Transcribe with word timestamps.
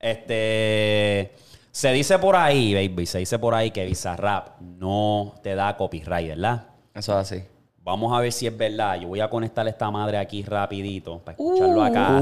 Este. 0.00 1.34
Se 1.72 1.92
dice 1.92 2.18
por 2.18 2.34
ahí, 2.34 2.74
baby, 2.74 3.06
se 3.06 3.18
dice 3.18 3.38
por 3.38 3.54
ahí 3.54 3.70
que 3.70 3.84
Bizarrap 3.86 4.60
no 4.60 5.34
te 5.42 5.54
da 5.54 5.76
copyright, 5.76 6.28
¿verdad? 6.30 6.66
Eso 6.92 7.12
es 7.12 7.32
así. 7.32 7.44
Vamos 7.84 8.12
a 8.12 8.20
ver 8.20 8.32
si 8.32 8.46
es 8.48 8.56
verdad. 8.56 8.96
Yo 9.00 9.06
voy 9.08 9.20
a 9.20 9.30
conectar 9.30 9.66
esta 9.68 9.88
madre 9.90 10.18
aquí 10.18 10.42
rapidito 10.42 11.18
para 11.20 11.32
escucharlo 11.36 11.82
acá. 11.84 12.20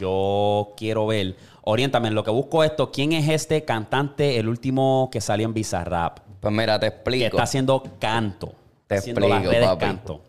Yo 0.00 0.72
quiero 0.76 1.06
ver. 1.06 1.36
Oriéntame, 1.62 2.08
en 2.08 2.14
lo 2.14 2.24
que 2.24 2.30
busco 2.30 2.64
esto, 2.64 2.90
¿quién 2.90 3.12
es 3.12 3.28
este 3.28 3.64
cantante, 3.66 4.38
el 4.38 4.48
último 4.48 5.10
que 5.12 5.20
salió 5.20 5.46
en 5.46 5.52
Bizarrap? 5.52 6.20
Pues 6.40 6.52
mira, 6.54 6.80
te 6.80 6.88
Que 6.88 6.94
explico. 6.96 7.26
está 7.26 7.42
haciendo 7.42 7.82
canto. 7.98 8.54
Te 8.86 8.94
las 8.96 9.06
explico, 9.06 9.28
redes 9.50 9.66
papi. 9.68 9.84
canto. 9.84 10.22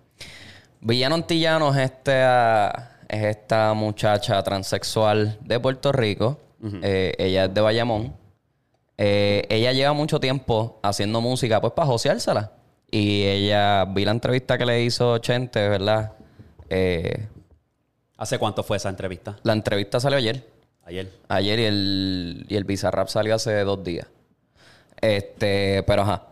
Villano 0.81 1.15
Antillano 1.15 1.69
es, 1.73 1.77
este, 1.77 2.21
es 3.07 3.23
esta 3.23 3.73
muchacha 3.73 4.43
transexual 4.43 5.37
de 5.41 5.59
Puerto 5.59 5.91
Rico. 5.93 6.37
Eh, 6.81 7.13
ella 7.17 7.45
es 7.45 7.53
de 7.53 7.61
Bayamón. 7.61 8.15
Eh, 8.97 9.45
ella 9.49 9.71
lleva 9.71 9.93
mucho 9.93 10.19
tiempo 10.19 10.79
haciendo 10.83 11.21
música, 11.21 11.59
pues 11.59 11.73
para 11.73 11.87
joseársela. 11.87 12.51
Y 12.91 13.23
ella, 13.23 13.85
vi 13.85 14.05
la 14.05 14.11
entrevista 14.11 14.57
que 14.57 14.65
le 14.65 14.83
hizo 14.83 15.17
Chente, 15.19 15.67
¿verdad? 15.69 16.13
Eh, 16.69 17.27
¿Hace 18.17 18.37
cuánto 18.37 18.63
fue 18.63 18.77
esa 18.77 18.89
entrevista? 18.89 19.37
la 19.43 19.53
entrevista 19.53 19.99
salió 19.99 20.17
ayer. 20.17 20.47
Ayer. 20.83 21.11
Ayer 21.29 21.59
y 21.59 21.63
el, 21.63 22.45
y 22.49 22.55
el 22.55 22.63
Bizarrap 22.63 23.07
salió 23.07 23.35
hace 23.35 23.61
dos 23.61 23.83
días. 23.83 24.07
Este, 24.99 25.83
pero 25.83 26.03
ajá. 26.03 26.27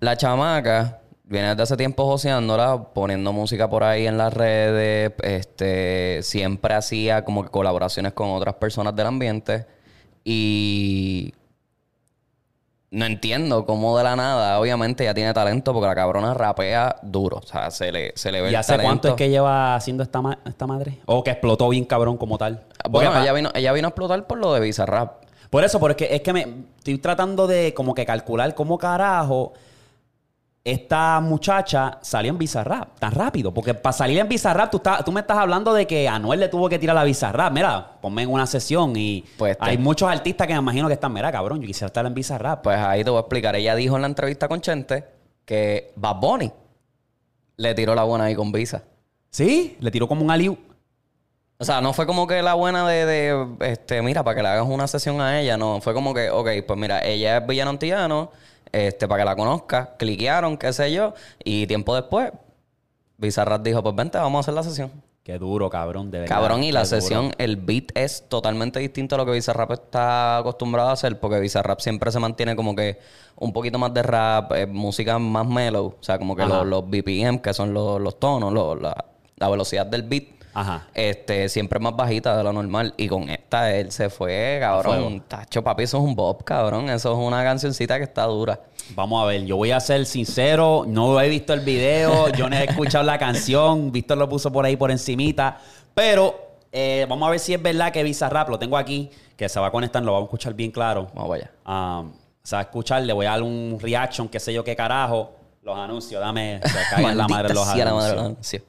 La 0.00 0.16
chamaca 0.16 1.00
viene 1.24 1.48
desde 1.48 1.62
hace 1.62 1.76
tiempo 1.76 2.04
joseándola, 2.06 2.84
poniendo 2.94 3.32
música 3.32 3.68
por 3.68 3.82
ahí 3.84 4.06
en 4.06 4.18
las 4.18 4.32
redes. 4.32 5.12
Este, 5.22 6.20
siempre 6.22 6.74
hacía 6.74 7.24
como 7.24 7.42
que 7.44 7.50
colaboraciones 7.50 8.12
con 8.12 8.30
otras 8.30 8.54
personas 8.56 8.94
del 8.94 9.06
ambiente. 9.06 9.66
Y 10.24 11.32
no 12.90 13.06
entiendo 13.06 13.66
cómo 13.66 13.98
de 13.98 14.04
la 14.04 14.14
nada, 14.14 14.60
obviamente 14.60 15.02
ella 15.02 15.14
tiene 15.14 15.34
talento 15.34 15.72
porque 15.72 15.88
la 15.88 15.94
cabrona 15.96 16.32
rapea 16.32 16.96
duro. 17.02 17.38
O 17.38 17.46
sea, 17.46 17.70
se 17.70 17.90
le, 17.90 18.12
se 18.14 18.30
le 18.30 18.40
ve 18.40 18.46
¿Y 18.48 18.50
el 18.50 18.56
hace 18.56 18.78
cuánto 18.78 19.08
es 19.08 19.14
que 19.14 19.28
lleva 19.28 19.74
haciendo 19.74 20.02
esta, 20.04 20.22
ma- 20.22 20.38
esta 20.46 20.66
madre? 20.66 21.00
¿O 21.06 21.24
que 21.24 21.30
explotó 21.32 21.68
bien 21.70 21.84
cabrón 21.86 22.16
como 22.16 22.38
tal? 22.38 22.62
Bueno, 22.88 23.20
ella 23.20 23.32
vino, 23.32 23.50
ella 23.54 23.72
vino 23.72 23.88
a 23.88 23.90
explotar 23.90 24.26
por 24.26 24.38
lo 24.38 24.52
de 24.54 24.60
Bizarrap. 24.60 25.24
Por 25.50 25.64
eso, 25.64 25.80
porque 25.80 26.08
es 26.10 26.20
que 26.20 26.32
me 26.32 26.46
estoy 26.78 26.98
tratando 26.98 27.46
de 27.46 27.74
como 27.74 27.94
que 27.94 28.06
calcular 28.06 28.54
cómo 28.54 28.78
carajo 28.78 29.52
esta 30.64 31.20
muchacha 31.20 31.98
salió 32.00 32.32
en 32.32 32.38
Bizarrap 32.38 32.98
tan 32.98 33.12
rápido. 33.12 33.52
Porque 33.52 33.74
para 33.74 33.92
salir 33.92 34.18
en 34.18 34.28
Bizarrap, 34.28 34.70
tú, 34.70 34.80
tú 35.04 35.12
me 35.12 35.20
estás 35.20 35.36
hablando 35.36 35.74
de 35.74 35.86
que 35.86 36.08
Anuel 36.08 36.40
le 36.40 36.48
tuvo 36.48 36.70
que 36.70 36.78
tirar 36.78 36.96
la 36.96 37.04
Bizarrap. 37.04 37.52
Mira, 37.52 37.98
ponme 38.00 38.22
en 38.22 38.30
una 38.30 38.46
sesión 38.46 38.94
y 38.96 39.24
Pues 39.36 39.58
hay 39.60 39.76
muchos 39.76 40.08
artistas 40.08 40.46
que 40.46 40.54
me 40.54 40.60
imagino 40.60 40.88
que 40.88 40.94
están, 40.94 41.12
mira, 41.12 41.30
cabrón, 41.30 41.60
yo 41.60 41.66
quisiera 41.66 41.88
estar 41.88 42.06
en 42.06 42.14
Bizarrap. 42.14 42.62
Pues 42.62 42.78
ahí 42.78 43.04
te 43.04 43.10
voy 43.10 43.18
a 43.18 43.20
explicar. 43.20 43.54
Ella 43.56 43.74
dijo 43.74 43.96
en 43.96 44.02
la 44.02 44.08
entrevista 44.08 44.48
con 44.48 44.62
Chente 44.62 45.04
que 45.44 45.92
Bad 45.96 46.16
Bunny 46.16 46.50
le 47.58 47.74
tiró 47.74 47.94
la 47.94 48.04
buena 48.04 48.24
ahí 48.24 48.34
con 48.34 48.50
Visa. 48.50 48.82
¿Sí? 49.30 49.76
Le 49.80 49.90
tiró 49.90 50.08
como 50.08 50.24
un 50.24 50.30
aliu. 50.30 50.56
O 51.58 51.64
sea, 51.64 51.80
no 51.80 51.92
fue 51.92 52.06
como 52.06 52.26
que 52.26 52.42
la 52.42 52.54
buena 52.54 52.88
de, 52.88 53.06
de, 53.06 53.48
este, 53.60 54.00
mira, 54.00 54.24
para 54.24 54.34
que 54.34 54.42
le 54.42 54.48
hagas 54.48 54.66
una 54.66 54.86
sesión 54.86 55.20
a 55.20 55.40
ella, 55.40 55.56
no. 55.56 55.80
Fue 55.80 55.92
como 55.92 56.14
que, 56.14 56.30
ok, 56.30 56.48
pues 56.66 56.78
mira, 56.78 57.04
ella 57.04 57.36
es 57.36 57.46
villano 57.46 57.70
este, 58.74 59.06
para 59.08 59.22
que 59.22 59.24
la 59.26 59.36
conozca, 59.36 59.94
cliquearon, 59.96 60.56
qué 60.56 60.72
sé 60.72 60.92
yo, 60.92 61.14
y 61.44 61.66
tiempo 61.66 61.94
después, 61.94 62.32
Bizarrap 63.16 63.62
dijo, 63.62 63.82
pues 63.82 63.94
vente, 63.94 64.18
vamos 64.18 64.38
a 64.38 64.40
hacer 64.40 64.54
la 64.54 64.62
sesión. 64.62 64.90
Qué 65.22 65.38
duro, 65.38 65.70
cabrón, 65.70 66.10
de 66.10 66.20
verdad. 66.20 66.34
Cabrón, 66.36 66.64
y 66.64 66.72
la 66.72 66.82
qué 66.82 66.88
duro. 66.88 67.00
sesión, 67.00 67.32
el 67.38 67.56
beat 67.56 67.84
es 67.94 68.28
totalmente 68.28 68.78
distinto 68.80 69.14
a 69.14 69.18
lo 69.18 69.24
que 69.24 69.32
Bizarrap 69.32 69.70
está 69.70 70.38
acostumbrado 70.38 70.90
a 70.90 70.92
hacer, 70.92 71.18
porque 71.18 71.38
Bizarrap 71.40 71.80
siempre 71.80 72.10
se 72.12 72.18
mantiene 72.18 72.54
como 72.56 72.74
que 72.74 72.98
un 73.36 73.52
poquito 73.52 73.78
más 73.78 73.94
de 73.94 74.02
rap, 74.02 74.52
eh, 74.52 74.66
música 74.66 75.18
más 75.18 75.46
mellow, 75.46 75.86
o 75.98 76.02
sea, 76.02 76.18
como 76.18 76.36
que 76.36 76.44
los, 76.44 76.66
los 76.66 76.84
BPM, 76.90 77.40
que 77.40 77.54
son 77.54 77.72
los, 77.72 78.00
los 78.00 78.18
tonos, 78.20 78.52
los- 78.52 78.80
la, 78.82 78.94
la 79.36 79.48
velocidad 79.48 79.86
del 79.86 80.02
beat, 80.02 80.24
Ajá. 80.54 80.86
este, 80.94 81.48
siempre 81.48 81.78
más 81.80 81.96
bajita 81.96 82.36
de 82.36 82.44
lo 82.44 82.52
normal. 82.52 82.94
Y 82.96 83.08
con 83.08 83.28
esta 83.28 83.74
él 83.74 83.90
se 83.90 84.08
fue, 84.08 84.58
cabrón. 84.60 85.24
Tacho, 85.26 85.62
papi, 85.62 85.82
eso 85.82 85.98
es 85.98 86.04
un 86.04 86.14
bob, 86.14 86.44
cabrón. 86.44 86.88
Eso 86.88 87.12
es 87.12 87.18
una 87.18 87.42
cancioncita 87.42 87.98
que 87.98 88.04
está 88.04 88.24
dura. 88.24 88.60
Vamos 88.94 89.22
a 89.22 89.26
ver, 89.26 89.44
yo 89.44 89.56
voy 89.56 89.70
a 89.70 89.80
ser 89.80 90.06
sincero, 90.06 90.84
no 90.86 91.20
he 91.20 91.28
visto 91.28 91.52
el 91.52 91.60
video, 91.60 92.28
yo 92.36 92.48
no 92.48 92.56
he 92.56 92.64
escuchado 92.64 93.04
la 93.04 93.18
canción, 93.18 93.90
Víctor 93.90 94.18
lo 94.18 94.28
puso 94.28 94.52
por 94.52 94.64
ahí 94.64 94.76
por 94.76 94.90
encimita, 94.90 95.58
pero 95.94 96.58
eh, 96.70 97.06
vamos 97.08 97.26
a 97.26 97.30
ver 97.30 97.40
si 97.40 97.54
es 97.54 97.62
verdad 97.62 97.92
que 97.92 98.02
Bizarrap, 98.02 98.48
lo 98.48 98.58
tengo 98.58 98.76
aquí, 98.76 99.10
que 99.36 99.48
se 99.48 99.58
va 99.58 99.68
a 99.68 99.70
conectar, 99.70 100.02
lo 100.02 100.12
vamos 100.12 100.26
a 100.26 100.28
escuchar 100.28 100.54
bien 100.54 100.70
claro. 100.70 101.08
Vamos 101.14 101.36
allá. 101.36 101.50
Um, 101.66 102.12
se 102.42 102.56
va 102.56 102.60
a 102.60 102.64
escuchar, 102.64 103.02
le 103.02 103.12
voy 103.12 103.24
a 103.26 103.30
dar 103.30 103.42
un 103.42 103.78
reaction, 103.80 104.28
qué 104.28 104.38
sé 104.38 104.52
yo 104.52 104.62
qué 104.62 104.76
carajo, 104.76 105.32
los 105.62 105.78
anuncios, 105.78 106.20
dame, 106.20 106.60
se 106.62 107.02
la 107.14 107.26
madre 107.26 107.54
los 107.54 107.66
la 107.66 107.94
madre 107.94 108.14
los 108.14 108.24
anuncios. 108.24 108.62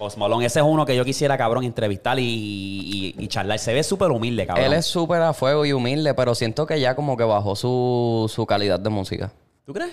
Post 0.00 0.16
Malone, 0.16 0.46
ese 0.46 0.60
es 0.60 0.64
uno 0.66 0.86
que 0.86 0.96
yo 0.96 1.04
quisiera, 1.04 1.36
cabrón, 1.36 1.62
entrevistar 1.62 2.18
y, 2.18 2.24
y, 2.24 3.14
y 3.22 3.28
charlar. 3.28 3.58
Se 3.58 3.74
ve 3.74 3.82
súper 3.82 4.10
humilde, 4.10 4.46
cabrón. 4.46 4.64
Él 4.64 4.72
es 4.72 4.86
súper 4.86 5.20
a 5.20 5.34
fuego 5.34 5.66
y 5.66 5.74
humilde, 5.74 6.14
pero 6.14 6.34
siento 6.34 6.64
que 6.64 6.80
ya 6.80 6.94
como 6.96 7.18
que 7.18 7.24
bajó 7.24 7.54
su, 7.54 8.24
su 8.34 8.46
calidad 8.46 8.80
de 8.80 8.88
música. 8.88 9.30
¿Tú 9.66 9.74
crees? 9.74 9.92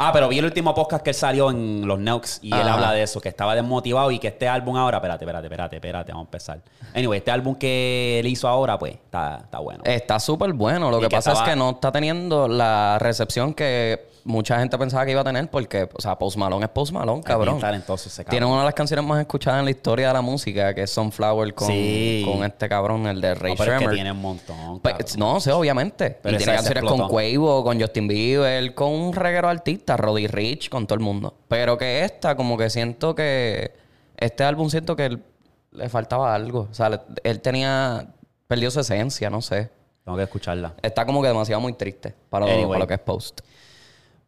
Ah, 0.00 0.12
pero 0.12 0.28
vi 0.28 0.38
el 0.38 0.44
último 0.44 0.72
podcast 0.76 1.02
que 1.02 1.10
él 1.10 1.16
salió 1.16 1.50
en 1.50 1.84
los 1.88 1.98
Nukes 1.98 2.38
y 2.40 2.54
él 2.54 2.68
habla 2.68 2.92
de 2.92 3.02
eso, 3.02 3.20
que 3.20 3.28
estaba 3.30 3.56
desmotivado 3.56 4.12
y 4.12 4.20
que 4.20 4.28
este 4.28 4.46
álbum 4.46 4.76
ahora, 4.76 4.98
espérate, 4.98 5.24
espérate, 5.24 5.46
espérate, 5.48 5.74
espérate, 5.76 6.12
vamos 6.12 6.26
a 6.26 6.28
empezar. 6.28 6.60
Anyway, 6.94 7.18
este 7.18 7.32
álbum 7.32 7.56
que 7.56 8.20
él 8.20 8.28
hizo 8.28 8.46
ahora, 8.46 8.78
pues, 8.78 8.94
está, 8.94 9.40
está 9.42 9.58
bueno. 9.58 9.82
Está 9.84 10.20
súper 10.20 10.52
bueno. 10.52 10.88
Lo 10.92 11.00
que 11.00 11.08
que 11.08 11.16
pasa 11.16 11.32
estaba- 11.32 11.48
es 11.48 11.52
que 11.52 11.58
no 11.58 11.70
está 11.70 11.90
teniendo 11.90 12.46
la 12.46 12.96
recepción 13.00 13.54
que 13.54 14.06
mucha 14.28 14.58
gente 14.60 14.76
pensaba 14.78 15.04
que 15.06 15.12
iba 15.12 15.22
a 15.22 15.24
tener 15.24 15.50
porque, 15.50 15.88
o 15.92 16.00
sea, 16.00 16.16
Post 16.18 16.36
Malone 16.36 16.66
es 16.66 16.70
Post 16.70 16.92
Malone, 16.92 17.22
cabrón. 17.22 17.58
talentoso 17.58 18.08
ese 18.08 18.24
Tiene 18.24 18.40
cabrón. 18.40 18.52
una 18.52 18.60
de 18.60 18.64
las 18.66 18.74
canciones 18.74 19.04
más 19.04 19.18
escuchadas 19.20 19.58
en 19.60 19.64
la 19.64 19.70
historia 19.70 20.08
de 20.08 20.12
la 20.14 20.20
música, 20.20 20.74
que 20.74 20.82
es 20.82 20.90
Sunflower 20.90 21.54
con, 21.54 21.66
Sí. 21.68 22.24
con 22.30 22.44
este 22.44 22.68
cabrón, 22.68 23.06
el 23.06 23.20
de 23.20 23.34
Ray 23.34 23.52
No, 23.52 23.56
pero 23.58 23.72
es 23.72 23.78
que 23.78 23.84
Shermer. 23.84 23.94
tiene 23.96 24.12
un 24.12 24.20
montón, 24.20 24.80
Pues, 24.80 24.94
cabrón. 24.94 25.18
no 25.18 25.40
sé, 25.40 25.50
obviamente. 25.52 26.18
Pero 26.22 26.34
y 26.34 26.38
tiene 26.38 26.54
canciones 26.54 26.84
con. 26.84 27.08
Quavo, 27.08 27.64
con 27.64 27.80
Justin 27.80 28.06
Bieber, 28.06 28.74
con 28.74 28.90
un 28.92 29.12
reguero 29.14 29.48
de 29.48 29.52
artistas, 29.54 29.98
Roddy 29.98 30.26
Rich, 30.26 30.68
con 30.68 30.86
todo 30.86 30.94
el 30.94 31.00
mundo. 31.00 31.34
Pero 31.48 31.78
que 31.78 32.04
esta, 32.04 32.36
como 32.36 32.56
que 32.58 32.68
siento 32.70 33.14
que. 33.14 33.72
Este 34.16 34.44
álbum 34.44 34.68
siento 34.68 34.94
que 34.94 35.06
él- 35.06 35.22
le 35.72 35.88
faltaba 35.88 36.34
algo. 36.34 36.68
O 36.70 36.74
sea, 36.74 36.90
le- 36.90 37.00
él 37.24 37.40
tenía. 37.40 38.08
Perdió 38.46 38.70
su 38.70 38.80
esencia, 38.80 39.30
no 39.30 39.40
sé. 39.42 39.70
Tengo 40.04 40.16
que 40.16 40.24
escucharla. 40.24 40.72
Está 40.82 41.04
como 41.04 41.20
que 41.20 41.28
demasiado 41.28 41.60
muy 41.60 41.74
triste 41.74 42.14
para 42.30 42.46
lo, 42.46 42.52
Anyway. 42.52 42.68
para 42.68 42.78
lo 42.80 42.86
que 42.86 42.94
es 42.94 43.00
post. 43.00 43.40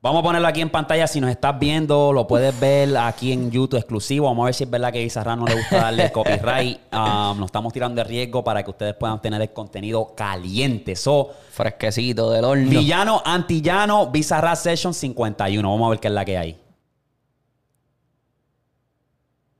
Vamos 0.03 0.21
a 0.21 0.23
ponerlo 0.23 0.49
aquí 0.49 0.63
en 0.63 0.71
pantalla. 0.71 1.07
Si 1.07 1.21
nos 1.21 1.31
estás 1.31 1.59
viendo, 1.59 2.11
lo 2.15 2.27
puedes 2.27 2.59
ver 2.59 2.97
aquí 2.97 3.33
en 3.33 3.51
YouTube 3.51 3.79
exclusivo. 3.79 4.29
Vamos 4.29 4.45
a 4.45 4.47
ver 4.47 4.55
si 4.55 4.65
es 4.65 4.71
verdad 4.71 4.91
que 4.93 5.01
a 5.01 5.03
Bizarrap 5.03 5.39
no 5.39 5.45
le 5.47 5.57
gusta 5.57 5.77
darle 5.77 6.05
el 6.05 6.13
copyright. 6.13 6.81
Um, 6.93 7.39
nos 7.39 7.47
estamos 7.47 7.73
tirando 7.73 8.03
de 8.03 8.05
riesgo 8.09 8.43
para 8.43 8.63
que 8.65 8.71
ustedes 8.71 8.95
puedan 8.95 9.21
tener 9.23 9.41
el 9.41 9.53
contenido 9.53 10.15
caliente. 10.15 10.97
So, 10.97 11.31
Fresquecito 11.53 12.31
del 12.31 12.45
horno. 12.45 12.69
Villano, 12.69 13.23
Antillano, 13.25 14.11
Bizarrap 14.11 14.57
Session 14.57 14.93
51. 14.93 15.71
Vamos 15.71 15.87
a 15.87 15.91
ver 15.91 16.01
qué 16.01 16.09
es 16.09 16.15
la 16.15 16.25
que 16.25 16.37
hay. 16.39 16.61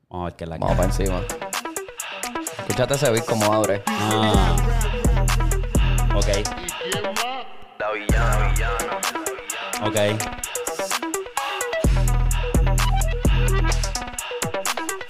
Vamos 0.09 0.23
a 0.23 0.25
ver 0.27 0.37
qué 0.37 0.45
es 0.45 0.51
la 0.51 0.57
que 0.57 0.65
Vamos 0.65 0.79
hay. 0.79 0.89
para 0.89 0.89
encima. 0.89 1.21
Escúchate 2.59 2.95
ese 2.95 3.11
beat 3.11 3.25
como 3.27 3.53
abre. 3.53 3.83
Ah. 3.87 4.57
Ok, 6.17 6.27
La 7.79 7.93
villana, 7.93 8.55
ok. 9.83 9.97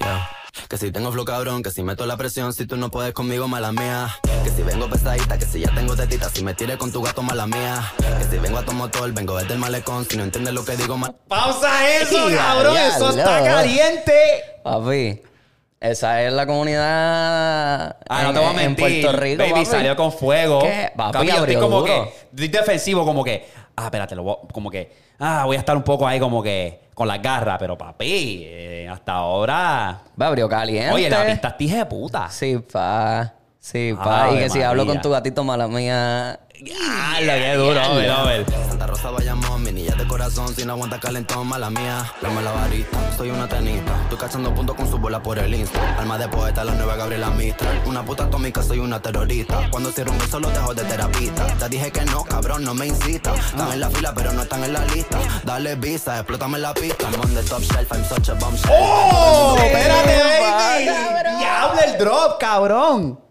Yeah. 0.00 0.28
Que 0.68 0.76
si 0.78 0.92
tengo 0.92 1.10
flow 1.12 1.24
cabrón, 1.24 1.62
que 1.62 1.70
si 1.70 1.82
meto 1.82 2.06
la 2.06 2.16
presión, 2.16 2.52
si 2.52 2.66
tú 2.66 2.76
no 2.76 2.90
puedes 2.90 3.12
conmigo, 3.12 3.48
mala 3.48 3.72
mía. 3.72 4.08
Que 4.44 4.50
si 4.50 4.62
vengo 4.62 4.88
pesadita, 4.88 5.36
que 5.36 5.44
si 5.44 5.60
ya 5.60 5.74
tengo 5.74 5.96
tetita, 5.96 6.28
si 6.30 6.44
me 6.44 6.54
tires 6.54 6.76
con 6.76 6.92
tu 6.92 7.02
gato, 7.02 7.22
mala 7.22 7.46
mía. 7.46 7.92
Que 8.18 8.24
si 8.24 8.38
vengo 8.38 8.58
a 8.58 8.64
tu 8.64 8.72
motor, 8.72 9.10
vengo 9.12 9.36
desde 9.36 9.54
el 9.54 9.58
malecón, 9.58 10.04
si 10.08 10.16
no 10.16 10.22
entiendes 10.24 10.54
lo 10.54 10.64
que 10.64 10.76
digo, 10.76 10.96
mal. 10.96 11.14
Pausa 11.28 11.88
eso, 11.96 12.28
cabrón. 12.36 12.74
ya, 12.74 12.88
Eso 12.96 13.12
ya. 13.14 13.22
está 13.22 13.42
caliente. 13.44 14.12
Papi, 14.62 15.22
esa 15.80 16.22
es 16.22 16.32
la 16.34 16.46
comunidad 16.46 17.96
Ah, 18.08 18.22
no 18.22 18.28
en, 18.28 18.34
te 18.34 18.40
voy 18.40 18.48
a 18.48 18.50
en 18.50 18.56
mentir. 18.56 19.02
Puerto 19.02 19.18
Rico. 19.20 19.38
Baby 19.42 19.52
papi. 19.52 19.66
salió 19.66 19.96
con 19.96 20.12
fuego. 20.12 20.60
¿Qué? 20.62 20.92
Papi, 20.96 21.12
Capi, 21.14 21.26
yo 21.26 21.32
estoy 21.32 21.40
abrió 21.54 21.60
como 21.60 21.80
duro. 21.80 21.92
que. 22.04 22.26
Estoy 22.44 22.48
defensivo, 22.48 23.04
como 23.04 23.24
que. 23.24 23.48
Ah, 23.76 23.84
espérate, 23.84 24.14
lo 24.14 24.22
voy- 24.22 24.36
como 24.52 24.70
que. 24.70 24.92
Ah, 25.18 25.42
voy 25.46 25.56
a 25.56 25.58
estar 25.60 25.76
un 25.76 25.82
poco 25.82 26.06
ahí, 26.06 26.18
como 26.20 26.42
que. 26.42 26.88
Con 26.94 27.08
las 27.08 27.22
garras, 27.22 27.56
pero 27.58 27.78
papi, 27.78 28.42
eh, 28.44 28.88
hasta 28.90 29.12
ahora. 29.12 30.00
Va, 30.20 30.26
abrió 30.26 30.48
caliente. 30.48 30.92
Oye, 30.92 31.08
la 31.08 31.24
pista 31.26 31.48
es 31.48 31.56
tija 31.56 31.76
de 31.78 31.86
puta. 31.86 32.28
Sí, 32.28 32.58
pa. 32.70 33.32
Sí, 33.58 33.94
pa. 33.96 34.24
Ave 34.24 34.36
y 34.36 34.38
que 34.40 34.50
si 34.50 34.62
hablo 34.62 34.84
con 34.86 35.00
tu 35.00 35.10
gatito, 35.10 35.42
mala 35.44 35.66
mía. 35.66 36.38
Ah, 36.78 37.18
lo 37.22 37.32
que 37.32 37.54
duro, 37.54 37.94
ver. 38.26 38.44
Santa 38.68 38.86
Rosa, 38.86 39.10
Bayamón, 39.10 39.62
mi 39.62 39.72
niña 39.72 39.94
de 39.94 40.06
corazón, 40.06 40.54
si 40.54 40.64
no 40.66 40.74
aguanta 40.74 41.00
calentón, 41.00 41.46
mala 41.46 41.70
mía. 41.70 42.12
La 42.20 42.28
varita, 42.28 43.16
soy 43.16 43.30
una 43.30 43.48
tenista. 43.48 44.02
Estoy 44.02 44.18
cachando 44.18 44.54
puntos 44.54 44.76
con 44.76 44.90
su 44.90 44.98
bola 44.98 45.22
por 45.22 45.38
el 45.38 45.54
Insta. 45.54 45.96
Alma 45.98 46.18
de 46.18 46.28
poeta, 46.28 46.62
la 46.64 46.74
nueva 46.74 46.96
Gabriela 46.96 47.30
Mistral. 47.30 47.80
Una 47.86 48.04
puta 48.04 48.24
atómica, 48.24 48.62
soy 48.62 48.78
una 48.78 49.00
terrorista. 49.00 49.70
Cuando 49.70 49.90
cierro 49.90 50.12
un 50.12 50.18
beso, 50.18 50.38
lo 50.38 50.50
dejo 50.50 50.74
de 50.74 50.84
terapista. 50.84 51.46
Te 51.46 51.68
dije 51.70 51.90
que 51.90 52.04
no, 52.04 52.24
cabrón, 52.24 52.62
no 52.62 52.74
me 52.74 52.88
incita. 52.88 53.34
Están 53.34 53.72
en 53.72 53.80
la 53.80 53.88
fila, 53.88 54.12
pero 54.14 54.32
no 54.32 54.42
están 54.42 54.62
en 54.62 54.74
la 54.74 54.84
lista. 54.86 55.18
Dale 55.44 55.76
visa, 55.76 56.16
explótame 56.16 56.58
la 56.58 56.74
pista. 56.74 57.08
I'm 57.10 57.20
on 57.20 57.34
the 57.34 57.42
top 57.42 57.62
shelf, 57.62 57.90
I'm 57.90 58.04
such 58.04 58.28
a 58.28 58.34
bombshell. 58.34 58.70
¡Oh! 58.70 59.56
¡Espérate, 59.58 60.18
baby! 60.18 61.38
¡Diablo 61.38 61.80
el 61.86 61.98
drop, 61.98 62.38
cabrón! 62.38 63.29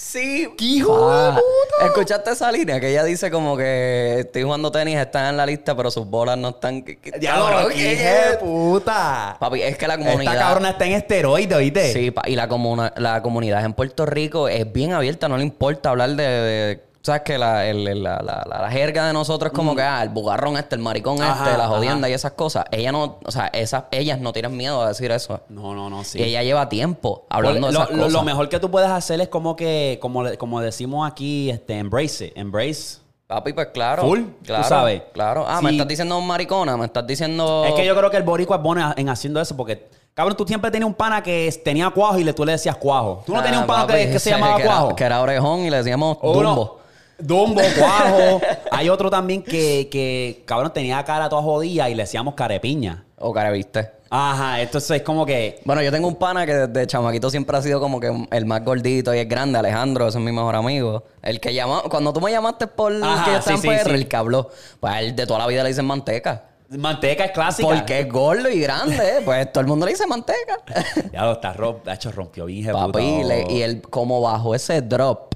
Sí. 0.00 0.48
¡Qué 0.56 0.64
hijo 0.64 1.10
de 1.12 1.30
puta! 1.32 1.86
¿Escuchaste 1.86 2.30
esa 2.30 2.52
línea? 2.52 2.78
Que 2.78 2.90
ella 2.90 3.02
dice 3.02 3.32
como 3.32 3.56
que 3.56 4.20
estoy 4.20 4.44
jugando 4.44 4.70
tenis, 4.70 4.96
están 4.96 5.26
en 5.30 5.36
la 5.36 5.44
lista, 5.44 5.76
pero 5.76 5.90
sus 5.90 6.06
bolas 6.06 6.38
no 6.38 6.50
están. 6.50 6.82
¿Qué- 6.82 6.98
qué- 6.98 7.18
¡Diablo, 7.18 7.46
cabrón, 7.46 7.72
qué 7.72 7.76
qué- 7.76 7.92
hijo 7.94 8.30
de 8.30 8.36
puta! 8.38 9.36
Papi, 9.40 9.60
es 9.62 9.76
que 9.76 9.88
la 9.88 9.98
comunidad. 9.98 10.34
Esta 10.34 10.38
cabrona 10.46 10.70
está 10.70 10.86
en 10.86 10.92
esteroide, 10.92 11.52
¿oíste? 11.56 11.92
Sí, 11.92 12.12
pa- 12.12 12.22
y 12.26 12.36
la, 12.36 12.46
comuna- 12.48 12.92
la 12.96 13.20
comunidad 13.22 13.64
en 13.64 13.72
Puerto 13.72 14.06
Rico 14.06 14.46
es 14.48 14.72
bien 14.72 14.92
abierta, 14.92 15.28
no 15.28 15.36
le 15.36 15.42
importa 15.42 15.90
hablar 15.90 16.10
de. 16.10 16.22
de- 16.28 16.87
¿Sabes 17.08 17.22
que 17.22 17.38
la, 17.38 17.66
el- 17.66 17.84
la, 18.02 18.20
la- 18.22 18.44
la- 18.46 18.58
la 18.62 18.70
jerga 18.70 19.06
de 19.06 19.12
nosotros 19.12 19.50
es 19.50 19.56
como 19.56 19.74
que, 19.74 19.82
ah, 19.82 20.02
el 20.02 20.10
bugarrón 20.10 20.56
este, 20.56 20.74
el 20.76 20.82
maricón 20.82 21.16
Mm. 21.18 21.22
Ajá, 21.22 21.44
este, 21.46 21.58
la 21.58 21.66
jodienda 21.68 22.06
ajá. 22.06 22.10
y 22.10 22.12
esas 22.12 22.32
cosas? 22.32 22.64
Ella 22.70 22.92
no, 22.92 23.18
o 23.24 23.30
sea, 23.30 23.46
esas, 23.48 23.84
ellas 23.90 24.20
no 24.20 24.32
tienen 24.32 24.56
miedo 24.56 24.82
a 24.82 24.88
decir 24.88 25.10
eso. 25.10 25.40
No, 25.48 25.74
no, 25.74 25.88
no, 25.90 26.04
sí. 26.04 26.18
Y 26.18 26.22
ella 26.24 26.42
lleva 26.42 26.68
tiempo 26.68 27.24
hablando 27.30 27.66
de 27.68 27.72
esas 27.72 27.90
lo- 27.90 27.96
cosas. 27.96 28.12
lo 28.12 28.22
mejor 28.22 28.48
que 28.48 28.60
tú 28.60 28.70
puedes 28.70 28.90
hacer 28.90 29.20
es 29.20 29.28
como 29.28 29.56
que, 29.56 29.98
como, 30.02 30.24
como 30.38 30.60
decimos 30.60 31.10
aquí, 31.10 31.50
este, 31.50 31.78
embrace 31.78 32.26
it. 32.26 32.32
Embrace. 32.36 32.98
Papi, 33.26 33.52
pues 33.52 33.66
claro. 33.74 34.02
Full, 34.02 34.20
tú 34.20 34.32
claro, 34.44 34.64
sabes. 34.64 35.02
Claro. 35.12 35.44
Ah, 35.46 35.60
me 35.60 35.70
estás 35.72 35.86
diciendo 35.88 36.18
maricona, 36.20 36.76
me 36.78 36.86
estás 36.86 37.06
diciendo. 37.06 37.64
Es 37.66 37.74
que 37.74 37.84
yo 37.84 37.94
creo 37.96 38.10
que 38.10 38.16
el 38.16 38.22
boricua 38.22 38.56
es 38.56 38.62
bueno 38.62 38.94
en 38.96 39.08
haciendo 39.10 39.38
eso 39.40 39.54
porque, 39.54 39.86
cabrón, 40.14 40.34
tú 40.36 40.46
siempre 40.46 40.70
tenías 40.70 40.86
un 40.88 40.94
pana 40.94 41.22
que 41.22 41.50
tenía 41.62 41.90
cuajo 41.90 42.18
y 42.18 42.24
le, 42.24 42.32
tú 42.32 42.44
le 42.46 42.52
decías 42.52 42.76
cuajo. 42.76 43.22
Tú 43.26 43.32
no 43.34 43.40
Ah, 43.40 43.42
tenías 43.42 43.60
un 43.60 43.66
pana 43.66 43.86
papi, 43.86 43.98
que, 43.98 44.10
que 44.12 44.18
se 44.18 44.30
llamaba 44.30 44.56
que 44.56 44.62
era- 44.62 44.70
cuajo. 44.72 44.96
que 44.96 45.04
era 45.04 45.20
orejón 45.20 45.60
y 45.60 45.68
le 45.70 45.76
decíamos 45.76 46.16
O 46.22 46.38
uno- 46.38 46.77
Dumbo. 47.18 47.60
Cuajo. 47.78 48.40
Hay 48.70 48.88
otro 48.88 49.10
también 49.10 49.42
que, 49.42 49.88
que, 49.90 50.42
cabrón, 50.46 50.72
tenía 50.72 51.02
cara 51.04 51.28
toda 51.28 51.42
jodida 51.42 51.88
y 51.90 51.94
le 51.94 52.04
decíamos 52.04 52.34
carepiña. 52.34 53.04
O 53.18 53.32
careviste. 53.32 53.90
Ajá, 54.10 54.62
entonces 54.62 54.90
es 54.98 55.02
como 55.02 55.26
que... 55.26 55.60
Bueno, 55.64 55.82
yo 55.82 55.90
tengo 55.90 56.08
un 56.08 56.14
pana 56.14 56.46
que 56.46 56.54
desde 56.54 56.86
chamaquito 56.86 57.28
siempre 57.28 57.56
ha 57.58 57.60
sido 57.62 57.78
como 57.80 58.00
que 58.00 58.26
el 58.30 58.46
más 58.46 58.64
gordito 58.64 59.14
y 59.14 59.18
es 59.18 59.28
grande, 59.28 59.58
Alejandro, 59.58 60.08
ese 60.08 60.16
es 60.18 60.24
mi 60.24 60.32
mejor 60.32 60.54
amigo. 60.56 61.04
El 61.20 61.40
que 61.40 61.52
llamó, 61.52 61.82
cuando 61.90 62.12
tú 62.12 62.20
me 62.20 62.30
llamaste 62.30 62.68
por 62.68 62.92
Ajá, 63.04 63.24
que 63.24 63.30
yo 63.32 63.36
estaba 63.38 63.58
sí, 63.58 63.66
en 63.68 63.72
sí, 63.74 63.78
PR, 63.84 63.90
sí. 63.90 63.94
el 63.96 64.08
que 64.08 64.16
habló, 64.16 64.50
pues 64.80 64.92
a 64.94 65.00
él 65.02 65.14
de 65.14 65.26
toda 65.26 65.40
la 65.40 65.46
vida 65.46 65.62
le 65.62 65.68
dicen 65.70 65.84
manteca. 65.84 66.44
Manteca 66.70 67.24
es 67.26 67.32
clásica. 67.32 67.68
Porque 67.68 68.00
es 68.00 68.08
gordo 68.08 68.48
y 68.48 68.60
grande, 68.60 69.20
pues 69.26 69.52
todo 69.52 69.60
el 69.60 69.66
mundo 69.66 69.84
le 69.84 69.92
dice 69.92 70.06
manteca. 70.06 70.56
Ya 71.12 71.24
lo 71.24 71.32
está 71.32 71.52
ro- 71.52 71.82
Hacho, 71.86 72.10
rompió 72.12 72.46
bien. 72.46 72.72
Papi, 72.72 73.24
le- 73.24 73.46
y 73.52 73.60
él 73.62 73.82
como 73.82 74.22
bajo 74.22 74.54
ese 74.54 74.80
drop. 74.80 75.34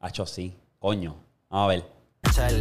Hacho, 0.00 0.24
sí. 0.24 0.56
Coño. 0.82 1.14
Vamos 1.48 1.64
a 1.64 1.68
ver. 1.68 1.92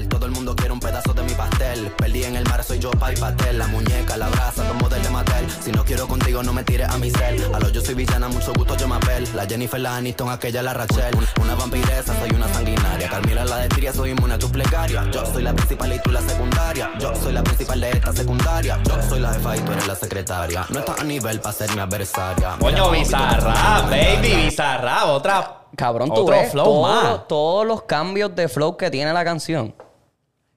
Todo 0.09 0.27
el 0.27 0.31
mundo 0.31 0.56
quiere 0.56 0.71
un 0.71 0.79
pedazo 0.79 1.12
de 1.12 1.23
mi 1.23 1.33
pastel. 1.33 1.91
Perdí 1.97 2.23
en 2.23 2.35
el 2.35 2.44
mar, 2.44 2.63
soy 2.63 2.77
yo, 2.77 2.91
Pai 2.91 3.15
Patel. 3.15 3.57
La 3.57 3.65
muñeca, 3.65 4.15
la 4.15 4.29
brasa, 4.29 4.63
los 4.68 4.75
modelos 4.75 5.03
de 5.03 5.09
Mattel. 5.09 5.50
Si 5.50 5.71
no 5.71 5.83
quiero 5.83 6.07
contigo, 6.07 6.44
no 6.44 6.53
me 6.53 6.63
tires 6.63 6.88
a 6.88 7.00
mi 7.00 7.09
cel. 7.09 7.44
A 7.51 7.59
lo 7.59 7.69
yo 7.69 7.81
soy 7.81 7.95
villana, 7.95 8.27
mucho 8.27 8.53
gusto, 8.53 8.77
yo 8.77 8.88
me 8.88 8.95
apel. 8.97 9.27
La 9.33 9.47
Jennifer, 9.47 9.79
la 9.79 9.95
Aniston, 9.95 10.29
aquella, 10.29 10.62
la 10.62 10.75
Rachel. 10.75 11.15
Una 11.41 11.56
vampiresa, 11.56 12.13
soy 12.19 12.29
una 12.29 12.47
sanguinaria. 12.50 13.09
Carmila, 13.09 13.44
la 13.44 13.57
de 13.57 13.69
Tiria, 13.69 13.91
soy 13.91 14.12
inmune 14.12 14.35
a 14.35 14.38
tu 14.38 14.51
plegaria. 14.51 15.09
Yo 15.09 15.25
soy 15.25 15.41
la 15.41 15.53
principal 15.53 15.91
y 15.91 16.00
tú 16.00 16.12
la 16.12 16.21
secundaria. 16.21 16.91
Yo 17.00 17.15
soy 17.15 17.33
la 17.33 17.41
principal 17.41 17.81
de 17.81 17.89
esta 17.89 18.13
secundaria. 18.13 18.79
Yo 18.83 19.01
soy 19.09 19.19
la 19.19 19.33
jefa 19.33 19.57
y 19.57 19.59
tú 19.62 19.71
eres 19.71 19.88
la 19.88 19.95
secretaria. 19.95 20.65
No 20.69 20.79
estás 20.79 21.00
a 21.00 21.03
nivel 21.03 21.39
para 21.39 21.53
ser 21.53 21.74
mi 21.74 21.79
adversaria. 21.79 22.56
Coño, 22.59 22.91
papi, 22.91 23.89
baby, 23.89 24.45
Bizarrap. 24.45 25.07
Otra... 25.07 25.60
Cabrón, 25.81 26.09
tú 26.09 26.21
Otro 26.21 26.35
ves 26.35 26.51
flow 26.51 26.63
todo- 26.63 26.81
más. 26.83 27.27
todos 27.27 27.65
los 27.65 27.81
cambios 27.83 28.35
de 28.35 28.47
flow 28.47 28.77
que 28.77 28.91
tiene 28.91 29.11
la 29.13 29.23
canción. 29.25 29.73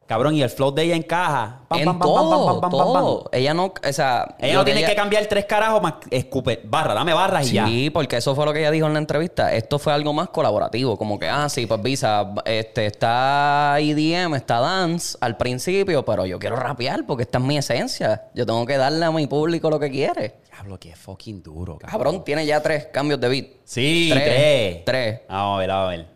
Cabrón, 0.07 0.35
y 0.35 0.43
el 0.43 0.51
flow 0.51 0.71
de 0.71 0.83
ella 0.83 0.97
encaja. 0.97 1.61
Pam, 1.67 1.79
en 1.79 1.85
pam, 1.87 1.99
pam, 1.99 2.07
todo, 2.09 2.31
pam, 2.31 2.61
pam, 2.61 2.61
pam, 2.61 2.61
pam, 2.61 2.71
pam, 2.71 2.93
todo. 2.93 3.23
pam. 3.25 3.31
Ella 3.33 3.55
no, 3.55 3.65
o 3.89 3.93
sea... 3.95 4.35
Ella 4.39 4.53
lo 4.53 4.59
no 4.59 4.65
tiene 4.67 4.85
que 4.85 4.95
cambiar 4.95 5.25
tres 5.25 5.47
carajos 5.47 5.81
más 5.81 5.95
escupe. 6.11 6.61
Barra, 6.63 6.93
dame 6.93 7.15
barras 7.15 7.49
y 7.51 7.55
ya. 7.55 7.67
Sí, 7.67 7.89
porque 7.89 8.19
eso 8.19 8.35
fue 8.35 8.45
lo 8.45 8.53
que 8.53 8.59
ella 8.59 8.71
dijo 8.71 8.87
en 8.87 8.93
la 8.93 8.99
entrevista. 8.99 9.55
Esto 9.55 9.79
fue 9.79 9.95
algo 9.95 10.13
más 10.13 10.29
colaborativo. 10.29 10.99
Como 10.99 11.19
que, 11.19 11.27
ah, 11.31 11.49
sí, 11.49 11.65
pues 11.65 11.81
Visa, 11.81 12.35
este, 12.45 12.85
está 12.85 13.77
EDM, 13.81 14.35
está 14.35 14.61
dance 14.61 15.17
al 15.23 15.39
principio, 15.39 16.05
pero 16.05 16.27
yo 16.27 16.39
quiero 16.39 16.57
rapear 16.57 17.07
porque 17.07 17.23
esta 17.23 17.39
es 17.39 17.45
mi 17.45 17.57
esencia. 17.57 18.25
Yo 18.35 18.45
tengo 18.45 18.67
que 18.67 18.77
darle 18.77 19.07
a 19.07 19.11
mi 19.11 19.27
público 19.27 19.71
lo 19.71 19.81
que 19.81 19.91
quiere. 19.91 20.35
Diablo, 20.55 20.79
que 20.79 20.95
fucking 20.95 21.43
duro, 21.43 21.77
cabrón. 21.79 21.91
Cabrón, 21.91 22.25
tiene 22.25 22.47
ya 22.47 22.63
tres 22.63 22.87
cambios 22.87 23.21
de 23.21 23.29
beat. 23.29 23.47
Sí, 23.65 24.09
Tres. 24.13 24.25
tres. 24.25 24.85
Tres. 24.85 25.21
Vamos 25.29 25.57
a 25.57 25.59
ver, 25.61 25.69
vamos 25.69 25.87
a 25.87 25.97
ver. 25.97 26.14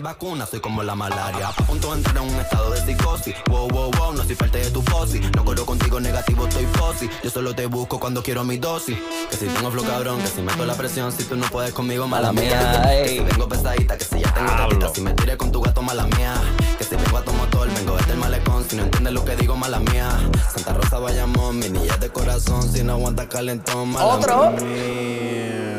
Vacuna, 0.00 0.46
soy 0.46 0.60
como 0.60 0.82
la 0.82 0.94
malaria. 0.94 1.48
A 1.48 1.52
punto 1.52 1.90
de 1.90 1.98
entrar 1.98 2.16
en 2.16 2.22
un 2.22 2.40
estado 2.40 2.70
de 2.70 2.80
psicosis. 2.80 3.34
Wow, 3.48 3.68
wow, 3.68 3.90
wow, 3.92 4.12
no 4.14 4.24
soy 4.24 4.34
parte 4.34 4.58
de 4.58 4.70
tu 4.70 4.82
posi. 4.82 5.20
No 5.36 5.44
corro 5.44 5.66
contigo 5.66 6.00
negativo, 6.00 6.46
estoy 6.46 6.64
posi. 6.66 7.08
Yo 7.22 7.30
solo 7.30 7.54
te 7.54 7.66
busco 7.66 7.98
cuando 8.00 8.22
quiero 8.22 8.44
mi 8.44 8.56
dosis. 8.56 8.96
Que 9.30 9.36
si 9.36 9.46
tengo 9.46 9.70
flow 9.70 9.84
cabrón, 9.84 10.20
que 10.20 10.28
si 10.28 10.42
meto 10.42 10.64
la 10.64 10.74
presión, 10.74 11.12
si 11.12 11.24
tú 11.24 11.36
no 11.36 11.46
puedes 11.46 11.72
conmigo, 11.72 12.06
mala 12.08 12.32
mía. 12.32 12.82
Que 13.04 13.08
si 13.08 13.20
vengo 13.20 13.48
pesadita, 13.48 13.96
que 13.96 14.04
si 14.04 14.20
ya 14.20 14.32
tengo 14.32 14.68
tetita, 14.68 14.88
si 14.94 15.00
me 15.00 15.12
tiré 15.14 15.36
con 15.36 15.52
tu 15.52 15.60
gato, 15.60 15.82
mala 15.82 16.04
mía. 16.04 16.34
Que 16.78 16.84
si 16.84 16.96
vengo 16.96 17.18
a 17.18 17.22
tu 17.22 17.32
motor, 17.32 17.68
vengo 17.74 17.96
desde 17.96 18.12
el 18.12 18.18
malecón. 18.18 18.64
Si 18.68 18.76
no 18.76 18.84
entiendes 18.84 19.12
lo 19.12 19.24
que 19.24 19.36
digo, 19.36 19.56
mala 19.56 19.80
mía. 19.80 20.10
Santa 20.54 20.74
Rosa, 20.74 20.98
Bayamón, 20.98 21.58
mi 21.58 21.68
niña 21.68 21.96
de 21.98 22.10
corazón. 22.10 22.70
Si 22.72 22.82
no 22.82 22.94
aguanta 22.94 23.28
calentón, 23.28 23.90
mala 23.90 24.06
Otro. 24.06 24.50
mía. 24.52 25.69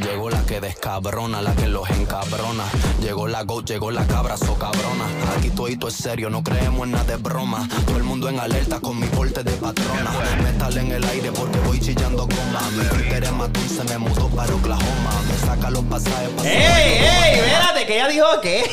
Llegó 0.00 0.30
la 0.30 0.42
que 0.46 0.60
descabrona, 0.60 1.42
la 1.42 1.54
que 1.54 1.66
los 1.66 1.88
encabrona. 1.90 2.64
Llegó 3.02 3.28
la 3.28 3.42
go, 3.42 3.62
llegó 3.62 3.90
la 3.90 4.06
cabra, 4.06 4.36
so 4.36 4.54
cabrona. 4.54 5.04
Aquí 5.36 5.50
todo 5.50 5.88
es 5.88 5.94
serio, 5.94 6.30
no 6.30 6.42
creemos 6.42 6.86
en 6.86 6.92
nada 6.92 7.04
de 7.04 7.16
broma. 7.16 7.68
Todo 7.86 7.98
el 7.98 8.04
mundo 8.04 8.28
en 8.28 8.40
alerta 8.40 8.80
con 8.80 8.98
mi 8.98 9.06
porte 9.08 9.42
de 9.42 9.52
patrona. 9.52 10.10
Metal 10.42 10.76
en 10.78 10.92
el 10.92 11.04
aire 11.04 11.30
porque 11.32 11.58
voy 11.60 11.78
chillando 11.80 12.26
goma. 12.26 12.62
Mi 12.72 13.14
es 13.14 13.32
más 13.32 13.52
dulce, 13.52 13.84
me 13.84 13.98
mudó 13.98 14.28
para 14.28 14.54
Oklahoma. 14.54 15.22
Me 15.28 15.46
saca 15.46 15.70
los 15.70 15.84
pasajes 15.84 16.30
para 16.30 16.48
¡Ey, 16.48 17.04
ey! 17.04 17.38
Espérate, 17.38 17.86
que 17.86 17.94
ella 17.94 18.08
dijo 18.08 18.26
que. 18.40 18.64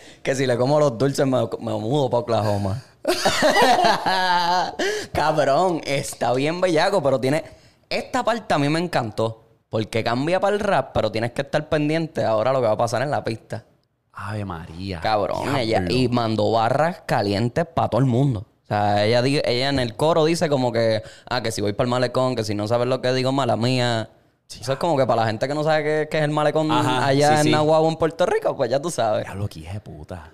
Que 0.22 0.34
si 0.34 0.46
le 0.46 0.58
como 0.58 0.78
los 0.78 0.98
dulces 0.98 1.26
me, 1.26 1.38
me 1.60 1.72
mudo 1.72 2.10
para 2.10 2.20
Oklahoma. 2.20 2.82
Cabrón, 5.14 5.80
está 5.86 6.34
bien 6.34 6.60
bellaco, 6.60 7.02
pero 7.02 7.18
tiene... 7.18 7.42
Esta 7.88 8.22
parte 8.22 8.52
a 8.52 8.58
mí 8.58 8.68
me 8.68 8.78
encantó. 8.78 9.49
Porque 9.70 10.02
cambia 10.02 10.40
para 10.40 10.54
el 10.54 10.60
rap, 10.60 10.90
pero 10.92 11.10
tienes 11.12 11.30
que 11.30 11.42
estar 11.42 11.68
pendiente 11.68 12.24
ahora 12.24 12.52
lo 12.52 12.60
que 12.60 12.66
va 12.66 12.72
a 12.72 12.76
pasar 12.76 13.02
en 13.02 13.10
la 13.10 13.22
pista. 13.24 13.64
Ave 14.12 14.44
María. 14.44 15.00
Cabrón, 15.00 15.56
ella... 15.56 15.84
Y 15.88 16.08
mandó 16.08 16.50
barras 16.50 17.02
calientes 17.06 17.64
para 17.66 17.88
todo 17.88 18.00
el 18.00 18.06
mundo. 18.06 18.40
O 18.64 18.66
sea, 18.66 19.04
ella, 19.04 19.20
ella 19.24 19.68
en 19.68 19.78
el 19.78 19.94
coro 19.94 20.24
dice 20.24 20.48
como 20.48 20.72
que... 20.72 21.02
Ah, 21.28 21.40
que 21.42 21.52
si 21.52 21.62
voy 21.62 21.72
para 21.72 21.86
el 21.86 21.90
malecón, 21.90 22.34
que 22.34 22.42
si 22.42 22.54
no 22.54 22.66
sabes 22.66 22.88
lo 22.88 23.00
que 23.00 23.12
digo, 23.12 23.30
mala 23.30 23.56
mía. 23.56 24.10
Eso 24.50 24.72
es 24.72 24.78
como 24.78 24.96
que 24.96 25.06
para 25.06 25.22
la 25.22 25.26
gente 25.28 25.46
que 25.46 25.54
no 25.54 25.62
sabe 25.62 25.84
qué, 25.84 26.08
qué 26.10 26.18
es 26.18 26.24
el 26.24 26.30
malecón 26.30 26.70
Ajá, 26.72 27.06
allá 27.06 27.28
sí, 27.28 27.34
en 27.34 27.42
sí. 27.44 27.50
Nahuatl 27.52 27.86
en 27.86 27.96
Puerto 27.96 28.26
Rico, 28.26 28.56
pues 28.56 28.68
ya 28.68 28.82
tú 28.82 28.90
sabes. 28.90 29.24
Diablo, 29.24 29.48
que 29.48 29.60
hija 29.60 29.74
de 29.74 29.80
puta. 29.80 30.32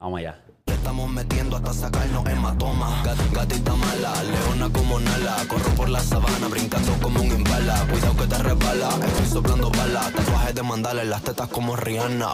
Vamos 0.00 0.18
allá. 0.20 0.38
Estamos 0.66 1.10
metiendo 1.10 1.56
hasta 1.56 1.72
sacarnos 1.72 2.26
hematoma. 2.26 3.02
Gat- 3.04 3.32
gatita 3.32 3.72
mala, 3.74 4.12
leona 4.22 4.68
como 4.72 5.00
Nala. 5.00 5.36
Corro 5.48 5.70
por 5.76 5.88
la 5.88 6.00
sabana, 6.00 6.48
brincando 6.48 6.92
como 7.02 7.20
un 7.20 7.26
imbala. 7.26 7.84
Cuidado 7.90 8.16
que 8.16 8.26
te 8.26 8.38
resbala, 8.38 8.88
estoy 9.06 9.26
soplando 9.26 9.70
balas. 9.70 10.12
Tatuajes 10.12 10.54
de 10.54 10.62
mandala 10.62 11.02
en 11.02 11.10
las 11.10 11.22
tetas 11.22 11.48
como 11.48 11.74
Rihanna. 11.76 12.28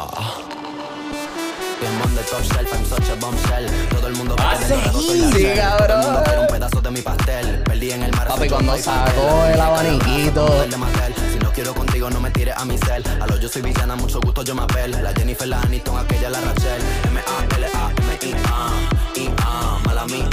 I'm 1.85 2.01
on 2.01 2.15
the 2.15 2.23
top 2.23 2.41
shelf, 2.43 2.73
I'm 2.73 2.85
such 2.87 3.11
a 3.11 3.15
bombshell. 3.21 3.67
Todo 3.91 4.07
el 4.09 4.15
mundo 4.15 4.37
Va 4.37 4.53
a 4.53 4.57
quiere 4.57 4.75
el 4.75 4.81
dorado, 4.81 5.03
soy 5.03 5.19
la 5.19 5.29
seguir, 5.33 5.47
Shell. 5.49 5.59
cabrón. 5.59 5.89
Todo 5.89 5.99
el 6.01 6.05
mundo 6.07 6.23
quiere 6.25 6.41
un 6.41 6.47
pedazo 6.47 6.81
de 6.81 6.91
mi 6.91 7.03
pastel. 7.03 7.63
Perdí 7.65 7.91
en 7.93 8.03
el 8.05 8.13
mar. 8.13 8.29
Papi, 8.29 8.49
cuando 8.49 8.77
sacó 8.79 9.45
el 9.53 9.61
abaniquito. 9.61 10.65
Si 11.33 11.39
no 11.41 11.51
quiero 11.53 11.75
contigo, 11.75 12.09
no 12.11 12.21
me 12.21 12.31
tires 12.31 12.55
a 12.57 12.65
mi 12.65 12.79
cel. 12.79 13.05
A 13.21 13.27
lo 13.27 13.37
yo 13.39 13.49
soy 13.49 13.61
villana, 13.63 13.97
mucho 13.97 14.19
gusto, 14.21 14.43
yo 14.43 14.55
me 14.55 14.63
apel. 14.63 14.93
La 15.03 15.13
Jennifer, 15.13 15.47
la 15.47 15.61
Aniston, 15.61 15.99
aquella, 15.99 16.31
la 16.31 16.41
Rachel. 16.41 16.81
M-A-L-A-M-I-A. 17.09 17.54
I-A, 20.05 20.11
mala 20.11 20.21
mía. 20.21 20.29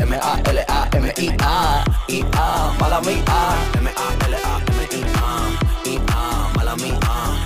M-A-L-A-M-I-A. 0.00 1.84
I-A, 2.08 2.72
mala 2.78 3.00
mía. 3.00 3.24
M-A-L-A-M-I-A. 3.78 5.28
I-A, 5.86 6.48
mala 6.54 6.76
mía. 6.76 6.98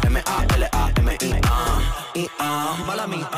M-A-L-A-M-I-A. 0.03 1.57
I-A, 2.15 2.51
mala 2.85 3.07
mía. 3.07 3.31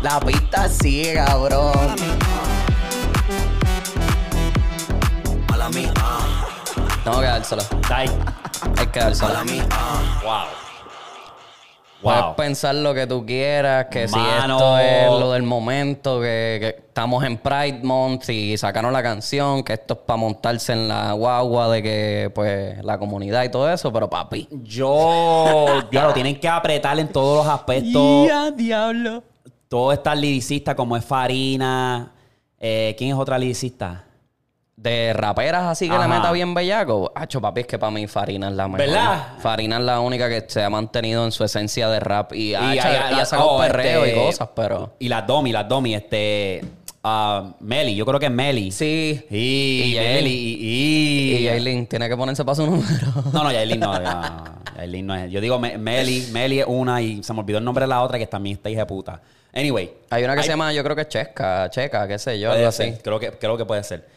La 0.00 0.20
pista 0.20 0.68
sigue, 0.68 1.14
cabrón. 1.14 1.96
Mala 5.48 5.68
mía. 5.70 5.92
Tengo 7.02 7.18
que 7.20 7.26
dársela. 7.26 7.64
Hay 7.90 8.08
que 8.92 9.00
dársela. 9.00 9.42
Mala 9.42 9.44
mía. 9.44 9.66
Wow. 10.22 10.67
Puedes 12.02 12.22
Wow. 12.22 12.36
pensar 12.36 12.74
lo 12.76 12.94
que 12.94 13.08
tú 13.08 13.26
quieras, 13.26 13.86
que 13.90 14.06
si 14.06 14.18
esto 14.18 14.78
es 14.78 15.08
lo 15.10 15.32
del 15.32 15.42
momento, 15.42 16.20
que, 16.20 16.58
que 16.60 16.68
estamos 16.86 17.24
en 17.24 17.36
Pride 17.38 17.80
Month 17.82 18.28
y 18.28 18.56
sacaron 18.56 18.92
la 18.92 19.02
canción, 19.02 19.64
que 19.64 19.72
esto 19.72 19.94
es 19.94 20.00
para 20.06 20.16
montarse 20.16 20.72
en 20.74 20.86
la 20.86 21.12
guagua 21.12 21.68
de 21.70 21.82
que, 21.82 22.30
pues, 22.32 22.84
la 22.84 22.98
comunidad 22.98 23.42
y 23.42 23.50
todo 23.50 23.68
eso, 23.68 23.92
pero 23.92 24.08
papi. 24.08 24.46
Yo, 24.62 25.66
claro, 25.90 26.12
tienen 26.12 26.38
que 26.38 26.48
apretar 26.48 26.98
en 27.00 27.08
todos 27.08 27.44
los 27.44 27.52
aspectos. 27.52 28.28
diablo! 28.56 29.24
Todo 29.68 29.92
está 29.92 30.14
liricista 30.14 30.74
como 30.76 30.96
es 30.96 31.04
Farina. 31.04 32.12
Eh, 32.60 32.94
¿Quién 32.96 33.10
es 33.10 33.16
otra 33.16 33.38
liricista? 33.38 34.04
De 34.80 35.12
raperas 35.12 35.64
así 35.64 35.88
que 35.88 35.94
Ajá. 35.96 36.06
le 36.06 36.14
meta 36.14 36.30
bien 36.30 36.54
bellaco. 36.54 37.10
Hacho, 37.12 37.40
papi, 37.40 37.62
es 37.62 37.66
que 37.66 37.80
para 37.80 37.90
mí 37.90 38.06
Farina 38.06 38.46
es 38.48 38.54
la 38.54 38.68
mejor. 38.68 38.86
¿Verdad? 38.86 39.26
Farina 39.40 39.76
es 39.78 39.82
la 39.82 39.98
única 39.98 40.28
que 40.28 40.44
se 40.46 40.62
ha 40.62 40.70
mantenido 40.70 41.24
en 41.24 41.32
su 41.32 41.42
esencia 41.42 41.88
de 41.88 41.98
rap. 41.98 42.32
Y, 42.32 42.54
ha 42.54 42.74
Y- 42.74 42.78
hecho- 42.78 42.86
y- 42.88 43.16
y 43.16 43.20
ha 43.20 43.24
sacado 43.24 43.48
oh, 43.50 43.58
perreo 43.60 44.04
este, 44.04 44.16
y 44.16 44.24
cosas, 44.26 44.48
pero... 44.54 44.92
Y 45.00 45.08
las 45.08 45.26
Domi, 45.26 45.50
las 45.50 45.68
Domi, 45.68 45.96
este. 45.96 46.64
ah, 47.02 47.54
Meli, 47.58 47.96
yo 47.96 48.06
creo 48.06 48.20
que 48.20 48.26
es 48.26 48.32
Meli. 48.32 48.70
Sí. 48.70 49.20
Y, 49.28 49.94
Y 49.94 49.94
Meli. 49.96 49.96
Yailin. 49.96 50.58
Y, 50.62 51.36
Y 51.42 51.48
Aileen 51.48 51.86
tiene 51.88 52.08
que 52.08 52.16
ponerse 52.16 52.44
para 52.44 52.54
su 52.54 52.66
número. 52.70 53.06
No, 53.32 53.42
no, 53.42 53.50
Yailin 53.50 53.80
no. 53.80 54.00
ya, 54.00 54.44
Yailin 54.76 55.06
no 55.08 55.14
es. 55.16 55.28
Yo 55.32 55.40
digo 55.40 55.58
Me- 55.58 55.76
Meli. 55.76 56.28
Meli 56.30 56.60
es 56.60 56.66
una 56.68 57.02
y 57.02 57.20
se 57.24 57.32
me 57.32 57.40
olvidó 57.40 57.58
el 57.58 57.64
nombre 57.64 57.82
de 57.82 57.88
la 57.88 58.00
otra 58.02 58.16
que 58.16 58.28
también 58.28 58.56
está 58.58 58.70
hija 58.70 58.82
de 58.82 58.86
puta. 58.86 59.20
Anyway. 59.52 59.90
Hay 60.10 60.22
una 60.22 60.34
que 60.34 60.40
Hay- 60.40 60.44
se 60.46 60.50
llama, 60.52 60.72
yo 60.72 60.84
creo 60.84 60.94
que 60.94 61.02
es 61.02 61.08
Checa, 61.08 61.68
Checa, 61.68 62.06
qué 62.06 62.16
sé 62.18 62.38
yo, 62.38 62.52
algo 62.52 62.68
así. 62.68 62.92
Creo 63.02 63.18
que, 63.18 63.32
creo 63.32 63.56
que 63.56 63.64
puede 63.64 63.82
ser. 63.82 64.16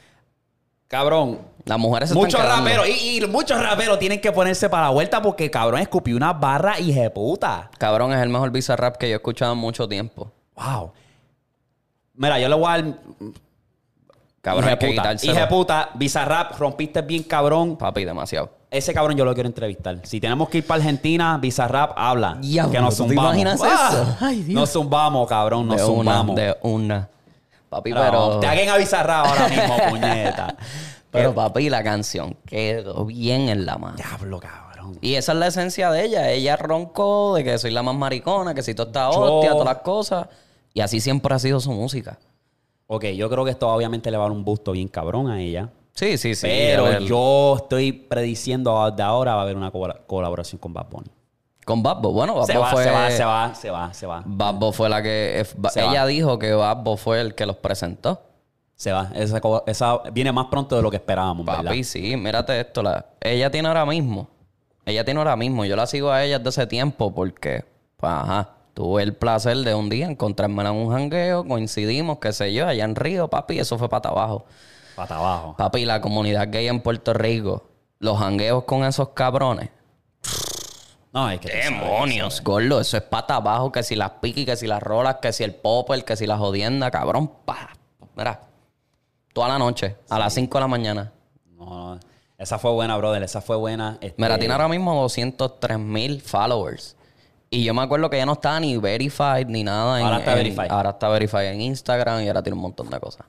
Cabrón. 0.92 1.40
Las 1.64 1.80
mujeres 1.80 2.10
se 2.10 2.16
Muchos 2.16 2.44
raperos. 2.44 2.86
Y, 2.86 3.24
y 3.24 3.28
muchos 3.28 3.64
raperos 3.64 3.98
tienen 3.98 4.20
que 4.20 4.30
ponerse 4.34 4.70
para 4.70 4.88
la 4.88 4.90
vuelta 4.90 5.22
porque 5.22 5.50
cabrón 5.50 5.80
escupió 5.80 6.18
una 6.18 6.34
barra 6.34 6.76
de 6.76 7.10
puta. 7.10 7.72
Cabrón, 7.78 8.12
es 8.12 8.22
el 8.22 8.28
mejor 8.28 8.52
bizarrap 8.52 8.98
que 8.98 9.08
yo 9.08 9.14
he 9.14 9.16
escuchado 9.16 9.54
en 9.54 9.60
mucho 9.60 9.88
tiempo. 9.88 10.30
Wow. 10.56 10.92
Mira, 12.16 12.38
yo 12.40 12.50
le 12.50 12.56
voy 12.56 12.66
a 12.66 12.82
dar. 12.82 12.94
Cabrón, 14.42 14.68
hay 14.68 14.78
que. 14.78 15.28
Hija 15.28 15.40
de 15.42 15.48
puta, 15.48 15.92
Bizarrap, 15.94 16.60
rompiste 16.60 17.02
bien 17.04 17.24
cabrón. 17.24 17.78
Papi, 17.78 18.04
demasiado. 18.04 18.50
Ese 18.70 18.94
cabrón 18.94 19.16
yo 19.16 19.24
lo 19.24 19.34
quiero 19.34 19.48
entrevistar. 19.48 20.00
Si 20.04 20.20
tenemos 20.20 20.50
que 20.50 20.58
ir 20.58 20.68
para 20.68 20.80
Argentina, 20.82 21.38
Bizarrap 21.38 21.94
habla. 21.96 22.38
Diablo, 22.42 22.72
que 22.74 22.80
nos 22.82 22.98
¿tú 22.98 23.04
te 23.04 23.10
zumbamos. 23.10 23.34
imaginas 23.38 23.62
¡Ah! 23.64 23.90
eso? 23.92 24.18
Ay, 24.20 24.44
Dios. 24.44 24.60
Nos 24.60 24.70
zumbamos, 24.72 25.30
cabrón, 25.30 25.68
nos 25.68 25.78
de 25.78 25.84
una, 25.84 25.94
zumbamos. 25.94 26.36
de 26.36 26.58
una. 26.64 27.10
Papi, 27.72 27.94
pero... 27.94 28.38
Te 28.42 28.48
hagan 28.48 28.68
a 28.68 28.76
Bizarrap 28.78 29.28
ahora 29.28 29.48
mismo, 29.48 29.78
puñeta. 29.90 30.58
Pero 31.10 31.34
papi, 31.34 31.70
la 31.70 31.82
canción 31.84 32.36
quedó 32.46 33.06
bien 33.06 33.48
en 33.48 33.66
la 33.66 33.78
mano. 33.78 33.96
Diablo, 33.96 34.42
cabrón. 34.42 34.98
Y 35.02 35.16
esa 35.16 35.32
es 35.32 35.38
la 35.38 35.48
esencia 35.48 35.90
de 35.90 36.04
ella. 36.04 36.30
Ella 36.32 36.58
roncó 36.58 37.34
de 37.36 37.46
que 37.46 37.58
soy 37.58 37.72
la 37.72 37.82
más 37.82 37.96
maricona, 37.96 38.54
que 38.54 38.62
si 38.62 38.76
tú 38.76 38.84
estás 38.84 39.16
hostia, 39.16 39.52
todas 39.52 39.66
las 39.66 39.78
cosas. 39.84 40.28
Y 40.74 40.82
así 40.82 41.00
siempre 41.00 41.34
ha 41.34 41.40
sido 41.40 41.62
su 41.62 41.72
música. 41.72 42.20
Ok, 42.88 43.06
yo 43.16 43.30
creo 43.30 43.46
que 43.46 43.52
esto 43.52 43.70
obviamente 43.74 44.12
le 44.12 44.18
va 44.18 44.24
a 44.26 44.28
dar 44.28 44.36
un 44.36 44.44
busto 44.44 44.74
bien 44.74 44.90
cabrón 44.90 45.30
a 45.32 45.42
ella. 45.42 45.70
Sí, 45.94 46.18
sí, 46.18 46.36
sí. 46.36 46.48
pero 46.48 47.00
yo 47.00 47.56
estoy 47.58 47.94
prediciendo 47.94 48.92
de 48.92 49.04
ahora 49.04 49.36
va 49.36 49.42
a 49.42 49.44
haber 49.44 49.56
una 49.56 49.72
col- 49.72 50.02
colaboración 50.08 50.60
con 50.60 50.74
Bad 50.74 50.88
Bunny. 50.90 51.10
Con 51.66 51.84
Babbo. 51.84 52.12
Bueno, 52.12 52.34
Babbo 52.34 52.48
Se 52.48 52.58
va, 52.58 52.72
fue... 52.72 52.84
se 52.84 52.92
va, 52.92 53.12
se 53.12 53.26
va, 53.26 53.56
se 53.56 53.70
va, 53.70 53.94
se 53.94 54.08
va. 54.08 54.24
Babbo 54.26 54.72
fue 54.72 54.90
la 54.90 55.02
que... 55.02 55.46
Se 55.70 55.82
ella 55.82 56.02
va. 56.02 56.08
dijo 56.08 56.40
que 56.40 56.54
Babbo 56.54 56.98
fue 56.98 57.22
el 57.22 57.36
que 57.36 57.46
los 57.46 57.58
presentó. 57.58 58.22
Se 58.76 58.92
va. 58.92 59.12
Esa, 59.14 60.02
viene 60.12 60.32
más 60.32 60.48
pronto 60.48 60.76
de 60.76 60.82
lo 60.82 60.90
que 60.90 60.98
esperábamos, 60.98 61.46
¿verdad? 61.46 61.66
Papi, 61.66 61.84
sí, 61.84 62.18
mírate 62.18 62.60
esto. 62.60 62.82
La, 62.82 63.06
ella 63.22 63.52
tiene 63.52 63.68
ahora 63.68 63.86
mismo. 63.86 64.28
Ella 64.86 65.06
tiene 65.06 65.20
ahora 65.20 65.36
mismo. 65.36 65.66
Yo 65.66 65.76
la 65.76 65.86
sigo 65.86 66.12
a 66.12 66.24
ella 66.24 66.40
desde 66.40 66.50
ese 66.62 66.68
tiempo 66.68 67.14
porque, 67.14 67.64
pues, 67.98 68.12
ajá, 68.12 68.50
tuve 68.74 69.04
el 69.04 69.14
placer 69.14 69.58
de 69.58 69.76
un 69.76 69.90
día 69.90 70.08
encontrarme 70.08 70.64
en 70.64 70.72
un 70.72 70.92
jangueo, 70.92 71.46
coincidimos, 71.48 72.18
qué 72.20 72.34
sé 72.34 72.54
yo, 72.54 72.68
allá 72.68 72.84
en 72.84 72.96
Río, 72.96 73.28
papi, 73.28 73.60
eso 73.60 73.78
fue 73.78 73.90
para 73.90 74.10
abajo. 74.10 74.46
Pata 74.96 75.18
abajo. 75.18 75.56
Papi, 75.58 75.86
la 75.86 76.02
comunidad 76.02 76.48
gay 76.52 76.68
en 76.68 76.82
Puerto 76.82 77.14
Rico, 77.14 77.70
los 78.00 78.18
jangueos 78.18 78.64
con 78.64 78.84
esos 78.84 79.10
cabrones. 79.10 79.70
No, 81.14 81.30
es 81.30 81.40
que... 81.40 81.50
sabes, 81.50 81.66
Demonios, 81.66 82.42
gordo, 82.42 82.80
eso 82.80 82.96
es 82.98 83.04
pata 83.04 83.36
abajo, 83.36 83.72
que 83.72 83.84
si 83.84 83.96
las 83.96 84.12
piqui, 84.22 84.46
que 84.46 84.56
si 84.56 84.66
las 84.68 84.82
rolas, 84.82 85.18
que 85.22 85.34
si 85.34 85.44
el 85.44 85.54
popper, 85.54 86.06
que 86.06 86.16
si 86.16 86.26
la 86.26 86.38
jodienda, 86.38 86.90
cabrón, 86.90 87.30
pa. 87.46 87.70
Mira, 88.16 88.42
toda 89.34 89.50
la 89.50 89.60
noche, 89.60 89.98
a 90.10 90.18
las 90.20 90.34
5 90.34 90.58
de 90.58 90.62
la 90.62 90.68
mañana. 90.68 91.12
No, 91.58 91.96
no. 91.96 92.00
Esa 92.38 92.58
fue 92.58 92.72
buena, 92.72 92.98
brother. 92.98 93.22
Esa 93.24 93.40
fue 93.42 93.56
buena. 93.56 93.98
Este, 94.02 94.16
Mira, 94.22 94.40
tiene 94.40 94.54
ahora 94.54 94.68
mismo 94.68 94.96
203 95.02 95.78
mil 95.78 96.22
followers. 96.22 96.96
Y 97.52 97.64
yo 97.66 97.74
me 97.74 97.82
acuerdo 97.84 98.10
que 98.10 98.18
ya 98.18 98.26
no 98.26 98.32
estaba 98.34 98.60
ni 98.60 98.78
verified 98.78 99.46
ni 99.48 99.64
nada. 99.64 100.00
en- 100.00 100.06
Ahora 100.06 100.18
está 100.20 100.32
en- 100.32 100.38
verified. 100.38 100.72
Ahora 100.72 100.90
está 100.92 101.10
verified 101.10 101.46
en 101.52 101.62
Instagram 101.62 102.22
y 102.24 102.28
ahora 102.30 102.42
tiene 102.42 102.56
un 102.56 102.62
montón 102.64 102.90
de 102.90 103.00
cosas. 103.00 103.26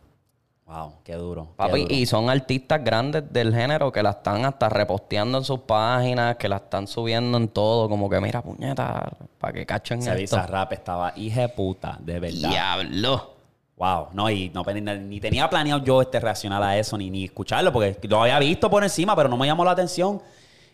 Wow, 0.72 0.92
qué 1.04 1.14
duro. 1.14 1.48
qué 1.48 1.56
Papi, 1.56 1.82
duro. 1.82 1.94
y 1.94 2.06
son 2.06 2.30
artistas 2.30 2.82
grandes 2.82 3.30
del 3.30 3.54
género 3.54 3.92
que 3.92 4.02
la 4.02 4.10
están 4.10 4.44
hasta 4.46 4.68
reposteando 4.70 5.38
en 5.38 5.44
sus 5.44 5.60
páginas, 5.60 6.36
que 6.36 6.48
la 6.48 6.56
están 6.56 6.86
subiendo 6.86 7.36
en 7.36 7.48
todo. 7.48 7.88
Como 7.88 8.08
que, 8.08 8.20
mira, 8.20 8.40
puñeta, 8.42 9.12
para 9.38 9.52
que 9.52 9.66
cachen 9.66 9.98
Ese 9.98 10.10
esto. 10.24 10.36
Bizarrap 10.36 10.72
estaba 10.72 11.12
hija 11.16 11.42
de 11.42 11.48
puta, 11.50 11.98
de 12.00 12.20
verdad. 12.20 12.48
Diablo. 12.48 13.32
Wow, 13.76 14.08
no, 14.12 14.30
y 14.30 14.48
no, 14.50 14.62
ni, 14.64 14.80
ni 14.80 15.20
tenía 15.20 15.50
planeado 15.50 15.82
yo 15.82 16.00
este 16.02 16.20
reaccionar 16.20 16.62
a 16.62 16.78
eso, 16.78 16.96
ni, 16.96 17.10
ni 17.10 17.24
escucharlo, 17.24 17.72
porque 17.72 17.98
lo 18.08 18.22
había 18.22 18.38
visto 18.38 18.70
por 18.70 18.82
encima, 18.84 19.16
pero 19.16 19.28
no 19.28 19.36
me 19.36 19.46
llamó 19.46 19.64
la 19.64 19.72
atención. 19.72 20.22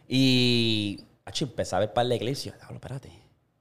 Y, 0.07 1.05
acho, 1.25 1.45
empecé 1.45 1.75
a 1.77 1.79
ver 1.81 1.93
par 1.93 2.07
de 2.07 2.19
clips 2.19 2.47
y 2.47 2.51
yo, 2.51 2.57
"Diablo, 2.57 2.77
espérate. 2.77 3.11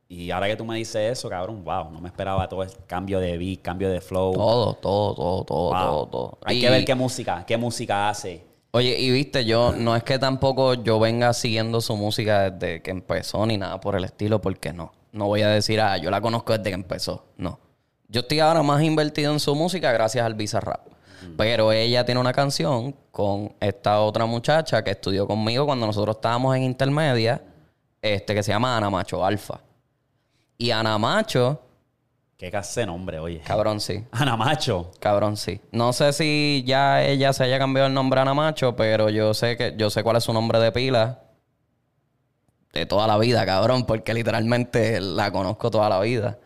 Y 0.09 0.31
ahora 0.31 0.47
que 0.47 0.55
tú 0.55 0.63
me 0.63 0.77
dices 0.77 1.17
eso, 1.17 1.27
cabrón, 1.29 1.63
wow, 1.65 1.91
no 1.91 1.99
me 1.99 2.07
esperaba 2.07 2.47
todo 2.47 2.63
el 2.63 2.69
cambio 2.87 3.19
de 3.19 3.37
beat, 3.37 3.61
cambio 3.61 3.89
de 3.89 3.99
flow. 3.99 4.33
Todo, 4.33 4.73
todo, 4.75 5.13
todo, 5.15 5.43
todo, 5.43 5.69
Wow. 5.69 5.73
todo, 5.73 6.07
todo. 6.07 6.37
Hay 6.45 6.57
Y- 6.57 6.61
que 6.61 6.69
ver 6.69 6.85
qué 6.85 6.95
música, 6.95 7.43
qué 7.45 7.57
música 7.57 8.09
hace. 8.09 8.45
Oye, 8.71 8.97
y 8.99 9.11
viste, 9.11 9.43
yo 9.43 9.73
no 9.73 9.95
es 9.95 10.03
que 10.03 10.17
tampoco 10.19 10.75
yo 10.75 10.99
venga 10.99 11.33
siguiendo 11.33 11.81
su 11.81 11.95
música 11.97 12.49
desde 12.51 12.81
que 12.81 12.91
empezó 12.91 13.45
ni 13.45 13.57
nada 13.57 13.81
por 13.81 13.95
el 13.95 14.03
estilo, 14.05 14.39
porque 14.39 14.71
no. 14.71 14.93
No 15.11 15.25
voy 15.27 15.41
a 15.41 15.49
decir, 15.49 15.81
ah, 15.81 15.97
yo 15.97 16.09
la 16.11 16.21
conozco 16.21 16.53
desde 16.57 16.69
que 16.69 16.75
empezó. 16.75 17.25
No. 17.37 17.59
Yo 18.07 18.21
estoy 18.21 18.39
ahora 18.39 18.63
más 18.63 18.81
invertido 18.83 19.33
en 19.33 19.39
su 19.39 19.55
música 19.55 19.91
gracias 19.91 20.25
al 20.25 20.35
Bizarrap. 20.35 20.87
Pero 21.35 21.71
ella 21.73 22.05
tiene 22.05 22.21
una 22.21 22.31
canción 22.31 22.95
con 23.11 23.53
esta 23.59 23.99
otra 24.01 24.25
muchacha 24.25 24.83
que 24.83 24.91
estudió 24.91 25.27
conmigo 25.27 25.65
cuando 25.65 25.85
nosotros 25.87 26.15
estábamos 26.17 26.55
en 26.55 26.63
intermedia, 26.63 27.41
este 28.01 28.33
que 28.35 28.43
se 28.43 28.51
llama 28.51 28.77
Ana 28.77 28.89
Macho 28.89 29.25
Alfa. 29.25 29.59
Y 30.57 30.71
Ana 30.71 30.97
Macho, 30.97 31.61
Qué 32.37 32.51
case 32.51 32.85
nombre, 32.85 33.17
oye. 33.19 33.39
cabrón, 33.41 33.79
sí. 33.79 34.03
Ana 34.11 34.37
Macho. 34.37 34.91
Cabrón, 34.99 35.37
sí. 35.37 35.59
No 35.71 35.91
sé 35.91 36.13
si 36.13 36.63
ya 36.67 37.03
ella 37.03 37.33
se 37.33 37.43
haya 37.43 37.57
cambiado 37.57 37.87
el 37.87 37.93
nombre 37.95 38.19
a 38.19 38.21
Ana 38.23 38.35
Macho, 38.35 38.75
pero 38.75 39.09
yo 39.09 39.33
sé 39.33 39.57
que 39.57 39.73
yo 39.75 39.89
sé 39.89 40.03
cuál 40.03 40.17
es 40.17 40.23
su 40.23 40.33
nombre 40.33 40.59
de 40.59 40.71
pila. 40.71 41.23
De 42.73 42.85
toda 42.85 43.07
la 43.07 43.17
vida, 43.17 43.43
cabrón, 43.45 43.85
porque 43.87 44.13
literalmente 44.13 44.99
la 45.01 45.31
conozco 45.31 45.71
toda 45.71 45.89
la 45.89 45.99
vida. 45.99 46.37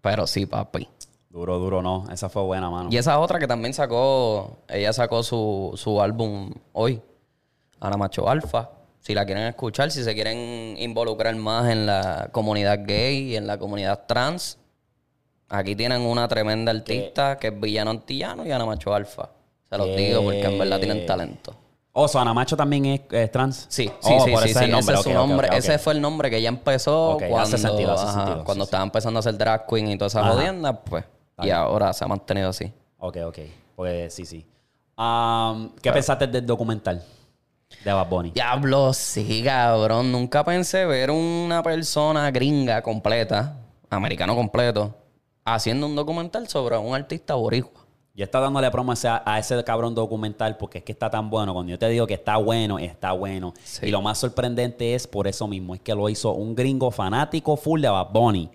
Pero 0.00 0.26
sí, 0.26 0.46
papi. 0.46 0.88
Duro, 1.28 1.58
duro, 1.58 1.82
no. 1.82 2.06
Esa 2.10 2.30
fue 2.30 2.42
buena, 2.42 2.70
mano. 2.70 2.88
Y 2.90 2.96
esa 2.96 3.18
otra 3.18 3.38
que 3.38 3.46
también 3.46 3.74
sacó, 3.74 4.60
ella 4.68 4.94
sacó 4.94 5.22
su, 5.22 5.72
su 5.76 6.00
álbum 6.00 6.50
hoy, 6.72 7.02
Ana 7.80 7.98
Macho 7.98 8.26
Alfa. 8.28 8.70
Si 9.08 9.14
la 9.14 9.24
quieren 9.24 9.44
escuchar, 9.44 9.90
si 9.90 10.04
se 10.04 10.12
quieren 10.12 10.76
involucrar 10.78 11.34
más 11.34 11.70
en 11.70 11.86
la 11.86 12.28
comunidad 12.30 12.80
gay 12.84 13.32
y 13.32 13.36
en 13.36 13.46
la 13.46 13.56
comunidad 13.56 14.04
trans, 14.06 14.58
aquí 15.48 15.74
tienen 15.74 16.02
una 16.02 16.28
tremenda 16.28 16.70
artista 16.72 17.38
que 17.38 17.46
es 17.46 17.58
Villano 17.58 17.90
Antillano 17.90 18.44
y 18.44 18.52
Ana 18.52 18.66
Macho 18.66 18.92
Alfa. 18.92 19.30
Se 19.70 19.78
los 19.78 19.86
¿Qué? 19.86 19.96
digo 19.96 20.22
porque 20.24 20.44
en 20.44 20.58
verdad 20.58 20.78
tienen 20.78 21.06
talento. 21.06 21.56
Oso, 21.92 22.20
Ana 22.20 22.34
Macho 22.34 22.54
también 22.54 22.84
es, 22.84 23.00
es 23.10 23.32
trans. 23.32 23.64
Sí, 23.70 23.90
Oh, 24.02 24.06
sí, 24.06 24.14
sí, 24.26 24.30
por 24.30 24.42
sí, 24.42 24.50
ese 24.50 24.58
sí. 24.58 24.58
es 24.58 24.64
el 24.66 24.70
nombre. 24.72 24.94
Ese, 24.98 25.08
es 25.10 25.14
nombre. 25.16 25.48
ese 25.56 25.78
fue 25.78 25.92
el 25.94 26.00
nombre 26.02 26.28
que 26.28 26.36
ella 26.36 26.50
empezó 26.50 27.12
Ok, 27.12 27.22
hace 27.22 27.30
cuando, 27.30 27.56
sentido, 27.56 27.92
hace 27.94 28.04
ajá, 28.04 28.12
sentido, 28.12 28.44
cuando 28.44 28.64
sí, 28.64 28.66
sí. 28.66 28.68
estaba 28.68 28.84
empezando 28.84 29.18
a 29.18 29.20
hacer 29.20 29.38
drag 29.38 29.66
queen 29.66 29.88
y 29.88 29.96
todas 29.96 30.12
esas 30.12 30.24
Ajá. 30.24 30.34
jodiendas, 30.34 30.76
pues. 30.84 31.02
Y 31.38 31.48
ahora 31.48 31.94
se 31.94 32.04
ha 32.04 32.08
mantenido 32.08 32.50
así. 32.50 32.70
Ok, 32.98 33.16
ok. 33.24 33.38
Pues 33.74 34.12
sí, 34.12 34.26
sí. 34.26 34.44
Um, 34.98 35.70
¿Qué 35.80 35.90
pensaste 35.92 36.26
del 36.26 36.44
documental 36.44 37.02
de 37.84 37.92
Bad 37.92 38.08
Bunny? 38.08 38.30
Diablo, 38.30 38.92
sí, 38.92 39.42
cabrón. 39.44 40.12
Nunca 40.12 40.44
pensé 40.44 40.84
ver 40.86 41.10
una 41.10 41.62
persona 41.62 42.30
gringa 42.30 42.82
completa, 42.82 43.56
americano 43.90 44.34
completo, 44.34 44.94
haciendo 45.44 45.86
un 45.86 45.96
documental 45.96 46.48
sobre 46.48 46.76
un 46.76 46.94
artista 46.94 47.34
boricua. 47.34 47.88
Yo 48.14 48.24
estaba 48.24 48.46
dándole 48.46 48.68
promo 48.72 48.90
a 48.90 48.94
ese, 48.94 49.08
a 49.08 49.38
ese 49.38 49.62
cabrón 49.62 49.94
documental 49.94 50.56
porque 50.56 50.78
es 50.78 50.84
que 50.84 50.90
está 50.90 51.08
tan 51.08 51.30
bueno. 51.30 51.54
Cuando 51.54 51.70
yo 51.70 51.78
te 51.78 51.88
digo 51.88 52.04
que 52.04 52.14
está 52.14 52.36
bueno, 52.36 52.76
está 52.80 53.12
bueno. 53.12 53.54
Sí. 53.62 53.86
Y 53.86 53.90
lo 53.92 54.02
más 54.02 54.18
sorprendente 54.18 54.96
es 54.96 55.06
por 55.06 55.28
eso 55.28 55.46
mismo. 55.46 55.76
Es 55.76 55.80
que 55.80 55.94
lo 55.94 56.08
hizo 56.08 56.32
un 56.32 56.56
gringo 56.56 56.90
fanático 56.90 57.56
full 57.56 57.80
de 57.80 57.88
Bad 57.88 58.08
Bunny. 58.12 58.50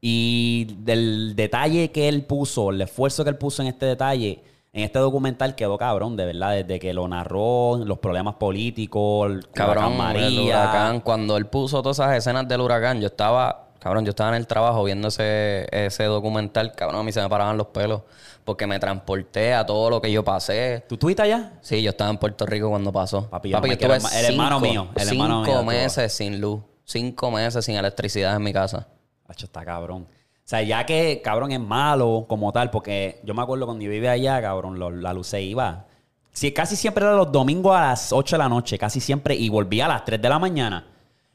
Y 0.00 0.68
del 0.78 1.36
detalle 1.36 1.90
que 1.90 2.08
él 2.08 2.24
puso, 2.24 2.70
el 2.70 2.80
esfuerzo 2.80 3.24
que 3.24 3.30
él 3.30 3.36
puso 3.36 3.60
en 3.60 3.68
este 3.68 3.84
detalle, 3.84 4.42
en 4.74 4.82
este 4.82 4.98
documental 4.98 5.54
quedó 5.54 5.78
cabrón, 5.78 6.16
de 6.16 6.26
verdad, 6.26 6.50
desde 6.52 6.80
que 6.80 6.92
lo 6.92 7.06
narró, 7.06 7.76
los 7.76 8.00
problemas 8.00 8.34
políticos, 8.34 9.30
el 9.30 9.48
Cabrón, 9.50 9.84
huracán 9.84 9.96
María. 9.96 10.26
el 10.26 10.38
huracán. 10.40 11.00
Cuando 11.00 11.36
él 11.36 11.46
puso 11.46 11.80
todas 11.80 12.00
esas 12.00 12.16
escenas 12.16 12.48
del 12.48 12.60
huracán, 12.60 13.00
yo 13.00 13.06
estaba, 13.06 13.68
cabrón, 13.78 14.04
yo 14.04 14.10
estaba 14.10 14.30
en 14.30 14.36
el 14.36 14.48
trabajo 14.48 14.82
viendo 14.82 15.06
ese, 15.08 15.68
ese 15.70 16.04
documental. 16.04 16.72
Cabrón, 16.72 17.00
a 17.00 17.04
mí 17.04 17.12
se 17.12 17.22
me 17.22 17.28
paraban 17.28 17.56
los 17.56 17.68
pelos. 17.68 18.02
Porque 18.44 18.66
me 18.66 18.78
transporté 18.80 19.54
a 19.54 19.64
todo 19.64 19.88
lo 19.88 20.02
que 20.02 20.10
yo 20.12 20.22
pasé. 20.24 20.84
¿Tú 20.88 20.96
estuviste 20.96 21.22
allá? 21.22 21.52
Sí, 21.62 21.80
yo 21.80 21.90
estaba 21.90 22.10
en 22.10 22.18
Puerto 22.18 22.44
Rico 22.44 22.68
cuando 22.68 22.92
pasó. 22.92 23.30
Papi, 23.30 23.52
Papi, 23.52 23.76
yo 23.76 23.94
el 23.94 24.24
hermano 24.26 24.60
mío, 24.60 24.88
el 24.96 25.08
hermano 25.08 25.44
cinco 25.46 25.62
mío, 25.62 25.70
meses 25.70 26.12
sin 26.12 26.40
luz. 26.40 26.60
Cinco 26.84 27.30
meses 27.30 27.64
sin 27.64 27.76
electricidad 27.76 28.36
en 28.36 28.42
mi 28.42 28.52
casa. 28.52 28.88
Hacho, 29.28 29.46
está 29.46 29.64
cabrón. 29.64 30.06
O 30.44 30.46
sea, 30.46 30.62
ya 30.62 30.84
que 30.84 31.22
cabrón 31.22 31.52
es 31.52 31.60
malo 31.60 32.26
como 32.28 32.52
tal, 32.52 32.70
porque 32.70 33.20
yo 33.24 33.32
me 33.32 33.40
acuerdo 33.42 33.64
cuando 33.64 33.82
yo 33.82 33.90
vivía 33.90 34.10
allá, 34.12 34.42
cabrón, 34.42 34.78
lo- 34.78 34.90
la 34.90 35.12
luz 35.14 35.28
se 35.28 35.40
iba. 35.42 35.86
Sí, 36.32 36.52
casi 36.52 36.76
siempre 36.76 37.04
era 37.04 37.14
los 37.14 37.32
domingos 37.32 37.74
a 37.76 37.80
las 37.80 38.12
8 38.12 38.36
de 38.36 38.42
la 38.42 38.48
noche, 38.48 38.76
casi 38.76 39.00
siempre, 39.00 39.34
y 39.34 39.48
volvía 39.48 39.86
a 39.86 39.88
las 39.88 40.04
3 40.04 40.20
de 40.20 40.28
la 40.28 40.38
mañana. 40.38 40.86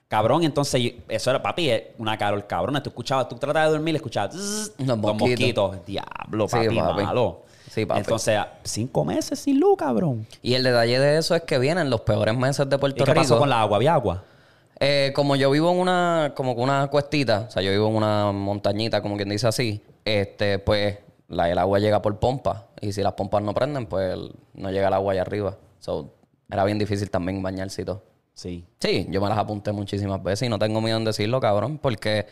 Cabrón, 0.08 0.44
entonces, 0.44 0.94
eso 1.08 1.30
era, 1.30 1.42
papi, 1.42 1.72
una 2.00 2.18
carol, 2.18 2.46
cabrón. 2.46 2.82
Tú 2.84 2.90
escuchabas, 2.90 3.30
tú 3.30 3.36
tratabas 3.38 3.70
de 3.70 3.74
dormir, 3.78 3.96
escuchabas 3.96 4.36
zzz, 4.36 4.74
Los 4.80 4.98
mosquitos. 4.98 5.20
mosquitos. 5.72 5.86
Diablo, 5.86 6.48
Sí, 6.48 6.56
papi, 6.56 6.76
papi. 6.80 7.04
malo. 7.04 7.42
Sí, 7.70 7.86
papi. 7.86 8.00
Entonces, 8.02 8.40
cinco 8.64 9.06
meses 9.06 9.40
sin 9.40 9.60
luz, 9.60 9.78
cabrón. 9.78 10.26
Y 10.42 10.54
el 10.56 10.64
detalle 10.64 11.00
de 11.00 11.18
eso 11.20 11.36
es 11.36 11.44
que 11.44 11.58
vienen 11.60 11.90
los 11.90 12.02
peores 12.02 12.36
meses 12.36 12.68
de 12.70 12.76
¿Y 12.76 12.80
Puerto 12.80 13.06
qué 13.06 13.12
Rico. 13.12 13.22
pasó 13.24 13.38
con 13.40 13.50
la 13.50 13.62
agua? 13.62 13.78
¿Había 13.78 13.94
agua? 13.94 14.24
Eh, 14.80 15.12
como 15.14 15.36
yo 15.36 15.52
vivo 15.52 15.72
en 15.72 15.80
una, 15.80 16.34
como 16.36 16.56
que 16.56 16.62
una 16.62 16.88
cuestita, 16.88 17.46
o 17.48 17.52
sea, 17.52 17.62
yo 17.62 17.72
vivo 17.72 17.90
en 17.90 17.96
una 17.96 18.32
montañita, 18.32 19.02
como 19.02 19.18
quien 19.18 19.30
dice 19.30 19.48
así, 19.48 19.84
este, 20.06 20.60
pues 20.60 21.00
la, 21.28 21.50
el 21.50 21.58
agua 21.58 21.80
llega 21.80 22.02
por 22.02 22.18
pompa. 22.20 22.68
Y 22.80 22.94
si 22.94 23.02
las 23.02 23.14
pompas 23.14 23.44
no 23.44 23.54
prenden, 23.54 23.88
pues 23.88 24.18
no 24.54 24.72
llega 24.72 24.88
el 24.88 24.94
agua 24.94 25.14
allá 25.14 25.22
arriba. 25.24 25.58
So, 25.80 26.14
era 26.50 26.64
bien 26.64 26.80
difícil 26.80 27.10
también 27.12 27.42
bañarse 27.44 27.82
y 27.82 27.86
todo. 27.86 28.04
Sí. 28.34 28.66
Sí, 28.80 29.06
yo 29.10 29.20
me 29.22 29.28
las 29.28 29.38
apunté 29.38 29.74
muchísimas 29.74 30.24
veces 30.24 30.46
y 30.48 30.50
no 30.50 30.58
tengo 30.58 30.80
miedo 30.80 30.98
en 30.98 31.04
decirlo, 31.04 31.42
cabrón, 31.42 31.78
porque, 31.78 32.26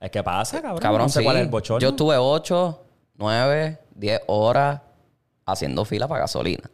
Es 0.00 0.10
que 0.12 0.22
pasa, 0.22 0.62
cabrón. 0.62 0.78
cabrón, 0.80 1.02
no 1.02 1.08
sé 1.08 1.18
sí, 1.18 1.24
cuál 1.24 1.36
es 1.38 1.42
el 1.42 1.48
bochorno. 1.48 1.80
yo 1.80 1.88
estuve 1.90 2.16
8, 2.16 2.80
9, 3.16 3.78
10 3.96 4.20
horas 4.28 4.80
haciendo 5.44 5.84
fila 5.84 6.06
para 6.06 6.20
gasolina. 6.20 6.70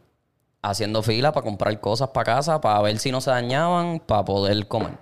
Haciendo 0.69 1.03
fila 1.03 1.31
para 1.31 1.43
comprar 1.43 1.79
cosas 1.79 2.09
para 2.09 2.35
casa, 2.35 2.59
para 2.59 2.81
ver 2.81 2.97
si 2.97 3.11
no 3.11 3.21
se 3.21 3.29
dañaban, 3.29 3.99
para 3.99 4.25
poder 4.25 4.67
comer. 4.67 4.97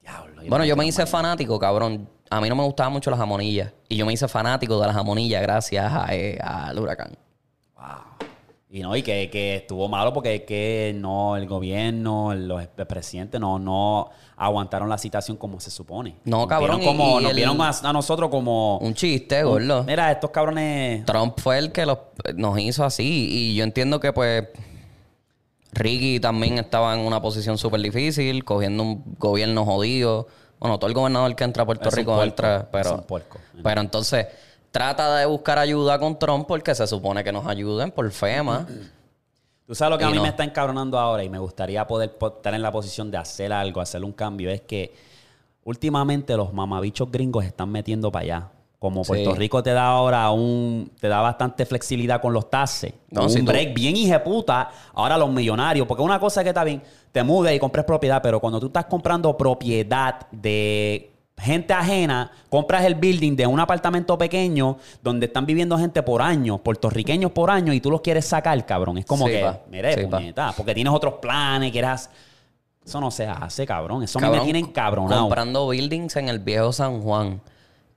Diablo, 0.00 0.42
Bueno, 0.48 0.64
yo 0.64 0.76
me 0.76 0.86
hice 0.86 1.04
fanático, 1.06 1.58
cabrón. 1.58 2.08
A 2.30 2.40
mí 2.40 2.48
no 2.48 2.56
me 2.56 2.64
gustaban 2.64 2.92
mucho 2.92 3.10
las 3.10 3.18
jamonillas. 3.20 3.72
Y 3.88 3.96
yo 3.96 4.06
me 4.06 4.12
hice 4.12 4.28
fanático 4.28 4.80
de 4.80 4.86
las 4.86 4.96
jamonillas 4.96 5.42
gracias 5.42 5.92
a, 5.92 6.14
eh, 6.14 6.38
al 6.40 6.78
huracán. 6.78 7.16
Y 8.76 8.82
no, 8.82 8.94
y 8.94 9.02
que, 9.02 9.30
que 9.30 9.56
estuvo 9.56 9.88
malo 9.88 10.12
porque 10.12 10.34
es 10.34 10.42
que 10.42 10.92
no, 10.94 11.34
el 11.38 11.46
gobierno, 11.46 12.34
los 12.34 12.60
el 12.60 12.86
presidente 12.86 13.38
no, 13.38 13.58
no 13.58 14.10
aguantaron 14.36 14.86
la 14.90 14.98
situación 14.98 15.38
como 15.38 15.60
se 15.60 15.70
supone. 15.70 16.16
No, 16.24 16.40
Nos 16.40 16.46
cabrón, 16.46 16.80
vieron 16.80 16.96
como, 16.98 17.20
y 17.20 17.22
nos 17.22 17.30
el- 17.30 17.36
vieron 17.36 17.58
a, 17.62 17.70
a 17.70 17.92
nosotros 17.94 18.28
como. 18.28 18.76
Un 18.80 18.92
chiste, 18.92 19.42
gordo. 19.44 19.82
Mira, 19.84 20.12
estos 20.12 20.28
cabrones. 20.30 21.06
Trump 21.06 21.40
fue 21.40 21.56
el 21.56 21.72
que 21.72 21.86
los, 21.86 21.96
nos 22.34 22.58
hizo 22.58 22.84
así. 22.84 23.28
Y 23.30 23.54
yo 23.54 23.64
entiendo 23.64 23.98
que, 23.98 24.12
pues, 24.12 24.44
Ricky 25.72 26.20
también 26.20 26.58
estaba 26.58 26.92
en 26.94 27.00
una 27.00 27.22
posición 27.22 27.56
súper 27.56 27.80
difícil, 27.80 28.44
cogiendo 28.44 28.82
un 28.82 29.04
gobierno 29.18 29.64
jodido. 29.64 30.26
Bueno, 30.58 30.78
todo 30.78 30.88
el 30.88 30.94
gobernador 30.94 31.34
que 31.34 31.44
entra 31.44 31.62
a 31.62 31.66
Puerto 31.66 31.88
Es 31.88 31.94
Rico 31.94 32.22
entra, 32.22 32.56
es 32.58 32.64
pero... 32.72 32.94
un 32.96 33.02
puerco. 33.04 33.38
Pero 33.62 33.80
entonces, 33.80 34.26
trata 34.76 35.16
de 35.16 35.24
buscar 35.26 35.58
ayuda 35.58 35.98
con 35.98 36.18
Trump 36.18 36.46
porque 36.46 36.74
se 36.74 36.86
supone 36.86 37.24
que 37.24 37.32
nos 37.32 37.46
ayuden 37.46 37.90
por 37.90 38.10
FEMA. 38.10 38.66
Tú 39.66 39.74
sabes 39.74 39.92
lo 39.92 39.98
que 39.98 40.04
Y 40.04 40.06
a 40.06 40.10
mí 40.10 40.16
no. 40.16 40.22
me 40.22 40.28
está 40.28 40.44
encabronando 40.44 40.98
ahora 40.98 41.24
y 41.24 41.28
me 41.30 41.38
gustaría 41.38 41.86
poder 41.86 42.16
po- 42.18 42.28
estar 42.28 42.52
en 42.54 42.60
la 42.62 42.70
posición 42.70 43.10
de 43.10 43.16
hacer 43.16 43.52
algo, 43.52 43.80
hacer 43.80 44.04
un 44.04 44.12
cambio. 44.12 44.50
Es 44.50 44.60
que 44.60 44.94
últimamente 45.64 46.36
los 46.36 46.52
mamabichos 46.52 47.10
gringos 47.10 47.44
están 47.44 47.70
metiendo 47.70 48.12
para 48.12 48.22
allá. 48.24 48.48
Como 48.78 49.02
Puerto 49.02 49.32
Sí. 49.32 49.38
Rico 49.38 49.62
te 49.62 49.72
da 49.72 49.86
ahora 49.86 50.30
un. 50.30 50.92
te 51.00 51.08
da 51.08 51.20
bastante 51.22 51.64
flexibilidad 51.64 52.20
con 52.20 52.34
los 52.34 52.50
taxes. 52.50 52.92
No, 53.10 53.22
un 53.22 53.30
si 53.30 53.40
tú- 53.40 53.46
break 53.46 53.72
bien 53.74 53.96
hijeputa. 53.96 54.70
Ahora 54.92 55.16
los 55.16 55.30
millonarios. 55.30 55.86
Porque 55.86 56.02
una 56.02 56.20
cosa 56.20 56.42
que 56.44 56.50
está 56.50 56.62
bien, 56.62 56.82
te 57.10 57.22
mudes 57.24 57.56
y 57.56 57.58
compres 57.58 57.86
propiedad, 57.86 58.20
pero 58.22 58.38
cuando 58.38 58.60
tú 58.60 58.66
estás 58.66 58.84
comprando 58.84 59.34
propiedad 59.36 60.28
de 60.30 61.10
gente 61.38 61.72
ajena, 61.74 62.30
compras 62.48 62.84
el 62.84 62.94
building 62.94 63.36
de 63.36 63.46
un 63.46 63.60
apartamento 63.60 64.16
pequeño 64.16 64.78
donde 65.02 65.26
están 65.26 65.44
viviendo 65.46 65.78
gente 65.78 66.02
por 66.02 66.22
años, 66.22 66.60
puertorriqueños 66.60 67.30
por 67.32 67.50
año, 67.50 67.72
y 67.72 67.80
tú 67.80 67.90
los 67.90 68.00
quieres 68.00 68.26
sacar, 68.26 68.64
cabrón. 68.64 68.98
Es 68.98 69.04
como 69.04 69.26
Sí, 69.26 69.32
que, 69.32 69.40
pa. 69.42 69.60
mire, 69.70 69.94
Sí, 69.94 70.06
puñeta, 70.06 70.52
porque 70.56 70.74
tienes 70.74 70.92
otros 70.92 71.14
planes, 71.14 71.72
quieras. 71.72 72.10
Eso 72.84 73.00
no 73.00 73.10
se 73.10 73.26
hace, 73.26 73.66
cabrón. 73.66 74.02
Eso 74.04 74.18
mí 74.18 74.24
me 74.24 74.28
Cabrón, 74.30 74.44
tiene 74.44 74.58
encabronado. 74.60 75.22
Comprando 75.22 75.66
buildings 75.66 76.16
en 76.16 76.28
el 76.28 76.38
viejo 76.38 76.72
San 76.72 77.02
Juan 77.02 77.40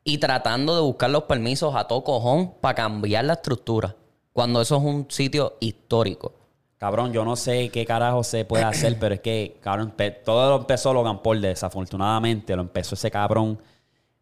y 0.04 0.18
tratando 0.18 0.76
de 0.76 0.82
buscar 0.82 1.10
los 1.12 1.24
permisos 1.24 1.76
a 1.76 1.86
todo 1.86 2.04
cojón 2.04 2.54
para 2.60 2.74
cambiar 2.76 3.26
la 3.26 3.34
estructura. 3.34 3.96
Cuando 4.34 4.62
eso 4.62 4.78
es 4.78 4.84
un 4.84 5.06
sitio 5.10 5.58
histórico. 5.60 6.34
Cabrón, 6.80 7.12
yo 7.12 7.26
no 7.26 7.36
sé 7.36 7.70
qué 7.70 7.86
carajo 7.86 8.24
se 8.24 8.46
puede 8.46 8.64
hacer, 8.64 8.98
pero 8.98 9.14
es 9.16 9.20
que, 9.20 9.58
cabrón, 9.62 9.94
todo 10.26 10.50
lo 10.50 10.56
empezó 10.62 10.94
Logan 10.94 11.22
Paul, 11.22 11.42
desafortunadamente, 11.42 12.56
lo 12.56 12.62
empezó 12.62 12.96
ese 12.96 13.12
cabrón. 13.12 13.60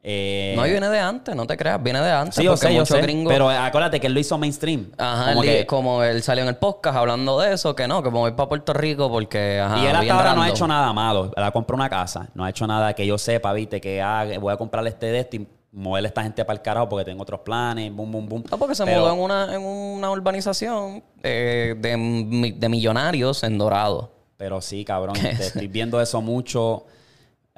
Eh, 0.10 0.54
no, 0.56 0.66
y 0.66 0.72
viene 0.72 0.88
de 0.90 1.00
antes, 1.00 1.36
no 1.36 1.46
te 1.46 1.58
creas, 1.58 1.82
viene 1.84 2.00
de 2.02 2.12
antes. 2.12 2.36
sí, 2.36 2.44
yo 2.44 2.56
sé, 2.56 2.74
yo 2.74 2.86
sé. 2.86 3.02
gringos- 3.02 3.32
Pero 3.32 3.50
acuérdate 3.50 4.00
que 4.00 4.08
él 4.08 4.14
lo 4.14 4.20
hizo 4.20 4.38
mainstream. 4.38 4.90
Ajá, 4.98 5.30
Como 5.34 5.44
él- 5.44 5.50
que- 5.50 5.66
como 5.68 6.04
él 6.04 6.24
salió 6.24 6.44
en 6.44 6.50
el 6.50 6.56
podcast 6.56 6.98
hablando 6.98 7.40
de 7.40 7.54
eso, 7.54 7.76
que 7.76 7.88
no, 7.88 8.02
que 8.02 8.10
voy 8.10 8.32
para 8.32 8.48
Puerto 8.48 8.74
Rico 8.74 9.10
porque. 9.10 9.60
Ajá, 9.60 9.78
y 9.80 9.86
él 9.86 9.96
hasta 9.96 10.14
ahora 10.16 10.34
no 10.34 10.42
ha 10.44 10.50
hecho 10.50 10.68
nada 10.68 10.94
malo. 10.94 11.32
Él 11.36 11.44
ha 11.44 11.52
comprado 11.52 11.76
una 11.82 11.90
casa. 11.90 12.30
No 12.36 12.44
ha 12.46 12.50
hecho 12.50 12.66
nada 12.66 12.94
que 12.94 13.06
yo 13.06 13.18
sepa, 13.18 13.52
viste, 13.54 13.82
que 13.82 14.02
ah, 14.02 14.26
voy 14.40 14.54
a 14.54 14.58
comprarle 14.58 14.90
este 14.92 15.08
de 15.08 15.20
esto 15.20 15.36
y 15.36 15.48
mover 15.78 16.04
a 16.04 16.08
esta 16.08 16.24
gente 16.24 16.44
para 16.44 16.58
el 16.58 16.62
carajo 16.64 16.90
porque 16.90 17.06
tengo 17.06 17.22
otros 17.24 17.42
planes. 17.42 17.94
Boom, 17.94 18.12
boom, 18.12 18.28
boom. 18.30 18.44
No, 18.50 18.58
porque 18.58 18.76
se 18.76 18.84
Pero- 18.86 19.02
mudó 19.02 19.14
en 19.14 19.20
una, 19.20 19.56
en 19.56 19.62
una 19.62 20.12
urbanización 20.12 21.04
eh, 21.24 21.76
de, 21.78 21.98
mi- 21.98 22.52
de 22.52 22.70
millonarios 22.70 23.44
en 23.44 23.58
Dorado. 23.58 24.12
Pero 24.38 24.62
sí, 24.62 24.84
cabrón, 24.86 25.16
te 25.22 25.30
estoy 25.32 25.68
viendo 25.68 26.02
eso 26.02 26.22
mucho. 26.22 26.86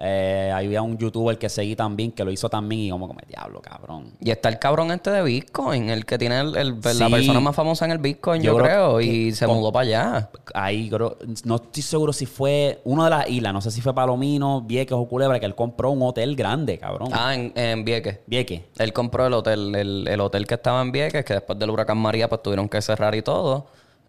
Eh, 0.02 0.50
había 0.56 0.82
un 0.82 0.98
youtuber 0.98 1.38
que 1.38 1.50
seguí 1.50 1.76
también, 1.76 2.14
que 2.14 2.24
lo 2.24 2.32
hizo 2.32 2.50
también, 2.50 2.82
y 2.84 2.90
como 2.90 3.10
que 3.10 3.16
me 3.16 3.24
diablo, 3.28 3.62
cabrón. 3.62 4.14
Y 4.22 4.32
está 4.32 4.48
el 4.48 4.58
cabrón 4.58 4.92
este 4.92 5.12
de 5.12 5.22
Bitcoin, 5.22 5.90
el 5.90 6.06
que 6.06 6.18
tiene 6.18 6.40
el- 6.40 6.56
el- 6.56 6.80
la 6.98 7.10
persona 7.10 7.42
más 7.42 7.54
famosa 7.54 7.84
en 7.84 7.92
el 7.92 7.98
Bitcoin, 7.98 8.42
yo, 8.42 8.54
Yo 8.58 8.64
creo 8.64 9.02
y 9.02 9.34
se 9.34 9.46
con- 9.46 9.58
mudó 9.58 9.74
para 9.74 9.84
allá. 9.84 10.30
Ahí, 10.54 10.90
creo- 10.90 11.18
no 11.44 11.56
estoy 11.58 11.84
seguro 11.84 12.14
si 12.14 12.26
fue 12.26 12.80
uno 12.86 13.04
de 13.04 13.10
las 13.10 13.30
islas, 13.30 13.52
no 13.52 13.60
sé 13.60 13.72
si 13.72 13.82
fue 13.82 13.94
Palomino, 13.94 14.62
Vieques 14.62 14.94
o 14.98 15.06
Culebra, 15.06 15.38
que 15.38 15.46
él 15.46 15.54
compró 15.56 15.92
un 15.92 16.02
hotel 16.02 16.34
grande, 16.38 16.78
cabrón. 16.78 17.10
Ah, 17.12 17.36
en, 17.36 17.52
en 17.56 17.84
Vieques. 17.84 18.20
Vieques. 18.26 18.62
Él 18.78 18.94
compró 18.94 19.28
el 19.28 19.34
hotel, 19.34 19.76
el, 19.76 20.08
el 20.08 20.22
hotel 20.22 20.48
que 20.48 20.54
estaba 20.54 20.82
en 20.82 20.94
Vieques, 20.94 21.26
que 21.26 21.34
después 21.34 21.60
del 21.60 21.72
huracán 21.72 21.98
María 21.98 22.30
pues 22.30 22.42
tuvieron 22.42 22.70
que 22.70 22.82
cerrar 22.82 23.16
y 23.16 23.22
todo. 23.22 23.68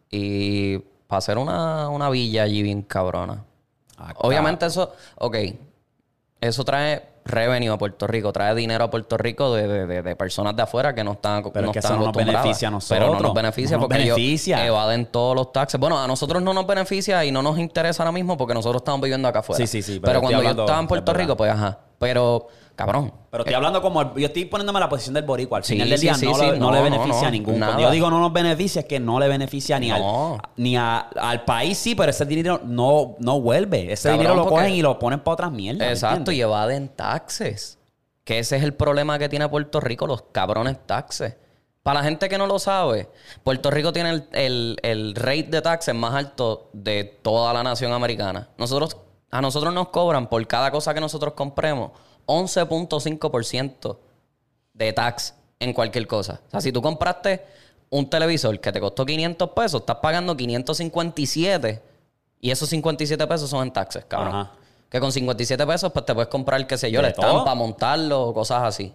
Y 0.09 0.79
para 1.09 1.19
hacer 1.19 1.37
una, 1.37 1.89
una 1.89 2.11
villa 2.11 2.45
allí 2.45 2.63
bien 2.63 2.83
cabrona. 2.83 3.45
Ah, 3.99 4.15
Obviamente 4.19 4.67
eso, 4.67 4.93
ok, 5.17 5.37
eso 6.41 6.65
trae 6.65 7.03
revenue 7.25 7.69
a 7.71 7.77
Puerto 7.77 8.07
Rico, 8.07 8.33
trae 8.33 8.55
dinero 8.55 8.85
a 8.85 8.91
Puerto 8.91 9.17
Rico 9.19 9.55
de, 9.55 9.69
de- 9.69 9.87
de- 9.87 10.03
de 10.03 10.17
personas 10.17 10.57
de 10.57 10.63
afuera 10.63 10.95
que 10.95 11.05
no 11.05 11.13
están 11.13 11.43
Pero 11.53 11.67
no 11.67 11.71
es 11.71 11.73
que 11.75 11.79
están 11.81 11.93
eso 11.93 12.01
no 12.01 12.07
nos 12.07 12.17
beneficia 12.17 12.69
a 12.69 12.71
Pero 12.71 13.01
no 13.01 13.07
nosotros. 13.07 13.23
nos 13.23 13.35
beneficia 13.35 13.77
No 13.77 13.81
nos 13.83 13.89
porque 13.89 14.03
beneficia. 14.03 14.57
ellos 14.57 14.69
evaden 14.69 15.07
todos 15.07 15.37
los 15.37 15.53
taxes. 15.53 15.79
Bueno, 15.79 15.99
a 16.03 16.07
nosotros 16.07 16.43
no 16.43 16.55
nos 16.55 16.67
beneficia 16.67 17.25
y 17.25 17.31
no 17.31 17.43
nos 17.43 17.59
interesa 17.59 18.03
ahora 18.03 18.13
mismo 18.13 18.37
porque 18.39 18.55
nosotros 18.55 18.81
estamos 18.81 19.01
viviendo 19.03 19.29
acá 19.29 19.41
afuera. 19.41 19.59
Sí, 19.59 19.67
sí, 19.67 19.83
sí, 19.83 20.01
pero 20.01 20.13
Pero, 20.13 20.21
cuando 20.23 20.43
yo 20.43 20.51
estaba 20.51 20.81
en 20.81 20.87
Puerto. 20.89 21.13
Rico, 21.13 21.37
pues 21.37 21.53
ajá. 21.53 21.79
Pero, 22.01 22.49
cabrón, 22.77 23.13
Pero 23.31 23.43
estoy 23.43 23.55
hablando 23.55 23.83
como. 23.83 24.17
yo 24.17 24.27
estoy 24.27 24.47
poniéndome 24.47 24.81
la 24.81 24.89
posición 24.89 25.13
del 25.13 25.25
boricua. 25.25 25.59
Al 25.59 25.65
Sí, 25.65 25.75
final 25.75 25.91
del 25.91 25.99
sí, 25.99 26.07
día 26.07 26.15
sí, 26.15 26.25
no, 26.25 26.35
sí. 26.35 26.41
le, 26.47 26.53
no 26.53 26.67
No, 26.67 26.71
le 26.73 26.79
no, 26.79 26.85
beneficia 26.85 27.21
no, 27.23 27.29
a 27.29 27.31
ningún. 27.31 27.59
nada. 27.59 27.73
Cuando 27.73 27.89
yo 27.89 27.91
digo 27.93 28.09
no 28.11 28.21
nos 28.21 28.33
beneficia, 28.33 28.81
es 28.81 28.87
que 28.87 28.99
no 28.99 29.21
le 29.21 29.29
beneficia 29.29 29.79
ni, 29.79 29.91
al, 29.91 30.03
ni 30.57 30.77
a- 30.79 30.99
al 31.01 31.45
país, 31.45 31.77
sí, 31.77 31.95
pero 31.95 32.09
ese 32.11 32.25
dinero 32.25 32.63
no, 32.65 33.17
no 33.19 33.39
vuelve. 33.43 33.93
Ese 33.93 34.09
Cabrón, 34.09 34.19
dinero 34.27 34.35
lo 34.45 34.49
cogen 34.49 34.73
y 34.73 34.81
lo 34.81 34.99
ponen 34.99 35.21
para 35.21 35.35
otras 35.35 35.53
mierdas. 35.53 35.87
¿me 35.87 35.93
Exacto, 35.93 36.33
y 36.33 36.41
evaden 36.41 36.89
taxes. 36.89 37.79
Que 38.25 38.39
ese 38.39 38.57
es 38.57 38.63
el 38.63 38.73
problema 38.73 39.19
que 39.19 39.29
tiene 39.29 39.47
Puerto 39.49 39.79
Rico, 39.79 40.07
los 40.07 40.23
cabrones 40.33 40.79
taxes. 40.87 41.37
Para 41.83 42.01
la 42.01 42.05
gente 42.07 42.29
que 42.31 42.39
no 42.39 42.47
lo 42.47 42.59
sabe, 42.59 43.11
Puerto 43.45 43.71
Rico 43.71 43.93
tiene 43.93 44.11
el, 44.11 44.25
el- 44.33 44.77
el 44.83 45.15
rate 45.15 45.49
de 45.51 45.61
taxes 45.61 45.95
más 45.95 46.15
alto 46.15 46.71
de 46.73 47.05
toda 47.23 47.53
la 47.53 47.63
nación 47.63 47.93
americana. 47.93 48.49
Nosotros, 48.57 48.97
a 49.31 49.41
nosotros 49.41 49.73
nos 49.73 49.89
cobran 49.89 50.29
por 50.29 50.45
cada 50.47 50.71
cosa 50.71 50.93
que 50.95 51.01
nosotros 51.01 51.35
compremos 51.35 51.93
11.5% 52.27 53.97
de 54.75 54.93
tax 54.93 55.35
en 55.59 55.73
cualquier 55.73 56.07
cosa. 56.07 56.41
O 56.49 56.51
sea, 56.51 56.61
si 56.61 56.73
tú 56.73 56.83
compraste 56.83 57.45
un 57.91 58.09
televisor 58.09 58.59
que 58.61 58.73
te 58.73 58.81
costó 58.81 59.05
500 59.05 59.51
pesos, 59.51 59.81
estás 59.81 59.97
pagando 59.97 60.37
557 60.37 61.83
y 62.41 62.51
esos 62.51 62.69
57 62.69 63.27
pesos 63.27 63.51
son 63.51 63.67
en 63.67 63.73
taxes, 63.73 64.05
cabrón. 64.07 64.35
Ajá. 64.35 64.53
Que 64.89 64.99
con 64.99 65.13
57 65.13 65.67
pesos, 65.67 65.93
pues 65.93 66.05
te 66.05 66.15
puedes 66.15 66.29
comprar, 66.29 66.67
qué 66.67 66.77
sé 66.77 66.91
yo, 66.91 67.01
la 67.01 67.09
estampa, 67.09 67.45
todo. 67.45 67.57
montarlo 67.57 68.23
o 68.29 68.35
cosas 68.35 68.65
así. 68.65 68.93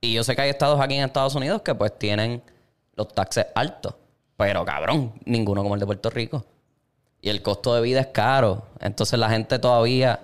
Y 0.00 0.14
yo 0.14 0.24
sé 0.24 0.34
que 0.34 0.42
hay 0.42 0.50
estados 0.50 0.80
aquí 0.80 0.94
en 0.94 1.04
Estados 1.04 1.34
Unidos 1.34 1.60
que 1.60 1.74
pues 1.74 1.98
tienen 1.98 2.42
los 2.94 3.08
taxes 3.08 3.46
altos. 3.54 3.94
Pero 4.36 4.64
cabrón, 4.64 5.12
ninguno 5.26 5.62
como 5.62 5.74
el 5.74 5.80
de 5.80 5.86
Puerto 5.86 6.08
Rico. 6.08 6.44
Y 7.26 7.28
el 7.28 7.42
costo 7.42 7.74
de 7.74 7.80
vida 7.82 7.98
es 7.98 8.06
caro. 8.06 8.62
Entonces 8.78 9.18
la 9.18 9.28
gente 9.28 9.58
todavía, 9.58 10.20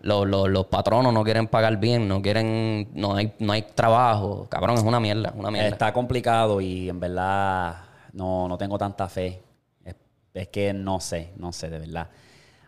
los, 0.00 0.26
los- 0.26 0.48
los 0.48 0.64
patronos 0.68 1.12
no 1.12 1.22
quieren 1.22 1.46
pagar 1.48 1.76
bien, 1.76 2.08
no 2.08 2.22
quieren, 2.22 2.88
no 2.94 3.14
hay, 3.14 3.34
no 3.40 3.52
hay 3.52 3.60
trabajo. 3.74 4.46
Cabrón, 4.48 4.76
es 4.78 4.82
una 4.82 4.98
mierda, 5.00 5.34
una 5.36 5.50
mierda. 5.50 5.68
Está 5.68 5.92
complicado 5.92 6.62
y 6.62 6.88
en 6.88 6.98
verdad 6.98 7.74
no, 8.14 8.48
no 8.48 8.56
tengo 8.56 8.78
tanta 8.78 9.06
fe. 9.06 9.42
Es, 10.32 10.48
que 10.48 10.72
no 10.72 10.98
sé, 11.00 11.32
no 11.36 11.52
sé, 11.52 11.68
de 11.68 11.78
verdad. 11.78 12.08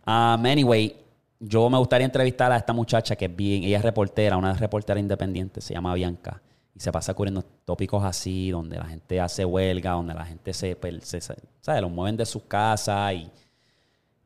Um, 0.06 0.44
anyway, 0.44 0.94
yo 1.40 1.70
me 1.70 1.78
gustaría 1.78 2.04
entrevistar 2.04 2.52
a 2.52 2.58
esta 2.58 2.74
muchacha 2.74 3.16
que 3.16 3.24
es 3.24 3.34
bien, 3.34 3.62
ella 3.62 3.78
es 3.78 3.82
reportera, 3.84 4.36
una 4.36 4.52
reportera 4.52 5.00
independiente, 5.00 5.62
se 5.62 5.72
llama 5.72 5.94
Bianca. 5.94 6.42
Y 6.74 6.80
se 6.80 6.92
pasa 6.92 7.14
cubriendo 7.14 7.42
tópicos 7.64 8.04
así, 8.04 8.50
donde 8.50 8.76
la 8.76 8.84
gente 8.84 9.18
hace 9.18 9.46
huelga, 9.46 9.92
donde 9.92 10.12
la 10.12 10.26
gente 10.26 10.52
se, 10.52 10.76
pues, 10.76 11.04
se, 11.04 11.22
se- 11.22 11.36
¿sabes? 11.62 11.80
Los 11.80 11.90
mueven 11.90 12.18
de 12.18 12.26
sus 12.26 12.42
casas 12.42 13.14
y 13.14 13.30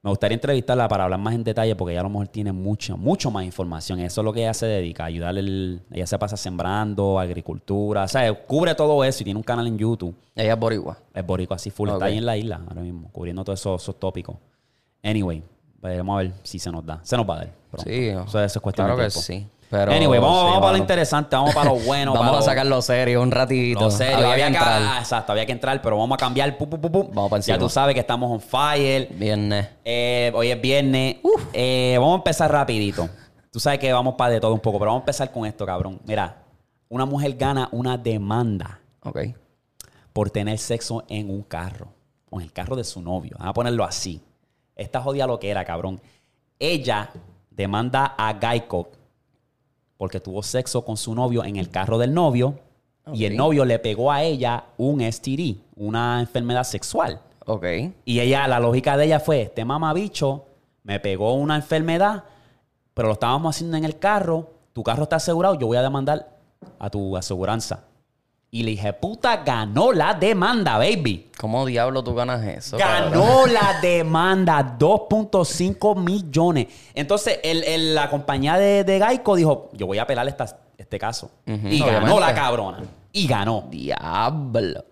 me 0.07 0.11
gustaría 0.11 0.37
entrevistarla 0.37 0.87
para 0.87 1.03
hablar 1.03 1.19
más 1.19 1.35
en 1.35 1.43
detalle 1.43 1.75
porque 1.75 1.91
ella 1.93 2.01
a 2.01 2.05
lo 2.05 2.11
mejor 2.11 2.29
tiene 2.29 2.53
mucho, 2.53 2.97
mucho 2.97 3.29
más 3.33 3.45
información. 3.45 3.99
Eso 3.99 4.21
es 4.21 4.25
lo 4.25 4.33
que 4.33 4.41
ella 4.43 4.55
se 4.55 4.65
dedica, 4.67 5.05
ayudarle. 5.05 5.41
el- 5.41 5.81
ella 5.91 6.07
se 6.07 6.17
pasa 6.17 6.37
sembrando, 6.37 7.19
agricultura, 7.19 8.05
o 8.05 8.09
sea, 8.09 8.33
cubre 8.45 8.75
todo 8.77 9.03
eso 9.03 9.23
y 9.23 9.25
tiene 9.25 9.37
un 9.39 9.43
canal 9.43 9.67
en 9.67 9.77
YouTube. 9.77 10.15
Ella 10.37 10.53
es 10.53 10.59
boricua. 10.61 10.97
Es 11.13 11.27
boricua 11.27 11.57
así 11.57 11.71
full, 11.71 11.89
está 11.91 12.05
ahí 12.05 12.19
en 12.19 12.25
la 12.25 12.37
isla 12.37 12.61
ahora 12.69 12.83
mismo, 12.83 13.09
cubriendo 13.11 13.43
todos 13.43 13.59
esos, 13.59 13.83
esos 13.83 13.99
tópicos. 13.99 14.37
Anyway, 15.03 15.43
vamos 15.83 16.15
a 16.15 16.23
ver 16.23 16.33
si 16.45 16.59
se 16.61 16.71
nos 16.71 16.87
da. 16.87 17.01
Se 17.03 17.17
nos 17.17 17.29
va 17.29 17.35
a 17.35 17.39
dar. 17.39 17.51
pronto. 17.73 17.91
Sí, 17.91 18.07
Eso, 18.07 18.23
eso 18.25 18.45
es 18.45 18.59
cuestión 18.61 18.87
claro 18.87 19.01
de 19.03 19.09
que 19.09 19.11
tiempo. 19.11 19.21
sí. 19.23 19.47
Pero 19.69 19.91
anyway, 19.93 20.21
vamos, 20.21 20.39
sí, 20.41 20.45
vamos 20.47 20.61
para 20.61 20.73
lo 20.73 20.79
interesante, 20.79 21.35
vamos 21.37 21.55
para 21.55 21.71
lo 21.71 21.77
bueno. 21.85 22.13
para 22.13 22.25
Vamos 22.27 22.37
a 22.37 22.41
lo- 22.41 22.47
sacarlo 22.47 22.83
serio 22.83 23.21
un 23.23 23.31
ratito. 23.33 23.81
lo 23.81 23.91
serio, 23.91 24.17
Había 24.19 24.33
había, 24.33 24.47
que 24.47 24.53
que, 24.53 24.59
entrar. 24.59 24.83
ah, 24.83 24.99
exacto, 25.01 25.33
había 25.33 25.47
que 25.47 25.53
entrar, 25.53 25.83
pero 25.83 25.99
vamos 25.99 26.15
a 26.15 26.19
cambiar. 26.19 26.57
pu, 26.57 26.69
pu, 26.69 26.81
pu, 26.81 26.91
pu. 26.93 27.11
Vamos 27.13 27.31
para 27.31 27.43
ya 27.43 27.59
tú 27.59 27.69
sabes 27.69 27.95
que 27.95 28.01
estamos 28.01 28.31
on 28.31 28.41
fire. 28.41 29.09
Viernes. 29.13 29.69
Eh, 29.85 30.31
hoy 30.35 30.51
es 30.53 30.61
viernes. 30.61 31.17
Eh, 31.53 31.97
vamos 31.99 32.15
a 32.15 32.17
empezar 32.19 32.51
rapidito. 32.51 33.09
Tú 33.51 33.59
sabes 33.61 33.79
que 33.79 33.93
vamos 33.93 34.15
para 34.17 34.35
de 34.35 34.41
todo 34.41 34.53
un 34.55 34.61
poco, 34.61 34.79
pero 34.79 34.91
vamos 34.91 35.01
a 35.01 35.05
empezar 35.05 35.33
con 35.33 35.47
esto, 35.47 35.65
cabrón. 35.67 36.01
Mira, 36.07 36.37
una 36.89 37.05
mujer 37.07 37.35
gana 37.37 37.69
una 37.73 37.97
demanda 37.99 38.79
Ok. 39.03 39.19
por 40.13 40.31
tener 40.31 40.59
sexo 40.59 41.05
en 41.09 41.29
un 41.31 41.43
carro. 41.43 41.89
O 42.31 42.39
en 42.41 42.45
el 42.47 42.53
carro 42.53 42.77
de 42.77 42.85
su 42.85 43.01
novio. 43.01 43.35
Vamos 43.39 43.51
a 43.51 43.55
ponerlo 43.55 43.85
así. 43.85 44.21
Esta 44.77 45.01
jodida 45.01 45.27
lo 45.27 45.39
que 45.39 45.49
era, 45.51 45.65
cabrón. 45.65 46.01
Ella 46.59 47.11
demanda 47.51 48.15
a 48.19 48.35
Geico 48.39 48.91
porque 49.97 50.21
tuvo 50.21 50.43
sexo 50.43 50.85
con 50.85 50.97
su 50.97 51.15
novio 51.15 51.45
en 51.45 51.57
el 51.57 51.71
carro 51.71 51.99
del 51.99 52.13
novio. 52.15 52.59
Y 53.13 53.25
el 53.25 53.37
novio 53.37 53.65
le 53.65 53.79
pegó 53.79 54.11
a 54.11 54.25
ella 54.25 54.65
un 54.79 55.01
STD, 55.01 55.59
una 55.77 56.19
enfermedad 56.21 56.65
sexual. 56.65 57.21
Ok. 57.47 57.65
Y 58.05 58.19
ella, 58.19 58.49
la 58.49 58.59
lógica 58.59 58.97
de 58.97 59.05
ella 59.05 59.21
fue, 59.21 59.43
este 59.43 59.65
mamabicho 59.65 60.47
me 60.83 60.99
pegó 60.99 61.35
una 61.35 61.57
enfermedad, 61.57 62.25
pero 62.95 63.09
lo 63.09 63.15
estábamos 63.15 63.55
haciendo 63.55 63.77
en 63.77 63.85
el 63.85 63.99
carro, 63.99 64.51
tu 64.73 64.83
carro 64.83 65.05
está 65.05 65.17
asegurado, 65.17 65.57
yo 65.59 65.69
voy 65.69 65.77
a 65.77 65.83
demandar 65.83 66.37
a 66.79 66.91
tu 66.91 67.17
aseguranza. 67.17 67.86
Y 68.57 68.63
le 68.63 68.71
dije, 68.71 68.91
puta, 68.95 69.37
ganó 69.45 69.93
la 69.93 70.15
demanda, 70.15 70.79
baby. 70.79 71.27
¿Cómo 71.39 71.67
diablo 71.67 72.03
tú 72.03 72.15
ganas 72.15 72.43
eso? 72.43 72.79
cabrón? 72.79 73.11
Ganó 73.13 73.47
la 73.47 73.81
demanda, 73.83 74.77
2.5 74.79 75.95
millones. 75.95 76.69
Entonces, 76.95 77.39
el- 77.43 77.65
el- 77.65 77.95
la 77.95 78.09
compañía 78.09 78.57
de, 78.57 78.83
de 78.83 78.99
Geico 78.99 79.37
dijo, 79.37 79.69
yo 79.75 79.87
voy 79.87 79.99
a 79.99 80.03
apelar 80.05 80.27
esta- 80.27 80.59
este 80.79 80.99
caso. 80.99 81.31
Y 81.45 81.81
ganó 81.81 82.19
la 82.19 82.35
cabrona. 82.35 82.83
Y 83.13 83.27
ganó. 83.27 83.65
Diablo. 83.71 84.85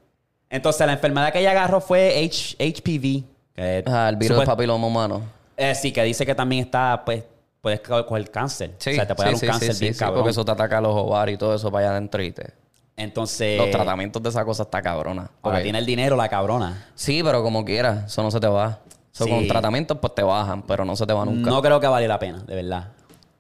Entonces, 0.50 0.87
la 0.87 0.92
enfermedad 0.92 1.33
que 1.33 1.40
ella 1.40 1.53
agarró 1.53 1.81
fue 1.81 2.22
H- 2.31 2.57
HPV. 2.59 3.24
que 3.55 3.83
Ah, 3.87 4.09
el 4.11 4.16
virus 4.16 4.37
del 4.37 4.46
papiloma 4.46 4.87
humano. 4.87 5.22
eh, 5.57 5.74
sí, 5.74 5.90
que 5.90 6.03
dice 6.03 6.27
que 6.27 6.35
también 6.35 6.64
está, 6.66 7.03
pues, 7.05 7.24
puedes 7.62 7.81
co- 7.81 8.05
coger 8.05 8.31
cáncer. 8.31 8.74
Sí, 8.79 8.90
o 8.90 8.94
sea, 8.94 9.07
te 9.07 9.14
puede 9.14 9.29
sí, 9.31 9.33
dar 9.33 9.35
un 9.37 9.40
sí, 9.40 9.46
cáncer 9.46 9.74
sí, 9.74 9.81
bien 9.85 9.94
sí, 9.94 10.00
cabrón. 10.00 10.18
porque 10.18 10.31
eso 10.33 10.44
te 10.44 10.53
ataca 10.53 10.81
los 10.83 10.94
ovarios 10.94 11.37
y 11.37 11.38
todo 11.38 11.55
eso 11.55 11.70
para 11.72 11.87
allá 11.87 11.92
adentro 11.96 12.22
y 12.22 12.31
te... 12.33 12.53
Entonces, 12.96 13.59
Los 13.59 13.70
tratamientos 13.70 14.22
de 14.22 14.28
esa 14.28 14.44
cosa 14.44 14.62
está 14.64 14.80
cabrona. 14.80 15.30
Ok. 15.42 15.62
tiene 15.62 15.78
el 15.78 15.87
dinero 15.87 16.14
la 16.16 16.28
cabrona. 16.28 16.87
Sí, 16.94 17.22
pero 17.24 17.42
como 17.42 17.64
quieras, 17.64 18.04
eso 18.07 18.22
no 18.22 18.30
se 18.30 18.38
te 18.40 18.46
va. 18.46 18.78
Eso 19.12 19.24
Sí. 19.24 19.30
con 19.30 19.46
tratamientos 19.48 19.98
pues 20.00 20.14
te 20.14 20.22
bajan, 20.22 20.62
pero 20.62 20.85
no 20.85 20.94
se 20.96 21.07
te 21.07 21.12
va 21.12 21.24
nunca. 21.24 21.50
No 21.50 21.61
creo 21.62 21.80
que 21.80 21.87
vale 21.87 22.07
la 22.09 22.18
pena, 22.18 22.38
de 22.46 22.54
verdad. 22.54 22.88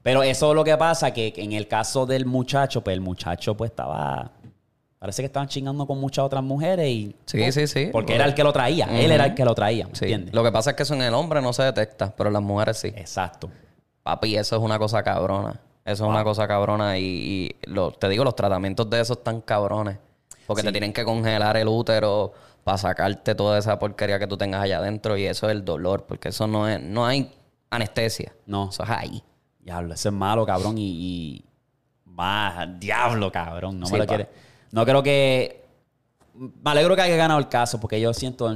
Pero 0.02 0.22
eso 0.22 0.50
es 0.50 0.54
lo 0.56 0.64
que 0.64 0.76
pasa, 0.76 1.12
que 1.12 1.32
en 1.36 1.52
el 1.52 1.66
caso 1.66 2.04
del 2.04 2.26
muchacho, 2.26 2.82
pues 2.82 2.94
el 2.94 3.00
muchacho 3.00 3.56
pues 3.56 3.70
estaba... 3.70 4.30
Parece 4.98 5.22
que 5.22 5.26
estaban 5.26 5.48
chingando 5.48 5.86
con 5.86 6.00
muchas 6.00 6.24
otras 6.24 6.42
mujeres 6.42 6.88
y... 6.88 7.14
Sí, 7.26 7.52
sí, 7.52 7.66
sí. 7.66 7.88
Porque 7.92 8.14
era 8.14 8.24
el 8.24 8.34
que 8.34 8.42
lo 8.42 8.52
traía. 8.52 8.86
Él 8.86 9.10
era 9.12 9.26
el 9.26 9.34
que 9.34 9.44
lo 9.44 9.54
traía, 9.54 9.86
¿me 9.86 9.94
Sí. 9.94 10.04
entiendes? 10.06 10.34
Lo 10.34 10.42
que 10.42 10.50
pasa 10.50 10.70
es 10.70 10.76
que 10.76 10.82
eso 10.84 10.94
en 10.94 11.02
el 11.02 11.12
hombre 11.14 11.42
no 11.42 11.52
se 11.52 11.62
detecta, 11.62 12.12
pero 12.16 12.28
en 12.28 12.32
las 12.34 12.42
mujeres 12.42 12.78
sí. 12.78 12.88
Exacto. 12.88 13.50
Papi, 14.02 14.36
eso 14.36 14.56
es 14.56 14.62
una 14.62 14.78
cosa 14.78 15.02
cabrona. 15.02 15.60
Eso 15.84 16.04
es 16.04 16.10
una 16.10 16.24
cosa 16.24 16.48
cabrona. 16.48 16.98
Y, 16.98 17.04
y 17.04 17.56
lo- 17.70 17.90
te 17.92 18.08
digo, 18.08 18.24
los 18.24 18.34
tratamientos 18.36 18.88
de 18.90 19.00
esos 19.00 19.18
están 19.18 19.40
cabrones. 19.40 19.98
Porque 20.46 20.62
te 20.62 20.72
tienen 20.72 20.92
que 20.92 21.04
congelar 21.04 21.56
el 21.56 21.68
útero 21.68 22.32
para 22.64 22.76
sacarte 22.78 23.34
toda 23.34 23.58
esa 23.58 23.78
porquería 23.78 24.18
que 24.18 24.26
tú 24.26 24.36
tengas 24.36 24.62
allá 24.62 24.78
adentro. 24.78 25.16
Y 25.16 25.24
eso 25.26 25.46
es 25.48 25.52
el 25.52 25.64
dolor, 25.64 26.04
porque 26.06 26.28
eso 26.30 26.46
no 26.46 26.68
es, 26.68 26.80
no 26.82 27.06
hay 27.06 27.30
anestesia. 27.70 28.34
No. 28.46 28.68
Eso 28.70 28.82
es 28.82 28.90
ahí. 28.90 29.22
Diablo, 29.60 29.94
eso 29.94 30.08
es 30.10 30.14
malo, 30.14 30.44
cabrón. 30.46 30.76
Y. 30.78 30.82
y... 30.84 31.44
Diablo, 32.78 33.32
cabrón. 33.32 33.80
No 33.80 33.86
Sí, 33.86 33.92
me 33.92 33.98
lo 33.98 34.04
pa. 34.06 34.08
quiere. 34.14 34.28
No 34.72 34.84
creo 34.84 35.02
que. 35.02 35.63
Me 36.36 36.70
alegro 36.70 36.96
que 36.96 37.02
haya 37.02 37.16
ganado 37.16 37.38
el 37.38 37.48
caso, 37.48 37.78
porque 37.78 38.00
yo 38.00 38.12
siento, 38.12 38.52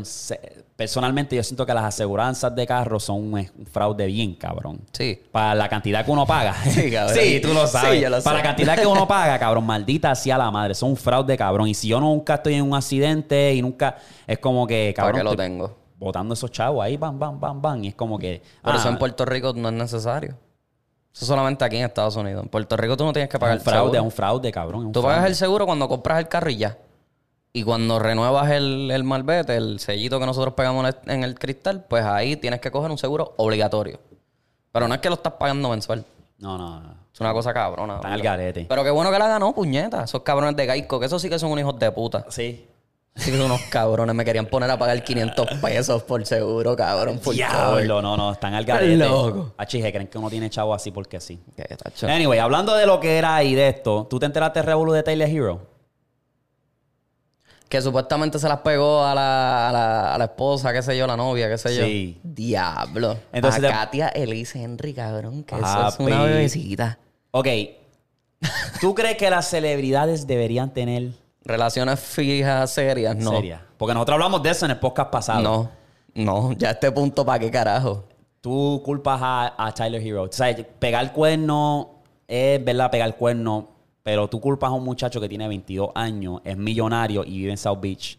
personalmente, 0.75 1.37
yo 1.37 1.43
siento 1.45 1.65
que 1.65 1.73
las 1.73 1.85
aseguranzas 1.85 2.55
de 2.55 2.67
carro 2.67 2.99
son 2.99 3.17
un, 3.17 3.35
un 3.35 3.67
fraude 3.67 4.07
bien, 4.07 4.35
cabrón. 4.35 4.81
Sí. 4.93 5.23
Para 5.31 5.55
la 5.55 5.69
cantidad 5.69 6.05
que 6.05 6.11
uno 6.11 6.27
paga. 6.27 6.55
Sí, 6.65 6.91
cabrón. 6.91 7.17
Sí, 7.17 7.41
tú 7.41 7.55
lo 7.55 7.67
sabes. 7.69 7.93
Sí, 7.93 8.01
yo 8.01 8.11
lo 8.11 8.21
Para 8.23 8.39
sé. 8.39 8.43
la 8.43 8.49
cantidad 8.49 8.79
que 8.79 8.87
uno 8.87 9.07
paga, 9.09 9.39
cabrón, 9.39 9.65
maldita 9.65 10.13
sea 10.17 10.37
la 10.39 10.51
madre. 10.51 10.75
Son 10.75 10.91
un 10.91 10.97
fraude, 10.97 11.37
cabrón. 11.37 11.69
Y 11.69 11.75
si 11.75 11.89
yo 11.89 12.01
nunca 12.01 12.35
estoy 12.35 12.55
en 12.55 12.63
un 12.63 12.75
accidente 12.75 13.55
y 13.55 13.63
nunca. 13.63 13.97
Es 14.27 14.39
como 14.41 14.67
que, 14.67 14.93
¿Para 14.97 15.07
cabrón. 15.13 15.21
qué 15.21 15.25
lo 15.25 15.37
tengo? 15.37 15.77
Botando 15.99 16.35
esos 16.35 16.51
chavos 16.51 16.85
ahí, 16.85 16.97
bam, 16.97 17.19
bam, 17.19 17.39
bam, 17.39 17.63
bam. 17.63 17.85
Y 17.85 17.89
es 17.89 17.95
como 17.95 18.19
que. 18.19 18.43
Por 18.63 18.75
eso 18.75 18.89
ah, 18.89 18.91
en 18.93 18.99
Puerto 18.99 19.25
Rico 19.25 19.53
no 19.55 19.69
es 19.69 19.75
necesario. 19.75 20.37
Eso 21.15 21.27
solamente 21.27 21.65
aquí 21.65 21.77
en 21.77 21.85
Estados 21.85 22.17
Unidos. 22.17 22.43
En 22.43 22.49
Puerto 22.49 22.77
Rico 22.77 22.97
tú 22.97 23.05
no 23.05 23.13
tienes 23.13 23.29
que 23.29 23.39
pagar 23.39 23.59
un 23.59 23.63
fraude, 23.65 23.81
seguro. 23.83 23.99
es 23.99 24.05
un 24.05 24.11
fraude, 24.11 24.53
cabrón. 24.53 24.87
un 24.87 24.93
Tú 24.93 25.03
pagas 25.03 25.27
el 25.27 25.35
seguro 25.35 25.65
cuando 25.67 25.89
compras 25.89 26.19
el 26.19 26.29
carro 26.29 26.51
y 26.51 26.57
ya. 26.57 26.77
Y 27.53 27.63
cuando 27.65 27.99
renuevas 27.99 28.51
el, 28.51 28.91
el 28.91 29.05
malvete, 29.05 29.57
el 29.57 29.81
sellito 29.81 30.21
que 30.21 30.27
nosotros 30.27 30.55
pegamos 30.55 30.95
en 31.07 31.25
el, 31.25 31.39
cristal, 31.39 31.85
pues 31.89 32.05
ahí 32.05 32.37
tienes 32.37 32.61
que 32.61 32.71
coger 32.71 32.91
un 32.91 32.99
seguro 32.99 33.35
obligatorio. 33.37 33.99
Pero 34.71 34.87
no 34.87 34.95
es 34.95 35.01
que 35.01 35.09
lo 35.09 35.15
estás 35.15 35.33
pagando 35.35 35.71
mensual. 35.71 36.05
No, 36.39 36.59
no, 36.59 36.81
no. 36.81 36.95
Es 37.13 37.21
una 37.21 37.33
cosa 37.33 37.53
cabrona. 37.53 37.97
Está 37.97 38.09
en 38.09 38.15
el 38.15 38.23
garete. 38.23 38.67
Pero 38.69 38.85
qué 38.85 38.91
bueno 38.91 39.11
que 39.11 39.19
la 39.19 39.27
ganó, 39.27 39.53
puñeta. 39.53 40.05
Esos 40.05 40.23
cabrones 40.23 40.55
de 40.57 40.67
Gaico, 40.67 41.01
que 41.01 41.07
esos 41.07 41.21
sí 41.21 41.29
que 41.29 41.39
son 41.39 41.51
unos 41.51 41.63
hijos 41.63 41.79
de 41.79 41.91
puta. 41.91 42.25
Sí. 42.29 42.65
Sí, 43.17 43.33
son 43.33 43.47
unos 43.47 43.61
cabrones. 43.63 44.15
Me 44.15 44.25
querían 44.25 44.47
poner 44.47 44.71
a 44.71 44.79
pagar 44.79 45.03
500 45.03 45.49
pesos 45.61 46.03
por 46.05 46.25
seguro, 46.25 46.77
cabrón. 46.77 47.19
Por 47.19 47.35
Diablo, 47.35 48.01
no, 48.01 48.17
no, 48.17 48.31
están 48.31 48.55
al 48.55 48.65
garete. 48.65 48.97
loco. 48.97 49.55
Achije, 49.57 49.91
creen 49.91 50.07
que 50.07 50.19
uno 50.19 50.31
tiene 50.31 50.49
chavo 50.49 50.73
así 50.73 50.93
porque 50.93 51.19
sí. 51.19 51.41
Anyway, 52.03 52.39
hablando 52.39 52.77
de 52.77 52.87
lo 52.87 53.01
que 53.01 53.19
era 53.19 53.43
y 53.43 53.57
de 53.57 53.69
esto, 53.69 54.07
¿tú 54.09 54.21
te 54.21 54.27
enteraste 54.27 54.61
de 54.61 54.67
Revolu 54.67 54.93
de 54.93 55.03
Taylor 55.03 55.29
Hero? 55.29 55.78
Que 57.69 57.83
supuestamente 57.83 58.39
se 58.39 58.49
las 58.49 58.61
pegó 58.61 59.05
a 59.05 59.15
la, 59.15 59.69
a 59.69 59.73
la, 59.73 60.15
a 60.15 60.19
la 60.19 60.25
esposa, 60.25 60.73
qué 60.73 60.81
sé 60.83 60.97
yo, 60.97 61.07
la 61.07 61.17
novia, 61.17 61.49
qué 61.51 61.59
sé 61.59 61.77
yo. 61.77 61.85
Sí. 61.85 62.19
Diablo. 62.23 63.19
Entonces 63.33 63.63
a 63.63 63.67
te- 63.67 63.73
Katia 63.73 64.09
Elise 64.09 64.63
Henry, 64.63 64.95
cabrón, 64.95 65.45
que 65.45 65.55
eso 65.55 65.89
es 65.89 65.99
una 65.99 66.23
bebecita. 66.23 66.99
Ok. 67.31 67.47
¿Tú 68.81 68.95
crees 68.95 69.17
que 69.17 69.29
las 69.31 69.49
celebridades 69.49 70.27
deberían 70.27 70.73
tener 70.73 71.11
Relaciones 71.45 71.99
fijas, 72.01 72.71
serias, 72.71 73.17
no. 73.17 73.31
seria? 73.31 73.65
Porque 73.79 73.95
nosotros 73.95 74.15
hablamos 74.15 74.43
de 74.43 74.51
eso 74.51 74.65
en 74.67 74.73
el 74.73 74.79
podcast 74.79 75.11
pasado. 75.11 75.43
No, 75.43 75.71
no, 76.15 76.53
ya 76.53 76.69
a 76.69 76.73
este 76.73 76.91
punto, 76.93 77.25
¿para 77.25 77.39
qué 77.39 77.51
carajo? 77.51 78.05
Tú 78.41 78.83
culpas 78.85 79.19
a, 79.23 79.55
a 79.67 79.73
Tyler 79.73 80.01
Hero. 80.03 80.23
O 80.25 80.33
sea, 80.33 80.55
pegar 80.79 81.13
cuerno 81.13 82.03
es 82.27 82.63
verdad, 82.65 82.91
pegar 82.91 83.17
cuerno, 83.17 83.69
pero 84.09 84.27
tú 84.27 84.41
culpas 84.41 84.71
a 84.71 84.73
un 84.73 84.85
muchacho 84.85 85.21
que 85.21 85.29
tiene 85.29 85.47
22 85.47 85.91
años, 85.95 86.41
es 86.43 86.57
millonario 86.57 87.25
y 87.27 87.41
vive 87.41 87.51
en 87.51 87.59
South 87.59 87.77
Beach. 87.79 88.19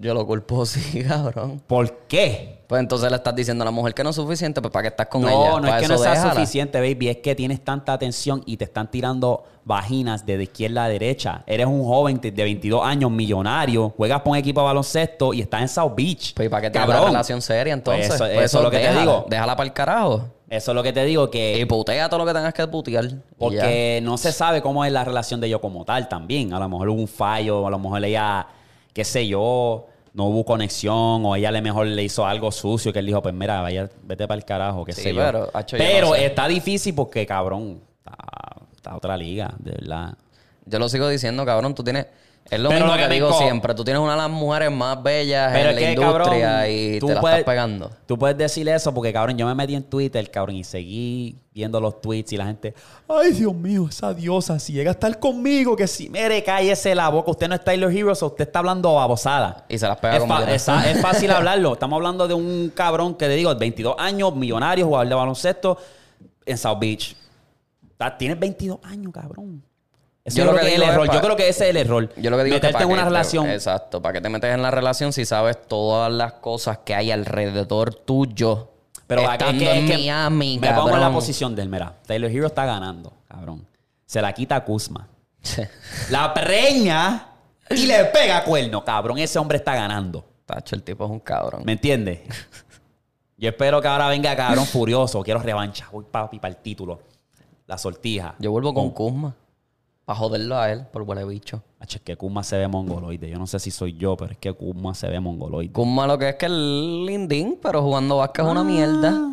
Yo 0.00 0.14
lo 0.14 0.24
culpo, 0.24 0.64
sí, 0.66 1.02
cabrón. 1.02 1.60
¿Por 1.66 2.06
qué? 2.06 2.62
Pues 2.68 2.78
entonces 2.80 3.10
le 3.10 3.16
estás 3.16 3.34
diciendo 3.34 3.62
a 3.62 3.64
la 3.64 3.72
mujer 3.72 3.94
que 3.94 4.04
no 4.04 4.10
es 4.10 4.16
suficiente, 4.16 4.62
pues 4.62 4.70
¿para 4.72 4.82
qué 4.84 4.88
estás 4.90 5.08
con 5.08 5.22
no, 5.22 5.28
ella? 5.28 5.50
no 5.56 5.62
Para 5.62 5.76
es 5.78 5.82
que 5.82 5.88
no 5.92 5.98
sea 5.98 6.12
déjala. 6.12 6.34
suficiente, 6.34 6.78
baby. 6.78 7.08
Es 7.08 7.16
que 7.16 7.34
tienes 7.34 7.64
tanta 7.64 7.92
atención 7.94 8.44
y 8.46 8.56
te 8.56 8.62
están 8.62 8.88
tirando 8.88 9.42
vaginas 9.64 10.24
de 10.24 10.40
izquierda 10.40 10.84
a 10.84 10.88
derecha. 10.88 11.42
Eres 11.48 11.66
un 11.66 11.82
joven 11.82 12.20
de 12.20 12.30
de 12.30 12.44
22 12.44 12.86
años, 12.86 13.10
millonario, 13.10 13.92
juegas 13.96 14.20
por 14.20 14.30
un 14.30 14.36
equipo 14.36 14.60
de 14.60 14.66
baloncesto 14.66 15.34
y 15.34 15.40
estás 15.40 15.62
en 15.62 15.68
South 15.68 15.94
Beach. 15.96 16.32
Pues 16.34 16.46
¿y 16.46 16.48
para 16.48 16.62
qué 16.62 16.70
tienes 16.70 16.88
una 16.88 17.04
relación 17.06 17.42
seria 17.42 17.74
entonces? 17.74 18.06
Pues 18.06 18.20
eso- 18.20 18.32
Pues 18.32 18.44
eso 18.46 18.58
es 18.58 18.64
lo 18.64 18.70
que 18.70 18.78
te 18.78 19.00
digo. 19.00 19.26
Déjala 19.28 19.56
para 19.56 19.66
el 19.66 19.72
carajo. 19.72 20.24
Eso 20.48 20.70
es 20.70 20.74
lo 20.74 20.82
que 20.82 20.92
te 20.92 21.04
digo, 21.04 21.30
que... 21.30 21.58
Y 21.58 21.64
putea 21.64 22.08
todo 22.08 22.18
lo 22.18 22.26
que 22.26 22.32
tengas 22.34 22.52
que 22.54 22.66
putear. 22.66 23.08
Porque 23.38 24.00
no 24.02 24.16
se 24.18 24.30
sabe 24.30 24.60
cómo 24.60 24.84
es 24.84 24.92
la 24.92 25.02
relación 25.04 25.40
de 25.40 25.46
ellos 25.46 25.60
como 25.60 25.84
tal 25.84 26.08
también. 26.08 26.52
A 26.52 26.58
lo 26.58 26.68
mejor 26.68 26.88
hubo 26.90 27.00
un 27.00 27.08
fallo, 27.08 27.66
a 27.66 27.70
lo 27.70 27.78
mejor 27.78 28.04
ella 28.04 28.46
qué 28.92 29.04
sé 29.04 29.26
yo, 29.26 29.86
no 30.12 30.26
hubo 30.26 30.44
conexión 30.44 31.26
o 31.26 31.34
ella 31.34 31.50
le 31.50 31.60
mejor 31.60 31.86
le 31.86 32.02
hizo 32.04 32.24
algo 32.24 32.52
sucio 32.52 32.92
que 32.92 33.00
él 33.00 33.06
dijo, 33.06 33.20
pues 33.20 33.34
mira, 33.34 33.60
vaya, 33.60 33.90
vete 34.04 34.28
para 34.28 34.38
el 34.38 34.44
carajo, 34.44 34.84
qué 34.84 34.92
Sí, 34.92 35.02
sé 35.02 35.14
yo. 35.14 35.20
pero, 35.20 35.46
yo 35.66 35.78
Pero 35.78 36.08
no 36.10 36.14
sé. 36.14 36.26
está 36.26 36.46
difícil 36.46 36.94
porque, 36.94 37.26
cabrón, 37.26 37.80
está, 37.98 38.16
está 38.76 38.96
otra 38.96 39.16
liga, 39.16 39.52
de 39.58 39.72
verdad. 39.72 40.14
Yo 40.66 40.78
lo 40.78 40.88
sigo 40.88 41.08
diciendo, 41.08 41.44
cabrón, 41.44 41.74
tú 41.74 41.82
tienes... 41.82 42.06
Es 42.50 42.60
lo 42.60 42.68
Pero 42.68 42.84
mismo 42.84 42.94
lo 42.96 43.02
que, 43.02 43.08
que 43.08 43.14
digo 43.14 43.32
siempre. 43.32 43.74
Tú 43.74 43.84
tienes 43.84 44.02
una 44.02 44.12
de 44.12 44.18
las 44.18 44.30
mujeres 44.30 44.70
más 44.70 45.02
bellas 45.02 45.50
Pero 45.52 45.70
en 45.70 45.74
la 45.76 45.80
que, 45.80 45.92
industria 45.92 46.46
cabrón, 46.50 46.70
y 46.70 46.98
tú 47.00 47.06
te 47.06 47.14
la 47.14 47.20
puedes- 47.22 47.38
estás 47.38 47.52
pegando. 47.52 47.90
Tú 48.06 48.18
puedes 48.18 48.36
decir 48.36 48.68
eso 48.68 48.92
porque, 48.92 49.12
cabrón, 49.14 49.38
yo 49.38 49.46
me 49.46 49.54
metí 49.54 49.74
en 49.74 49.82
Twitter, 49.82 50.30
cabrón, 50.30 50.56
y 50.56 50.62
seguí 50.64 51.38
viendo 51.54 51.80
los 51.80 52.00
tweets 52.02 52.32
y 52.32 52.36
la 52.36 52.44
gente, 52.46 52.74
ay, 53.08 53.32
Dios 53.32 53.54
mío, 53.54 53.86
esa 53.88 54.12
diosa, 54.12 54.58
si 54.58 54.72
llega 54.74 54.90
a 54.90 54.92
estar 54.92 55.18
conmigo, 55.18 55.74
que 55.74 55.86
si, 55.86 56.10
mire, 56.10 56.44
cállese 56.44 56.94
la 56.94 57.08
boca, 57.08 57.30
usted 57.30 57.48
no 57.48 57.54
es 57.54 57.64
Taylor 57.64 57.90
Heroes, 57.90 58.20
usted 58.22 58.44
está 58.46 58.58
hablando 58.58 58.92
babosada. 58.94 59.64
Y 59.68 59.78
se 59.78 59.86
las 59.88 59.96
pega 59.96 60.14
es, 60.16 60.20
como 60.20 60.38
es, 60.40 60.68
es 60.68 61.00
fácil 61.02 61.30
hablarlo. 61.30 61.72
Estamos 61.72 61.96
hablando 61.96 62.28
de 62.28 62.34
un 62.34 62.72
cabrón 62.74 63.14
que 63.14 63.26
le 63.26 63.36
digo, 63.36 63.54
22 63.56 63.94
años, 63.98 64.34
millonario, 64.36 64.84
jugador 64.84 65.08
de 65.08 65.14
baloncesto 65.14 65.78
en 66.44 66.58
South 66.58 66.78
Beach. 66.78 67.16
Tienes 68.18 68.38
22 68.38 68.80
años, 68.82 69.12
cabrón. 69.14 69.62
Yo 70.26 70.36
yo 70.38 70.44
lo 70.46 70.50
creo 70.52 70.62
que 70.62 70.68
que 70.70 70.74
es 70.76 70.80
el 70.82 70.88
error. 70.88 71.06
pa- 71.06 71.14
Yo 71.14 71.20
creo 71.20 71.36
que 71.36 71.48
ese 71.48 71.64
es 71.64 71.70
el 71.70 71.76
error. 71.76 72.14
Yo 72.16 72.30
lo 72.30 72.36
que 72.38 72.44
digo 72.44 72.56
es 72.56 72.60
que 72.60 72.66
Meterte 72.68 72.84
en 72.84 72.90
una 72.90 73.02
qué 73.02 73.08
relación. 73.08 73.50
exacto, 73.50 74.00
para 74.00 74.14
que 74.14 74.20
te 74.22 74.28
metes 74.30 74.54
en 74.54 74.62
la 74.62 74.70
relación 74.70 75.12
si 75.12 75.24
sabes 75.26 75.58
todas 75.68 76.10
las 76.10 76.34
cosas 76.34 76.78
que 76.78 76.94
hay 76.94 77.10
alrededor 77.10 77.94
tuyo. 77.94 78.70
Pero 79.06 79.28
acá 79.28 79.50
es 79.50 79.58
que, 79.58 79.70
en 79.70 79.86
Miami, 79.88 80.58
me 80.58 80.68
pongo 80.72 80.88
en 80.88 80.92
la 80.94 81.00
cabrón. 81.00 81.14
posición 81.14 81.54
de 81.54 81.62
él. 81.62 81.68
Mira, 81.68 81.94
Taylor 82.06 82.30
Hero 82.30 82.46
está 82.46 82.64
ganando, 82.64 83.12
cabrón. 83.28 83.66
Se 84.06 84.22
la 84.22 84.32
quita 84.32 84.56
a 84.56 84.64
Kuzma. 84.64 85.08
La 86.10 86.32
preña 86.32 87.26
y 87.68 87.84
le 87.86 88.06
pega 88.06 88.42
cuerno, 88.44 88.82
cabrón. 88.82 89.18
Ese 89.18 89.38
hombre 89.38 89.58
está 89.58 89.74
ganando. 89.74 90.24
Tacho, 90.46 90.74
el 90.74 90.82
tipo 90.82 91.04
es 91.04 91.10
un 91.10 91.20
cabrón. 91.20 91.62
¿Me 91.66 91.72
entiendes? 91.72 92.20
Yo 93.36 93.50
espero 93.50 93.82
que 93.82 93.88
ahora 93.88 94.08
venga 94.08 94.34
cabrón 94.36 94.64
furioso. 94.64 95.22
Quiero 95.22 95.40
revancha. 95.40 95.86
Voy 95.92 96.04
papi 96.10 96.38
para 96.38 96.54
el 96.54 96.60
título. 96.62 97.00
La 97.66 97.76
sortija. 97.76 98.34
Yo 98.38 98.50
vuelvo 98.52 98.72
con 98.72 98.90
Kuzma. 98.90 99.34
Para 100.04 100.18
joderlo 100.18 100.58
a 100.58 100.70
él 100.70 100.84
por 100.92 101.02
huele 101.02 101.24
bicho. 101.24 101.62
Acho, 101.80 101.96
es 101.98 102.02
que 102.02 102.16
Kuzma 102.16 102.42
se 102.44 102.58
ve 102.58 102.68
mongoloide. 102.68 103.28
Yo 103.30 103.38
no 103.38 103.46
sé 103.46 103.58
si 103.58 103.70
soy 103.70 103.94
yo, 103.96 104.16
pero 104.16 104.32
es 104.32 104.38
que 104.38 104.52
Kuzma 104.52 104.94
se 104.94 105.08
ve 105.08 105.18
mongoloide. 105.18 105.72
Kuzma 105.72 106.06
lo 106.06 106.18
que 106.18 106.28
es 106.30 106.34
que 106.36 106.46
el 106.46 107.06
lindín, 107.06 107.58
pero 107.62 107.82
jugando 107.82 108.18
básquet 108.18 108.44
es 108.44 108.48
Ah. 108.48 108.52
una 108.52 108.64
mierda. 108.64 109.30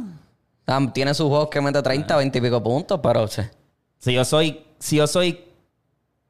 Ah, 0.68 0.80
tiene 0.94 1.14
sus 1.14 1.28
juegos 1.28 1.50
que 1.50 1.60
mete 1.60 1.82
30, 1.82 2.16
20 2.16 2.38
y 2.38 2.42
pico 2.42 2.64
puntos, 2.64 3.00
pero... 3.04 3.28
che, 3.28 3.50
Si 3.98 4.14
yo 4.14 4.24
soy, 4.24 4.64
si 4.80 4.96
yo 4.96 5.08
soy, 5.08 5.44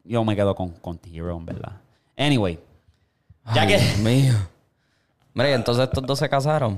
yo 0.04 0.24
me 0.26 0.36
quedo 0.36 0.56
con, 0.56 0.70
con 0.72 0.98
T-Hero, 0.98 1.38
en 1.38 1.46
verdad. 1.46 1.74
Anyway. 2.18 2.60
Ya 3.54 3.62
Ay, 3.64 3.68
que... 3.68 3.78
Dios 3.78 3.98
mío. 4.00 4.34
Mira, 5.34 5.52
y 5.52 5.54
entonces 5.54 5.84
estos 5.84 6.04
dos 6.06 6.18
se 6.20 6.28
casaron. 6.28 6.78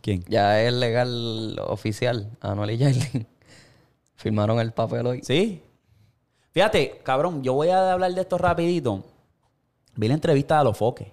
¿Quién? 0.00 0.24
Ya 0.28 0.60
es 0.62 0.72
legal 0.72 1.58
oficial. 1.66 2.30
Anuel 2.40 2.70
y 2.72 2.78
Yailin. 2.78 3.26
Firmaron 4.16 4.58
el 4.60 4.72
papel 4.72 5.06
hoy. 5.06 5.20
¿Sí? 5.22 5.62
Fíjate, 6.52 7.00
cabrón, 7.02 7.42
yo 7.42 7.54
voy 7.54 7.68
a 7.70 7.92
hablar 7.92 8.12
de 8.12 8.20
esto 8.20 8.36
rapidito. 8.38 9.02
Vi 9.96 10.08
la 10.08 10.14
entrevista 10.14 10.58
de 10.58 10.64
los 10.64 10.76
foques. 10.76 11.08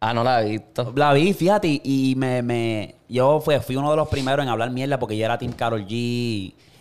Ah, 0.00 0.14
no 0.14 0.24
la 0.24 0.42
he 0.42 0.50
visto. 0.50 0.92
La 0.96 1.12
vi, 1.12 1.32
fíjate, 1.34 1.68
y- 1.68 1.80
y 1.84 2.14
me, 2.16 2.42
me 2.42 2.94
yo 3.08 3.40
fui, 3.40 3.58
fui 3.60 3.76
uno 3.76 3.90
de 3.90 3.96
los 3.96 4.08
primeros 4.08 4.42
en 4.44 4.48
hablar 4.48 4.70
mierda 4.70 4.98
porque 4.98 5.16
yo 5.16 5.24
era 5.24 5.36
Team 5.38 5.52
Carol 5.52 5.84
G 5.86 5.90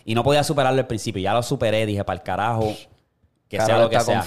y 0.05 0.15
no 0.15 0.23
podía 0.23 0.43
superarlo 0.43 0.79
al 0.79 0.87
principio. 0.87 1.21
Ya 1.21 1.33
lo 1.33 1.43
superé, 1.43 1.85
dije, 1.85 2.03
para 2.03 2.17
el 2.19 2.23
carajo, 2.23 2.73
que 3.49 3.57
sea 3.65 3.75
lo 3.83 3.89
que 3.89 3.95
sea. 4.05 4.21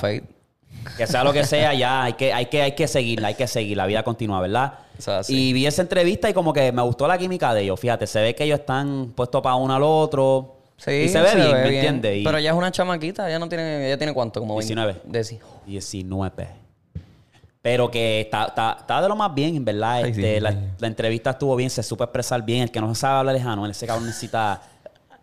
Que 0.96 1.07
sea 1.07 1.24
lo 1.24 1.33
que 1.33 1.44
sea, 1.44 1.74
ya 1.74 2.02
hay 2.05 2.12
que, 2.14 2.33
hay 2.33 2.46
que, 2.46 2.61
hay 2.62 2.72
que 2.74 2.87
seguir, 2.88 3.24
hay 3.24 3.35
que 3.35 3.46
seguir, 3.46 3.76
la 3.76 3.87
vida 3.87 4.02
continúa, 4.02 4.40
¿verdad? 4.40 4.78
Y 5.33 5.52
vi 5.52 5.66
esa 5.66 5.83
entrevista 5.83 6.28
y 6.28 6.35
como 6.35 6.52
que 6.52 6.70
me 6.72 6.83
gustó 6.83 7.07
la 7.09 7.16
química 7.16 7.55
de 7.55 7.62
ellos. 7.62 7.81
Fíjate, 7.81 8.07
se 8.07 8.20
ve 8.20 8.35
que 8.35 8.44
ellos 8.44 8.61
están 8.61 9.12
puestos 9.16 9.40
para 9.42 9.55
uno 9.55 9.74
al 9.74 9.83
otro. 9.83 10.57
Sí, 10.84 10.90
y 10.90 11.08
se 11.08 11.20
ve 11.20 11.36
bien, 11.36 11.52
¿me 11.52 11.74
entiendes? 11.76 12.16
Y 12.18 12.24
Pero 12.24 12.38
ella 12.38 12.50
es 12.50 12.56
una 12.56 12.72
chamaquita. 12.72 13.28
Ella 13.28 13.38
no 13.38 13.48
tiene... 13.48 13.86
Ella 13.86 13.96
tiene 13.96 14.12
cuánto? 14.12 14.40
Como 14.40 14.56
20. 14.56 14.74
19. 14.74 15.00
De 15.04 15.22
sí. 15.22 15.38
19. 15.64 16.48
Pero 17.62 17.88
que 17.88 18.22
está, 18.22 18.46
está, 18.46 18.76
está 18.80 19.00
de 19.00 19.08
lo 19.08 19.14
más 19.14 19.32
bien, 19.32 19.54
en 19.54 19.64
verdad. 19.64 19.92
Ay, 19.92 20.10
Este, 20.10 20.40
la, 20.40 20.52
entrevista 20.80 21.30
estuvo 21.30 21.54
bien, 21.54 21.70
se 21.70 21.84
supo 21.84 22.02
expresar 22.02 22.42
bien. 22.42 22.62
El 22.62 22.72
que 22.72 22.80
no 22.80 22.92
sabe 22.96 23.20
hablar 23.20 23.36
es 23.36 23.44
Anuel. 23.44 23.70
Ese 23.70 23.86
cabrón 23.86 24.06
necesita... 24.06 24.60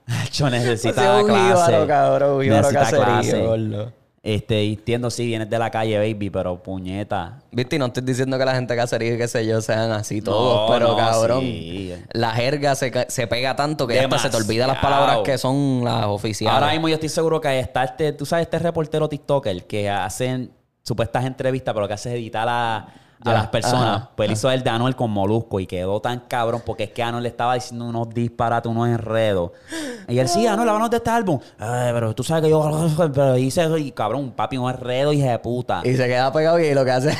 Yo 0.32 0.50
necesita 0.50 1.18
un 1.18 1.28
clase. 1.28 1.44
jíbaro, 1.44 1.88
cabrón, 1.88 2.32
un 2.38 2.44
jíbaro 2.44 2.72
necesita 2.72 2.80
caserío, 2.80 3.06
clase. 3.06 3.42
gordo. 3.42 3.94
Este, 4.22 4.64
y 4.66 4.74
entiendo, 4.74 5.10
sí, 5.10 5.26
vienes 5.26 5.50
de 5.50 5.58
la 5.58 5.72
calle, 5.72 5.98
baby, 5.98 6.30
pero 6.30 6.62
puñeta. 6.62 7.40
Viste, 7.52 7.78
y 7.78 7.80
no 7.80 7.86
estoy 7.86 8.04
diciendo 8.04 8.38
que 8.38 8.46
la 8.46 8.54
gente 8.54 8.76
cacería 8.76 9.14
y 9.14 9.18
qué 9.18 9.28
sé 9.28 9.46
yo 9.48 9.62
sean 9.62 9.92
así 9.92 10.22
todos, 10.22 10.70
No, 10.70 10.74
pero 10.74 10.90
no, 10.90 10.98
cabrón, 10.98 11.42
sí. 11.42 11.94
la 12.12 12.32
jerga 12.32 12.76
se, 12.76 12.92
se 13.08 13.28
pega 13.28 13.56
tanto 13.56 13.88
que 13.88 14.00
hasta 14.00 14.20
se 14.20 14.30
te 14.30 14.38
olvida 14.38 14.68
las 14.68 14.80
palabras 14.80 15.20
que 15.24 15.38
son 15.38 15.84
las 15.86 16.06
oficiales. 16.06 16.54
Ahora 16.54 16.74
mismo 16.74 16.90
yo 16.90 16.96
estoy 16.96 17.10
seguro 17.10 17.40
que 17.40 17.60
está 17.60 17.86
este, 17.86 18.12
tú 18.12 18.26
sabes, 18.26 18.48
este 18.48 18.60
reportero 18.60 19.08
TikToker 19.08 19.66
que 19.66 19.90
hacen 19.90 20.52
supuestas 20.84 21.26
entrevistas, 21.26 21.74
pero 21.74 21.88
que 21.88 21.94
hace 21.94 22.10
es 22.10 22.16
editar 22.16 22.48
a, 22.50 22.88
a 23.26 23.34
las 23.34 23.48
personas. 23.48 23.98
ajá, 23.98 24.10
pues 24.16 24.28
él 24.30 24.34
hizo 24.34 24.50
el 24.50 24.64
de 24.64 24.70
Anuel 24.70 24.96
con 24.96 25.12
Molusco 25.12 25.60
y 25.60 25.68
quedó 25.68 26.00
tan 26.00 26.22
cabrón 26.22 26.62
porque 26.66 26.86
es 26.86 26.92
que 26.92 27.04
Anuel 27.04 27.24
le 27.24 27.30
estaba 27.30 27.54
diciendo 27.56 27.86
unos 27.86 28.10
disparates, 28.10 28.72
unos 28.72 28.88
enredos. 28.88 29.52
Y 30.08 30.18
él, 30.20 30.28
sí, 30.30 30.48
Anuel, 30.48 30.70
háblanos 30.70 30.90
de 30.90 30.98
este 30.98 31.10
álbum. 31.10 31.40
Ay, 31.60 31.92
pero 31.94 32.16
tú 32.16 32.24
sabes 32.24 32.44
que 32.44 32.50
yo 32.50 32.88
pero 33.14 33.38
hice 33.38 33.64
eso 33.64 33.78
y 33.78 33.92
cabrón, 33.92 34.32
papi, 34.32 34.58
un 34.58 34.70
enredo, 34.72 35.12
hija 35.14 35.32
de 35.32 35.40
puta. 35.40 35.82
Y 35.84 35.96
se 35.96 36.08
queda 36.08 36.32
pegado 36.32 36.60
y 36.60 36.74
lo 36.74 36.86
que 36.86 36.92
hace 36.92 37.10
y 37.12 37.14
se 37.14 37.20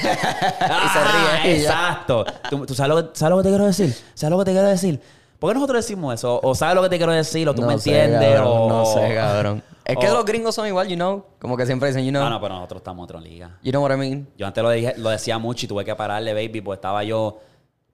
Ah, 0.62 1.40
ríe. 1.44 1.60
ya. 1.62 1.70
Exacto. 1.70 2.26
¿Tú, 2.50 2.66
tú 2.66 2.74
sabes, 2.74 2.96
lo 2.96 3.12
que, 3.12 3.20
sabes 3.20 3.32
lo 3.32 3.38
que 3.38 3.44
te 3.44 3.50
quiero 3.50 3.66
decir? 3.66 3.96
¿Sabes 4.14 4.32
lo 4.32 4.40
que 4.40 4.46
te 4.46 4.52
quiero 4.52 4.68
decir? 4.68 5.02
¿Por 5.40 5.50
qué 5.52 5.54
nosotros 5.56 5.86
decimos 5.86 6.14
eso? 6.14 6.40
¿O 6.44 6.54
sabes 6.54 6.76
lo 6.76 6.82
que 6.84 6.90
te 6.90 6.98
quiero 6.98 7.14
decir? 7.14 7.48
¿O 7.48 7.54
tú 7.56 7.62
me 7.62 7.78
sé, 7.80 8.04
entiendes? 8.04 8.36
cabrón, 8.36 8.52
o... 8.54 8.68
No 8.70 8.86
sé, 8.86 9.16
cabrón. 9.16 9.64
Es 9.92 9.98
que 9.98 10.08
los 10.08 10.26
gringos 10.26 10.56
son 10.56 10.68
igual, 10.68 10.88
you 10.88 10.96
know. 10.96 11.26
Como 11.40 11.58
que 11.58 11.66
siempre 11.66 11.90
dicen, 11.90 12.04
you 12.06 12.12
know. 12.12 12.24
No, 12.24 12.30
no, 12.30 12.42
pero 12.42 12.56
nosotros 12.56 12.80
estamos 12.80 13.00
en 13.00 13.04
otra 13.04 13.22
liga. 13.22 13.58
You 13.64 13.72
know 13.72 13.82
what 13.84 13.94
I 13.94 13.98
mean. 13.98 14.28
Yo 14.38 14.46
antes 14.48 14.64
lo, 14.64 14.70
dije, 14.70 14.94
lo 14.98 15.10
decía 15.10 15.38
mucho 15.38 15.66
y 15.66 15.70
tuve 15.70 15.86
que 15.86 15.96
pararle, 15.96 16.34
baby, 16.34 16.62
porque 16.62 16.76
estaba 16.76 17.04
yo, 17.04 17.22
o 17.22 17.40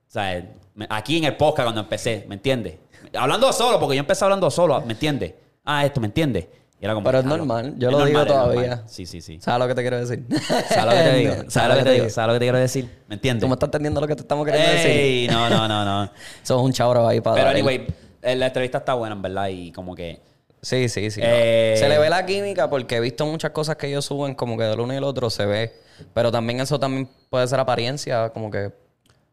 sea, 0.08 0.44
aquí 0.90 1.18
en 1.18 1.24
el 1.26 1.38
podcast 1.38 1.66
cuando 1.66 1.82
empecé, 1.82 2.26
¿me 2.28 2.36
entiendes? 2.36 2.78
Hablando 3.14 3.52
solo, 3.54 3.80
porque 3.80 3.96
yo 3.96 4.00
empecé 4.02 4.24
hablando 4.24 4.50
solo, 4.50 4.82
¿me 4.82 4.94
entiendes? 4.94 5.34
Ah, 5.64 5.86
esto, 5.86 6.00
¿me 6.00 6.08
entiendes? 6.08 6.48
Y 6.80 6.84
era 6.84 6.94
como, 6.94 7.06
Pero 7.06 7.20
es 7.20 7.26
normal, 7.26 7.76
yo 7.78 7.88
Es 7.88 7.94
lo 7.94 8.00
normal, 8.00 8.26
digo 8.26 8.26
todavía. 8.26 8.84
Sí, 8.88 9.06
sí, 9.06 9.22
sí. 9.22 9.40
¿Sabes 9.40 9.60
lo 9.60 9.68
que 9.68 9.76
te 9.76 9.82
quiero 9.82 9.98
decir? 9.98 10.26
¿Sabes 10.70 10.86
lo 10.86 10.92
que 10.92 11.10
te 11.10 11.16
digo? 11.16 11.34
¿Sabes 11.48 11.70
lo 11.70 11.76
que 11.78 11.84
te 11.84 11.92
digo? 11.94 12.10
¿Sabes 12.10 12.28
lo 12.28 12.34
que 12.34 12.40
te 12.40 12.46
quiero 12.46 12.58
decir? 12.58 13.04
¿Me 13.08 13.16
entiendes? 13.16 13.42
Tú 13.42 13.48
me 13.48 13.54
estás 13.54 13.68
entendiendo 13.68 14.02
lo 14.02 14.08
que 14.08 14.16
te 14.16 14.22
estamos 14.22 14.46
queriendo 14.46 14.72
decir. 14.72 14.92
Ey, 14.92 15.28
no, 15.30 15.50
no, 15.50 15.68
no, 15.68 15.86
no. 15.86 16.12
Sos 16.44 16.62
un 16.62 16.74
chabro 16.74 17.08
ahí 17.08 17.22
para 17.22 17.38
Pero 17.38 17.50
el- 17.50 17.56
anyway, 17.56 17.88
eh, 18.22 18.36
la 18.36 18.48
entrevista 18.48 18.80
está 18.80 18.94
buena, 18.94 19.16
en 19.16 19.22
verdad, 19.22 19.48
y 19.48 19.72
como 19.72 19.96
que... 19.96 20.22
Sí, 20.66 20.90
sí, 20.90 21.12
sí. 21.12 21.22
no. 21.22 21.28
Eh, 21.30 21.76
Se 21.78 21.88
le 21.88 22.00
ve 22.00 22.10
la 22.10 22.26
química 22.26 22.70
porque 22.70 22.96
he 22.96 23.00
visto 23.00 23.24
muchas 23.28 23.52
cosas 23.52 23.76
que 23.76 23.86
ellos 23.88 24.04
suben 24.04 24.34
como 24.34 24.58
que 24.58 24.64
del 24.64 24.80
uno 24.80 24.94
y 24.94 24.98
el 24.98 25.04
otro 25.04 25.30
se 25.30 25.46
ve. 25.46 25.74
Pero 26.14 26.32
también 26.32 26.60
eso 26.60 26.80
también 26.80 27.08
puede 27.30 27.48
ser 27.48 27.60
apariencia, 27.60 28.30
como 28.32 28.50
que 28.50 28.72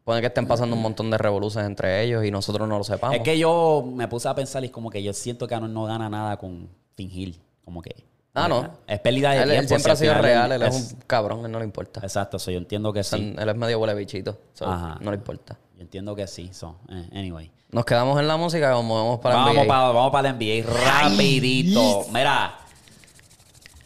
puede 0.04 0.20
que 0.20 0.26
estén 0.26 0.46
pasando 0.46 0.76
un 0.76 0.82
montón 0.82 1.10
de 1.10 1.16
revoluciones 1.16 1.68
entre 1.70 2.02
ellos 2.02 2.22
y 2.24 2.30
nosotros 2.30 2.68
no 2.68 2.76
lo 2.76 2.84
sepamos. 2.84 3.16
Es 3.16 3.22
que 3.22 3.38
yo 3.38 3.82
me 3.94 4.08
puse 4.08 4.28
a 4.28 4.34
pensar 4.34 4.62
y 4.62 4.66
es 4.66 4.72
como 4.72 4.90
que 4.90 5.02
yo 5.02 5.12
siento 5.14 5.48
que 5.48 5.54
Anuel 5.54 5.72
no 5.72 5.84
gana 5.86 6.08
nada 6.10 6.36
con 6.36 6.68
fingir. 6.96 7.40
Como 7.64 7.80
que... 7.80 7.94
Ah, 8.34 8.48
no. 8.48 8.68
Es 8.86 8.98
pérdida 9.00 9.30
de 9.30 9.36
él, 9.38 9.42
él 9.42 9.48
tiempo. 9.50 9.68
siempre 9.68 9.96
si 9.96 10.06
ha 10.06 10.10
sido 10.10 10.22
real, 10.22 10.52
él 10.52 10.62
es 10.62 10.74
es- 10.76 10.92
un 10.92 11.00
cabrón, 11.06 11.44
él 11.46 11.50
no 11.52 11.58
le 11.58 11.64
importa. 11.64 12.00
Exacto, 12.02 12.38
so 12.38 12.50
yo 12.50 12.58
entiendo 12.58 12.92
que 12.92 13.00
O 13.00 13.04
sea, 13.04 13.18
sí. 13.18 13.34
Él 13.38 13.48
es 13.48 13.56
medio 13.56 13.78
huele 13.78 13.94
bichito, 13.94 14.38
so, 14.54 14.66
Ajá. 14.66 14.98
no 15.00 15.10
le 15.10 15.16
importa. 15.16 15.58
Entiendo 15.82 16.14
que 16.14 16.28
sí. 16.28 16.48
So, 16.52 16.76
eh, 16.88 17.08
anyway. 17.12 17.50
Nos 17.70 17.84
quedamos 17.84 18.18
en 18.20 18.28
la 18.28 18.36
música 18.36 18.72
como 18.72 18.94
movemos 18.94 19.18
para 19.18 19.34
vamos, 19.34 19.54
NBA. 19.56 19.66
para, 19.66 19.88
vamos 19.88 20.12
para 20.12 20.28
el 20.30 20.36
NBA 20.36 20.64
rapidito. 20.72 22.06
Mira. 22.12 22.54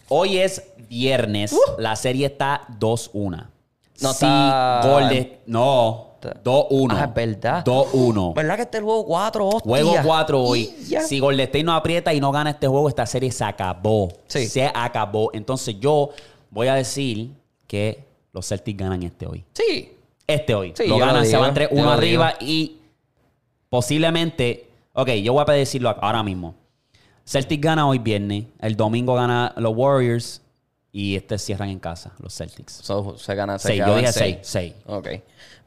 Hoy 0.09 0.37
es 0.37 0.62
viernes. 0.88 1.56
La 1.78 1.96
serie 1.96 2.26
está 2.26 2.66
2-1. 2.78 3.12
Uh. 3.14 3.28
No 4.02 4.09
si 4.12 4.26
está- 4.26 4.80
Golden... 4.85 5.38
No. 5.46 6.06
2-1. 6.44 6.88
Ah, 6.92 7.04
es 7.04 7.14
verdad. 7.14 7.64
2-1. 7.64 8.35
¿Verdad 8.35 8.56
que 8.56 8.62
este 8.62 8.76
es 8.76 8.80
el 8.80 8.85
juego 8.85 9.06
4, 9.06 9.46
hostia? 9.48 9.68
Juego 9.68 9.94
4 10.04 10.42
hoy. 10.42 10.74
Y 10.80 10.85
ya. 10.87 11.00
Si 11.02 11.18
Golden 11.18 11.46
State 11.46 11.64
no 11.64 11.72
aprieta 11.74 12.12
y 12.12 12.20
no 12.20 12.30
gana 12.32 12.50
este 12.50 12.66
juego, 12.68 12.88
esta 12.88 13.06
serie 13.06 13.30
se 13.30 13.44
acabó. 13.44 14.09
Sí. 14.26 14.48
Se 14.48 14.70
acabó. 14.74 15.30
Entonces 15.32 15.76
yo 15.80 16.11
voy 16.50 16.68
a 16.68 16.74
decir 16.74 17.30
que 17.66 18.04
los 18.32 18.46
Celtics 18.46 18.78
ganan 18.78 19.02
este 19.02 19.26
hoy. 19.26 19.44
Sí. 19.54 19.95
Este 20.26 20.54
hoy. 20.54 20.72
Sí, 20.76 20.86
lo 20.86 20.98
ganan, 20.98 21.24
se 21.26 21.36
van 21.36 21.54
3-1 21.54 21.76
yo 21.76 21.84
lo 21.84 21.90
arriba 21.90 22.34
y 22.40 22.78
posiblemente. 23.68 24.68
Ok, 24.92 25.10
yo 25.22 25.32
voy 25.34 25.42
a 25.42 25.44
predecirlo 25.44 25.90
ahora 26.00 26.22
mismo. 26.22 26.54
Celtics 27.24 27.60
gana 27.60 27.86
hoy 27.86 27.98
viernes. 27.98 28.44
El 28.60 28.76
domingo 28.76 29.14
gana 29.14 29.52
los 29.56 29.72
Warriors. 29.76 30.42
Y 30.92 31.14
este 31.14 31.36
cierran 31.38 31.68
en 31.68 31.78
casa, 31.78 32.12
los 32.20 32.34
Celtics. 32.34 32.72
So, 32.72 33.18
se 33.18 33.34
gana 33.34 33.58
se 33.58 33.68
Seis, 33.68 33.80
quedan 33.80 33.90
yo 33.90 33.96
dije 33.98 34.12
seis. 34.12 34.38
seis, 34.40 34.72
seis. 34.74 34.74
Ok. 34.86 35.08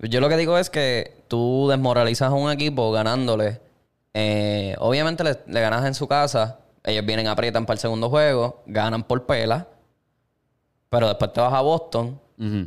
Yo 0.09 0.21
lo 0.21 0.27
que 0.29 0.37
digo 0.37 0.57
es 0.57 0.71
que 0.71 1.21
tú 1.27 1.67
desmoralizas 1.69 2.31
a 2.31 2.33
un 2.33 2.49
equipo 2.51 2.91
ganándole. 2.91 3.61
Eh, 4.15 4.75
obviamente 4.79 5.23
le, 5.23 5.37
le 5.45 5.61
ganas 5.61 5.85
en 5.85 5.93
su 5.93 6.07
casa. 6.07 6.57
Ellos 6.83 7.05
vienen, 7.05 7.27
aprietan 7.27 7.67
para 7.67 7.75
el 7.75 7.79
segundo 7.79 8.09
juego. 8.09 8.63
Ganan 8.65 9.03
por 9.03 9.27
pela. 9.27 9.67
Pero 10.89 11.07
después 11.09 11.31
te 11.31 11.41
vas 11.41 11.53
a 11.53 11.61
Boston. 11.61 12.19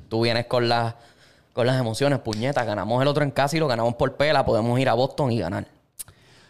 Tú 0.08 0.20
vienes 0.20 0.46
con 0.46 0.68
las, 0.68 0.94
con 1.52 1.66
las 1.66 1.78
emociones, 1.78 2.18
puñetas, 2.20 2.66
ganamos 2.66 3.00
el 3.02 3.08
otro 3.08 3.24
en 3.24 3.30
casa 3.30 3.56
y 3.56 3.60
lo 3.60 3.68
ganamos 3.68 3.94
por 3.94 4.16
pela, 4.16 4.44
podemos 4.44 4.78
ir 4.80 4.88
a 4.88 4.94
Boston 4.94 5.32
y 5.32 5.38
ganar. 5.38 5.66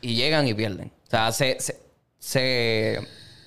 Y 0.00 0.14
llegan 0.14 0.46
y 0.46 0.54
pierden. 0.54 0.92
O 1.06 1.10
sea, 1.10 1.30
se, 1.32 1.58
se, 1.60 1.80
se, 2.18 3.00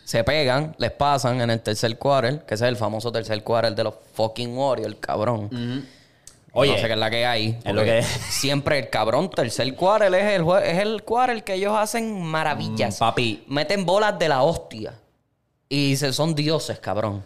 se 0.03 0.23
pegan, 0.23 0.75
les 0.77 0.91
pasan 0.91 1.41
en 1.41 1.49
el 1.49 1.61
tercer 1.61 1.97
quarter, 1.97 2.45
que 2.45 2.55
ese 2.55 2.65
es 2.65 2.69
el 2.69 2.75
famoso 2.77 3.11
tercer 3.11 3.43
quarter 3.43 3.73
de 3.75 3.83
los 3.83 3.93
fucking 4.13 4.57
Warriors, 4.57 4.95
cabrón. 4.99 5.49
Oye, 6.57 6.71
no 6.71 6.77
sé 6.77 6.87
qué 6.87 6.93
es 6.93 6.99
la 6.99 7.09
que 7.09 7.25
hay. 7.25 7.59
es 7.65 7.73
lo 7.73 7.83
que- 7.83 8.01
Siempre 8.29 8.79
el 8.79 8.89
cabrón, 8.89 9.29
tercer 9.29 9.75
quarter 9.75 10.13
es 10.13 10.39
el, 10.39 10.45
es 10.63 10.77
el 10.79 11.03
quarter 11.03 11.43
que 11.43 11.55
ellos 11.55 11.73
hacen 11.77 12.21
maravillas. 12.21 12.95
Mm, 12.95 12.99
papi. 12.99 13.43
Meten 13.47 13.85
bolas 13.85 14.17
de 14.17 14.29
la 14.29 14.41
hostia. 14.43 14.93
Y 15.67 15.97
se 15.97 16.13
son 16.13 16.33
dioses, 16.35 16.79
cabrón. 16.79 17.23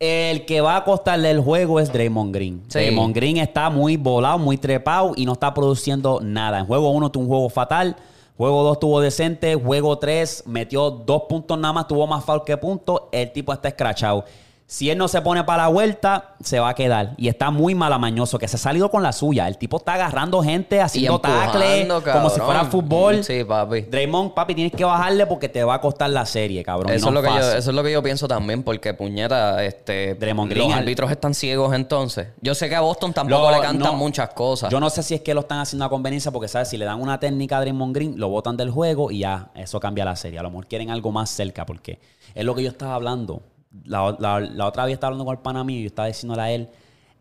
El 0.00 0.46
que 0.46 0.60
va 0.60 0.76
a 0.76 0.84
costarle 0.84 1.28
el 1.28 1.40
juego 1.40 1.80
es 1.80 1.92
Draymond 1.92 2.32
Green. 2.32 2.62
Sí. 2.68 2.78
Draymond 2.78 3.14
Green 3.16 3.38
está 3.38 3.68
muy 3.68 3.96
volado, 3.96 4.38
muy 4.38 4.56
trepado 4.56 5.12
y 5.16 5.26
no 5.26 5.32
está 5.32 5.52
produciendo 5.52 6.20
nada. 6.22 6.60
En 6.60 6.66
juego 6.66 6.90
1 6.90 7.10
tuvo 7.10 7.24
un 7.24 7.28
juego 7.28 7.48
fatal. 7.48 7.96
Juego 8.36 8.62
2 8.62 8.78
tuvo 8.78 9.00
decente. 9.00 9.56
Juego 9.56 9.98
3 9.98 10.44
metió 10.46 10.90
dos 10.90 11.22
puntos 11.28 11.58
nada 11.58 11.72
más, 11.72 11.88
tuvo 11.88 12.06
más 12.06 12.24
foul 12.24 12.44
que 12.44 12.56
puntos. 12.56 13.02
El 13.10 13.32
tipo 13.32 13.52
está 13.52 13.66
escrachado. 13.66 14.24
Si 14.70 14.90
él 14.90 14.98
no 14.98 15.08
se 15.08 15.22
pone 15.22 15.44
para 15.44 15.62
la 15.62 15.68
vuelta, 15.70 16.34
se 16.42 16.60
va 16.60 16.68
a 16.68 16.74
quedar. 16.74 17.14
Y 17.16 17.28
está 17.28 17.50
muy 17.50 17.74
malamañoso, 17.74 18.38
que 18.38 18.46
se 18.48 18.56
ha 18.56 18.58
salido 18.58 18.90
con 18.90 19.02
la 19.02 19.14
suya. 19.14 19.48
El 19.48 19.56
tipo 19.56 19.78
está 19.78 19.94
agarrando 19.94 20.42
gente, 20.42 20.82
haciendo 20.82 21.14
empujando, 21.14 21.58
tackle, 21.58 22.12
como 22.12 22.28
si 22.28 22.38
fuera 22.38 22.66
fútbol. 22.66 23.24
Sí, 23.24 23.44
papi. 23.44 23.80
Draymond, 23.80 24.34
papi, 24.34 24.54
tienes 24.54 24.74
que 24.74 24.84
bajarle 24.84 25.26
porque 25.26 25.48
te 25.48 25.64
va 25.64 25.76
a 25.76 25.80
costar 25.80 26.10
la 26.10 26.26
serie, 26.26 26.62
cabrón. 26.62 26.92
Eso, 26.92 27.10
no 27.10 27.18
es 27.18 27.24
lo 27.24 27.30
que 27.30 27.34
yo, 27.34 27.42
fácil. 27.42 27.58
eso 27.58 27.70
es 27.70 27.76
lo 27.76 27.82
que 27.82 27.92
yo 27.92 28.02
pienso 28.02 28.28
también, 28.28 28.62
porque 28.62 28.92
puñeta, 28.92 29.64
este, 29.64 30.16
Draymond 30.16 30.50
Green, 30.50 30.68
los 30.68 30.76
árbitros 30.78 31.10
están 31.10 31.32
ciegos 31.32 31.74
entonces. 31.74 32.28
Yo 32.42 32.54
sé 32.54 32.68
que 32.68 32.76
a 32.76 32.82
Boston 32.82 33.14
tampoco 33.14 33.50
Lo- 33.50 33.56
le 33.56 33.62
cantan 33.62 33.92
no, 33.92 33.96
muchas 33.96 34.28
cosas. 34.34 34.70
Yo 34.70 34.80
no 34.80 34.90
sé 34.90 35.02
si 35.02 35.14
es 35.14 35.22
que 35.22 35.32
lo 35.32 35.40
están 35.40 35.60
haciendo 35.60 35.86
a 35.86 35.88
conveniencia 35.88 36.30
porque, 36.30 36.48
¿sabes? 36.48 36.68
Si 36.68 36.76
le 36.76 36.84
dan 36.84 37.00
una 37.00 37.18
técnica 37.18 37.56
a 37.56 37.60
Draymond 37.62 37.94
Green, 37.94 38.20
lo 38.20 38.28
botan 38.28 38.58
del 38.58 38.70
juego 38.70 39.10
y 39.10 39.20
ya, 39.20 39.48
eso 39.54 39.80
cambia 39.80 40.04
la 40.04 40.14
serie. 40.14 40.38
A 40.38 40.42
lo 40.42 40.50
mejor 40.50 40.66
quieren 40.66 40.90
algo 40.90 41.10
más 41.10 41.30
cerca 41.30 41.64
porque 41.64 41.98
es 42.34 42.44
lo 42.44 42.54
que 42.54 42.62
yo 42.64 42.68
estaba 42.68 42.94
hablando. 42.94 43.40
La, 43.84 44.14
la- 44.18 44.40
la 44.40 44.66
otra 44.66 44.84
vez 44.84 44.94
estaba 44.94 45.08
hablando 45.08 45.24
con 45.24 45.34
el 45.36 45.40
pana 45.42 45.64
mío 45.64 45.78
y 45.78 45.82
yo 45.82 45.86
estaba 45.88 46.08
diciéndole 46.08 46.42
a 46.42 46.50
él, 46.50 46.68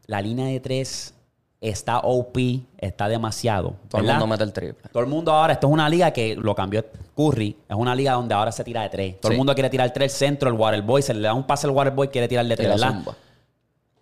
la 0.06 0.22
línea 0.22 0.46
de 0.48 0.60
tres 0.60 1.14
está 1.60 2.00
OP, 2.00 2.38
está 2.78 3.08
demasiado. 3.08 3.76
Todo 3.90 4.02
el 4.02 4.08
mundo 4.08 4.28
mete 4.28 4.44
el 4.44 4.54
triple. 4.54 4.90
Todo 4.92 5.02
el 5.04 5.10
mundo 5.10 5.32
ahora, 5.32 5.54
esto 5.54 5.68
es 5.68 5.74
una 5.74 5.90
liga 5.90 6.12
que 6.12 6.36
lo 6.36 6.54
cambió 6.54 6.86
Curry, 7.16 7.56
es 7.68 7.76
una 7.76 7.96
liga 7.96 8.14
donde 8.14 8.34
ahora 8.36 8.52
se 8.52 8.64
tira 8.64 8.84
de 8.84 8.90
tres. 8.90 9.20
Todo 9.20 9.32
el 9.32 9.38
mundo 9.40 9.54
quiere 9.56 9.70
tirar 9.70 9.92
tres 9.92 10.14
centro, 10.14 10.50
el 10.50 10.56
Waterboy, 10.56 11.02
se 11.02 11.14
le 11.14 11.22
da 11.22 11.34
un 11.34 11.44
pase 11.46 11.66
al 11.68 11.72
Waterboy, 11.74 12.10
quiere 12.10 12.28
tirar 12.28 12.46
de 12.46 12.56
tres, 12.56 12.70
¿verdad? 12.70 13.02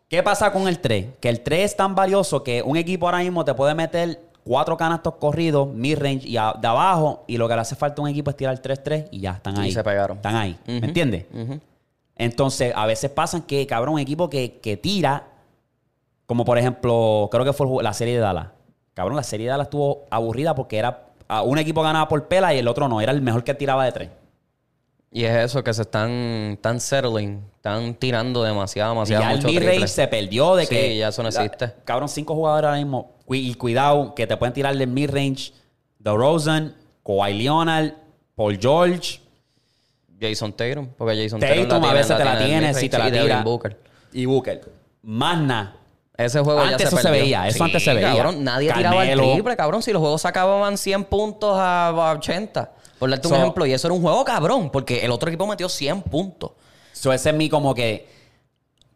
¿Qué 0.10 0.22
pasa 0.22 0.52
con 0.52 0.68
el 0.68 0.80
3? 0.80 1.08
Que 1.20 1.30
el 1.30 1.42
3 1.42 1.62
es 1.66 1.76
tan 1.76 1.96
valioso 1.96 2.44
que 2.44 2.62
un 2.62 2.78
equipo 2.78 3.08
ahora 3.08 3.18
mismo 3.20 3.44
te 3.44 3.54
puede 3.56 3.74
meter 3.74 4.22
cuatro 4.44 4.78
canastos 4.78 5.16
corridos, 5.16 5.68
mid-range 5.74 6.28
y 6.28 6.38
a- 6.38 6.54
de 6.60 6.68
abajo, 6.68 7.24
y 7.28 7.38
lo 7.38 7.48
que 7.48 7.56
le 7.56 7.62
hace 7.62 7.76
falta 7.76 8.02
a 8.02 8.04
un 8.04 8.10
equipo 8.10 8.30
es 8.30 8.38
tirar 8.38 8.56
3-3 8.62 9.08
y 9.12 9.22
ya 9.22 9.32
están 9.32 9.58
Y 9.58 9.62
ahí. 9.62 9.72
se 9.72 9.84
pegaron. 9.84 10.18
Están 10.18 10.36
ahí. 10.36 10.58
¿Me 10.68 10.78
entiendes? 10.78 11.26
Ujú. 11.34 11.60
Entonces, 12.18 12.72
a 12.76 12.86
veces 12.86 13.12
pasan 13.12 13.42
que, 13.42 13.66
cabrón, 13.68 13.96
un 13.96 14.00
equipo 14.00 14.30
que, 14.30 14.60
que 14.60 14.78
tira, 14.78 15.28
como 16.26 16.46
por 16.46 16.58
ejemplo, 16.58 17.28
creo 17.32 17.44
que 17.46 17.54
fue 17.54 17.68
el 17.68 17.84
la 17.84 17.94
serie 17.94 18.14
de 18.16 18.20
Dallas. 18.22 18.48
Cabrón, 18.94 19.18
la 19.18 19.24
serie 19.24 19.46
de 19.48 19.52
Dallas 19.52 19.66
estuvo 19.66 20.06
aburrida 20.10 20.56
porque 20.56 20.78
era 20.78 21.08
un 21.44 21.58
equipo 21.58 21.82
ganaba 21.82 22.08
por 22.08 22.28
pela 22.28 22.54
y 22.54 22.60
el 22.60 22.68
otro 22.68 22.88
no. 22.88 23.02
Era 23.02 23.12
el 23.12 23.22
mejor 23.22 23.44
que 23.44 23.54
tiraba 23.54 23.84
de 23.86 23.92
tres. 23.92 24.10
Y 25.12 25.24
es 25.24 25.46
eso, 25.46 25.64
que 25.64 25.74
se 25.74 25.84
están, 25.84 26.12
están 26.54 26.80
settling, 26.80 27.42
están 27.56 27.96
tirando 27.96 28.44
demasiado, 28.44 28.92
Y 28.92 28.96
demasiado 28.96 29.24
ya 29.24 29.32
el 29.32 29.38
mucho 29.38 29.48
mid-range 29.48 29.70
triple. 29.72 29.88
se 29.88 30.08
perdió 30.08 30.56
de 30.56 30.66
Sí, 30.66 30.76
que. 30.76 30.98
ya 30.98 31.08
eso 31.10 31.22
no 31.24 31.30
existe. 31.30 31.74
cabrón, 31.86 32.10
cinco 32.10 32.36
jugadores 32.36 32.68
ahora 32.68 32.78
mismo. 32.78 33.12
Y 33.30 33.54
cuidado, 33.56 34.14
que 34.14 34.28
te 34.28 34.36
pueden 34.38 34.54
tirar 34.54 34.76
del 34.76 34.90
mid-range. 34.90 35.54
The 36.04 36.12
Rosen, 36.12 36.76
Kawhi 37.06 37.34
Leonard, 37.34 37.94
Paul 38.36 38.58
George. 38.60 39.22
Jason 40.30 40.54
Tatum, 40.54 40.88
porque 40.98 41.24
Jason 41.24 41.40
Tatum, 41.40 41.68
Tatum 41.68 41.86
a 41.86 41.94
veces 41.94 42.18
te 42.18 42.24
la 42.24 42.38
tiene 42.38 42.44
en 42.44 42.48
tiene, 42.48 42.68
mid-range, 42.68 42.80
si 42.80 42.90
te 42.90 42.98
la 42.98 43.08
y 43.08 43.12
tira. 43.12 43.44
Booker. 43.44 43.80
Y 44.14 44.26
Booker. 44.26 44.62
Más 45.02 45.40
nada. 45.40 45.78
Ese 46.18 46.40
juego 46.40 46.64
ya 46.64 46.72
Antes 46.72 46.90
se 46.90 46.96
eso 46.96 46.98
se 46.98 47.12
veía, 47.12 47.48
eso 47.48 47.64
antes 47.64 47.84
se 47.84 47.94
veía. 47.94 48.14
Cabrón, 48.14 48.44
nadie 48.44 48.72
tiraba 48.72 49.06
el 49.06 49.20
triple, 49.20 49.56
cabrón. 49.58 49.84
Si 49.84 49.92
los 49.92 50.00
juegos 50.00 50.22
se 50.22 50.28
acababan 50.28 50.78
100 50.78 51.04
puntos 51.06 51.58
a, 51.58 51.90
a 51.90 52.12
80. 52.14 52.72
Por 52.98 53.10
darte 53.10 53.28
un 53.28 53.34
ejemplo. 53.36 53.66
Y 53.66 53.74
eso 53.74 53.88
era 53.88 53.94
un 53.94 54.02
juego 54.02 54.24
cabrón, 54.24 54.70
porque 54.72 55.04
el 55.04 55.12
otro 55.12 55.30
equipo 55.30 55.46
metió 55.46 55.68
100 55.68 56.04
puntos. 56.04 56.52
So, 56.94 57.12
ese 57.12 57.30
es 57.30 57.36
mi 57.36 57.50
como 57.50 57.74
que. 57.76 58.08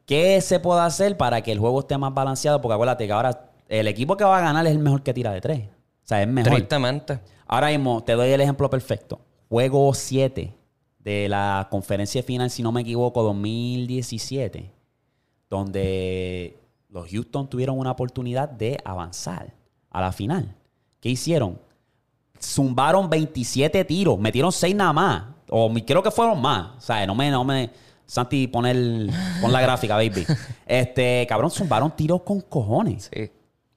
¿Qué 0.05 0.41
se 0.41 0.59
puede 0.59 0.81
hacer 0.81 1.17
para 1.17 1.41
que 1.41 1.51
el 1.51 1.59
juego 1.59 1.81
esté 1.81 1.97
más 1.97 2.13
balanceado? 2.13 2.61
Porque 2.61 2.73
acuérdate 2.73 3.05
que 3.05 3.13
ahora 3.13 3.51
el 3.67 3.87
equipo 3.87 4.17
que 4.17 4.23
va 4.23 4.39
a 4.39 4.41
ganar 4.41 4.65
es 4.65 4.71
el 4.71 4.79
mejor 4.79 5.03
que 5.03 5.13
tira 5.13 5.31
de 5.31 5.41
tres. 5.41 5.67
O 6.03 6.07
sea, 6.07 6.21
es 6.21 6.27
mejor. 6.27 6.53
Tristemente. 6.53 7.19
Ahora 7.45 7.67
mismo 7.67 8.03
te 8.03 8.13
doy 8.13 8.31
el 8.31 8.41
ejemplo 8.41 8.69
perfecto. 8.69 9.19
Juego 9.49 9.93
7 9.93 10.53
de 10.99 11.29
la 11.29 11.67
conferencia 11.71 12.21
final, 12.21 12.49
si 12.49 12.61
no 12.61 12.71
me 12.71 12.81
equivoco, 12.81 13.23
2017, 13.23 14.71
donde 15.49 16.59
los 16.89 17.09
Houston 17.09 17.49
tuvieron 17.49 17.79
una 17.79 17.91
oportunidad 17.91 18.49
de 18.49 18.77
avanzar 18.83 19.53
a 19.89 20.01
la 20.01 20.11
final. 20.11 20.55
¿Qué 20.99 21.09
hicieron? 21.09 21.59
Zumbaron 22.41 23.09
27 23.09 23.85
tiros, 23.85 24.19
metieron 24.19 24.51
6 24.51 24.75
nada 24.75 24.93
más. 24.93 25.23
O 25.49 25.71
creo 25.85 26.03
que 26.03 26.11
fueron 26.11 26.41
más. 26.41 26.77
O 26.77 26.81
sea, 26.81 27.05
no 27.05 27.15
me, 27.15 27.31
no 27.31 27.43
me. 27.43 27.69
Santi, 28.05 28.47
pon, 28.47 28.65
el, 28.65 29.11
pon 29.41 29.51
la 29.51 29.61
gráfica, 29.61 29.95
baby. 29.95 30.25
Este, 30.65 31.25
cabrón, 31.27 31.49
zumbaron 31.49 31.95
tiros 31.95 32.21
con 32.21 32.41
cojones. 32.41 33.09
Sí. 33.13 33.31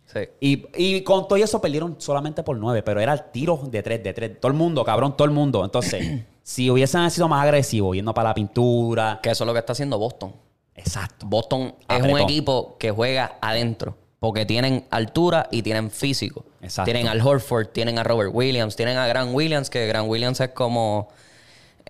Sí. 0.07 0.21
Y, 0.41 0.67
y 0.77 1.03
con 1.03 1.27
todo 1.27 1.37
eso 1.37 1.59
perdieron 1.59 1.97
solamente 1.99 2.43
por 2.43 2.59
nueve, 2.59 2.83
pero 2.83 3.01
era 3.01 3.17
tiros 3.17 3.71
de 3.71 3.83
tres, 3.83 4.03
de 4.03 4.13
tres. 4.13 4.41
Todo 4.41 4.53
el 4.53 4.59
mundo, 4.59 4.85
cabrón, 4.85 5.17
todo 5.17 5.25
el 5.25 5.31
mundo. 5.31 5.65
Entonces, 5.65 6.27
si 6.43 6.71
hubiesen 6.71 7.11
sido 7.11 7.29
más 7.29 7.43
agresivos, 7.45 7.95
yendo 7.95 8.13
para 8.15 8.31
la 8.31 8.35
pintura. 8.35 9.21
Que 9.23 9.31
eso 9.31 9.45
es 9.45 9.47
lo 9.47 9.53
que 9.53 9.61
está 9.61 9.73
haciendo 9.73 9.99
Boston. 9.99 10.35
Exacto. 10.75 11.27
Boston 11.27 11.75
es 11.89 12.03
un 12.03 12.19
equipo 12.19 12.77
que 12.79 12.91
juega 12.91 13.37
adentro. 13.41 13.97
Porque 14.19 14.47
tienen 14.47 14.87
altura 14.91 15.49
y 15.51 15.63
tienen 15.63 15.91
físico. 15.91 16.45
Exacto. 16.61 16.85
Tienen 16.85 17.09
al 17.09 17.21
Horford, 17.21 17.69
tienen 17.69 17.99
a 17.99 18.05
Robert 18.05 18.31
Williams, 18.33 18.77
tienen 18.77 18.97
a 18.97 19.09
Grant 19.09 19.35
Williams, 19.35 19.69
que 19.69 19.85
Grant 19.89 20.09
Williams 20.09 20.39
es 20.39 20.51
como 20.51 21.09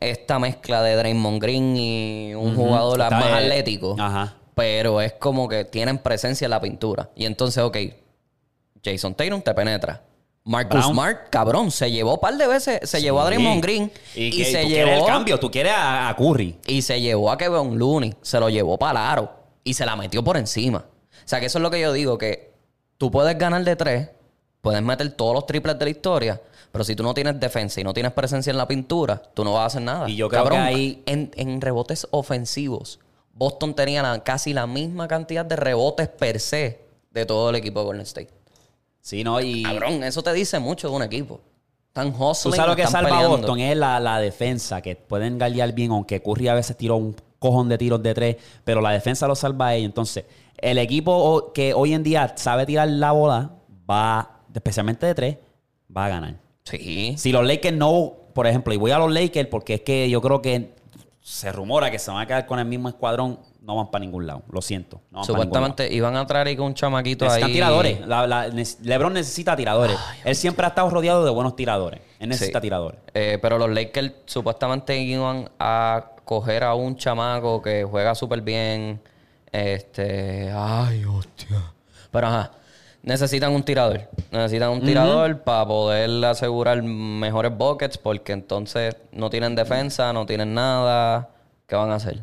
esta 0.01 0.39
mezcla 0.39 0.83
de 0.83 0.97
Draymond 0.97 1.43
Green 1.43 1.77
y 1.77 2.35
un 2.35 2.57
jugador 2.57 3.01
Está, 3.03 3.11
más 3.11 3.33
atlético. 3.33 3.97
ajá. 3.99 4.37
Pero 4.55 5.03
es 5.03 5.13
como 5.15 5.47
que 5.47 5.67
tienen 5.67 5.99
presencia 5.99 6.47
en 6.47 6.51
la 6.53 6.61
pintura. 6.61 7.11
Y 7.15 7.27
entonces, 7.27 7.63
ok, 7.63 7.77
Jason 8.83 9.15
Tatum 9.15 9.43
te 9.43 9.53
penetra. 9.55 10.03
Marcus 10.45 10.81
Brown. 10.81 10.93
Smart, 10.95 11.29
cabrón, 11.31 11.71
se 11.71 11.91
llevó 11.91 12.15
un 12.15 12.21
par 12.21 12.37
de 12.37 12.47
veces, 12.49 12.81
se 12.91 13.01
llevó 13.01 13.21
a 13.21 13.27
Draymond 13.27 13.63
Green 13.63 13.93
Y, 14.17 14.25
y, 14.25 14.31
que 14.39 14.45
se 14.47 14.63
tú 14.63 14.67
quieres 14.69 14.89
el 14.89 14.95
llevó 14.95 15.07
cambio, 15.07 15.39
tú 15.39 15.51
quieres 15.51 15.73
a, 15.73 16.09
a 16.09 16.17
Curry. 16.17 16.57
y 16.67 16.83
se 16.83 17.01
llevó 17.01 17.31
a 17.31 17.39
Kevin 17.39 17.79
Looney, 17.79 18.15
se 18.23 18.41
lo 18.41 18.49
llevó 18.51 18.77
para 18.79 19.11
aro 19.13 19.31
y 19.63 19.75
se 19.75 19.87
la 19.87 19.95
metió 19.95 20.25
por 20.25 20.37
encima. 20.37 20.79
O 20.79 21.29
sea, 21.29 21.39
que 21.39 21.47
eso 21.47 21.59
es 21.59 21.63
lo 21.63 21.71
que 21.71 21.81
yo 21.81 21.93
digo, 21.93 22.19
que 22.19 22.53
tú 22.99 23.11
puedes 23.13 23.39
ganar 23.39 23.63
de 23.63 23.77
tres, 23.77 24.09
puedes 24.61 24.83
meter 24.83 25.11
todos 25.13 25.35
los 25.35 25.47
triples 25.47 25.79
de 25.79 25.85
la 25.85 25.91
historia, 25.93 26.41
pero 26.73 26.83
si 26.83 26.97
tú 26.97 27.05
no 27.05 27.15
tienes 27.15 27.39
defensa 27.39 27.81
y 27.81 27.85
no 27.85 27.95
tienes 27.95 28.11
presencia 28.13 28.51
en 28.51 28.57
la 28.57 28.67
pintura, 28.67 29.23
tú 29.35 29.45
no 29.45 29.53
vas 29.53 29.63
a 29.63 29.67
hacer 29.67 29.83
nada. 29.83 30.09
Y 30.11 30.17
yo 30.17 30.29
creo 30.29 30.49
que 30.49 30.57
ahí- 30.57 31.03
En, 31.07 31.31
en 31.37 31.61
rebotes 31.61 32.09
ofensivos, 32.11 32.99
Boston 33.35 33.75
tenía 33.75 34.03
la- 34.03 34.25
casi 34.25 34.53
la 34.53 34.67
misma 34.67 35.07
cantidad 35.07 35.45
de 35.45 35.55
rebotes 35.55 36.09
per 36.09 36.41
se 36.41 36.81
de 37.13 37.27
todo 37.27 37.51
el 37.51 37.57
equipo 37.57 37.79
de 37.81 37.87
Golden 37.87 38.03
State. 38.03 38.31
Sí, 39.03 39.25
¿no? 39.25 39.41
Y 39.41 39.65
Cabrón, 39.65 40.03
eso 40.05 40.23
te 40.23 40.33
dice 40.33 40.59
mucho 40.61 40.89
de 40.89 40.97
un 40.97 41.03
equipo. 41.03 41.41
Tú 41.93 42.01
hustling, 42.01 42.55
sabes 42.55 42.71
lo 42.71 42.77
que 42.77 42.87
salva 42.87 43.11
a 43.11 43.13
peleando. 43.13 43.37
Boston 43.37 43.59
es 43.59 43.77
la, 43.77 44.01
la 44.01 44.19
defensa, 44.19 44.81
que 44.81 44.97
pueden 44.97 45.37
galdear 45.37 45.75
bien, 45.75 45.91
aunque 45.91 46.23
Curry 46.23 46.49
a 46.49 46.55
veces 46.55 46.75
tiró 46.77 46.97
un 46.97 47.15
cojón 47.39 47.69
de 47.69 47.77
tiros 47.77 48.03
de 48.03 48.15
tres, 48.15 48.37
pero 48.65 48.81
la 48.81 48.91
defensa 48.93 49.27
lo 49.27 49.35
salva 49.35 49.69
a 49.69 49.75
ellos. 49.75 49.87
Entonces, 49.87 50.25
el 50.57 50.79
equipo 50.79 51.53
que 51.53 51.75
hoy 51.75 51.93
en 51.93 52.03
día 52.03 52.33
sabe 52.37 52.65
tirar 52.65 52.89
la 52.89 53.13
bola, 53.13 53.51
va, 53.91 54.41
especialmente 54.55 55.05
de 55.05 55.15
tres, 55.15 55.37
va 55.95 56.07
a 56.07 56.09
ganar. 56.09 56.37
Sí. 56.65 57.15
Si 57.19 57.33
los 57.33 57.45
Lakers 57.45 57.77
no, 57.77 58.15
por 58.33 58.47
ejemplo, 58.47 58.73
y 58.73 58.77
voy 58.79 58.93
a 58.93 58.99
los 58.99 59.13
Lakers 59.13 59.49
porque 59.49 59.75
es 59.75 59.81
que 59.83 60.09
yo 60.09 60.23
creo 60.23 60.41
que 60.41 60.75
se 61.21 61.53
rumora 61.53 61.91
que 61.91 61.99
se 61.99 62.11
van 62.11 62.23
a 62.23 62.27
quedar 62.27 62.47
con 62.47 62.59
el 62.59 62.65
mismo 62.65 62.89
escuadrón, 62.89 63.39
no 63.63 63.77
van 63.77 63.91
para 63.91 64.05
ningún 64.05 64.27
lado. 64.27 64.43
Lo 64.51 64.61
siento. 64.61 65.01
no. 65.11 65.23
Supuestamente 65.25 65.93
iban 65.93 66.17
a 66.17 66.27
traer 66.27 66.49
ahí 66.49 66.57
con 66.57 66.67
un 66.67 66.75
chamaquito 66.75 67.25
Necesitan 67.25 67.49
ahí. 67.49 67.55
tiradores. 67.55 68.07
La- 68.07 68.27
la- 68.27 68.49
ne- 68.49 68.65
LeBron 68.83 69.13
necesita 69.13 69.55
tiradores. 69.57 69.97
Él 70.25 70.35
siempre 70.37 70.65
ha 70.67 70.71
estado 70.71 70.91
rodeado 70.91 71.25
de 71.25 71.31
buenos 71.31 71.55
tiradores. 71.57 72.01
Él 72.19 72.29
necesita 72.29 72.59
Sí. 72.59 72.63
tiradores. 72.63 72.99
Eh, 73.15 73.39
pero 73.41 73.59
los 73.59 73.71
Lakers 73.71 74.13
supuestamente 74.27 74.99
iban 74.99 75.49
a 75.61 76.07
coger 76.25 76.65
a 76.65 76.75
un 76.75 76.97
chamaco 76.97 77.63
que 77.63 77.85
juega 77.85 78.15
súper 78.15 78.41
bien. 78.41 79.01
Este. 79.53 80.51
Ay, 80.55 81.05
hostia. 81.05 81.73
Pero 82.11 82.27
ajá. 82.27 82.51
Necesitan 83.03 83.53
un 83.53 83.63
tirador. 83.65 84.09
Necesitan 84.31 84.71
un 84.71 84.81
tirador 84.83 85.41
para 85.43 85.67
poder 85.67 86.25
asegurar 86.25 86.81
mejores 86.83 87.57
buckets 87.57 87.99
porque 87.99 88.33
entonces 88.33 88.97
no 89.13 89.29
tienen 89.29 89.55
defensa, 89.57 90.13
no 90.13 90.25
tienen 90.25 90.55
nada. 90.55 91.29
¿Qué 91.67 91.75
van 91.77 91.91
a 91.91 91.97
hacer? 91.97 92.23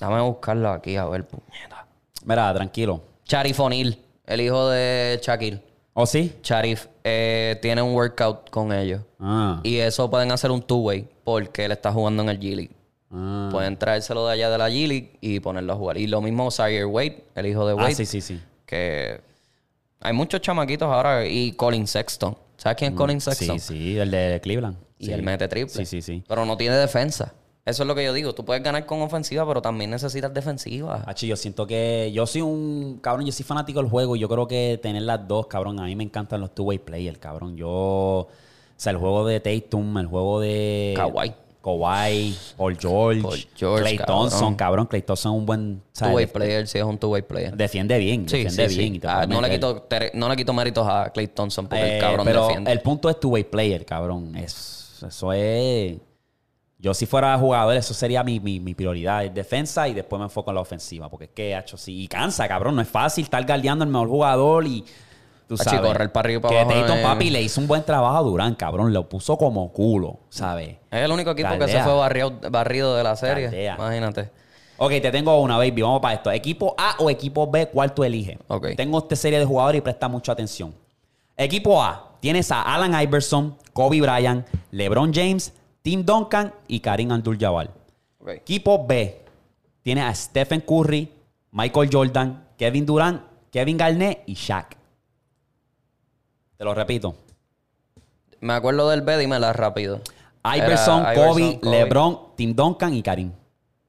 Dame 0.00 0.20
buscarlo 0.22 0.70
aquí 0.70 0.96
a 0.96 1.04
ver, 1.06 1.26
puñeta. 1.26 1.86
Mira, 2.24 2.52
tranquilo. 2.54 3.02
Charif 3.24 3.60
O'Neal, 3.60 3.96
el 4.26 4.40
hijo 4.40 4.68
de 4.70 5.20
Shaquille. 5.22 5.62
¿O 5.92 6.06
sí? 6.06 6.36
Charif 6.42 6.86
eh, 7.04 7.58
tiene 7.60 7.82
un 7.82 7.94
workout 7.94 8.48
con 8.50 8.72
ellos. 8.72 9.02
Ah. 9.18 9.60
Y 9.62 9.76
eso 9.78 10.08
pueden 10.10 10.32
hacer 10.32 10.50
un 10.50 10.62
two-way 10.62 11.06
porque 11.24 11.64
él 11.64 11.72
está 11.72 11.92
jugando 11.92 12.22
en 12.22 12.28
el 12.30 12.38
G-League. 12.40 12.70
ah. 13.10 13.48
Pueden 13.52 13.76
traérselo 13.76 14.26
de 14.26 14.32
allá 14.34 14.50
de 14.50 14.58
la 14.58 14.68
G-League 14.70 15.18
y 15.20 15.40
ponerlo 15.40 15.72
a 15.74 15.76
jugar. 15.76 15.98
Y 15.98 16.06
lo 16.06 16.20
mismo 16.20 16.50
Zaire 16.50 16.84
Wade, 16.84 17.24
el 17.34 17.46
hijo 17.46 17.66
de 17.66 17.72
Ah, 17.72 17.76
Wade. 17.76 17.94
sí, 17.94 18.06
sí, 18.06 18.20
sí. 18.20 18.40
Que 18.64 19.20
hay 20.00 20.12
muchos 20.12 20.40
chamaquitos 20.40 20.88
ahora. 20.90 21.26
Y 21.26 21.52
Colin 21.52 21.86
Sexton. 21.86 22.36
¿Sabes 22.56 22.76
quién 22.78 22.92
es 22.92 22.96
Colin 22.98 23.20
Sexton? 23.20 23.56
Mm, 23.56 23.58
Sí, 23.60 23.74
sí, 23.74 23.98
el 23.98 24.10
de 24.10 24.40
Cleveland. 24.42 24.76
Y 24.98 25.06
Sí. 25.06 25.12
él 25.12 25.22
mete 25.22 25.48
triple. 25.48 25.74
Sí, 25.74 25.86
sí, 25.86 26.02
sí. 26.02 26.22
Pero 26.28 26.44
no 26.46 26.56
tiene 26.56 26.76
defensa. 26.76 27.32
Eso 27.64 27.82
es 27.82 27.86
lo 27.86 27.94
que 27.94 28.04
yo 28.04 28.12
digo. 28.14 28.34
Tú 28.34 28.44
puedes 28.44 28.62
ganar 28.62 28.86
con 28.86 29.02
ofensiva, 29.02 29.46
pero 29.46 29.60
también 29.60 29.90
necesitas 29.90 30.32
defensiva. 30.32 31.04
Hachi, 31.06 31.26
yo 31.26 31.36
siento 31.36 31.66
que 31.66 32.10
yo 32.12 32.26
soy 32.26 32.40
un 32.40 32.98
cabrón, 33.02 33.26
yo 33.26 33.32
soy 33.32 33.44
fanático 33.44 33.80
del 33.80 33.90
juego 33.90 34.16
y 34.16 34.18
yo 34.20 34.28
creo 34.28 34.48
que 34.48 34.78
tener 34.82 35.02
las 35.02 35.28
dos, 35.28 35.46
cabrón, 35.46 35.78
a 35.78 35.84
mí 35.84 35.94
me 35.94 36.04
encantan 36.04 36.40
los 36.40 36.54
two-way 36.54 36.78
players, 36.78 37.18
cabrón. 37.18 37.56
Yo, 37.56 37.68
o 37.68 38.28
sea, 38.76 38.92
el 38.92 38.96
juego 38.98 39.26
de 39.26 39.40
Tatum, 39.40 39.98
el 39.98 40.06
juego 40.06 40.40
de 40.40 40.94
Kawhi. 40.96 41.34
Kawhi, 41.62 42.34
Paul 42.56 42.78
George, 42.80 43.20
Paul 43.20 43.38
George, 43.54 43.82
Clay 43.82 43.96
cabrón. 43.98 44.30
Thompson, 44.30 44.54
cabrón, 44.54 44.86
Clay 44.86 45.02
Thompson 45.02 45.32
es 45.34 45.38
un 45.40 45.44
buen. 45.46 45.82
Two-way 45.92 46.26
player, 46.26 46.66
sí, 46.66 46.78
es 46.78 46.84
un 46.84 46.96
two-way 46.96 47.20
player. 47.20 47.54
Defiende 47.54 47.98
bien, 47.98 48.26
Sí, 48.26 48.38
defiende 48.44 48.68
sí, 48.70 48.78
bien. 48.78 48.94
sí. 48.94 49.00
Ah, 49.04 49.26
no, 49.28 49.42
le 49.42 49.50
quito, 49.50 49.86
no 50.14 50.28
le 50.30 50.36
quito 50.36 50.54
méritos 50.54 50.88
a 50.88 51.10
Clay 51.12 51.26
Thompson 51.28 51.66
porque 51.68 51.84
Eh, 51.84 51.94
el 51.96 52.00
cabrón 52.00 52.24
pero 52.24 52.46
defiende. 52.46 52.72
el 52.72 52.80
punto 52.80 53.10
es 53.10 53.20
two-way 53.20 53.44
player, 53.44 53.84
cabrón. 53.84 54.34
Es, 54.34 55.02
eso 55.06 55.32
es... 55.34 55.98
Yo 56.80 56.94
si 56.94 57.04
fuera 57.04 57.36
jugador, 57.36 57.76
eso 57.76 57.92
sería 57.92 58.24
mi, 58.24 58.40
mi, 58.40 58.58
mi 58.58 58.74
prioridad. 58.74 59.24
Es 59.24 59.34
defensa 59.34 59.86
y 59.86 59.92
después 59.92 60.18
me 60.18 60.24
enfoco 60.24 60.50
en 60.50 60.54
la 60.54 60.62
ofensiva. 60.62 61.10
Porque 61.10 61.26
es 61.26 61.30
que, 61.32 61.56
hecho 61.56 61.76
sí. 61.76 62.02
Y 62.02 62.08
cansa, 62.08 62.48
cabrón. 62.48 62.74
No 62.76 62.82
es 62.82 62.88
fácil 62.88 63.24
estar 63.24 63.44
guardiando 63.46 63.84
el 63.84 63.90
mejor 63.90 64.08
jugador 64.08 64.66
y... 64.66 64.84
Tú 65.46 65.56
sabes. 65.56 65.80
correr 65.80 66.12
para 66.12 66.26
arriba 66.26 66.42
para 66.42 66.54
que 66.54 66.60
abajo 66.60 66.86
Tatum, 66.86 67.02
papi, 67.02 67.28
le 67.28 67.42
hizo 67.42 67.60
un 67.60 67.66
buen 67.66 67.82
trabajo 67.82 68.16
a 68.16 68.22
Durán, 68.22 68.54
cabrón. 68.54 68.92
Lo 68.92 69.08
puso 69.08 69.36
como 69.36 69.72
culo, 69.72 70.20
¿sabes? 70.28 70.76
Es 70.92 71.00
el 71.00 71.10
único 71.10 71.32
equipo 71.32 71.58
que 71.58 71.66
se 71.66 71.82
fue 71.82 71.92
barrido, 71.92 72.38
barrido 72.52 72.94
de 72.94 73.02
la 73.02 73.16
serie. 73.16 73.44
Galdea. 73.46 73.74
Imagínate. 73.74 74.30
Ok, 74.76 74.92
te 74.92 75.10
tengo 75.10 75.40
una, 75.40 75.56
baby. 75.58 75.82
Vamos 75.82 76.00
para 76.00 76.14
esto. 76.14 76.30
Equipo 76.30 76.76
A 76.78 76.94
o 77.00 77.10
equipo 77.10 77.50
B, 77.50 77.66
¿cuál 77.66 77.92
tú 77.92 78.04
eliges? 78.04 78.38
Ok. 78.46 78.68
Tengo 78.76 78.98
esta 78.98 79.16
serie 79.16 79.40
de 79.40 79.44
jugadores 79.44 79.80
y 79.80 79.82
presta 79.82 80.06
mucha 80.06 80.30
atención. 80.30 80.72
Equipo 81.36 81.82
A, 81.82 82.16
tienes 82.20 82.52
a 82.52 82.62
Alan 82.62 83.02
Iverson, 83.02 83.56
Kobe 83.72 84.00
Bryant, 84.00 84.46
LeBron 84.70 85.12
James, 85.12 85.52
Tim 85.82 86.04
Duncan 86.04 86.52
y 86.68 86.80
Karim 86.80 87.10
Abdul-Jabbar. 87.12 87.70
Equipo 88.28 88.86
B, 88.86 89.24
tienes 89.82 90.04
a 90.04 90.14
Stephen 90.14 90.60
Curry, 90.60 91.10
Michael 91.52 91.88
Jordan, 91.90 92.48
Kevin 92.56 92.84
Durant, 92.86 93.22
Kevin 93.50 93.76
Garnett 93.76 94.22
y 94.26 94.34
Shaq. 94.34 94.76
Te 96.56 96.64
lo 96.64 96.74
repito. 96.74 97.14
Me 98.40 98.52
acuerdo 98.52 98.88
del 98.90 99.02
B, 99.02 99.16
dímela 99.16 99.52
rápido. 99.52 100.00
Iverson, 100.44 101.02
Era 101.02 101.14
Kobe, 101.14 101.42
Iverson, 101.42 101.70
LeBron, 101.70 102.18
Tim 102.36 102.54
Duncan 102.54 102.94
y 102.94 103.02
Karim. 103.02 103.32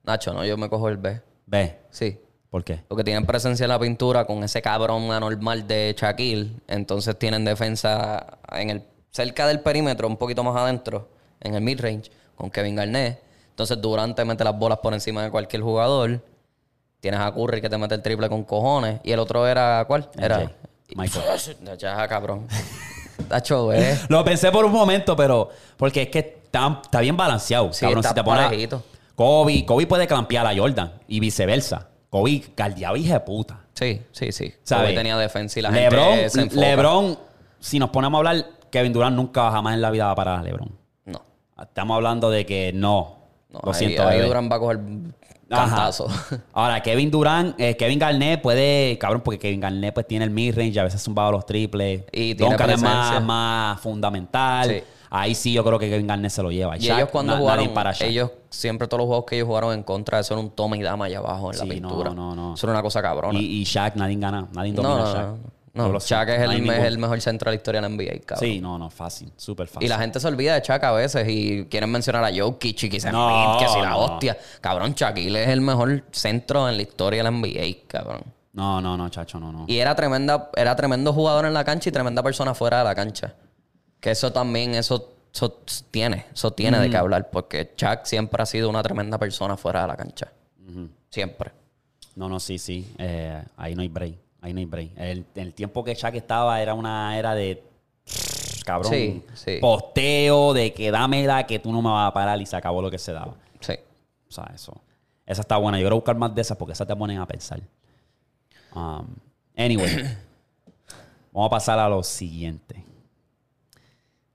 Nacho, 0.03 0.33
no, 0.33 0.45
yo 0.45 0.57
me 0.57 0.69
cojo 0.69 0.89
el 0.89 0.97
B. 0.97 1.21
B. 1.45 1.79
Sí. 1.89 2.17
¿Por 2.49 2.63
qué? 2.65 2.83
Porque 2.87 3.03
tienen 3.03 3.25
presencia 3.25 3.63
en 3.63 3.69
la 3.69 3.79
pintura 3.79 4.25
con 4.25 4.43
ese 4.43 4.61
cabrón 4.61 5.11
anormal 5.11 5.67
de 5.67 5.95
Shaquille. 5.97 6.51
Entonces 6.67 7.17
tienen 7.17 7.45
defensa 7.45 8.39
en 8.51 8.69
el 8.69 8.83
cerca 9.09 9.47
del 9.47 9.61
perímetro, 9.61 10.07
un 10.07 10.17
poquito 10.17 10.43
más 10.43 10.55
adentro, 10.55 11.09
en 11.41 11.55
el 11.55 11.61
mid-range, 11.61 12.11
con 12.35 12.49
Kevin 12.49 12.75
Garnett. 12.75 13.21
Entonces 13.49 13.81
Durant 13.81 14.15
te 14.15 14.25
mete 14.25 14.43
las 14.43 14.57
bolas 14.57 14.79
por 14.79 14.93
encima 14.93 15.23
de 15.23 15.29
cualquier 15.29 15.61
jugador. 15.61 16.23
Tienes 16.99 17.19
a 17.19 17.33
Curry 17.33 17.61
que 17.61 17.69
te 17.69 17.77
mete 17.77 17.95
el 17.95 18.01
triple 18.01 18.29
con 18.29 18.43
cojones. 18.43 19.01
Y 19.03 19.11
el 19.11 19.19
otro 19.19 19.47
era, 19.47 19.83
¿cuál? 19.87 20.09
Era. 20.17 20.51
Michael. 20.95 21.25
Ya, 21.77 22.07
cabrón. 22.07 22.47
Tacho, 23.27 23.65
güey. 23.65 23.81
Lo 24.09 24.23
pensé 24.23 24.51
por 24.51 24.65
un 24.65 24.71
momento, 24.71 25.15
pero 25.15 25.49
porque 25.77 26.03
es 26.03 26.09
que 26.09 26.19
está, 26.19 26.81
está 26.83 26.99
bien 27.01 27.17
balanceado. 27.17 27.71
Sí, 27.73 27.81
cabrón, 27.81 27.99
está 27.99 28.09
si 28.09 28.15
te 28.15 28.23
pones-. 28.23 28.69
Kobe, 29.15 29.65
Kobe 29.65 29.87
puede 29.87 30.07
clampear 30.07 30.47
a 30.47 30.55
Jordan 30.55 30.93
y 31.07 31.19
viceversa. 31.19 31.87
Kobe 32.09 32.43
guardiaba 32.57 32.97
hija 32.97 33.13
de 33.15 33.19
puta. 33.21 33.59
Sí, 33.73 34.01
sí, 34.11 34.31
sí. 34.31 34.53
¿Sabes? 34.63 34.85
Kobe 34.85 34.95
tenía 34.95 35.17
defensa 35.17 35.59
y 35.59 35.61
la 35.61 35.71
Lebron, 35.71 36.13
gente 36.15 36.29
se 36.29 36.41
enfoca. 36.41 36.61
Lebron, 36.61 37.19
si 37.59 37.79
nos 37.79 37.89
ponemos 37.89 38.17
a 38.17 38.19
hablar, 38.19 38.45
Kevin 38.69 38.93
Durant 38.93 39.15
nunca 39.15 39.51
jamás 39.51 39.75
en 39.75 39.81
la 39.81 39.91
vida 39.91 40.05
va 40.05 40.11
a 40.11 40.15
parar 40.15 40.39
a 40.39 40.43
Lebron. 40.43 40.80
Estamos 41.63 41.95
hablando 41.95 42.29
de 42.29 42.45
que 42.45 42.71
no. 42.73 43.17
no 43.49 43.59
Lo 43.63 43.71
ahí, 43.73 43.77
siento, 43.77 44.07
ahí. 44.07 44.19
Durant 44.21 44.51
va 44.51 44.55
a 44.55 44.59
coger 44.59 44.79
Ajá. 45.49 45.65
cantazo. 45.75 46.07
Ahora, 46.53 46.81
Kevin 46.81 47.11
Durant, 47.11 47.59
eh, 47.59 47.75
Kevin 47.75 47.99
Garnett 47.99 48.41
puede, 48.41 48.97
cabrón, 48.97 49.21
porque 49.23 49.37
Kevin 49.39 49.59
Garnett 49.59 49.93
pues 49.93 50.07
tiene 50.07 50.25
el 50.25 50.31
mid-range, 50.31 50.79
a 50.79 50.83
veces 50.83 51.01
zumbaba 51.01 51.31
los 51.31 51.45
triples. 51.45 52.03
Y 52.11 52.35
tiene 52.35 52.55
es 52.55 52.81
más, 52.81 53.21
más 53.23 53.79
fundamental. 53.81 54.69
Sí. 54.69 54.83
Ahí 55.13 55.35
sí 55.35 55.51
yo 55.51 55.61
creo 55.65 55.77
que 55.77 55.89
Kevin 55.89 56.07
Garnett 56.07 56.31
se 56.31 56.41
lo 56.41 56.51
lleva. 56.51 56.77
Y 56.77 56.79
Shaq, 56.81 56.97
ellos 56.99 57.09
cuando 57.09 57.33
na- 57.33 57.39
jugaron, 57.39 57.73
para 57.73 57.91
ellos 57.99 58.31
siempre 58.49 58.87
todos 58.87 58.99
los 58.99 59.07
juegos 59.07 59.25
que 59.25 59.35
ellos 59.35 59.47
jugaron 59.47 59.73
en 59.73 59.83
contra, 59.83 60.19
eso 60.19 60.33
era 60.35 60.41
un 60.41 60.51
toma 60.51 60.77
y 60.77 60.81
dama 60.81 61.05
allá 61.05 61.17
abajo 61.17 61.51
en 61.51 61.57
la 61.57 61.63
Sí, 61.65 61.81
no, 61.81 61.89
pintura. 61.89 62.11
no, 62.13 62.33
no. 62.33 62.53
Eso 62.53 62.65
era 62.65 62.71
una 62.73 62.81
cosa 62.81 63.01
cabrona. 63.01 63.37
Y, 63.37 63.59
y 63.61 63.63
Shaq, 63.65 63.97
nadie 63.97 64.15
gana, 64.15 64.47
nadie 64.53 64.71
no, 64.71 64.81
domina 64.83 65.03
no, 65.03 65.09
a 65.09 65.13
Shaq. 65.13 65.35
No. 65.73 65.89
No. 65.89 65.99
Shaq 65.99 66.29
es 66.29 66.39
No 66.39 66.51
el, 66.51 66.97
mejor 66.97 67.21
centro 67.21 67.49
de 67.49 67.55
la 67.55 67.59
historia 67.59 67.81
de 67.81 67.89
la 67.89 67.95
NBA, 67.95 68.25
cabrón. 68.25 68.49
Sí, 68.49 68.59
no, 68.59 68.77
no, 68.77 68.89
fácil, 68.89 69.31
súper 69.37 69.67
fácil. 69.67 69.85
Y 69.85 69.89
la 69.89 69.97
gente 69.99 70.19
se 70.19 70.27
olvida 70.27 70.55
de 70.55 70.61
Shaq 70.61 70.83
a 70.83 70.91
veces 70.91 71.25
y 71.29 71.65
quieren 71.65 71.89
mencionar 71.89 72.23
a 72.23 72.31
Jokic 72.35 72.83
y 72.83 72.99
se 72.99 73.11
No, 73.11 73.57
que 73.59 73.67
si 73.67 73.79
la 73.79 73.95
hostia. 73.95 74.37
Cabrón, 74.59 74.93
Shaquille 74.93 75.43
es 75.43 75.49
el 75.49 75.61
mejor 75.61 76.03
centro 76.11 76.67
en 76.67 76.75
la 76.75 76.81
historia 76.81 77.23
de 77.23 77.31
la 77.31 77.31
NBA, 77.31 77.87
cabrón. 77.87 78.23
No, 78.53 78.81
no, 78.81 78.97
no, 78.97 79.09
chacho, 79.09 79.39
no, 79.39 79.51
no. 79.51 79.65
Y 79.67 79.77
era 79.77 79.95
tremenda, 79.95 80.49
era 80.57 80.75
tremendo 80.75 81.13
jugador 81.13 81.45
en 81.45 81.53
la 81.53 81.63
cancha 81.63 81.87
y 81.87 81.91
tremenda 81.91 82.21
persona 82.21 82.53
fuera 82.53 82.79
de 82.79 82.83
la 82.83 82.95
cancha. 82.95 83.33
Que 84.01 84.11
eso 84.11 84.33
también, 84.33 84.75
eso, 84.75 85.13
eso 85.33 85.57
tiene, 85.89 86.25
eso 86.33 86.51
tiene 86.51 86.79
de 86.79 86.89
qué 86.89 86.97
hablar, 86.97 87.29
porque 87.29 87.73
Chuck 87.75 88.03
siempre 88.03 88.43
ha 88.43 88.45
sido 88.45 88.69
una 88.69 88.83
tremenda 88.83 89.17
persona 89.17 89.55
fuera 89.55 89.83
de 89.83 89.87
la 89.87 89.95
cancha. 89.95 90.33
Siempre. 91.09 91.51
No, 92.15 92.27
no, 92.27 92.39
sí, 92.39 92.57
sí. 92.57 92.93
Eh, 92.97 93.41
ahí 93.55 93.73
no 93.73 93.81
hay 93.83 93.87
break. 93.87 94.15
Ahí 94.41 94.53
no 94.53 94.59
hay 94.59 94.65
break. 94.65 94.91
El, 94.97 95.25
el 95.35 95.53
tiempo 95.53 95.83
que 95.83 95.93
Shaq 95.93 96.15
estaba 96.15 96.61
era 96.61 96.73
una 96.73 97.17
era 97.17 97.33
de. 97.35 97.63
Cabrón. 98.65 98.91
Sí, 98.91 99.23
sí. 99.33 99.57
Posteo, 99.61 100.53
de 100.53 100.73
que 100.73 100.91
dámela, 100.91 101.45
que 101.45 101.59
tú 101.59 101.71
no 101.71 101.81
me 101.81 101.89
vas 101.89 102.09
a 102.09 102.13
parar 102.13 102.41
y 102.41 102.45
se 102.45 102.55
acabó 102.55 102.81
lo 102.81 102.91
que 102.91 102.97
se 102.97 103.11
daba. 103.11 103.35
Sí. 103.59 103.73
O 104.27 104.31
sea, 104.31 104.51
eso. 104.53 104.81
Esa 105.25 105.41
está 105.41 105.57
buena. 105.57 105.77
Yo 105.77 105.83
quiero 105.83 105.95
buscar 105.95 106.15
más 106.15 106.33
de 106.35 106.41
esas 106.41 106.57
porque 106.57 106.73
esas 106.73 106.87
te 106.87 106.95
ponen 106.95 107.19
a 107.19 107.25
pensar. 107.27 107.61
Um, 108.75 109.07
anyway. 109.55 109.89
Vamos 111.31 111.47
a 111.47 111.49
pasar 111.49 111.79
a 111.79 111.87
lo 111.87 112.03
siguiente. 112.03 112.83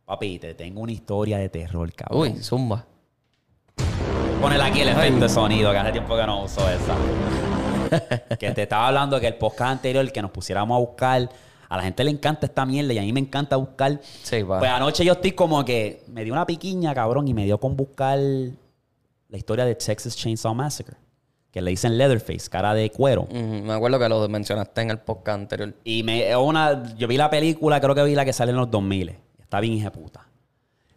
Papi, 0.07 0.39
te 0.39 0.55
tengo 0.55 0.81
una 0.81 0.93
historia 0.93 1.37
de 1.37 1.49
terror, 1.49 1.93
cabrón. 1.93 2.21
Uy, 2.21 2.43
zumba. 2.43 2.87
Ponele 4.41 4.63
aquí 4.63 4.81
el 4.81 4.89
efecto 4.89 5.21
de 5.21 5.29
sonido, 5.29 5.73
que 5.73 5.79
hace 5.79 5.93
tiempo 5.93 6.17
que 6.17 6.27
no 6.27 6.45
uso 6.45 6.61
esa. 6.71 6.95
que 8.39 8.51
te 8.53 8.63
estaba 8.63 8.89
hablando 8.89 9.21
que 9.21 9.27
el 9.29 9.35
podcast 9.35 9.73
anterior, 9.73 10.11
que 10.11 10.23
nos 10.23 10.31
pusiéramos 10.31 10.77
a 10.77 10.79
buscar. 10.79 11.29
A 11.69 11.77
la 11.77 11.83
gente 11.83 12.05
le 12.05 12.11
encanta 12.11 12.47
esta 12.47 12.65
mierda 12.65 12.93
y 12.93 12.99
a 12.99 13.03
mí 13.03 13.13
me 13.13 13.21
encanta 13.21 13.57
buscar. 13.57 14.01
Sí, 14.23 14.43
va. 14.43 14.59
Pues 14.59 14.71
anoche 14.71 15.05
yo 15.05 15.15
estoy 15.15 15.33
como 15.33 15.65
que 15.65 16.05
me 16.09 16.25
dio 16.25 16.33
una 16.33 16.47
piquiña, 16.47 16.95
cabrón, 16.95 17.27
y 17.27 17.35
me 17.35 17.45
dio 17.45 17.59
con 17.59 17.77
buscar 17.77 18.19
la 18.19 19.37
historia 19.37 19.65
de 19.65 19.75
Texas 19.75 20.17
Chainsaw 20.17 20.55
Massacre. 20.55 20.97
Que 21.51 21.63
le 21.63 21.71
dicen 21.71 21.97
Leatherface, 21.97 22.51
cara 22.51 22.75
de 22.75 22.91
cuero. 22.91 23.27
Me 23.33 23.73
acuerdo 23.73 23.99
que 23.99 24.09
lo 24.09 24.29
mencionaste 24.29 24.83
en 24.83 24.91
el 24.91 24.99
podcast 24.99 25.41
anterior. 25.41 25.75
Y 25.85 26.03
me, 26.03 26.37
una, 26.37 26.95
yo 26.97 27.09
vi 27.09 27.17
la 27.17 27.31
película, 27.31 27.81
creo 27.81 27.95
que 27.95 28.05
vi 28.05 28.15
la 28.15 28.27
que 28.27 28.35
sale 28.35 28.51
en 28.51 28.59
los 28.59 28.71
2000. 28.71 29.17
Está 29.41 29.61
bien 29.61 29.73
hija 29.73 29.91
puta. 29.91 30.27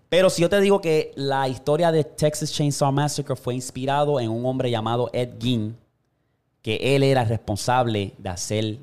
Pero 0.10 0.30
si 0.32 0.42
yo 0.42 0.50
te 0.50 0.60
digo 0.60 0.82
que 0.82 1.14
la 1.16 1.48
historia 1.48 1.92
de 1.92 2.04
Texas 2.04 2.52
Chainsaw 2.52 2.92
Massacre 2.92 3.36
fue 3.36 3.54
inspirado 3.54 4.20
en 4.20 4.30
un 4.30 4.44
hombre 4.46 4.72
llamado 4.72 5.10
Ed 5.14 5.30
Gein, 5.40 5.78
que 6.62 6.96
él 6.96 7.04
era 7.04 7.24
responsable 7.24 8.14
de 8.18 8.30
hacer 8.30 8.78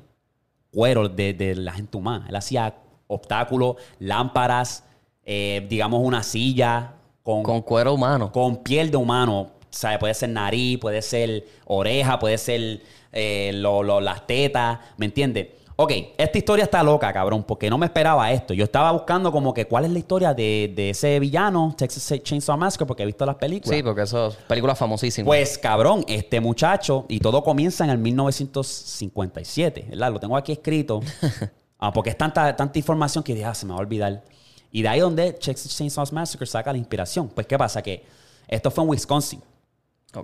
cuero 0.71 1.07
de, 1.09 1.33
de 1.33 1.55
la 1.55 1.73
gente 1.73 1.97
humana. 1.97 2.25
Él 2.29 2.35
hacía 2.35 2.75
obstáculos, 3.07 3.77
lámparas, 3.99 4.83
eh, 5.25 5.65
digamos 5.69 6.01
una 6.03 6.23
silla 6.23 6.93
con, 7.23 7.43
Con 7.43 7.61
cuero 7.61 7.93
humano. 7.93 8.31
con 8.31 8.57
piel 8.63 8.89
de 8.91 8.97
humano. 8.97 9.39
O 9.41 9.51
sea, 9.69 9.99
puede 9.99 10.13
ser 10.13 10.29
nariz, 10.29 10.79
puede 10.79 11.01
ser 11.01 11.45
oreja, 11.65 12.17
puede 12.19 12.37
ser 12.37 12.81
eh, 13.11 13.51
lo- 13.53 13.83
lo- 13.83 14.01
las 14.01 14.25
tetas, 14.27 14.79
¿me 14.97 15.05
entiendes? 15.05 15.47
Ok, 15.79 15.91
esta 16.17 16.39
historia 16.39 16.63
está 16.63 16.81
loca, 16.81 17.13
cabrón, 17.13 17.43
porque 17.43 17.69
no 17.69 17.77
me 17.77 17.85
esperaba 17.85 18.31
esto. 18.31 18.51
Yo 18.55 18.63
estaba 18.63 18.91
buscando 18.91 19.31
como 19.31 19.53
que 19.53 19.65
cuál 19.65 19.85
es 19.85 19.91
la 19.91 19.99
historia 19.99 20.33
de, 20.33 20.73
de 20.75 20.89
ese 20.89 21.19
villano, 21.19 21.75
Texas 21.77 22.19
Chainsaw 22.23 22.57
Massacre, 22.57 22.87
porque 22.87 23.03
he 23.03 23.05
visto 23.05 23.23
las 23.27 23.35
películas. 23.35 23.77
Sí, 23.77 23.83
porque 23.83 24.01
eso 24.01 24.29
es 24.29 24.35
película 24.47 24.73
famosísima. 24.73 25.27
Pues 25.27 25.55
cabrón, 25.59 26.03
este 26.07 26.41
muchacho, 26.41 27.05
y 27.07 27.19
todo 27.19 27.43
comienza 27.43 27.83
en 27.83 27.91
el 27.91 27.99
1957, 27.99 29.85
¿verdad? 29.89 30.11
Lo 30.11 30.19
tengo 30.19 30.35
aquí 30.35 30.51
escrito, 30.51 30.99
ah, 31.77 31.93
porque 31.93 32.09
es 32.09 32.17
tanta, 32.17 32.55
tanta 32.55 32.79
información 32.79 33.23
que 33.23 33.35
ya 33.35 33.53
se 33.53 33.67
me 33.67 33.73
va 33.73 33.77
a 33.77 33.81
olvidar. 33.81 34.23
Y 34.71 34.81
de 34.81 34.87
ahí 34.87 34.99
donde 34.99 35.33
Texas 35.33 35.77
Chainsaw 35.77 36.07
Massacre 36.11 36.47
saca 36.47 36.71
la 36.71 36.79
inspiración. 36.79 37.27
Pues, 37.29 37.45
¿qué 37.45 37.55
pasa? 37.55 37.83
Que 37.83 38.03
esto 38.47 38.71
fue 38.71 38.83
en 38.83 38.89
Wisconsin. 38.89 39.43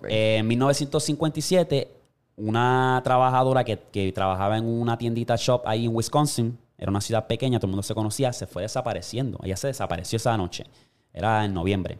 Eh, 0.10 0.38
en 0.40 0.48
1957, 0.48 2.03
una 2.36 3.02
trabajadora 3.04 3.64
que, 3.64 4.12
trabajaba 4.14 4.58
en 4.58 4.66
una 4.66 4.98
tiendita 4.98 5.36
shop 5.36 5.64
ahí 5.66 5.86
en 5.86 5.96
Wisconsin, 5.96 6.58
era 6.78 6.90
una 6.90 7.02
ciudad 7.02 7.28
pequeña, 7.28 7.60
todo 7.60 7.68
el 7.68 7.72
mundo 7.72 7.84
se 7.84 7.94
conocía, 7.94 8.34
se 8.34 8.48
fue 8.48 8.64
desapareciendo. 8.64 9.40
Ella 9.44 9.56
se 9.56 9.68
desapareció 9.68 10.18
esa 10.18 10.36
noche. 10.36 10.66
Era 11.14 11.46
en 11.46 11.54
noviembre. 11.54 12.00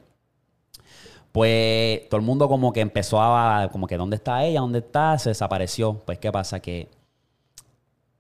Pues 1.32 2.10
todo 2.10 2.20
el 2.20 2.26
mundo 2.26 2.48
como 2.50 2.74
que 2.74 2.82
empezó 2.82 3.22
a, 3.22 3.70
como 3.72 3.88
que, 3.88 3.98
¿dónde 3.98 4.18
está 4.18 4.44
ella? 4.44 4.60
¿Dónde 4.60 4.80
está? 4.80 5.18
Se 5.18 5.30
desapareció. 5.30 5.94
Pues, 6.06 6.20
¿qué 6.20 6.32
pasa? 6.32 6.60
Que 6.60 6.90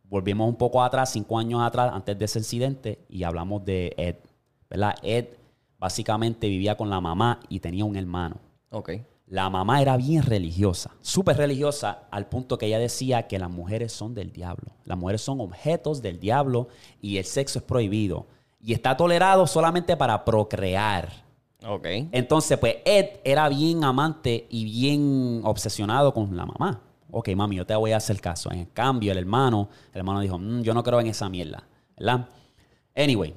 volvimos 0.04 0.48
un 0.48 0.56
poco 0.56 0.82
atrás, 0.84 1.12
cinco 1.12 1.38
años 1.38 1.62
atrás, 1.62 1.92
antes 1.94 2.18
de 2.18 2.26
ese 2.26 2.40
incidente, 2.40 3.00
y 3.10 3.24
hablamos 3.24 3.66
de 3.66 3.94
Ed. 3.98 4.16
¿Verdad? 4.70 4.96
Ed 5.04 5.28
básicamente 5.78 6.48
vivía 6.48 6.78
con 6.78 6.90
la 6.90 7.02
mamá 7.02 7.40
y 7.50 7.60
tenía 7.60 7.84
un 7.84 7.96
hermano. 7.96 8.38
Ok. 8.70 8.92
La 9.34 9.50
mamá 9.50 9.82
era 9.82 9.98
bien 9.98 10.22
religiosa, 10.22 10.92
súper 11.02 11.38
religiosa, 11.38 12.04
al 12.12 12.28
punto 12.28 12.56
que 12.60 12.68
ella 12.68 12.78
decía 12.78 13.28
que 13.28 13.40
las 13.40 13.50
mujeres 13.50 13.92
son 13.92 14.14
del 14.14 14.32
diablo. 14.32 14.74
Las 14.86 14.96
mujeres 14.96 15.22
son 15.22 15.42
objetos 15.42 16.04
del 16.04 16.20
diablo 16.20 16.68
y 17.02 17.18
el 17.18 17.26
sexo 17.26 17.58
es 17.58 17.66
prohibido. 17.66 18.28
Y 18.62 18.74
está 18.74 18.96
tolerado 18.96 19.48
solamente 19.48 19.98
para 19.98 20.24
procrear. 20.24 21.10
Ok. 21.68 21.88
Entonces, 22.12 22.60
pues 22.60 22.76
Ed 22.86 23.22
era 23.24 23.50
bien 23.50 23.84
amante 23.84 24.46
y 24.52 24.66
bien 24.66 25.42
obsesionado 25.44 26.14
con 26.14 26.38
la 26.38 26.46
mamá. 26.46 26.82
Ok, 27.10 27.30
mami, 27.30 27.56
yo 27.56 27.66
te 27.66 27.76
voy 27.76 27.92
a 27.92 27.98
hacer 27.98 28.22
caso. 28.22 28.52
En 28.52 28.66
cambio, 28.66 29.12
el 29.14 29.18
hermano, 29.18 29.68
el 29.94 29.98
hermano 29.98 30.20
dijo, 30.20 30.38
"Mm, 30.38 30.62
yo 30.62 30.76
no 30.76 30.84
creo 30.84 31.00
en 31.00 31.08
esa 31.08 31.28
mierda. 31.28 31.64
¿Verdad? 31.98 32.28
Anyway. 32.96 33.34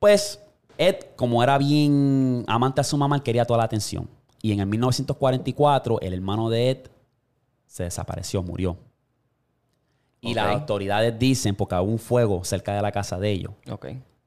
Pues 0.00 0.40
Ed, 0.78 0.96
como 1.14 1.44
era 1.44 1.56
bien 1.58 2.44
amante 2.48 2.80
a 2.80 2.84
su 2.84 2.96
mamá, 2.96 3.14
él 3.14 3.22
quería 3.22 3.44
toda 3.44 3.58
la 3.58 3.64
atención. 3.64 4.15
Y 4.46 4.52
en 4.52 4.60
el 4.60 4.66
1944, 4.66 6.00
el 6.02 6.12
hermano 6.12 6.48
de 6.48 6.70
Ed 6.70 6.78
se 7.66 7.82
desapareció, 7.82 8.44
murió. 8.44 8.76
Y 10.20 10.34
las 10.34 10.54
autoridades 10.54 11.18
dicen, 11.18 11.56
porque 11.56 11.74
hubo 11.74 11.90
un 11.90 11.98
fuego 11.98 12.44
cerca 12.44 12.72
de 12.72 12.80
la 12.80 12.92
casa 12.92 13.18
de 13.18 13.32
ellos, 13.32 13.50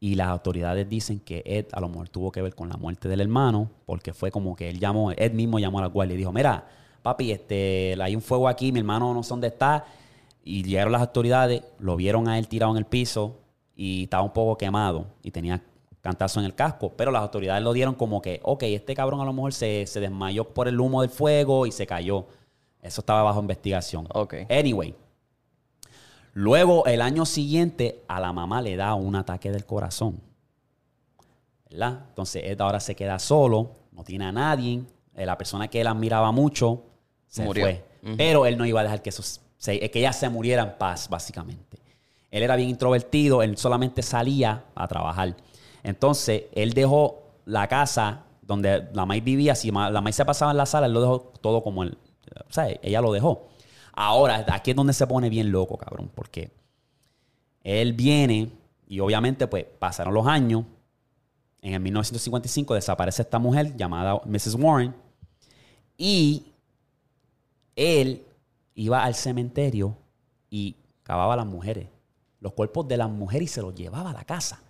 y 0.02 0.16
las 0.16 0.28
autoridades 0.28 0.90
dicen 0.90 1.22
que 1.22 1.42
Ed 1.46 1.68
a 1.72 1.80
lo 1.80 1.88
mejor 1.88 2.10
tuvo 2.10 2.34
que 2.34 2.42
ver 2.42 2.54
con 2.54 2.68
la 2.68 2.76
muerte 2.76 3.08
del 3.08 3.22
hermano, 3.22 3.70
porque 3.86 4.12
fue 4.12 4.30
como 4.30 4.58
que 4.58 4.70
él 4.70 4.78
llamó, 4.78 5.14
Ed 5.14 5.32
mismo 5.32 5.58
llamó 5.58 5.80
a 5.80 5.84
la 5.84 5.88
guardia 5.88 6.16
y 6.16 6.18
dijo, 6.18 6.34
mira, 6.34 6.68
papi, 7.02 7.32
este, 7.32 7.96
hay 8.02 8.14
un 8.14 8.22
fuego 8.22 8.50
aquí, 8.50 8.74
mi 8.74 8.80
hermano 8.80 9.14
no 9.14 9.24
sé 9.24 9.30
dónde 9.30 9.48
está. 9.48 9.86
Y 10.44 10.64
llegaron 10.64 10.92
las 10.92 11.02
autoridades, 11.02 11.64
lo 11.80 11.96
vieron 11.96 12.28
a 12.28 12.38
él 12.38 12.50
tirado 12.50 12.74
en 12.74 12.78
el 12.80 12.86
piso 12.86 13.38
y 13.74 14.04
estaba 14.04 14.24
un 14.24 14.34
poco 14.34 14.58
quemado 14.58 15.06
y 15.24 15.32
tenía 15.32 15.64
cantazo 16.02 16.40
en 16.40 16.46
el 16.46 16.56
casco. 16.56 16.92
Pero 16.96 17.12
las 17.12 17.22
autoridades 17.22 17.64
lo 17.64 17.74
dieron 17.74 17.96
como 17.96 18.22
que, 18.22 18.40
ok, 18.44 18.64
este 18.64 18.94
cabrón 18.96 19.22
a 19.22 19.26
lo 19.26 19.34
mejor 19.34 19.54
se, 19.54 19.86
se 19.88 20.00
desmayó 20.00 20.46
por 20.46 20.68
el 20.68 20.80
humo 20.80 21.02
del 21.02 21.10
fuego 21.10 21.66
y 21.66 21.72
se 21.72 21.86
cayó. 21.88 22.26
Eso 22.82 23.02
estaba 23.02 23.24
bajo 23.24 23.40
investigación. 23.42 24.08
Ok. 24.14 24.36
Anyway, 24.50 24.96
Luego, 26.34 26.86
el 26.86 27.02
año 27.02 27.26
siguiente, 27.26 28.04
a 28.08 28.20
la 28.20 28.32
mamá 28.32 28.62
le 28.62 28.76
da 28.76 28.94
un 28.94 29.16
ataque 29.16 29.52
del 29.52 29.66
corazón. 29.66 30.22
¿Verdad? 31.70 32.06
Entonces, 32.10 32.44
Ed 32.46 32.62
ahora 32.62 32.80
se 32.80 32.96
queda 32.96 33.20
solo, 33.20 33.72
no 33.92 34.04
tiene 34.04 34.26
a 34.26 34.32
nadie. 34.32 34.82
Eh, 35.16 35.26
La 35.26 35.38
persona 35.38 35.68
que 35.68 35.82
él 35.82 35.88
admiraba 35.88 36.32
mucho 36.32 36.84
se 37.28 37.44
Murió. 37.44 37.66
fue. 37.66 37.86
Pero 38.16 38.46
él 38.46 38.58
no 38.58 38.66
iba 38.66 38.80
a 38.80 38.84
dejar 38.84 39.02
que, 39.02 39.10
eso 39.10 39.24
eh, 39.68 39.92
que 39.92 40.00
ella 40.00 40.14
se 40.14 40.30
muriera 40.30 40.64
en 40.64 40.78
paz, 40.78 41.10
básicamente. 41.10 41.78
Él 42.32 42.44
era 42.44 42.56
bien 42.56 42.70
introvertido, 42.70 43.42
él 43.44 43.58
solamente 43.58 44.02
salía 44.02 44.64
a 44.76 44.88
trabajar. 44.88 45.36
Entonces, 45.84 46.44
él 46.54 46.74
dejó 46.74 47.24
la 47.46 47.68
casa 47.68 48.26
donde 48.42 48.90
la 48.94 49.06
maíz 49.06 49.24
vivía. 49.24 49.56
Si 49.56 49.72
la 49.72 50.02
maíz 50.02 50.16
se 50.16 50.26
pasaba 50.26 50.52
en 50.52 50.58
la 50.58 50.66
sala, 50.66 50.88
él 50.88 50.94
lo 50.94 51.02
dejó 51.02 51.20
todo 51.42 51.64
como 51.64 51.84
él. 51.84 51.98
O 52.48 52.54
sea, 52.54 52.68
ella 52.82 53.02
lo 53.02 53.12
dejó. 53.12 53.48
Ahora, 53.94 54.46
aquí 54.52 54.72
es 54.72 54.78
donde 54.78 54.94
se 54.94 55.06
pone 55.08 55.30
bien 55.30 55.52
loco, 55.52 55.78
cabrón, 55.78 56.10
porque 56.14 56.52
él 57.64 57.94
viene 57.94 58.52
y 58.88 59.00
obviamente, 59.00 59.48
pues, 59.48 59.66
pasaron 59.78 60.14
los 60.14 60.26
años. 60.26 60.64
En 61.62 61.74
el 61.74 61.80
1955 61.82 62.74
desaparece 62.74 63.22
esta 63.22 63.38
mujer 63.38 63.76
llamada 63.76 64.22
Mrs. 64.26 64.56
Warren 64.56 64.96
y 65.98 66.54
él 67.76 68.26
iba 68.76 69.04
al 69.04 69.14
cementerio 69.14 69.98
y 70.50 70.78
cavaba 71.04 71.36
las 71.36 71.46
mujeres, 71.46 71.90
los 72.40 72.54
cuerpos 72.54 72.88
de 72.88 72.96
las 72.96 73.10
mujeres 73.10 73.52
y 73.52 73.54
se 73.54 73.62
los 73.62 73.76
llevaba 73.76 74.12
a 74.12 74.14
la 74.14 74.24
casa. 74.24 74.62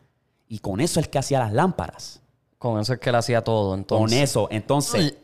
Y 0.50 0.60
con 0.60 0.82
eso 0.82 1.00
es 1.00 1.08
que 1.08 1.18
hacía 1.18 1.40
las 1.40 1.54
lámparas. 1.54 2.22
Con 2.58 2.78
eso 2.82 2.92
es 2.94 3.00
que 3.00 3.10
él 3.10 3.16
hacía 3.16 3.42
todo, 3.44 3.74
entonces. 3.76 4.10
Con 4.18 4.22
eso. 4.24 4.48
Entonces, 4.52 5.16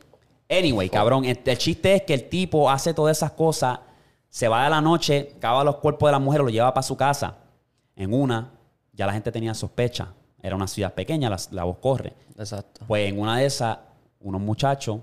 anyway, 0.49 0.87
cabrón, 0.89 1.25
el, 1.25 1.37
el 1.43 1.57
chiste 1.57 1.95
es 1.95 2.01
que 2.03 2.13
el 2.13 2.29
tipo 2.29 2.69
hace 2.69 2.93
todas 2.93 3.17
esas 3.17 3.31
cosas, 3.31 3.79
se 4.29 4.47
va 4.47 4.63
de 4.63 4.69
la 4.69 4.79
noche, 4.81 5.33
cava 5.39 5.63
los 5.65 5.77
cuerpos 5.77 6.07
de 6.07 6.11
las 6.13 6.21
mujeres, 6.21 6.45
los 6.45 6.53
lleva 6.53 6.73
para 6.73 6.83
su 6.83 6.95
casa. 6.95 7.35
En 7.95 8.13
una, 8.13 8.51
ya 8.93 9.05
la 9.05 9.11
gente 9.13 9.31
tenía 9.31 9.53
sospecha. 9.53 10.13
Era 10.41 10.55
una 10.55 10.67
ciudad 10.67 10.93
pequeña, 10.93 11.29
la, 11.29 11.37
la 11.51 11.63
voz 11.63 11.77
corre. 11.79 12.13
Exacto. 12.37 12.81
Pues 12.87 13.09
en 13.09 13.19
una 13.19 13.37
de 13.39 13.45
esas, 13.47 13.79
unos 14.21 14.39
muchachos 14.41 14.99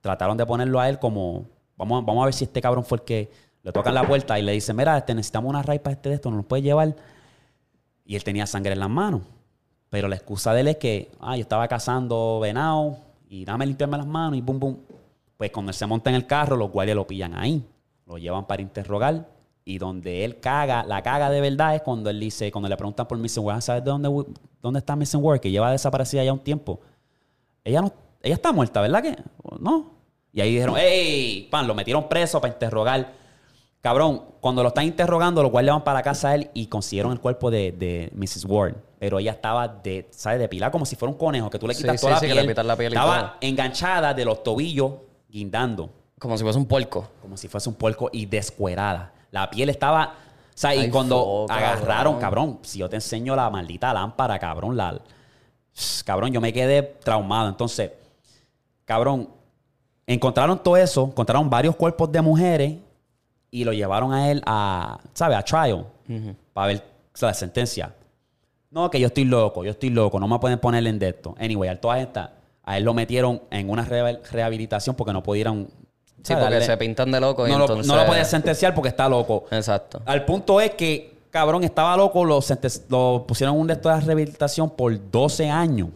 trataron 0.00 0.36
de 0.36 0.46
ponerlo 0.46 0.80
a 0.80 0.88
él 0.88 0.98
como, 0.98 1.46
vamos, 1.76 2.02
a- 2.02 2.06
vamos 2.06 2.22
a 2.22 2.24
ver 2.26 2.34
si 2.34 2.44
este 2.44 2.60
cabrón 2.62 2.84
fue 2.84 2.98
el 2.98 3.04
que 3.04 3.30
le 3.62 3.72
tocan 3.72 3.94
la 3.94 4.06
puerta 4.06 4.38
y 4.38 4.42
le 4.42 4.52
dicen, 4.52 4.76
mira, 4.76 4.96
este, 4.96 5.14
necesitamos 5.14 5.50
una 5.50 5.62
raíz 5.62 5.80
para 5.80 5.92
este 5.94 6.08
de 6.08 6.14
esto, 6.14 6.30
¿no 6.30 6.36
nos 6.38 6.46
puede 6.46 6.62
llevar? 6.62 6.94
Y 8.10 8.16
él 8.16 8.24
tenía 8.24 8.44
sangre 8.44 8.72
en 8.72 8.80
las 8.80 8.90
manos. 8.90 9.20
Pero 9.88 10.08
la 10.08 10.16
excusa 10.16 10.52
de 10.52 10.62
él 10.62 10.66
es 10.66 10.78
que, 10.78 11.12
ah, 11.20 11.36
yo 11.36 11.42
estaba 11.42 11.68
cazando 11.68 12.40
venado 12.40 12.96
y 13.28 13.44
dame 13.44 13.64
limpiarme 13.64 13.98
las 13.98 14.06
manos 14.08 14.36
y 14.36 14.40
bum, 14.40 14.58
bum. 14.58 14.76
Pues 15.36 15.52
cuando 15.52 15.70
él 15.70 15.76
se 15.76 15.86
monta 15.86 16.10
en 16.10 16.16
el 16.16 16.26
carro, 16.26 16.56
los 16.56 16.72
guardias 16.72 16.96
lo 16.96 17.06
pillan 17.06 17.36
ahí. 17.36 17.64
Lo 18.06 18.18
llevan 18.18 18.48
para 18.48 18.62
interrogar. 18.62 19.28
Y 19.64 19.78
donde 19.78 20.24
él 20.24 20.40
caga, 20.40 20.82
la 20.82 21.04
caga 21.04 21.30
de 21.30 21.40
verdad 21.40 21.76
es 21.76 21.82
cuando 21.82 22.10
él 22.10 22.18
dice, 22.18 22.50
cuando 22.50 22.68
le 22.68 22.76
preguntan 22.76 23.06
por 23.06 23.16
Missing 23.16 23.44
Ward, 23.44 23.60
¿sabes 23.60 23.84
de 23.84 23.90
dónde, 23.92 24.08
dónde 24.60 24.80
está 24.80 24.96
Missing 24.96 25.22
Ward? 25.22 25.38
Que 25.38 25.52
lleva 25.52 25.70
desaparecida 25.70 26.24
ya 26.24 26.32
un 26.32 26.40
tiempo. 26.40 26.80
Ella 27.62 27.80
no, 27.80 27.92
ella 28.24 28.34
está 28.34 28.50
muerta, 28.50 28.80
¿verdad 28.80 29.04
que? 29.04 29.16
No. 29.60 29.92
Y 30.32 30.40
ahí 30.40 30.54
dijeron, 30.54 30.76
¡Ey! 30.76 31.46
Pan, 31.48 31.64
lo 31.64 31.76
metieron 31.76 32.08
preso 32.08 32.40
para 32.40 32.52
interrogar. 32.52 33.19
Cabrón, 33.80 34.22
cuando 34.40 34.62
lo 34.62 34.68
están 34.68 34.84
interrogando, 34.84 35.42
los 35.42 35.50
guardias 35.50 35.74
van 35.76 35.84
para 35.84 36.00
la 36.00 36.02
casa 36.02 36.30
de 36.30 36.34
él 36.36 36.50
y 36.52 36.66
consiguieron 36.66 37.12
el 37.12 37.20
cuerpo 37.20 37.50
de, 37.50 37.72
de 37.72 38.10
Mrs. 38.14 38.44
Ward. 38.44 38.74
Pero 38.98 39.18
ella 39.18 39.30
estaba 39.32 39.66
de, 39.68 40.06
¿sabes? 40.10 40.38
De 40.38 40.48
pilar 40.48 40.70
como 40.70 40.84
si 40.84 40.96
fuera 40.96 41.10
un 41.12 41.18
conejo, 41.18 41.48
que 41.48 41.58
tú 41.58 41.66
le 41.66 41.72
Sí, 41.72 41.82
quitas 41.82 41.98
sí, 42.00 42.06
toda 42.06 42.18
sí, 42.20 42.26
que 42.26 42.34
la 42.34 42.34
le 42.34 42.40
piel. 42.42 42.52
quitas 42.52 42.66
la 42.66 42.76
piel 42.76 42.92
estaba 42.92 43.38
enganchada 43.40 44.12
de 44.12 44.24
los 44.26 44.42
tobillos, 44.42 44.92
guindando, 45.28 45.88
Como 46.18 46.36
si 46.36 46.44
fuese 46.44 46.58
un 46.58 46.66
puerco. 46.66 47.08
como 47.22 47.38
si 47.38 47.48
fuese 47.48 47.70
un 47.70 47.74
puerco 47.76 48.10
y 48.12 48.26
descuerada. 48.26 49.12
La 49.30 49.48
piel 49.48 49.70
estaba... 49.70 50.14
O 50.54 50.58
sea, 50.60 50.74
y 50.74 50.90
cuando 50.90 51.46
agarraron, 51.48 52.18
cabrón. 52.18 52.20
cabrón, 52.20 52.58
si 52.62 52.80
yo 52.80 52.88
te 52.90 52.96
enseño 52.96 53.34
la 53.34 53.48
maldita 53.48 53.94
lámpara, 53.94 54.38
cabrón, 54.38 54.76
la... 54.76 55.00
Cabrón, 56.04 56.32
yo 56.32 56.40
me 56.42 56.52
quedé 56.52 56.82
traumado. 56.82 57.48
Entonces, 57.48 57.92
cabrón, 58.84 59.30
encontraron 60.06 60.62
todo 60.62 60.76
eso, 60.76 61.04
encontraron 61.06 61.48
varios 61.48 61.74
cuerpos 61.76 62.12
de 62.12 62.20
mujeres 62.20 62.76
y 63.50 63.64
lo 63.64 63.72
llevaron 63.72 64.12
a 64.12 64.30
él 64.30 64.42
a, 64.46 65.00
¿sabes? 65.14 65.36
A 65.38 65.42
trial 65.42 65.86
para 66.52 66.66
ver 66.68 66.84
o 67.14 67.16
sea, 67.16 67.28
la 67.28 67.34
sentencia. 67.34 67.94
No, 68.70 68.88
que 68.90 69.00
yo 69.00 69.08
estoy 69.08 69.24
loco, 69.24 69.64
yo 69.64 69.72
estoy 69.72 69.90
loco, 69.90 70.20
no 70.20 70.28
me 70.28 70.38
pueden 70.38 70.58
poner 70.60 70.86
en 70.86 70.98
de 70.98 71.08
esto. 71.08 71.34
Anyway, 71.40 71.68
a 71.68 71.80
todas 71.80 72.00
estas, 72.00 72.30
a 72.62 72.76
él 72.78 72.84
lo 72.84 72.94
metieron 72.94 73.42
en 73.50 73.68
una 73.68 73.84
re- 73.84 74.20
rehabilitación 74.30 74.94
porque 74.94 75.12
no 75.12 75.22
pudieron. 75.22 75.68
Sí, 76.22 76.34
porque 76.34 76.56
Darle- 76.56 76.60
se 76.66 76.76
pintan 76.76 77.10
de 77.10 77.18
loco 77.20 77.48
y 77.48 77.50
no, 77.50 77.58
lo, 77.58 77.66
no 77.82 77.96
lo 77.96 78.06
pueden 78.06 78.24
sentenciar 78.26 78.74
porque 78.74 78.88
está 78.90 79.08
loco. 79.08 79.46
Exacto. 79.50 80.02
Al 80.06 80.24
punto 80.24 80.60
es 80.60 80.72
que, 80.74 81.18
cabrón, 81.30 81.64
estaba 81.64 81.96
loco, 81.96 82.24
lo, 82.24 82.40
lo 82.90 83.24
pusieron 83.26 83.54
en 83.56 83.60
un 83.62 83.66
de 83.66 83.74
de 83.76 84.00
rehabilitación 84.00 84.70
por 84.70 85.10
12 85.10 85.48
años. 85.50 85.88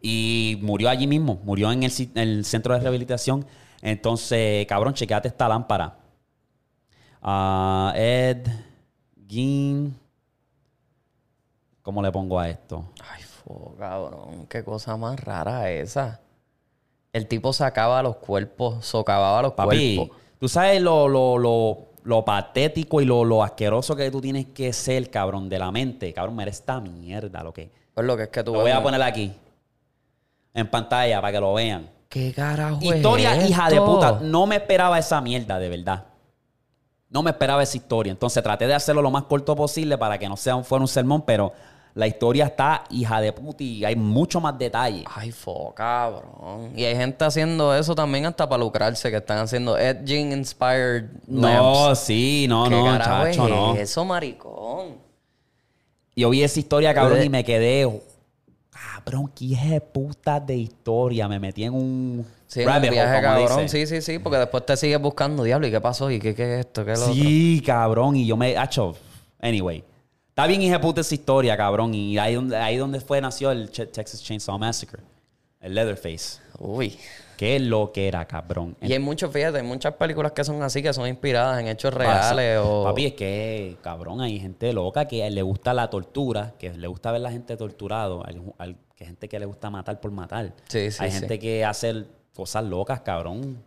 Y 0.00 0.58
murió 0.62 0.88
allí 0.90 1.06
mismo, 1.06 1.40
murió 1.44 1.72
en 1.72 1.82
el, 1.82 1.90
ci- 1.90 2.10
en 2.14 2.18
el 2.28 2.44
centro 2.44 2.74
de 2.74 2.80
rehabilitación. 2.80 3.44
Entonces, 3.82 4.66
cabrón, 4.66 4.94
chequeate 4.94 5.28
esta 5.28 5.48
lámpara. 5.48 5.96
Ah, 7.22 7.92
Ed 7.96 8.46
Gein. 9.28 9.96
¿Cómo 11.82 12.02
le 12.02 12.12
pongo 12.12 12.38
a 12.38 12.48
esto? 12.48 12.84
Ay, 13.10 13.22
fo, 13.22 13.74
cabrón. 13.78 14.46
Qué 14.48 14.62
cosa 14.62 14.96
más 14.96 15.18
rara 15.20 15.70
esa. 15.70 16.20
El 17.12 17.26
tipo 17.26 17.52
sacaba 17.52 18.02
los 18.02 18.16
cuerpos, 18.16 18.84
socavaba 18.84 19.40
los 19.42 19.52
Papi, 19.54 19.96
cuerpos. 19.96 20.16
tú 20.38 20.48
sabes 20.48 20.82
lo, 20.82 21.08
lo, 21.08 21.38
lo, 21.38 21.78
lo 22.04 22.24
patético 22.24 23.00
y 23.00 23.06
lo, 23.06 23.24
lo 23.24 23.42
asqueroso 23.42 23.96
que 23.96 24.10
tú 24.10 24.20
tienes 24.20 24.46
que 24.46 24.72
ser, 24.72 25.10
cabrón, 25.10 25.48
de 25.48 25.58
la 25.58 25.72
mente. 25.72 26.12
Cabrón, 26.12 26.36
mira 26.36 26.50
esta 26.50 26.80
mierda, 26.80 27.42
lo 27.42 27.52
que... 27.52 27.70
Pues 27.94 28.06
lo 28.06 28.16
que 28.16 28.24
es 28.24 28.28
que 28.28 28.44
tú 28.44 28.52
Lo 28.52 28.60
voy 28.60 28.70
a 28.70 28.82
poner 28.82 29.02
aquí. 29.02 29.32
En 30.54 30.68
pantalla 30.70 31.20
para 31.20 31.32
que 31.32 31.40
lo 31.40 31.54
vean. 31.54 31.88
¿Qué 32.08 32.32
carajo 32.32 32.78
Historia 32.80 33.36
es 33.36 33.50
hija 33.50 33.68
de 33.68 33.80
puta. 33.80 34.18
No 34.22 34.46
me 34.46 34.56
esperaba 34.56 34.98
esa 34.98 35.20
mierda, 35.20 35.58
de 35.58 35.68
verdad. 35.68 36.04
No 37.10 37.22
me 37.22 37.30
esperaba 37.30 37.62
esa 37.62 37.76
historia. 37.76 38.10
Entonces 38.10 38.42
traté 38.42 38.66
de 38.66 38.74
hacerlo 38.74 39.02
lo 39.02 39.10
más 39.10 39.24
corto 39.24 39.54
posible 39.54 39.96
para 39.98 40.18
que 40.18 40.28
no 40.28 40.36
sea 40.36 40.56
un, 40.56 40.64
fuera 40.64 40.82
un 40.82 40.88
sermón, 40.88 41.22
pero 41.22 41.52
La 41.94 42.06
historia 42.06 42.44
está 42.46 42.84
hija 42.90 43.20
de 43.20 43.32
puta 43.32 43.64
y 43.64 43.84
hay 43.84 43.96
mucho 43.96 44.40
más 44.40 44.56
detalle. 44.56 45.04
Ay, 45.12 45.32
fo, 45.32 45.74
cabrón. 45.74 46.72
Y 46.76 46.84
hay 46.84 46.94
gente 46.94 47.24
haciendo 47.24 47.74
eso 47.74 47.94
también 47.94 48.24
hasta 48.26 48.48
para 48.48 48.62
lucrarse, 48.62 49.10
que 49.10 49.16
están 49.16 49.38
haciendo 49.38 49.76
edging 49.76 50.30
inspired 50.32 51.06
No, 51.26 51.86
lamps. 51.86 51.98
sí, 52.00 52.46
no, 52.48 52.64
¿Qué 52.64 52.70
no, 52.70 52.84
carajo 52.84 53.24
chacho, 53.24 53.44
es 53.44 53.50
no. 53.50 53.74
Eso, 53.74 54.04
maricón. 54.04 54.96
Yo 56.14 56.30
vi 56.30 56.42
esa 56.44 56.60
historia, 56.60 56.94
cabrón, 56.94 57.22
y 57.24 57.28
me 57.28 57.42
quedé. 57.44 58.00
Cabrón, 59.04 59.32
qué 59.34 59.56
de 59.56 59.80
puta 59.80 60.40
de 60.40 60.56
historia. 60.56 61.28
Me 61.28 61.38
metí 61.38 61.64
en 61.64 61.74
un 61.74 62.26
Sí, 62.46 62.64
hole, 62.64 62.90
viaje, 62.90 63.22
como 63.22 63.22
cabrón. 63.22 63.62
dice. 63.62 63.86
Sí, 63.86 63.96
sí, 64.00 64.02
sí, 64.02 64.18
porque 64.18 64.38
después 64.38 64.64
te 64.66 64.76
sigues 64.76 65.00
buscando, 65.00 65.42
diablo, 65.44 65.66
¿y 65.66 65.70
qué 65.70 65.80
pasó? 65.80 66.10
¿Y 66.10 66.18
qué, 66.18 66.34
qué 66.34 66.54
es 66.54 66.60
esto? 66.66 66.84
¿Qué 66.84 66.92
es 66.92 66.98
lo 66.98 67.04
otro? 67.06 67.14
Sí, 67.14 67.62
cabrón. 67.64 68.16
Y 68.16 68.26
yo 68.26 68.36
me. 68.36 68.56
Hacho. 68.56 68.96
Anyway. 69.40 69.84
Está 70.30 70.46
bien 70.46 70.62
hija 70.62 70.80
puta 70.80 71.00
esa 71.00 71.14
historia, 71.14 71.56
cabrón. 71.56 71.94
Y 71.94 72.16
ahí 72.18 72.34
donde, 72.34 72.56
ahí 72.56 72.76
donde 72.76 73.00
fue 73.00 73.20
nació 73.20 73.50
el 73.50 73.70
Ch- 73.72 73.90
Texas 73.90 74.22
Chainsaw 74.22 74.58
Massacre. 74.58 75.02
El 75.60 75.74
Leatherface. 75.74 76.40
Uy. 76.60 76.96
Qué 77.36 77.60
lo 77.60 77.92
que 77.92 78.08
era, 78.08 78.24
cabrón. 78.24 78.76
Y 78.82 78.92
hay 78.92 78.98
muchos, 78.98 79.32
fíjate, 79.32 79.58
hay 79.58 79.64
muchas 79.64 79.94
películas 79.94 80.32
que 80.32 80.42
son 80.42 80.60
así, 80.62 80.82
que 80.82 80.92
son 80.92 81.06
inspiradas 81.08 81.60
en 81.60 81.68
hechos 81.68 81.94
reales 81.94 82.58
o... 82.60 82.82
Papi, 82.84 83.06
es 83.06 83.12
que, 83.14 83.76
cabrón, 83.80 84.20
hay 84.20 84.40
gente 84.40 84.72
loca 84.72 85.06
que 85.06 85.28
le 85.30 85.42
gusta 85.42 85.72
la 85.72 85.88
tortura, 85.88 86.54
que 86.58 86.72
le 86.72 86.86
gusta 86.88 87.12
ver 87.12 87.20
la 87.20 87.30
gente 87.30 87.56
torturado, 87.56 88.24
hay- 88.58 88.76
que 88.98 89.04
hay 89.04 89.10
gente 89.10 89.28
que 89.28 89.38
le 89.38 89.46
gusta 89.46 89.70
matar 89.70 90.00
por 90.00 90.10
matar. 90.10 90.52
Sí, 90.66 90.90
sí, 90.90 90.96
hay 91.04 91.12
sí. 91.12 91.20
gente 91.20 91.38
que 91.38 91.64
hace 91.64 92.04
cosas 92.34 92.64
locas, 92.64 93.00
cabrón. 93.02 93.62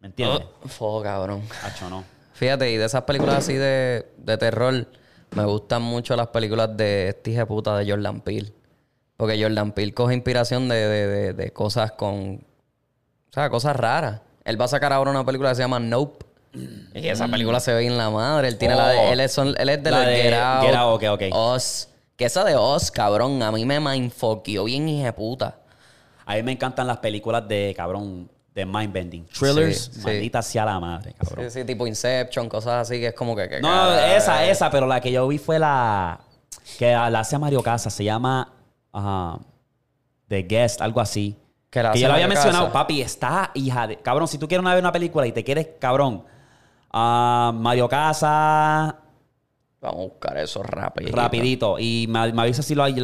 ¿Me 0.00 0.08
entiendes? 0.08 0.42
Oh, 0.62 0.68
fo, 0.68 1.02
cabrón. 1.02 1.42
Hacho, 1.64 1.88
no. 1.88 2.04
Fíjate, 2.34 2.70
y 2.70 2.76
de 2.76 2.84
esas 2.84 3.04
películas 3.04 3.36
así 3.36 3.54
de, 3.54 4.06
de 4.18 4.36
terror, 4.36 4.86
me 5.30 5.44
gustan 5.46 5.80
mucho 5.80 6.14
las 6.14 6.26
películas 6.26 6.76
de 6.76 7.08
este 7.08 7.30
hijo 7.30 7.40
de 7.40 7.46
puta 7.46 7.74
de 7.78 7.90
Jordan 7.90 8.20
Peele. 8.20 8.52
Porque 9.16 9.42
Jordan 9.42 9.72
Peele 9.72 9.94
coge 9.94 10.12
inspiración 10.12 10.68
de, 10.68 10.76
de- 10.76 11.06
de- 11.06 11.32
de 11.32 11.52
cosas 11.52 11.92
con... 11.92 12.34
O 13.30 13.32
sea, 13.32 13.48
cosas 13.48 13.74
raras. 13.76 14.20
Él 14.44 14.60
va 14.60 14.66
a 14.66 14.68
sacar 14.68 14.92
ahora 14.92 15.10
una 15.10 15.24
película 15.24 15.48
que 15.50 15.54
se 15.56 15.62
llama 15.62 15.78
Nope. 15.80 16.26
Y 16.94 17.08
esa 17.08 17.28
película 17.28 17.60
se 17.60 17.72
ve 17.72 17.86
en 17.86 17.96
la 17.96 18.10
madre. 18.10 18.48
Él 18.48 18.58
tiene 18.58 18.74
la 18.74 18.88
de... 18.88 18.98
Oh. 18.98 19.12
Él 19.12 19.20
es, 19.20 19.32
son- 19.32 19.54
él 19.56 19.68
es 19.70 19.82
de 19.82 19.90
La 19.90 20.00
la 20.00 20.06
de 20.08 20.16
Get 20.16 20.34
Out. 20.34 20.64
Get 20.66 20.74
Out, 20.74 20.94
ok, 20.94 21.04
ok. 21.12 21.22
Oz. 21.32 21.88
Que 22.20 22.26
esa 22.26 22.44
de 22.44 22.54
Oz, 22.54 22.90
cabrón, 22.90 23.42
a 23.42 23.50
mí 23.50 23.64
me 23.64 23.80
mindfuckió 23.80 24.64
bien 24.64 24.86
hija 24.90 25.06
de 25.06 25.12
puta. 25.14 25.56
A 26.26 26.34
mí 26.34 26.42
me 26.42 26.52
encantan 26.52 26.86
las 26.86 26.98
películas 26.98 27.48
de, 27.48 27.72
cabrón, 27.74 28.30
de 28.54 28.66
mindbending. 28.66 29.26
Thrillers, 29.28 29.84
Sí, 29.84 29.90
sí. 29.94 30.00
maldita 30.02 30.42
sea 30.42 30.66
la 30.66 30.78
madre, 30.78 31.14
cabrón. 31.14 31.50
Sí, 31.50 31.60
sí, 31.60 31.64
tipo 31.64 31.86
Inception, 31.86 32.46
cosas 32.46 32.86
así 32.86 33.00
que 33.00 33.06
es 33.06 33.14
como 33.14 33.34
que... 33.34 33.48
que 33.48 33.62
No, 33.62 33.94
esa, 33.94 34.44
esa, 34.44 34.70
pero 34.70 34.86
la 34.86 35.00
que 35.00 35.10
yo 35.10 35.26
vi 35.28 35.38
fue 35.38 35.58
la 35.58 36.20
que 36.76 36.92
la 36.92 37.20
hace 37.20 37.38
Mario 37.38 37.62
Casas, 37.62 37.94
se 37.94 38.04
llama 38.04 38.52
The 40.28 40.42
Guest, 40.42 40.82
algo 40.82 41.00
así. 41.00 41.38
Que 41.70 41.82
la 41.82 41.92
Que 41.92 42.00
yo 42.00 42.08
lo 42.08 42.12
había 42.12 42.28
Mario 42.28 42.42
mencionado, 42.42 42.70
papi, 42.70 43.00
está 43.00 43.50
hija 43.54 43.86
de. 43.86 43.96
Cabrón, 43.96 44.28
si 44.28 44.36
tú 44.36 44.46
quieres 44.46 44.60
una 44.60 44.74
ver 44.74 44.82
una 44.82 44.92
película 44.92 45.26
y 45.26 45.32
te 45.32 45.42
quieres, 45.42 45.68
cabrón, 45.78 46.22
ah, 46.92 47.50
Mario 47.54 47.88
Casas, 47.88 48.94
Vamos 49.80 50.00
a 50.00 50.08
buscar 50.08 50.38
eso 50.38 50.62
rapidito. 50.62 51.16
rapidito. 51.16 51.78
Y 51.78 52.06
me, 52.08 52.32
me 52.32 52.42
avisa 52.42 52.62
si 52.62 52.74
lo 52.74 52.82
hay. 52.84 52.94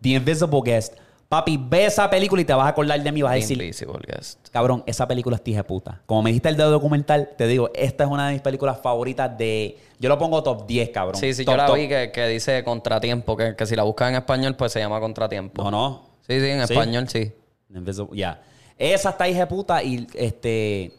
The 0.00 0.08
Invisible 0.08 0.60
Guest. 0.64 0.94
Papi, 1.28 1.58
ve 1.60 1.86
esa 1.86 2.08
película 2.08 2.40
y 2.40 2.44
te 2.44 2.54
vas 2.54 2.66
a 2.66 2.68
acordar 2.68 3.02
de 3.02 3.10
mí. 3.12 3.20
Vas 3.20 3.32
a 3.32 3.34
The 3.34 3.40
decir, 3.40 3.60
Invisible 3.60 3.98
Guest. 4.06 4.48
Cabrón, 4.50 4.84
esa 4.86 5.08
película 5.08 5.36
es 5.36 5.42
tija 5.42 5.62
puta. 5.64 6.00
Como 6.06 6.22
me 6.22 6.30
dijiste 6.30 6.48
el 6.48 6.56
de 6.56 6.62
documental, 6.64 7.30
te 7.36 7.46
digo, 7.48 7.68
esta 7.74 8.04
es 8.04 8.10
una 8.10 8.28
de 8.28 8.34
mis 8.34 8.42
películas 8.42 8.78
favoritas 8.80 9.36
de. 9.36 9.76
Yo 9.98 10.08
lo 10.08 10.16
pongo 10.18 10.42
top 10.42 10.66
10, 10.66 10.90
cabrón. 10.90 11.20
Sí, 11.20 11.34
sí, 11.34 11.44
Top, 11.44 11.54
yo 11.54 11.56
la 11.56 11.66
top. 11.66 11.76
vi 11.76 11.88
que, 11.88 12.12
que 12.12 12.28
dice 12.28 12.62
Contratiempo, 12.62 13.36
que, 13.36 13.56
que 13.56 13.66
si 13.66 13.74
la 13.74 13.82
buscas 13.82 14.10
en 14.10 14.16
español, 14.16 14.54
pues 14.54 14.70
se 14.72 14.78
llama 14.78 15.00
Contratiempo. 15.00 15.64
No, 15.64 15.70
no. 15.70 16.02
Sí, 16.26 16.38
sí, 16.40 16.46
en 16.46 16.66
Sí. 16.66 16.72
español 16.72 17.08
sí. 17.08 17.32
Invisible- 17.74 18.16
Ya. 18.16 18.40
Esa 18.78 19.10
está 19.10 19.28
hija 19.28 19.48
puta 19.48 19.82
y 19.82 20.06
este. 20.14 20.92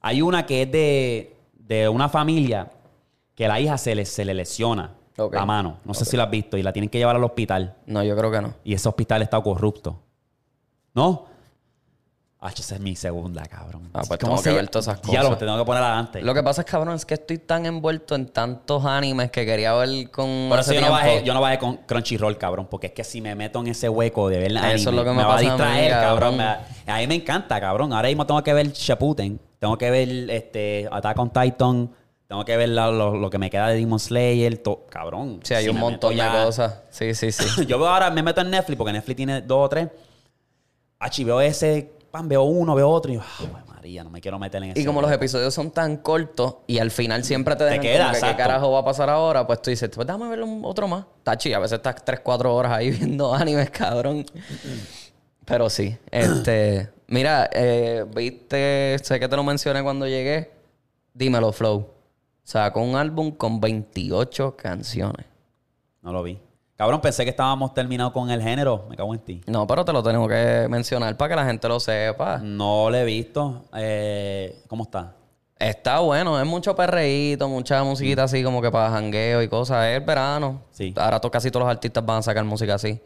Hay 0.00 0.20
una 0.22 0.44
que 0.46 0.62
es 0.62 0.72
de, 0.72 1.36
de 1.54 1.88
una 1.88 2.08
familia 2.08 2.68
que 3.40 3.48
la 3.48 3.58
hija 3.58 3.78
se 3.78 3.94
le, 3.94 4.04
se 4.04 4.22
le 4.26 4.34
lesiona 4.34 4.90
Ok. 5.16 5.34
la 5.34 5.46
mano. 5.46 5.78
No 5.86 5.94
sé 5.94 6.04
si 6.04 6.14
la 6.14 6.24
has 6.24 6.30
visto 6.30 6.58
y 6.58 6.62
la 6.62 6.74
tienen 6.74 6.90
que 6.90 6.98
llevar 6.98 7.16
al 7.16 7.24
hospital. 7.24 7.74
No, 7.86 8.02
yo 8.04 8.14
creo 8.14 8.30
que 8.30 8.42
no. 8.42 8.52
Y 8.64 8.74
ese 8.74 8.86
hospital 8.86 9.22
está 9.22 9.40
corrupto. 9.40 9.98
¿No? 10.92 11.24
Ah, 12.38 12.50
esa 12.54 12.74
es 12.74 12.80
mi 12.82 12.94
segunda, 12.96 13.42
cabrón. 13.46 13.88
Ah, 13.94 14.02
pues 14.06 14.20
¿Cómo 14.20 14.34
tengo 14.34 14.42
que 14.42 14.50
ver 14.52 14.68
todas 14.68 14.88
esas 14.88 15.00
Ya 15.10 15.20
lo 15.20 15.28
cosas. 15.28 15.38
te 15.38 15.44
tengo 15.46 15.56
que 15.56 15.64
poner 15.64 15.82
adelante. 15.82 16.20
Lo 16.20 16.34
que 16.34 16.42
pasa 16.42 16.60
es, 16.60 16.66
cabrón, 16.66 16.94
es 16.94 17.06
que 17.06 17.14
estoy 17.14 17.38
tan 17.38 17.64
envuelto 17.64 18.14
en 18.14 18.26
tantos 18.28 18.84
animes 18.84 19.30
que 19.30 19.46
quería 19.46 19.72
ver 19.72 20.10
con. 20.10 20.48
Por 20.50 20.58
eso 20.58 20.74
yo 20.74 20.82
no, 20.82 20.90
bajé, 20.90 21.22
yo 21.24 21.32
no 21.32 21.40
bajé 21.40 21.58
con 21.58 21.76
Crunchyroll, 21.86 22.36
cabrón. 22.36 22.66
Porque 22.70 22.88
es 22.88 22.92
que 22.92 23.04
si 23.04 23.22
me 23.22 23.34
meto 23.34 23.58
en 23.60 23.68
ese 23.68 23.88
hueco 23.88 24.28
de 24.28 24.38
ver 24.38 24.50
Eso 24.52 24.58
anime, 24.60 24.74
es 24.76 24.84
lo 24.92 25.02
que 25.04 25.10
me 25.12 25.16
va 25.16 25.22
a 25.22 25.36
pasa 25.36 25.38
a 25.38 25.42
mí, 25.42 25.48
distraer, 25.50 25.90
cabrón. 25.92 26.36
cabrón. 26.36 26.36
Me- 26.86 26.92
a 26.92 26.98
mí 26.98 27.06
me 27.06 27.14
encanta, 27.14 27.58
cabrón. 27.58 27.92
Ahora 27.94 28.08
mismo 28.08 28.26
tengo 28.26 28.42
que 28.42 28.52
ver 28.52 28.70
Shippuden. 28.72 29.40
Tengo 29.58 29.78
que 29.78 29.90
ver 29.90 30.08
este, 30.30 30.88
Attack 30.92 31.18
on 31.18 31.30
Titan. 31.30 31.90
Tengo 32.30 32.44
que 32.44 32.56
ver 32.56 32.68
la- 32.68 32.92
lo, 32.92 33.16
lo 33.16 33.28
que 33.28 33.38
me 33.38 33.50
queda 33.50 33.66
de 33.70 33.74
Demon 33.74 33.98
Slayer. 33.98 34.56
to- 34.58 34.86
cabrón. 34.88 35.40
Sí, 35.42 35.52
hay 35.52 35.64
si 35.64 35.70
un 35.70 35.78
montón 35.80 36.16
de 36.16 36.22
cosas. 36.44 36.78
Sí, 36.88 37.12
sí, 37.12 37.32
sí. 37.32 37.66
Yo 37.66 37.76
veo 37.76 37.88
ahora, 37.88 38.08
me 38.08 38.22
meto 38.22 38.40
en 38.40 38.50
Netflix, 38.50 38.78
porque 38.78 38.92
Netflix 38.92 39.16
tiene 39.16 39.42
dos 39.42 39.66
o 39.66 39.68
tres. 39.68 39.88
Achi, 41.00 41.24
veo 41.24 41.40
ese, 41.40 41.90
pam, 42.12 42.28
veo 42.28 42.44
uno, 42.44 42.76
veo 42.76 42.88
otro. 42.88 43.10
Y 43.10 43.16
yo, 43.16 43.22
"Ay, 43.40 43.48
María, 43.66 44.04
no 44.04 44.10
me 44.10 44.20
quiero 44.20 44.38
meter 44.38 44.62
en 44.62 44.70
ese 44.70 44.80
Y 44.80 44.84
como 44.84 45.00
los 45.00 45.10
hueco". 45.10 45.22
episodios 45.24 45.52
son 45.52 45.72
tan 45.72 45.96
cortos 45.96 46.58
y 46.68 46.78
al 46.78 46.92
final 46.92 47.24
siempre 47.24 47.56
te 47.56 47.64
dejan 47.64 47.80
queda, 47.80 48.12
que 48.12 48.20
qué 48.20 48.36
carajo 48.36 48.70
va 48.70 48.78
a 48.78 48.84
pasar 48.84 49.10
ahora, 49.10 49.44
pues 49.44 49.60
tú 49.60 49.70
dices, 49.70 49.90
pues 49.92 50.06
déjame 50.06 50.28
ver 50.28 50.44
otro 50.62 50.86
más. 50.86 51.06
Tachi, 51.24 51.52
a 51.52 51.58
veces 51.58 51.78
estás 51.78 51.96
3, 52.04 52.20
4 52.20 52.54
horas 52.54 52.70
ahí 52.70 52.90
viendo 52.96 53.34
animes, 53.34 53.70
cabrón. 53.70 54.24
Pero 55.46 55.68
sí, 55.68 55.96
este... 56.12 56.90
Mira, 57.08 57.50
eh, 57.52 58.04
viste, 58.14 58.96
sé 59.02 59.18
que 59.18 59.26
te 59.26 59.34
lo 59.34 59.42
mencioné 59.42 59.82
cuando 59.82 60.06
llegué. 60.06 60.52
Dímelo, 61.12 61.50
Flow. 61.50 61.88
Sacó 62.50 62.80
un 62.82 62.96
álbum 62.96 63.30
con 63.30 63.60
28 63.60 64.56
canciones. 64.56 65.24
No 66.02 66.12
lo 66.12 66.20
vi. 66.24 66.36
Cabrón, 66.74 67.00
pensé 67.00 67.22
que 67.22 67.30
estábamos 67.30 67.72
terminados 67.74 68.12
con 68.12 68.28
el 68.28 68.42
género. 68.42 68.86
Me 68.90 68.96
cago 68.96 69.14
en 69.14 69.20
ti. 69.20 69.40
No, 69.46 69.68
pero 69.68 69.84
te 69.84 69.92
lo 69.92 70.02
tenemos 70.02 70.28
que 70.28 70.66
mencionar 70.68 71.16
para 71.16 71.28
que 71.28 71.36
la 71.36 71.44
gente 71.46 71.68
lo 71.68 71.78
sepa. 71.78 72.38
No 72.42 72.90
lo 72.90 72.96
he 72.96 73.04
visto. 73.04 73.66
Eh, 73.76 74.64
¿Cómo 74.66 74.82
está? 74.82 75.14
Está 75.60 76.00
bueno, 76.00 76.40
es 76.40 76.46
mucho 76.46 76.74
perreíto, 76.74 77.48
mucha 77.48 77.84
musiquita 77.84 78.24
así 78.24 78.42
como 78.42 78.60
que 78.60 78.72
para 78.72 78.90
jangueo 78.90 79.42
y 79.42 79.48
cosas. 79.48 79.86
Es 79.86 80.04
verano. 80.04 80.62
Sí. 80.72 80.92
Ahora 80.96 81.20
to- 81.20 81.30
casi 81.30 81.52
todos 81.52 81.66
los 81.66 81.70
artistas 81.70 82.04
van 82.04 82.18
a 82.18 82.22
sacar 82.22 82.42
música 82.44 82.74
así. 82.74 83.00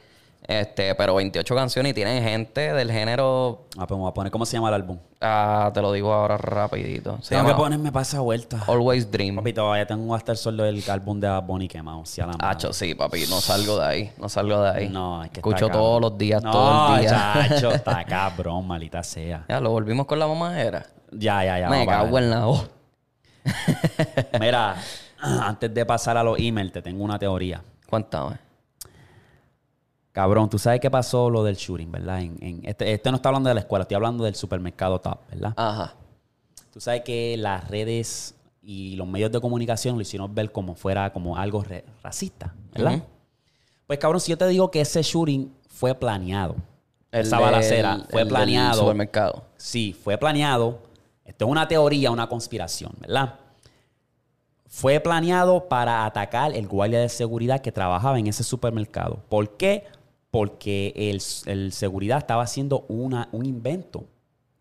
Este, 0.47 0.95
pero 0.95 1.14
28 1.14 1.55
canciones 1.55 1.92
y 1.92 1.95
tienen 1.95 2.22
gente 2.22 2.74
del 2.74 2.92
género. 2.92 3.62
Ah, 3.78 3.86
pues 3.86 3.97
me 3.97 4.03
voy 4.03 4.11
a 4.11 4.14
poner. 4.14 4.30
¿Cómo 4.30 4.45
se 4.45 4.57
llama 4.59 4.68
el 4.68 4.74
álbum? 4.74 4.99
Ah, 5.18 5.70
te 5.72 5.80
lo 5.80 5.90
digo 5.90 6.12
ahora 6.12 6.36
rapidito. 6.36 7.18
Se 7.22 7.30
Tengo 7.30 7.45
que 7.45 7.51
llama 7.53 7.57
ponerme 7.57 7.90
para 7.90 8.03
esa 8.03 8.20
vuelta. 8.20 8.62
Always 8.66 9.11
Dream. 9.11 9.36
Papi, 9.36 9.55
todavía 9.55 9.86
tengo 9.86 10.14
hasta 10.14 10.32
el 10.32 10.38
sueldo 10.38 10.64
del 10.64 10.82
álbum 10.90 11.18
de 11.18 11.40
Bunny 11.40 11.66
quemado. 11.66 12.05
Si 12.05 12.20
a 12.20 12.26
la. 12.26 12.36
Hacho, 12.38 12.74
sí, 12.74 12.95
papi, 12.95 13.24
no 13.30 13.40
salgo 13.40 13.78
de 13.78 13.86
ahí, 13.86 14.12
no 14.18 14.28
salgo 14.28 14.61
de 14.61 14.70
ahí. 14.70 14.88
No, 14.90 15.24
es 15.24 15.30
que 15.30 15.40
Escucho 15.40 15.66
está 15.66 15.78
todos 15.78 16.01
los 16.03 16.18
días, 16.18 16.42
no, 16.42 16.51
todo 16.51 16.95
el 16.95 17.01
día. 17.01 17.11
chacho, 17.11 17.70
está 17.72 18.05
cabrón, 18.05 18.66
malita 18.66 19.03
sea. 19.03 19.47
ya, 19.49 19.61
lo 19.61 19.70
volvimos 19.70 20.05
con 20.05 20.18
la 20.18 20.26
mamajera. 20.26 20.84
Ya, 21.11 21.42
ya, 21.42 21.59
ya. 21.59 21.68
Me 21.70 21.86
cago 21.86 22.18
en 22.18 22.28
la 22.28 22.45
ver. 22.47 22.70
Mira, 24.40 24.76
antes 25.20 25.72
de 25.72 25.86
pasar 25.86 26.18
a 26.18 26.22
los 26.22 26.38
emails, 26.38 26.70
te 26.72 26.82
tengo 26.82 27.03
una 27.03 27.18
teoría. 27.18 27.62
Cuéntame. 27.88 28.36
Cabrón, 30.14 30.48
tú 30.48 30.60
sabes 30.60 30.78
qué 30.78 30.90
pasó 30.90 31.28
lo 31.28 31.42
del 31.42 31.56
shooting, 31.56 31.90
¿verdad? 31.90 32.20
En, 32.22 32.36
en- 32.40 32.60
este, 32.64 32.92
este 32.92 33.10
no 33.10 33.16
está 33.16 33.30
hablando 33.30 33.48
de 33.48 33.54
la 33.54 33.60
escuela, 33.62 33.82
estoy 33.82 33.96
hablando 33.96 34.22
del 34.22 34.36
supermercado 34.36 35.00
Top, 35.00 35.18
¿verdad? 35.28 35.52
Ajá. 35.56 35.94
Tú 36.72 36.80
sabes 36.80 37.02
que 37.02 37.36
las 37.36 37.66
redes 37.68 38.36
y 38.62 38.94
los 38.94 39.08
medios 39.08 39.32
de 39.32 39.40
comunicación 39.40 39.96
lo 39.96 40.02
hicieron 40.02 40.32
ver 40.32 40.52
como 40.52 40.76
fuera 40.76 41.12
como 41.12 41.36
algo 41.36 41.62
re- 41.64 41.84
racista, 42.02 42.54
¿verdad? 42.72 43.02
Pues 43.88 43.98
cabrón, 43.98 44.20
si 44.20 44.30
yo 44.30 44.38
te 44.38 44.46
digo 44.46 44.70
que 44.70 44.80
ese 44.82 45.02
shooting 45.02 45.52
fue 45.68 45.94
planeado, 45.96 46.54
El 47.10 47.26
esa 47.26 47.40
balacera 47.40 48.06
fue 48.08 48.22
el 48.22 48.28
planeado. 48.28 48.80
supermercado. 48.82 49.42
Sí, 49.56 49.92
fue 50.00 50.16
planeado. 50.16 50.78
Esto 51.24 51.46
es 51.46 51.50
una 51.50 51.66
teoría, 51.66 52.12
una 52.12 52.28
conspiración, 52.28 52.92
¿verdad? 53.00 53.34
Fue 54.66 54.98
planeado 55.00 55.68
para 55.68 56.04
atacar 56.04 56.52
el 56.54 56.66
guardia 56.66 57.00
de 57.00 57.08
seguridad 57.08 57.60
que 57.60 57.70
trabajaba 57.72 58.18
en 58.18 58.26
ese 58.26 58.42
supermercado. 58.44 59.18
¿Por 59.28 59.56
qué? 59.56 59.84
Porque 60.35 60.93
el, 60.97 61.22
el 61.47 61.72
seguridad 61.72 62.18
estaba 62.18 62.43
haciendo 62.43 62.87
una, 62.89 63.28
un 63.30 63.47
invento. 63.47 64.09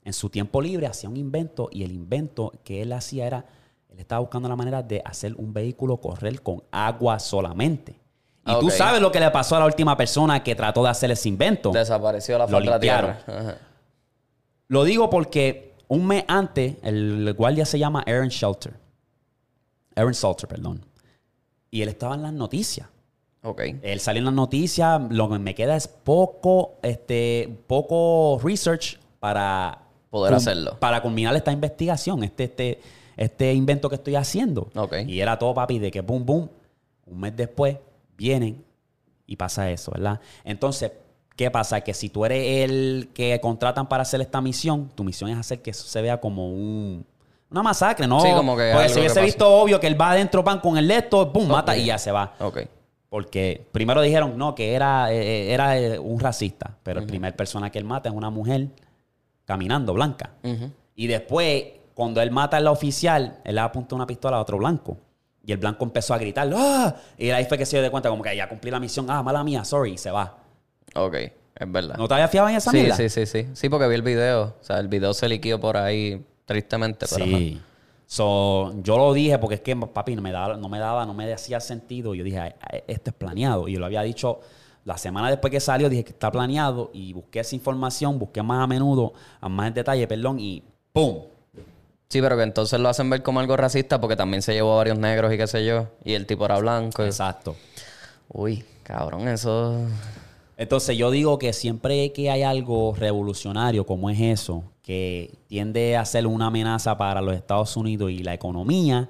En 0.04 0.14
su 0.14 0.30
tiempo 0.30 0.62
libre 0.62 0.86
hacía 0.86 1.10
un 1.10 1.18
invento 1.18 1.68
y 1.72 1.84
el 1.84 1.92
invento 1.92 2.52
que 2.64 2.84
él 2.84 2.94
hacía 2.94 3.26
era, 3.26 3.46
él 3.90 3.98
estaba 3.98 4.20
buscando 4.20 4.48
la 4.48 4.56
manera 4.56 4.84
de 4.84 5.02
hacer 5.04 5.34
un 5.36 5.52
vehículo 5.52 5.98
correr 5.98 6.44
con 6.44 6.62
agua 6.70 7.18
solamente. 7.18 8.00
Y 8.46 8.60
tú 8.60 8.70
sabes 8.70 9.02
lo 9.02 9.12
que 9.12 9.20
le 9.20 9.32
pasó 9.32 9.56
a 9.56 9.60
la 9.62 9.66
última 9.66 9.98
persona 9.98 10.44
que 10.44 10.54
trató 10.54 10.84
de 10.84 10.90
hacer 10.90 11.10
ese 11.10 11.28
invento. 11.28 11.72
Desapareció 11.72 12.38
la 12.38 12.46
Lo 12.46 12.52
falda 12.52 12.74
de 12.74 12.80
tierra. 12.80 13.24
Ajá. 13.26 13.58
Lo 14.68 14.84
digo 14.84 15.10
porque 15.10 15.74
un 15.88 16.06
mes 16.06 16.24
antes, 16.28 16.76
el 16.84 17.34
guardia 17.34 17.66
se 17.66 17.80
llama 17.80 18.04
Aaron 18.06 18.30
Shelter. 18.30 18.74
Aaron 19.96 20.14
Salter, 20.14 20.48
perdón. 20.48 20.86
Y 21.72 21.82
él 21.82 21.90
estaba 21.90 22.14
en 22.14 22.22
las 22.22 22.34
noticias. 22.34 22.93
Ok. 23.44 23.62
Él 23.82 24.00
salió 24.00 24.20
en 24.20 24.26
las 24.26 24.34
noticias, 24.34 25.02
lo 25.10 25.30
que 25.30 25.40
me 25.40 25.54
queda 25.54 25.76
es 25.76 25.88
poco, 25.88 26.76
este, 26.82 27.58
poco 27.68 28.40
research 28.44 28.98
para 29.20 29.80
Poder 30.14 30.34
hacerlo. 30.36 30.78
Para 30.80 31.02
culminar 31.02 31.36
esta 31.36 31.52
investigación, 31.52 32.24
este, 32.24 32.44
este, 32.44 32.80
este 33.18 33.52
invento 33.52 33.90
que 33.90 33.96
estoy 33.96 34.16
haciendo. 34.16 34.70
Ok. 34.76 34.94
Y 35.08 35.20
era 35.20 35.40
todo, 35.40 35.56
papi, 35.56 35.80
de 35.80 35.90
que 35.90 36.02
boom, 36.02 36.24
boom. 36.24 36.50
Un 37.08 37.20
mes 37.20 37.36
después 37.36 37.78
vienen 38.16 38.64
y 39.26 39.36
pasa 39.36 39.72
eso, 39.72 39.92
¿verdad? 39.92 40.20
Entonces, 40.44 40.92
¿qué 41.36 41.50
pasa? 41.50 41.82
Que 41.82 41.96
si 41.96 42.10
tú 42.10 42.26
eres 42.26 42.64
el 42.64 43.10
que 43.16 43.40
contratan 43.42 43.90
para 43.90 44.04
hacer 44.04 44.22
esta 44.22 44.40
misión, 44.40 44.90
tu 44.94 45.04
misión 45.04 45.32
es 45.32 45.38
hacer 45.38 45.64
que 45.64 45.72
eso 45.72 45.88
se 45.88 46.00
vea 46.04 46.22
como 46.22 46.48
un, 46.48 47.04
una 47.50 47.64
masacre, 47.64 48.06
¿no? 48.06 48.20
Sí, 48.20 48.30
como 48.36 48.56
que 48.56 48.70
Porque 48.72 48.90
si 48.90 49.00
hubiese 49.00 49.20
visto 49.20 49.50
obvio 49.50 49.80
que 49.80 49.88
él 49.88 50.00
va 50.00 50.12
adentro, 50.12 50.44
pan 50.44 50.60
con 50.60 50.78
el 50.78 50.88
leto, 50.88 51.26
boom, 51.26 51.48
mata 51.48 51.76
y 51.76 51.86
ya 51.86 51.98
se 51.98 52.12
va. 52.12 52.36
Ok. 52.40 52.60
Porque 53.14 53.64
primero 53.72 54.02
dijeron, 54.02 54.40
no, 54.40 54.56
que 54.56 54.74
era, 54.74 55.14
eh, 55.14 55.54
era 55.54 55.78
eh, 55.78 56.00
un 56.00 56.20
racista. 56.20 56.80
Pero 56.82 57.00
el 57.00 57.06
primer 57.06 57.36
persona 57.36 57.70
que 57.70 57.78
él 57.78 57.86
mata 57.86 58.10
es 58.10 58.16
una 58.16 58.32
mujer 58.32 58.70
caminando, 59.46 59.94
blanca. 59.94 60.32
Y 60.96 61.06
después, 61.06 61.64
cuando 61.94 62.24
él 62.24 62.32
mata 62.32 62.58
a 62.58 62.60
la 62.60 62.72
oficial, 62.72 63.38
él 63.44 63.54
le 63.54 63.62
apunta 63.62 63.94
una 63.94 64.08
pistola 64.08 64.38
a 64.38 64.42
otro 64.42 64.58
blanco. 64.58 64.98
Y 65.46 65.52
el 65.52 65.60
blanco 65.60 65.86
empezó 65.86 66.16
a 66.16 66.18
gritar, 66.18 66.50
¡ah! 66.56 66.96
Y 67.16 67.30
ahí 67.30 67.46
fue 67.46 67.60
que 67.60 67.68
se 67.68 67.76
dio 67.76 67.84
de 67.84 67.92
cuenta, 67.92 68.10
como 68.10 68.24
que 68.24 68.36
ya 68.36 68.50
cumplí 68.50 68.72
la 68.72 68.80
misión, 68.80 69.06
ah, 69.12 69.22
mala 69.22 69.44
mía, 69.44 69.64
sorry, 69.64 69.92
y 69.92 69.98
se 70.00 70.10
va. 70.10 70.36
Ok. 70.96 71.14
Es 71.14 71.72
verdad. 71.72 71.98
¿No 71.98 72.08
te 72.08 72.16
habías 72.16 72.32
fiado 72.32 72.50
en 72.50 72.56
esa 72.56 72.72
sí, 72.72 72.78
mierda? 72.78 72.96
sí, 72.96 73.10
sí, 73.10 73.28
sí. 73.28 73.48
Sí, 73.54 73.70
porque 73.70 73.88
vi 73.90 73.94
el 73.94 74.02
video. 74.02 74.56
O 74.60 74.64
sea, 74.64 74.80
el 74.80 74.88
video 74.88 75.14
se 75.14 75.30
liquió 75.30 75.60
por 75.60 75.78
ahí, 75.78 76.26
tristemente, 76.46 77.06
pero 77.08 77.26
Sí. 77.26 77.62
So, 78.14 78.80
yo 78.84 78.96
lo 79.00 79.12
dije 79.12 79.40
porque 79.40 79.56
es 79.56 79.62
que, 79.62 79.76
papi, 79.76 80.16
no 80.16 80.22
me 80.22 80.32
daba, 80.32 80.56
no 80.56 80.70
me 80.70 80.78
daba, 80.78 81.04
no 81.04 81.16
me 81.16 81.34
hacía 81.34 81.60
sentido. 81.60 82.14
Yo 82.14 82.24
dije, 82.24 82.38
"Ay, 82.38 82.52
ay, 82.60 82.82
esto 82.86 83.10
es 83.10 83.16
planeado. 83.16 83.68
Y 83.68 83.74
yo 83.74 83.80
lo 83.80 83.88
había 83.88 84.04
dicho 84.04 84.40
la 84.86 85.00
semana 85.00 85.32
después 85.32 85.50
que 85.50 85.60
salió, 85.60 85.90
dije 85.90 86.04
que 86.04 86.12
está 86.12 86.32
planeado. 86.32 86.92
Y 86.94 87.12
busqué 87.14 87.40
esa 87.40 87.56
información, 87.56 88.20
busqué 88.20 88.44
más 88.44 88.64
a 88.64 88.68
menudo, 88.68 89.14
a 89.42 89.50
más 89.50 89.70
en 89.70 89.74
detalle, 89.74 90.08
perdón, 90.08 90.40
y 90.40 90.62
¡pum! 90.92 91.22
Sí, 92.08 92.22
pero 92.22 92.38
que 92.38 92.44
entonces 92.44 92.80
lo 92.80 92.88
hacen 92.88 93.10
ver 93.10 93.24
como 93.24 93.40
algo 93.40 93.58
racista 93.58 94.00
porque 94.00 94.16
también 94.16 94.44
se 94.44 94.54
llevó 94.54 94.74
a 94.74 94.78
varios 94.78 95.00
negros 95.00 95.34
y 95.34 95.38
qué 95.38 95.48
sé 95.48 95.66
yo. 95.66 95.88
Y 96.04 96.14
el 96.14 96.28
tipo 96.28 96.46
era 96.46 96.60
blanco. 96.60 97.04
Exacto. 97.04 97.56
Uy, 98.30 98.64
cabrón, 98.84 99.28
eso. 99.28 99.88
Entonces 100.56 100.96
yo 100.96 101.10
digo 101.10 101.40
que 101.40 101.52
siempre 101.52 102.14
que 102.14 102.30
hay 102.30 102.44
algo 102.44 102.94
revolucionario 102.96 103.88
como 103.88 104.12
es 104.12 104.22
eso, 104.22 104.66
que 104.84 105.40
tiende 105.48 105.98
a 105.98 106.06
ser 106.06 106.28
una 106.28 106.48
amenaza 106.48 106.98
para 106.98 107.22
los 107.22 107.34
Estados 107.34 107.76
Unidos 107.78 108.12
y 108.12 108.20
la 108.20 108.34
economía, 108.34 109.10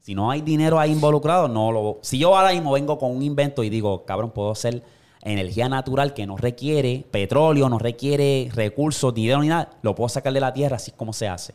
si 0.00 0.14
no 0.14 0.30
hay 0.30 0.42
dinero 0.42 0.78
ahí 0.78 0.92
involucrado, 0.92 1.48
no 1.48 1.72
lo... 1.72 1.98
Si 2.02 2.18
yo 2.18 2.36
ahora 2.36 2.52
mismo 2.52 2.72
vengo 2.72 2.98
con 2.98 3.10
un 3.16 3.22
invento 3.22 3.64
y 3.64 3.70
digo, 3.70 4.04
cabrón, 4.04 4.32
puedo 4.32 4.50
hacer 4.50 4.82
energía 5.22 5.68
natural 5.68 6.12
que 6.12 6.26
no 6.26 6.36
requiere 6.36 7.06
petróleo, 7.10 7.68
no 7.68 7.78
requiere 7.78 8.50
recursos, 8.52 9.14
dinero 9.14 9.40
ni 9.40 9.48
nada, 9.48 9.70
lo 9.82 9.94
puedo 9.94 10.08
sacar 10.08 10.32
de 10.32 10.40
la 10.40 10.52
tierra 10.52 10.76
así 10.76 10.90
como 10.90 11.12
se 11.12 11.26
hace. 11.26 11.54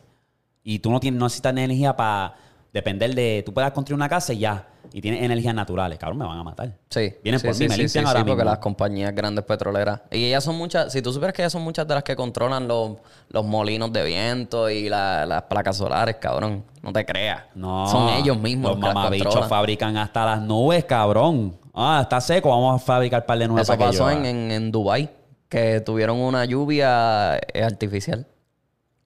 Y 0.64 0.80
tú 0.80 0.90
no, 0.90 0.98
tienes, 0.98 1.18
no 1.18 1.26
necesitas 1.26 1.52
energía 1.52 1.96
para 1.96 2.34
depender 2.72 3.14
de... 3.14 3.42
Tú 3.44 3.52
puedas 3.54 3.70
construir 3.72 3.96
una 3.96 4.08
casa 4.08 4.32
y 4.32 4.38
ya, 4.38 4.66
y 4.92 5.00
tienes 5.00 5.22
energías 5.22 5.54
naturales, 5.54 5.98
cabrón, 5.98 6.18
me 6.18 6.24
van 6.26 6.38
a 6.38 6.42
matar. 6.42 6.72
Sí. 6.90 7.12
Vienen 7.22 7.40
sí, 7.40 7.46
por 7.46 7.54
sí, 7.54 7.64
mí, 7.64 7.68
me 7.68 7.76
limpian 7.76 8.06
ahora 8.06 8.20
sí, 8.20 8.24
porque 8.24 8.36
mismo. 8.36 8.50
las 8.50 8.58
compañías 8.58 9.14
grandes 9.14 9.44
petroleras. 9.44 10.00
Y 10.10 10.24
ellas 10.26 10.42
son 10.44 10.56
muchas. 10.56 10.92
Si 10.92 11.02
tú 11.02 11.12
supieras 11.12 11.34
que 11.34 11.42
ellas 11.42 11.52
son 11.52 11.62
muchas 11.62 11.86
de 11.86 11.94
las 11.94 12.02
que 12.02 12.16
controlan 12.16 12.66
los, 12.68 12.92
los 13.28 13.44
molinos 13.44 13.92
de 13.92 14.04
viento 14.04 14.70
y 14.70 14.88
la- 14.88 15.26
las 15.26 15.42
placas 15.42 15.76
solares, 15.76 16.16
cabrón. 16.16 16.64
No 16.82 16.92
te 16.92 17.04
creas. 17.04 17.42
No. 17.54 17.86
Son 17.88 18.08
ellos 18.10 18.38
mismos 18.38 18.70
Los 18.72 18.80
mamabichos 18.80 19.46
fabrican 19.48 19.96
hasta 19.96 20.24
las 20.24 20.40
nubes, 20.40 20.84
cabrón. 20.84 21.56
Ah, 21.74 22.00
está 22.02 22.20
seco, 22.20 22.48
vamos 22.48 22.80
a 22.82 22.84
fabricar 22.84 23.24
par 23.26 23.38
de 23.38 23.46
nubes 23.46 23.62
Eso 23.68 23.78
pasó 23.78 24.10
en, 24.10 24.24
en, 24.24 24.50
en 24.50 24.72
Dubái, 24.72 25.08
que 25.48 25.80
tuvieron 25.80 26.18
una 26.18 26.44
lluvia 26.44 27.36
eh, 27.36 27.62
artificial. 27.62 28.26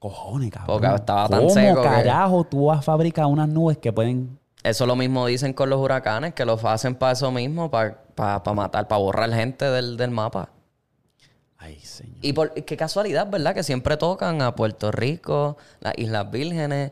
Cojones, 0.03 0.51
cabrón. 0.51 0.81
Porque 0.81 0.95
estaba 0.97 1.29
tan 1.29 1.39
¿Cómo 1.43 1.55
seco 1.55 1.81
que- 1.81 1.89
carajo 1.89 2.43
tú 2.43 2.67
vas 2.67 2.81
a 2.81 2.83
fabricar 2.83 3.27
unas 3.27 3.49
nubes 3.49 3.79
que 3.79 3.93
pueden... 3.93 4.37
Eso 4.65 4.85
lo 4.85 4.97
mismo 4.97 5.27
dicen 5.27 5.53
con 5.53 5.71
los 5.71 5.79
huracanes, 5.81 6.35
que 6.35 6.45
los 6.45 6.65
hacen 6.65 6.97
para 6.97 7.13
eso 7.13 7.31
mismo, 7.31 7.71
para 7.71 8.03
matar, 8.53 8.89
para 8.89 8.99
borrar 9.01 9.33
gente 9.33 9.65
del, 9.71 9.97
del 9.97 10.11
mapa. 10.11 10.49
Ay, 11.57 11.79
señor. 11.79 12.17
Y 12.21 12.33
por, 12.33 12.53
qué 12.53 12.77
casualidad, 12.77 13.29
¿verdad? 13.31 13.55
Que 13.55 13.63
siempre 13.63 13.97
tocan 13.97 14.43
a 14.43 14.57
Puerto 14.57 14.91
Rico, 14.91 15.57
las 15.79 15.95
Islas 15.97 16.29
Vírgenes, 16.33 16.91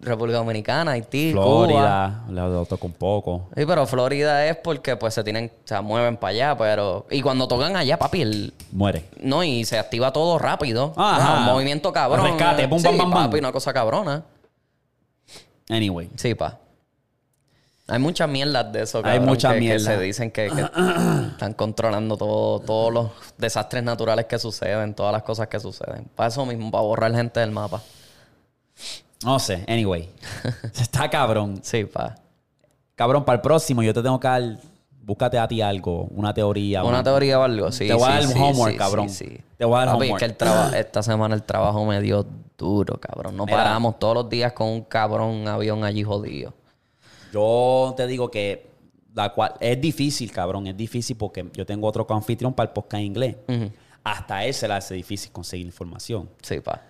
República 0.00 0.38
Dominicana, 0.38 0.92
Haití, 0.92 1.32
Cuba. 1.32 1.44
Florida, 1.44 2.24
lo 2.28 2.64
toco 2.66 2.86
un 2.86 2.92
poco. 2.92 3.48
Sí, 3.56 3.66
pero 3.66 3.84
Florida 3.86 4.46
es 4.46 4.56
porque 4.56 4.96
pues 4.96 5.12
se 5.14 5.24
tienen, 5.24 5.50
se 5.64 5.80
mueven 5.80 6.16
para 6.16 6.30
allá, 6.30 6.56
pero... 6.56 7.06
Y 7.10 7.20
cuando 7.20 7.48
tocan 7.48 7.74
allá, 7.74 7.98
papi, 7.98 8.22
el... 8.22 8.54
Muere. 8.70 9.04
No, 9.20 9.42
y 9.42 9.64
se 9.64 9.78
activa 9.78 10.12
todo 10.12 10.38
rápido. 10.38 10.92
Ajá. 10.96 11.38
Un 11.40 11.44
movimiento 11.46 11.92
cabrón. 11.92 12.26
Rescate, 12.26 12.66
bum, 12.66 12.78
sí, 12.78 12.84
bam, 12.84 12.98
bam, 12.98 13.10
bam. 13.10 13.24
papi, 13.24 13.38
una 13.40 13.50
cosa 13.50 13.72
cabrona. 13.72 14.22
Anyway. 15.68 16.10
Sí, 16.16 16.34
pa. 16.34 16.58
Hay 17.88 17.98
muchas 17.98 18.28
mierdas 18.28 18.72
de 18.72 18.82
eso, 18.82 18.98
Hay 18.98 19.02
cabrón, 19.18 19.26
mucha 19.26 19.48
que, 19.48 19.54
que 19.54 19.60
mierda. 19.60 19.84
se 19.84 20.00
dicen 20.00 20.30
que, 20.30 20.48
que 20.48 20.60
están 21.32 21.54
controlando 21.54 22.16
todo, 22.16 22.60
todos 22.60 22.92
los 22.92 23.10
desastres 23.36 23.82
naturales 23.82 24.26
que 24.26 24.38
suceden, 24.38 24.94
todas 24.94 25.12
las 25.12 25.24
cosas 25.24 25.48
que 25.48 25.58
suceden. 25.58 26.04
Para 26.14 26.28
eso 26.28 26.46
mismo, 26.46 26.70
para 26.70 26.82
borrar 26.82 27.12
gente 27.12 27.40
del 27.40 27.50
mapa. 27.50 27.82
No 29.24 29.38
sé, 29.38 29.64
anyway. 29.68 30.08
Está 30.80 31.08
cabrón. 31.10 31.60
Sí, 31.62 31.84
pa. 31.84 32.16
Cabrón, 32.94 33.24
para 33.24 33.36
el 33.36 33.40
próximo 33.42 33.82
yo 33.82 33.92
te 33.94 34.02
tengo 34.02 34.18
que 34.20 34.28
dar... 34.28 34.42
Búscate 35.04 35.36
a 35.36 35.48
ti 35.48 35.60
algo, 35.60 36.04
una 36.12 36.32
teoría. 36.32 36.84
Una 36.84 37.02
teoría 37.02 37.40
o 37.40 37.42
algo, 37.42 37.72
sí. 37.72 37.88
Te 37.88 37.94
voy 37.94 38.04
a 38.04 38.06
sí, 38.06 38.12
dar 38.12 38.26
un 38.26 38.32
sí, 38.32 38.38
homework, 38.38 38.72
sí, 38.72 38.78
cabrón. 38.78 39.08
sí, 39.10 39.24
sí. 39.30 39.40
Te 39.56 39.64
voy 39.64 39.74
a 39.74 39.78
dar 39.80 39.88
Papi, 39.88 39.96
es 39.96 40.02
homework. 40.10 40.18
que 40.20 40.24
el 40.26 40.36
traba- 40.36 40.70
esta 40.78 41.02
semana 41.02 41.34
el 41.34 41.42
trabajo 41.42 41.84
me 41.84 42.00
dio 42.00 42.24
duro, 42.56 43.00
cabrón. 43.00 43.36
No 43.36 43.44
Mira. 43.44 43.58
paramos 43.58 43.98
todos 43.98 44.14
los 44.14 44.28
días 44.28 44.52
con 44.52 44.68
un 44.68 44.82
cabrón 44.82 45.48
avión 45.48 45.82
allí 45.82 46.04
jodido. 46.04 46.54
Yo 47.32 47.94
te 47.96 48.06
digo 48.06 48.30
que 48.30 48.70
la 49.14 49.30
cual 49.32 49.54
es 49.58 49.80
difícil, 49.80 50.30
cabrón, 50.30 50.68
es 50.68 50.76
difícil 50.76 51.16
porque 51.16 51.48
yo 51.52 51.66
tengo 51.66 51.88
otro 51.88 52.06
anfitrión 52.10 52.52
para 52.54 52.68
el 52.68 52.72
podcast 52.72 53.00
en 53.00 53.06
inglés. 53.06 53.36
Hasta 54.04 54.36
a 54.36 54.44
él 54.44 54.54
se 54.54 54.68
le 54.68 54.74
hace 54.74 54.94
difícil 54.94 55.32
conseguir 55.32 55.66
información. 55.66 56.28
Sí, 56.42 56.60
pa. 56.60 56.80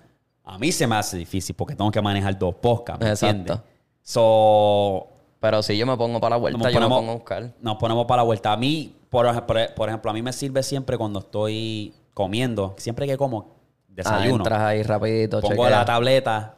A 0.45 0.59
mí 0.59 0.73
se 0.73 0.87
me 0.87 0.97
hace 0.97 1.17
difícil 1.19 1.55
porque 1.55 1.75
tengo 1.77 1.91
que 1.91 2.01
manejar 2.03 2.39
dos 2.39 2.55
podcasts, 2.57 3.03
¿me 3.05 3.11
Exacto. 3.11 3.37
entiendes? 3.37 3.61
So, 4.03 5.09
Pero 5.41 5.63
si 5.63 5.77
yo 5.77 5.87
me 5.87 5.97
pongo 5.97 6.21
para 6.21 6.37
la 6.37 6.41
vuelta, 6.41 6.59
nos 6.59 6.73
yo 6.73 6.81
me 6.81 6.89
pongo 6.89 7.11
a 7.11 7.15
buscar. 7.15 7.53
nos 7.61 7.77
ponemos 7.77 8.07
para 8.07 8.19
la 8.19 8.23
vuelta. 8.25 8.53
A 8.53 8.57
mí, 8.57 8.95
por, 9.11 9.27
por- 9.47 9.75
por 9.75 9.89
ejemplo, 9.89 10.11
a 10.11 10.15
mí 10.15 10.23
me 10.23 10.33
sirve 10.33 10.63
siempre 10.63 10.97
cuando 10.99 11.19
estoy 11.21 11.95
comiendo, 12.15 12.75
siempre 12.79 13.07
que 13.07 13.17
como 13.17 13.41
Ah, 13.51 13.85
desayuno. 13.89 14.37
entras 14.39 14.61
ahí 14.61 14.83
rapidito, 14.83 15.41
pongo 15.41 15.55
chequea. 15.65 15.71
la 15.71 15.85
tableta 15.85 16.55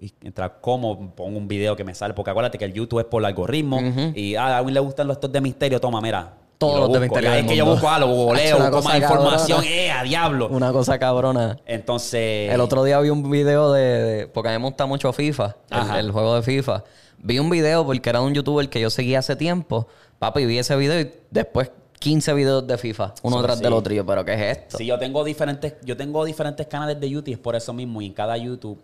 y 0.00 0.12
mientras 0.20 0.52
como 0.60 1.10
pongo 1.14 1.38
un 1.38 1.48
video 1.48 1.74
que 1.74 1.82
me 1.84 1.94
sale 1.94 2.12
porque 2.14 2.30
acuérdate 2.30 2.58
que 2.58 2.64
el 2.66 2.72
YouTube 2.74 3.00
es 3.00 3.06
por 3.06 3.22
el 3.22 3.26
algoritmo 3.26 3.80
y 4.14 4.34
ah, 4.36 4.58
a 4.58 4.62
mí 4.62 4.70
le 4.70 4.78
gustan 4.80 5.06
los 5.08 5.16
estos 5.16 5.32
de 5.32 5.40
misterio 5.40 5.80
toma 5.80 6.00
mira 6.02 6.34
Todos 6.58 6.76
Y 6.76 6.80
lo 6.80 6.88
de 6.88 7.00
misterio 7.00 7.28
Ya 7.30 7.36
del 7.36 7.44
es 7.44 7.50
que 7.50 7.56
yo 7.56 7.66
busco 7.66 7.88
algo 7.88 8.12
googleo 8.14 8.56
una 8.56 8.70
busco 8.70 8.82
más 8.88 8.96
información 8.96 9.62
eh 9.64 9.90
a 9.90 10.02
diablo 10.02 10.48
Una 10.48 10.72
cosa 10.72 10.98
cabrona. 10.98 11.58
entonces 11.66 12.50
El 12.52 12.60
otro 12.60 12.82
día 12.84 12.98
vi 13.00 13.10
un 13.10 13.30
video 13.30 13.72
de, 13.72 13.80
de- 13.82 14.26
porque 14.28 14.48
a 14.48 14.52
mí 14.52 14.58
me 14.58 14.64
gusta 14.68 14.86
mucho 14.86 15.12
FIFA, 15.12 15.56
el, 15.70 15.96
el 16.06 16.10
juego 16.12 16.34
de 16.36 16.42
FIFA. 16.42 16.84
Vi 17.18 17.38
un 17.38 17.50
video 17.50 17.84
porque 17.84 18.08
era 18.10 18.20
un 18.20 18.34
youtuber 18.34 18.68
que 18.68 18.80
yo 18.80 18.90
seguía 18.90 19.18
hace 19.20 19.36
tiempo. 19.36 19.86
Papi, 20.18 20.46
vi 20.46 20.58
ese 20.58 20.76
video 20.76 21.00
y 21.00 21.10
después 21.30 21.70
15 21.98 22.34
videos 22.34 22.66
de 22.66 22.76
FIFA, 22.78 23.14
uno 23.22 23.36
So, 23.38 23.42
tras 23.42 23.58
sí. 23.58 23.64
del 23.64 23.72
otro. 23.72 23.92
Yo, 23.94 24.04
pero 24.06 24.24
¿qué 24.24 24.34
es 24.34 24.58
esto? 24.58 24.78
Sí, 24.78 24.86
yo 24.86 24.98
tengo 24.98 25.24
diferentes, 25.24 25.74
yo 25.82 25.96
tengo 25.96 26.24
diferentes 26.24 26.66
canales 26.66 27.00
de 27.00 27.08
YouTube, 27.10 27.32
es 27.32 27.38
por 27.38 27.56
eso 27.56 27.72
mismo, 27.72 28.00
y 28.02 28.06
en 28.06 28.12
cada 28.12 28.36
YouTube 28.36 28.78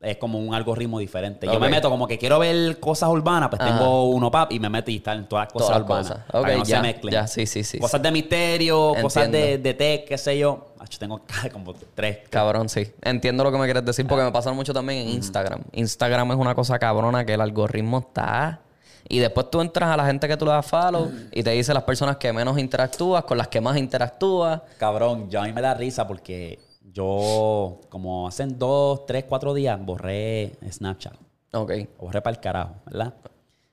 es 0.00 0.16
como 0.16 0.38
un 0.38 0.54
algoritmo 0.54 0.98
diferente. 1.00 1.46
Yo 1.46 1.58
me 1.58 1.68
meto 1.68 1.90
como 1.90 2.06
que 2.06 2.18
quiero 2.18 2.38
ver 2.38 2.78
cosas 2.78 3.08
urbanas, 3.08 3.48
pues 3.48 3.60
Ajá. 3.60 3.70
tengo 3.78 4.10
uno 4.10 4.30
pap 4.30 4.52
y 4.52 4.60
me 4.60 4.68
meto 4.68 4.90
y 4.92 4.96
están 4.96 5.28
todas 5.28 5.46
las 5.46 5.52
cosas 5.52 5.68
Todas 5.68 5.82
urbanas. 5.82 6.08
cosas. 6.08 6.24
para 6.30 6.48
que 6.52 6.58
no 6.58 6.64
ya, 6.64 6.76
se 6.76 6.82
mezclen. 6.82 7.12
ya, 7.12 7.26
sí, 7.26 7.46
sí, 7.46 7.64
sí, 7.64 7.78
Cosas 7.78 8.00
de 8.02 8.10
misterio, 8.12 8.94
cosas 9.02 9.30
de, 9.30 9.58
de 9.58 9.74
tech, 9.74 10.06
qué 10.06 10.16
sé 10.16 10.38
yo. 10.38 10.66
Acho, 10.78 10.98
tengo 11.00 11.20
como 11.52 11.74
tres. 11.94 12.18
Cabrón, 12.30 12.68
sí. 12.68 12.92
Entiendo 13.02 13.42
lo 13.42 13.50
que 13.50 13.58
me 13.58 13.64
quieres 13.64 13.84
decir 13.84 14.06
porque 14.06 14.22
me 14.24 14.30
pasaron 14.30 14.56
mucho 14.56 14.72
también 14.72 15.00
en 15.00 15.08
Instagram. 15.14 15.62
Instagram 15.72 16.30
es 16.30 16.36
una 16.36 16.54
cosa 16.54 16.78
cabrona 16.78 17.24
que 17.24 17.34
el 17.34 17.40
algoritmo 17.40 17.98
está. 17.98 18.60
Y 19.08 19.18
después 19.20 19.50
tú 19.50 19.60
entras 19.62 19.90
a 19.90 19.96
la 19.96 20.06
gente 20.06 20.28
que 20.28 20.36
tú 20.36 20.44
le 20.44 20.52
das 20.52 20.66
follow 20.66 21.10
y 21.32 21.42
te 21.42 21.50
dice 21.52 21.72
las 21.72 21.82
personas 21.84 22.18
que 22.18 22.30
menos 22.32 22.58
interactúas, 22.58 23.24
con 23.24 23.38
las 23.38 23.48
que 23.48 23.60
más 23.60 23.76
interactúas. 23.78 24.60
Cabrón, 24.76 25.30
yo 25.30 25.40
a 25.40 25.44
mí 25.44 25.52
me 25.52 25.62
da 25.62 25.72
risa 25.74 26.06
porque 26.06 26.58
yo, 26.98 27.80
como 27.90 28.26
hace 28.26 28.44
dos, 28.46 29.06
tres, 29.06 29.24
cuatro 29.28 29.54
días, 29.54 29.78
borré 29.80 30.52
Snapchat. 30.68 31.14
Ok. 31.52 31.70
Lo 31.70 32.06
borré 32.06 32.20
para 32.20 32.34
el 32.34 32.40
carajo, 32.40 32.74
¿verdad? 32.86 33.14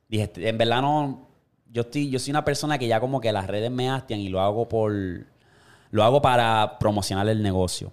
Dije, 0.08 0.30
en 0.36 0.56
verdad 0.56 0.80
no. 0.80 1.26
Yo 1.72 1.82
estoy, 1.82 2.08
yo 2.08 2.20
soy 2.20 2.30
una 2.30 2.44
persona 2.44 2.78
que 2.78 2.86
ya 2.86 3.00
como 3.00 3.20
que 3.20 3.32
las 3.32 3.48
redes 3.48 3.70
me 3.70 3.90
hastian 3.90 4.20
y 4.20 4.28
lo 4.28 4.40
hago 4.40 4.68
por. 4.68 4.92
Lo 5.90 6.04
hago 6.04 6.22
para 6.22 6.78
promocionar 6.78 7.28
el 7.28 7.42
negocio. 7.42 7.90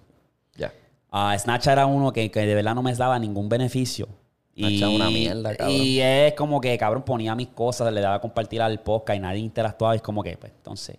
Ya. 0.56 0.72
Ah, 1.10 1.36
Snapchat 1.38 1.74
era 1.74 1.86
uno 1.88 2.14
que, 2.14 2.30
que 2.30 2.42
de 2.42 2.54
verdad 2.54 2.76
no 2.76 2.84
me 2.84 2.94
daba 2.94 3.18
ningún 3.18 3.50
beneficio. 3.50 4.08
Snapchat 4.56 4.90
es 4.90 4.96
una 4.96 5.10
mierda, 5.10 5.56
cabrón. 5.56 5.76
Y 5.76 6.00
es 6.00 6.34
como 6.36 6.62
que, 6.62 6.78
cabrón, 6.78 7.02
ponía 7.02 7.34
mis 7.34 7.48
cosas, 7.48 7.92
le 7.92 8.02
daba 8.02 8.16
a 8.16 8.22
compartir 8.22 8.62
al 8.62 8.80
podcast 8.82 9.18
y 9.18 9.20
nadie 9.20 9.40
interactuaba. 9.40 9.96
Y 9.96 9.98
es 9.98 10.04
como 10.04 10.22
que, 10.22 10.38
pues, 10.38 10.52
entonces... 10.56 10.98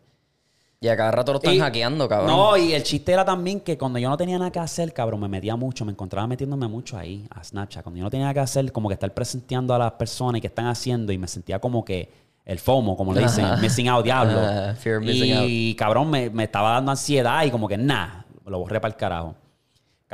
Y 0.85 0.89
a 0.89 0.97
cada 0.99 1.11
rato 1.13 1.33
lo 1.33 1.39
están 1.39 1.55
Y- 1.55 1.59
hackeando, 1.61 2.07
cabrón. 2.07 2.27
No, 2.29 2.57
y 2.59 2.75
el 2.75 2.83
chiste 2.83 3.11
era 3.11 3.25
también 3.25 3.61
que 3.61 3.79
cuando 3.79 3.99
yo 3.99 4.11
no 4.11 4.19
tenía 4.19 4.39
nada 4.39 4.51
que 4.51 4.59
hacer, 4.59 4.93
cabrón, 4.93 5.19
me 5.21 5.29
metía 5.29 5.57
mucho, 5.57 5.87
me 5.87 5.93
encontraba 5.93 6.27
metiéndome 6.27 6.69
mucho 6.69 6.99
ahí 6.99 7.25
a 7.31 7.43
Snapchat. 7.43 7.83
Cuando 7.83 7.97
yo 8.01 8.05
no 8.05 8.11
tenía 8.11 8.25
nada 8.27 8.35
que 8.35 8.41
hacer, 8.41 8.71
como 8.71 8.89
que 8.91 8.93
estar 8.93 9.11
presenteando 9.15 9.73
a 9.75 9.79
las 9.79 9.93
personas 9.93 10.39
y 10.39 10.41
que 10.43 10.49
están 10.49 10.67
haciendo 10.67 11.11
y 11.11 11.17
me 11.17 11.27
sentía 11.27 11.59
como 11.59 11.87
que 11.87 12.13
el 12.45 12.59
FOMO, 12.59 12.99
como 12.99 13.15
le 13.15 13.23
dicen, 13.23 13.47
Ajá. 13.47 13.57
missing 13.63 13.89
out, 13.89 14.05
diablo. 14.05 14.39
Ajá, 14.39 14.75
fear 14.79 14.99
of 14.99 15.05
missing 15.05 15.35
y 15.49 15.75
cabrón, 15.75 16.11
me, 16.11 16.29
me 16.29 16.45
estaba 16.45 16.73
dando 16.73 16.91
ansiedad 16.91 17.43
y 17.47 17.51
como 17.51 17.67
que 17.67 17.79
nada, 17.79 18.27
lo 18.45 18.59
borré 18.59 18.79
para 18.79 18.93
el 18.93 18.99
carajo. 18.99 19.35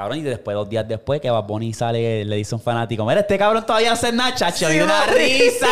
Cabrón, 0.01 0.17
y 0.17 0.23
después, 0.23 0.55
dos 0.55 0.67
días 0.67 0.89
después, 0.89 1.21
que 1.21 1.29
Bad 1.29 1.45
Bunny 1.45 1.75
sale, 1.75 2.25
le 2.25 2.37
dice 2.37 2.55
un 2.55 2.61
fanático, 2.63 3.05
mira, 3.05 3.21
este 3.21 3.37
cabrón 3.37 3.67
todavía 3.67 3.93
hace 3.93 4.09
Snapchat, 4.09 4.55
chacho, 4.55 4.73
y 4.73 4.81
una 4.81 5.05
risa, 5.05 5.67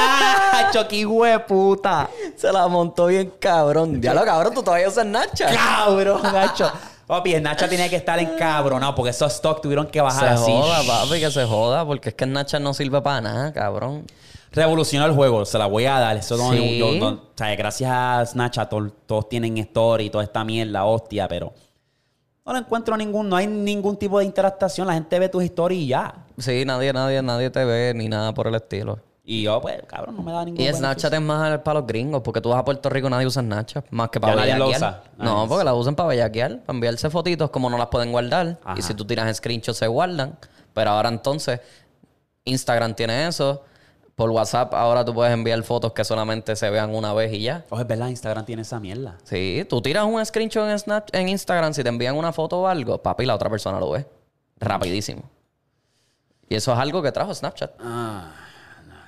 choqui 0.70 1.06
puta. 1.46 2.10
Se 2.36 2.52
la 2.52 2.68
montó 2.68 3.06
bien, 3.06 3.32
cabrón. 3.38 4.02
Ya 4.02 4.12
lo 4.12 4.22
cabrón, 4.26 4.52
tú 4.52 4.62
todavía 4.62 4.86
usas 4.88 5.04
Snapchat. 5.04 5.54
Cabrón, 5.54 6.20
gacho. 6.30 6.70
Papi, 7.06 7.36
Snapchat 7.36 7.70
tiene 7.70 7.88
que 7.88 7.96
estar 7.96 8.18
encabronado 8.18 8.94
porque 8.94 9.08
esos 9.12 9.32
stocks 9.32 9.62
tuvieron 9.62 9.86
que 9.86 10.02
bajar 10.02 10.36
Se 10.36 10.42
así. 10.42 10.52
joda, 10.52 10.82
papi, 10.86 11.20
que 11.20 11.30
se 11.30 11.44
joda, 11.46 11.86
porque 11.86 12.10
es 12.10 12.14
que 12.14 12.26
Snapchat 12.26 12.60
no 12.60 12.74
sirve 12.74 13.00
para 13.00 13.22
nada, 13.22 13.50
cabrón. 13.54 14.04
Revolucionó 14.52 15.06
el 15.06 15.12
juego, 15.12 15.46
se 15.46 15.56
la 15.56 15.64
voy 15.64 15.86
a 15.86 15.98
dar. 15.98 16.18
Eso 16.18 16.36
no, 16.36 16.52
Sí. 16.52 16.76
yo- 16.78 16.92
no- 16.92 17.08
o 17.08 17.20
sea, 17.34 17.54
gracias 17.56 17.90
a 17.90 18.24
tol- 18.68 18.92
todos 19.06 19.26
tienen 19.30 19.56
story 19.56 20.04
y 20.04 20.10
toda 20.10 20.24
esta 20.24 20.44
mierda, 20.44 20.84
hostia, 20.84 21.26
pero 21.28 21.54
no 22.48 22.54
lo 22.54 22.58
encuentro 22.60 22.96
ningún, 22.96 23.28
no 23.28 23.36
hay 23.36 23.46
ningún 23.46 23.96
tipo 23.96 24.18
de 24.18 24.24
interacción. 24.24 24.86
La 24.86 24.94
gente 24.94 25.18
ve 25.18 25.28
tus 25.28 25.44
stories 25.44 25.80
y 25.82 25.86
ya. 25.88 26.14
Sí, 26.38 26.64
nadie, 26.64 26.92
nadie, 26.92 27.22
nadie 27.22 27.50
te 27.50 27.64
ve 27.64 27.92
ni 27.94 28.08
nada 28.08 28.32
por 28.34 28.46
el 28.46 28.54
estilo. 28.56 28.98
Y 29.24 29.42
yo, 29.42 29.60
pues, 29.60 29.82
cabrón, 29.86 30.16
no 30.16 30.22
me 30.22 30.32
da 30.32 30.42
ningún 30.44 30.58
Y. 30.64 30.72
Snapchat 30.72 31.12
es 31.12 31.20
más 31.20 31.58
para 31.60 31.80
los 31.80 31.86
gringos, 31.86 32.22
porque 32.22 32.40
tú 32.40 32.48
vas 32.48 32.58
a 32.60 32.64
Puerto 32.64 32.88
Rico 32.88 33.08
y 33.08 33.10
nadie 33.10 33.26
usa 33.26 33.42
Snapchat, 33.42 33.84
más 33.90 34.08
que 34.08 34.18
Ya 34.18 34.20
para 34.22 34.36
nadie 34.36 34.56
lo 34.56 34.66
bellaquear. 34.68 34.90
usa. 35.02 35.02
No, 35.18 35.36
Nice. 35.40 35.48
porque 35.48 35.64
la 35.64 35.74
usan 35.74 35.94
para 35.94 36.08
bellaquear, 36.08 36.60
para 36.64 36.74
enviarse 36.76 37.10
fotitos 37.10 37.50
como 37.50 37.68
no 37.68 37.76
las 37.76 37.88
pueden 37.88 38.10
guardar. 38.10 38.58
Ajá. 38.64 38.78
Y 38.78 38.82
si 38.82 38.94
tú 38.94 39.04
tiras 39.04 39.36
screenshots 39.36 39.76
se 39.78 39.86
guardan. 39.86 40.38
Pero 40.72 40.90
ahora 40.90 41.10
entonces, 41.10 41.60
Instagram 42.44 42.94
tiene 42.94 43.28
eso. 43.28 43.62
Por 44.18 44.30
WhatsApp 44.30 44.74
ahora 44.74 45.04
tú 45.04 45.14
puedes 45.14 45.32
enviar 45.32 45.62
fotos 45.62 45.92
que 45.92 46.02
solamente 46.02 46.56
se 46.56 46.68
vean 46.70 46.92
una 46.92 47.12
vez 47.14 47.32
y 47.32 47.40
ya. 47.42 47.64
Es 47.70 47.86
verdad, 47.86 48.08
Instagram 48.08 48.44
tiene 48.44 48.62
esa 48.62 48.80
mierda. 48.80 49.16
Sí, 49.22 49.64
tú 49.70 49.80
tiras 49.80 50.04
un 50.06 50.26
screenshot 50.26 50.68
en, 50.68 50.76
Snap, 50.76 51.08
en 51.12 51.28
Instagram, 51.28 51.72
si 51.72 51.84
te 51.84 51.88
envían 51.88 52.16
una 52.16 52.32
foto 52.32 52.62
o 52.62 52.66
algo, 52.66 53.00
papi, 53.00 53.24
la 53.24 53.36
otra 53.36 53.48
persona 53.48 53.78
lo 53.78 53.92
ve. 53.92 54.04
Rapidísimo. 54.58 55.22
Y 56.48 56.56
eso 56.56 56.72
es 56.72 56.78
algo 56.80 57.00
que 57.00 57.12
trajo 57.12 57.32
Snapchat. 57.32 57.74
Ah, 57.78 58.32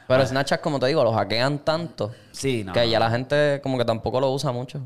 Pero 0.07 0.25
Snapchat, 0.25 0.61
como 0.61 0.79
te 0.79 0.87
digo, 0.87 1.03
lo 1.03 1.13
hackean 1.13 1.59
tanto 1.65 2.13
sí, 2.31 2.63
no. 2.63 2.73
que 2.73 2.89
ya 2.89 3.01
la 3.01 3.11
gente 3.11 3.59
como 3.65 3.79
que 3.79 3.85
tampoco 3.85 4.21
lo 4.21 4.31
usa 4.31 4.53
mucho. 4.53 4.81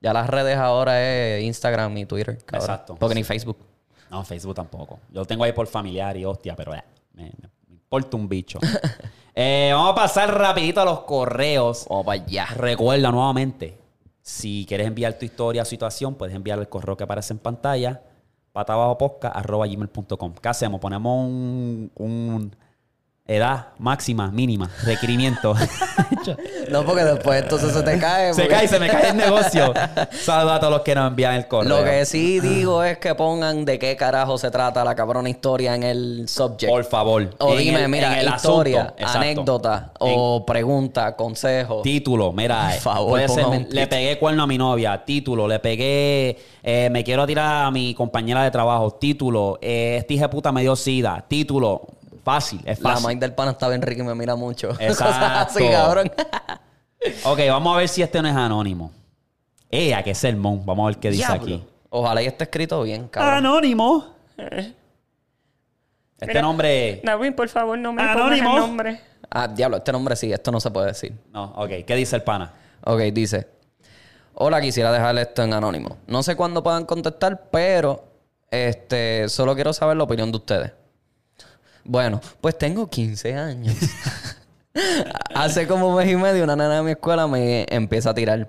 Ya 0.00 0.12
las 0.12 0.28
redes 0.28 0.56
ahora 0.56 1.00
es 1.00 1.44
Instagram 1.44 1.96
y 1.96 2.06
Twitter. 2.06 2.38
cabrón. 2.44 2.60
Exacto. 2.70 2.96
Porque 2.98 3.14
ni 3.14 3.22
Facebook. 3.22 3.58
No, 4.10 4.24
Facebook 4.24 4.56
tampoco. 4.56 4.98
Yo 5.10 5.20
lo 5.20 5.24
tengo 5.26 5.44
ahí 5.44 5.52
por 5.52 5.68
familiar 5.68 6.16
y 6.16 6.24
hostia, 6.24 6.56
pero 6.56 6.72
me, 6.72 6.82
me- 7.12 7.32
me 7.68 7.74
importa 7.74 8.16
un 8.16 8.28
bicho. 8.28 8.58
Eh, 9.34 9.70
vamos 9.72 9.92
a 9.92 9.94
pasar 9.94 10.36
rapidito 10.36 10.80
a 10.80 10.84
los 10.84 11.00
correos. 11.00 11.86
Vamos 11.88 12.06
para 12.06 12.22
allá. 12.22 12.46
Recuerda 12.56 13.10
nuevamente, 13.10 13.78
si 14.22 14.64
quieres 14.66 14.86
enviar 14.86 15.14
tu 15.14 15.24
historia 15.24 15.62
o 15.62 15.64
situación, 15.64 16.14
puedes 16.14 16.34
enviar 16.34 16.58
el 16.58 16.68
correo 16.68 16.96
que 16.96 17.04
aparece 17.04 17.32
en 17.32 17.38
pantalla, 17.38 18.02
patabajopodcast.gmail.com. 18.52 20.34
¿Qué 20.34 20.48
hacemos? 20.48 20.80
Ponemos 20.80 21.26
un, 21.26 21.90
un 21.96 22.56
edad 23.34 23.68
máxima, 23.78 24.30
mínima, 24.30 24.70
requerimiento. 24.84 25.54
No, 26.70 26.84
porque 26.84 27.02
después 27.02 27.42
entonces 27.42 27.72
se 27.72 27.82
te 27.82 27.98
cae. 27.98 28.34
se 28.34 28.42
porque- 28.42 28.54
cae, 28.54 28.68
se 28.68 28.78
me 28.78 28.88
cae 28.88 29.08
el 29.10 29.16
negocio. 29.16 29.72
Saludos 30.12 30.56
a 30.56 30.60
todos 30.60 30.72
los 30.74 30.82
que 30.82 30.94
nos 30.94 31.08
envían 31.08 31.34
el 31.34 31.48
correo. 31.48 31.78
Lo 31.78 31.84
que 31.84 32.04
sí 32.04 32.40
digo 32.40 32.84
es 32.84 32.98
que 32.98 33.14
pongan 33.14 33.64
de 33.64 33.78
qué 33.78 33.96
carajo 33.96 34.36
se 34.36 34.50
trata 34.50 34.84
la 34.84 34.94
cabrona 34.94 35.28
historia 35.30 35.74
en 35.74 35.82
el 35.82 36.28
subject. 36.28 36.70
Por 36.70 36.84
favor. 36.84 37.30
O 37.38 37.52
En 37.54 37.58
dime, 37.58 37.84
el- 37.84 37.88
mira, 37.88 38.12
en 38.20 38.28
el 38.28 38.34
historia, 38.34 38.82
asunto. 38.82 38.94
Exacto. 38.98 39.18
anécdota, 39.18 39.92
o 39.98 40.44
pregunta, 40.46 41.16
consejo. 41.16 41.80
Título, 41.82 42.32
mira, 42.32 42.66
Por 42.66 42.74
eh, 42.76 42.80
favor, 42.80 43.08
puede 43.10 43.28
ser, 43.28 43.44
ponga 43.44 43.58
me- 43.58 43.64
un 43.64 43.70
le 43.74 43.86
pegué 43.86 44.18
cuerno 44.18 44.42
a 44.42 44.46
mi 44.46 44.58
novia, 44.58 45.02
título, 45.04 45.48
le 45.48 45.58
pegué, 45.58 46.38
eh, 46.62 46.88
me 46.92 47.02
quiero 47.02 47.26
tirar 47.26 47.64
a 47.64 47.70
mi 47.70 47.94
compañera 47.94 48.42
de 48.44 48.50
trabajo, 48.50 48.90
título, 48.92 49.58
eh, 49.62 49.96
este 49.98 50.14
hijo 50.14 50.24
de 50.24 50.28
puta 50.28 50.52
me 50.52 50.60
dio 50.60 50.76
sida, 50.76 51.24
título, 51.26 51.86
fácil, 52.32 52.60
es 52.64 52.80
La 52.80 52.90
fácil. 52.90 53.08
Mike 53.08 53.20
del 53.20 53.34
pana 53.34 53.50
está 53.52 53.68
bien 53.68 53.82
rica 53.82 54.02
y 54.02 54.06
me 54.06 54.14
mira 54.14 54.36
mucho. 54.36 54.70
Exacto. 54.80 55.04
Cosas 55.04 55.46
así, 55.56 55.68
cabrón. 55.70 56.10
Ok, 57.24 57.38
vamos 57.48 57.74
a 57.74 57.78
ver 57.78 57.88
si 57.88 58.02
este 58.02 58.20
no 58.20 58.28
es 58.28 58.36
anónimo. 58.36 58.92
Eh, 59.70 59.94
a 59.94 60.02
qué 60.02 60.14
sermón, 60.14 60.66
vamos 60.66 60.84
a 60.84 60.86
ver 60.88 60.98
qué 60.98 61.10
dice 61.10 61.24
Diablo. 61.26 61.42
aquí. 61.42 61.64
Ojalá 61.88 62.22
y 62.22 62.26
esté 62.26 62.44
escrito 62.44 62.82
bien, 62.82 63.08
cabrón. 63.08 63.34
Anónimo. 63.36 64.06
Este 64.36 66.26
Mira. 66.26 66.42
nombre... 66.42 67.00
Darwin, 67.02 67.32
por 67.32 67.48
favor, 67.48 67.78
no 67.78 67.94
me 67.94 68.02
Anónimo. 68.02 68.50
pongas 68.50 68.54
el 68.64 68.66
nombre. 68.68 69.00
Ah, 69.30 69.48
diablo, 69.48 69.78
este 69.78 69.92
nombre 69.92 70.14
sí, 70.14 70.30
esto 70.30 70.52
no 70.52 70.60
se 70.60 70.70
puede 70.70 70.88
decir. 70.88 71.14
No, 71.32 71.44
ok, 71.56 71.70
¿qué 71.86 71.94
dice 71.96 72.16
el 72.16 72.22
pana? 72.22 72.52
Ok, 72.84 73.00
dice. 73.14 73.48
Hola, 74.34 74.60
quisiera 74.60 74.92
dejar 74.92 75.16
esto 75.18 75.42
en 75.42 75.54
anónimo. 75.54 75.96
No 76.06 76.22
sé 76.22 76.36
cuándo 76.36 76.62
puedan 76.62 76.84
contestar, 76.84 77.48
pero 77.50 78.04
este, 78.50 79.26
solo 79.30 79.54
quiero 79.54 79.72
saber 79.72 79.96
la 79.96 80.04
opinión 80.04 80.30
de 80.30 80.36
ustedes. 80.36 80.72
Bueno, 81.90 82.20
pues 82.40 82.56
tengo 82.56 82.88
15 82.88 83.34
años. 83.34 83.74
Hace 85.34 85.66
como 85.66 85.88
un 85.88 85.96
mes 85.96 86.08
y 86.08 86.14
medio 86.14 86.44
una 86.44 86.54
nena 86.54 86.76
de 86.76 86.82
mi 86.84 86.92
escuela 86.92 87.26
me 87.26 87.66
empieza 87.68 88.10
a 88.10 88.14
tirar. 88.14 88.48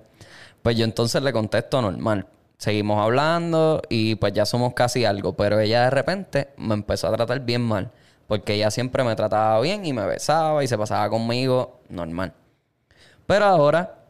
Pues 0.62 0.78
yo 0.78 0.86
entonces 0.86 1.24
le 1.24 1.34
contesto 1.34 1.82
normal. 1.82 2.28
Seguimos 2.60 3.04
hablando 3.04 3.82
y 3.90 4.14
pues 4.14 4.34
ya 4.34 4.46
somos 4.46 4.76
casi 4.76 5.06
algo, 5.06 5.34
pero 5.34 5.60
ella 5.60 5.86
de 5.86 5.90
repente 5.90 6.50
me 6.56 6.76
empezó 6.76 7.08
a 7.08 7.14
tratar 7.14 7.40
bien 7.40 7.64
mal, 7.64 7.90
porque 8.28 8.54
ella 8.54 8.70
siempre 8.70 9.04
me 9.04 9.16
trataba 9.16 9.60
bien 9.60 9.88
y 9.88 9.92
me 9.92 10.06
besaba 10.06 10.64
y 10.64 10.68
se 10.68 10.78
pasaba 10.78 11.10
conmigo 11.10 11.80
normal. 11.90 12.34
Pero 13.26 13.46
ahora, 13.46 14.06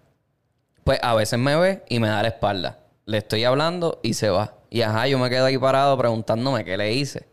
pues 0.84 1.00
a 1.02 1.16
veces 1.16 1.40
me 1.40 1.56
ve 1.56 1.86
y 1.88 2.02
me 2.02 2.10
da 2.10 2.22
la 2.22 2.28
espalda. 2.28 2.80
Le 3.06 3.20
estoy 3.20 3.46
hablando 3.46 4.02
y 4.04 4.14
se 4.14 4.30
va. 4.30 4.56
Y 4.70 4.82
ajá, 4.82 5.08
yo 5.08 5.18
me 5.20 5.30
quedo 5.30 5.46
ahí 5.46 5.58
parado 5.58 5.98
preguntándome 5.98 6.66
qué 6.66 6.76
le 6.76 6.92
hice. 6.92 7.32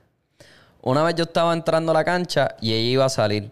Una 0.88 1.02
vez 1.02 1.16
yo 1.16 1.24
estaba 1.24 1.52
entrando 1.52 1.92
a 1.92 1.94
la 1.94 2.02
cancha 2.02 2.56
y 2.62 2.72
ella 2.72 2.88
iba 2.88 3.04
a 3.04 3.10
salir. 3.10 3.50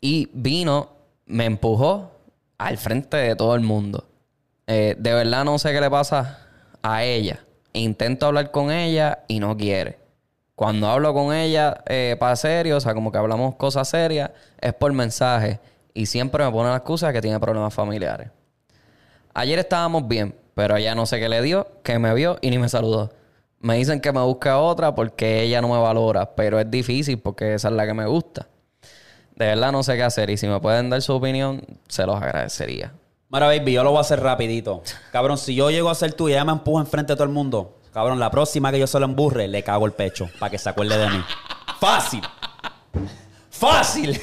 Y 0.00 0.30
vino, 0.32 0.90
me 1.26 1.44
empujó 1.44 2.12
al 2.58 2.78
frente 2.78 3.16
de 3.16 3.34
todo 3.34 3.56
el 3.56 3.62
mundo. 3.62 4.04
Eh, 4.68 4.94
de 4.96 5.12
verdad 5.12 5.44
no 5.44 5.58
sé 5.58 5.72
qué 5.72 5.80
le 5.80 5.90
pasa 5.90 6.46
a 6.80 7.02
ella. 7.02 7.40
Intento 7.72 8.26
hablar 8.26 8.52
con 8.52 8.70
ella 8.70 9.24
y 9.26 9.40
no 9.40 9.56
quiere. 9.56 9.98
Cuando 10.54 10.86
hablo 10.86 11.12
con 11.12 11.34
ella 11.34 11.82
eh, 11.88 12.14
para 12.20 12.36
serio, 12.36 12.76
o 12.76 12.80
sea, 12.80 12.94
como 12.94 13.10
que 13.10 13.18
hablamos 13.18 13.56
cosas 13.56 13.88
serias, 13.88 14.30
es 14.60 14.72
por 14.72 14.92
mensaje. 14.92 15.58
Y 15.92 16.06
siempre 16.06 16.44
me 16.44 16.52
pone 16.52 16.70
la 16.70 16.76
excusa 16.76 17.08
de 17.08 17.14
que 17.14 17.20
tiene 17.20 17.40
problemas 17.40 17.74
familiares. 17.74 18.30
Ayer 19.34 19.58
estábamos 19.58 20.06
bien, 20.06 20.36
pero 20.54 20.76
ella 20.76 20.94
no 20.94 21.04
sé 21.04 21.18
qué 21.18 21.28
le 21.28 21.42
dio, 21.42 21.66
que 21.82 21.98
me 21.98 22.14
vio 22.14 22.38
y 22.40 22.50
ni 22.50 22.58
me 22.58 22.68
saludó. 22.68 23.10
Me 23.60 23.76
dicen 23.76 24.00
que 24.00 24.10
me 24.10 24.20
busque 24.22 24.50
otra 24.50 24.94
porque 24.94 25.42
ella 25.42 25.60
no 25.60 25.68
me 25.68 25.78
valora, 25.78 26.34
pero 26.34 26.58
es 26.58 26.70
difícil 26.70 27.18
porque 27.18 27.54
esa 27.54 27.68
es 27.68 27.74
la 27.74 27.86
que 27.86 27.92
me 27.92 28.06
gusta. 28.06 28.48
De 29.36 29.46
verdad 29.46 29.70
no 29.70 29.82
sé 29.82 29.96
qué 29.96 30.02
hacer 30.02 30.30
y 30.30 30.38
si 30.38 30.46
me 30.48 30.58
pueden 30.60 30.88
dar 30.88 31.02
su 31.02 31.14
opinión, 31.14 31.62
se 31.86 32.06
los 32.06 32.16
agradecería. 32.16 32.94
Mira, 33.28 33.46
baby, 33.46 33.72
yo 33.72 33.84
lo 33.84 33.90
voy 33.90 33.98
a 33.98 34.00
hacer 34.00 34.20
rapidito. 34.20 34.82
Cabrón, 35.12 35.36
si 35.36 35.54
yo 35.54 35.70
llego 35.70 35.90
a 35.90 35.94
ser 35.94 36.14
tú 36.14 36.28
y 36.28 36.32
ella 36.32 36.44
me 36.44 36.52
empuja 36.52 36.80
enfrente 36.80 37.12
de 37.12 37.16
todo 37.16 37.24
el 37.24 37.32
mundo, 37.32 37.78
cabrón, 37.92 38.18
la 38.18 38.30
próxima 38.30 38.72
que 38.72 38.78
yo 38.78 38.86
se 38.86 38.98
lo 38.98 39.04
emburre, 39.04 39.46
le 39.46 39.62
cago 39.62 39.84
el 39.84 39.92
pecho 39.92 40.30
para 40.38 40.50
que 40.50 40.58
se 40.58 40.70
acuerde 40.70 40.96
de 40.96 41.08
mí. 41.10 41.22
¡Fácil! 41.78 42.22
¡Fácil! 43.50 44.18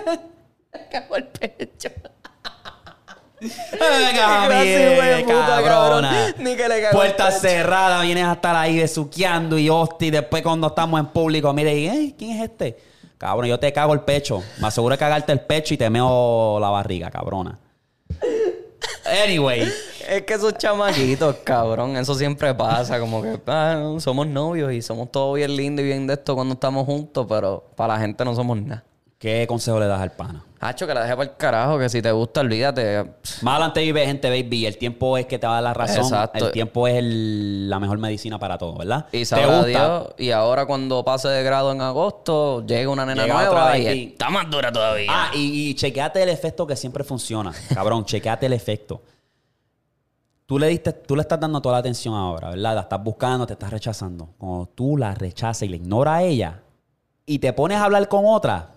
Cago 0.90 1.16
el 1.16 1.24
pecho. 1.28 1.90
Puta, 3.48 5.26
cabrona. 5.62 6.10
cabrón. 6.10 6.34
Ni 6.38 6.56
que 6.56 6.68
le 6.68 6.88
Puerta 6.90 7.30
cerrada, 7.30 8.02
vienes 8.02 8.24
a 8.24 8.32
estar 8.32 8.56
ahí 8.56 8.78
besuqueando 8.78 9.58
y 9.58 9.68
hostia. 9.68 10.08
Y 10.08 10.10
después 10.10 10.42
cuando 10.42 10.68
estamos 10.68 10.98
en 11.00 11.06
público, 11.06 11.52
mire, 11.52 11.76
y, 11.76 11.88
"Ey, 11.88 12.14
¿quién 12.18 12.36
es 12.36 12.42
este? 12.44 12.78
Cabrón, 13.18 13.46
yo 13.48 13.58
te 13.58 13.72
cago 13.72 13.94
el 13.94 14.00
pecho. 14.00 14.42
Me 14.60 14.68
aseguro 14.68 14.94
de 14.94 14.98
cagarte 14.98 15.32
el 15.32 15.40
pecho 15.40 15.74
y 15.74 15.76
te 15.76 15.88
meo 15.88 16.58
la 16.60 16.68
barriga, 16.70 17.10
cabrona. 17.10 17.58
Anyway. 19.24 19.70
Es 20.08 20.22
que 20.22 20.34
esos 20.34 20.56
chamaquitos, 20.58 21.36
cabrón, 21.44 21.96
eso 21.96 22.14
siempre 22.14 22.54
pasa. 22.54 23.00
Como 23.00 23.22
que 23.22 23.40
ah, 23.46 23.94
somos 23.98 24.26
novios 24.26 24.72
y 24.72 24.82
somos 24.82 25.10
todos 25.10 25.36
bien 25.36 25.56
lindos 25.56 25.82
y 25.82 25.86
bien 25.86 26.06
de 26.06 26.14
esto 26.14 26.34
cuando 26.34 26.54
estamos 26.54 26.84
juntos, 26.84 27.24
pero 27.28 27.64
para 27.74 27.94
la 27.94 28.00
gente 28.00 28.22
no 28.24 28.34
somos 28.34 28.60
nada. 28.60 28.84
¿Qué 29.18 29.46
consejo 29.48 29.80
le 29.80 29.86
das 29.86 30.00
al 30.02 30.12
pana? 30.12 30.44
Hacho, 30.66 30.86
que 30.86 30.94
la 30.94 31.02
deje 31.02 31.14
para 31.14 31.30
el 31.30 31.36
carajo, 31.36 31.78
que 31.78 31.88
si 31.90 32.00
te 32.00 32.10
gusta, 32.10 32.40
olvídate. 32.40 33.04
Más 33.42 33.52
adelante 33.56 33.80
vive 33.82 34.06
gente, 34.06 34.30
baby. 34.30 34.64
El 34.64 34.78
tiempo 34.78 35.18
es 35.18 35.26
que 35.26 35.38
te 35.38 35.46
va 35.46 35.58
a 35.58 35.60
dar 35.60 35.64
la 35.64 35.74
razón. 35.74 36.04
Exacto. 36.04 36.46
El 36.46 36.52
tiempo 36.52 36.88
es 36.88 36.94
el- 36.94 37.68
la 37.68 37.78
mejor 37.78 37.98
medicina 37.98 38.38
para 38.38 38.56
todo, 38.56 38.78
¿verdad? 38.78 39.06
Y 39.12 39.26
¿Te 39.26 39.44
gusta? 39.44 39.64
Dios. 39.66 40.14
Y 40.16 40.30
ahora 40.30 40.64
cuando 40.64 41.04
pase 41.04 41.28
de 41.28 41.42
grado 41.42 41.70
en 41.72 41.82
agosto, 41.82 42.64
llega 42.66 42.88
una 42.90 43.04
nena 43.04 43.24
Llega 43.24 43.44
nueva 43.44 43.76
y 43.78 44.04
está 44.12 44.30
más 44.30 44.48
dura 44.50 44.72
todavía. 44.72 45.10
Ah, 45.12 45.30
y, 45.34 45.68
y 45.70 45.74
chequeate 45.74 46.22
el 46.22 46.30
efecto 46.30 46.66
que 46.66 46.76
siempre 46.76 47.04
funciona. 47.04 47.52
Cabrón, 47.74 48.04
chequeate 48.06 48.46
el 48.46 48.54
efecto. 48.54 49.02
Tú 50.46 50.58
le, 50.58 50.68
diste, 50.68 50.92
tú 50.92 51.14
le 51.16 51.22
estás 51.22 51.40
dando 51.40 51.60
toda 51.60 51.74
la 51.74 51.78
atención 51.80 52.14
ahora, 52.14 52.50
¿verdad? 52.50 52.74
La 52.74 52.80
estás 52.82 53.02
buscando, 53.02 53.46
te 53.46 53.54
estás 53.54 53.70
rechazando. 53.70 54.28
Cuando 54.38 54.66
tú 54.74 54.96
la 54.96 55.14
rechazas 55.14 55.62
y 55.62 55.68
le 55.68 55.76
ignoras 55.76 56.14
a 56.18 56.22
ella 56.22 56.60
y 57.26 57.38
te 57.38 57.52
pones 57.54 57.78
a 57.78 57.84
hablar 57.84 58.06
con 58.08 58.24
otra, 58.26 58.68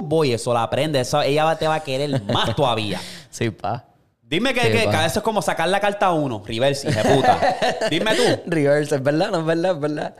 uh, 0.00 0.06
boy, 0.06 0.32
eso 0.32 0.52
la 0.54 0.62
aprende. 0.64 1.00
Eso, 1.00 1.20
ella 1.22 1.44
va- 1.44 1.56
te 1.56 1.66
va 1.68 1.76
a 1.76 1.80
querer 1.80 2.22
más 2.24 2.54
todavía. 2.56 3.00
Sí, 3.30 3.50
pa. 3.50 3.84
Dime 4.22 4.54
que, 4.54 4.60
Sí, 4.60 4.66
que, 4.68 4.88
que 4.90 4.96
a 4.96 5.00
veces 5.00 5.16
es 5.18 5.22
como 5.22 5.42
sacar 5.42 5.68
la 5.68 5.80
carta 5.80 6.12
uno, 6.12 6.42
reverse, 6.46 6.88
hija 6.88 7.02
de 7.02 7.14
puta. 7.16 7.38
Dime 7.90 8.14
tú. 8.14 8.22
Reverse, 8.46 8.94
es 8.94 9.02
verdad, 9.02 9.30
no 9.30 9.40
es 9.40 9.44
verdad, 9.44 9.72
es 9.72 9.80
verdad. 9.80 10.14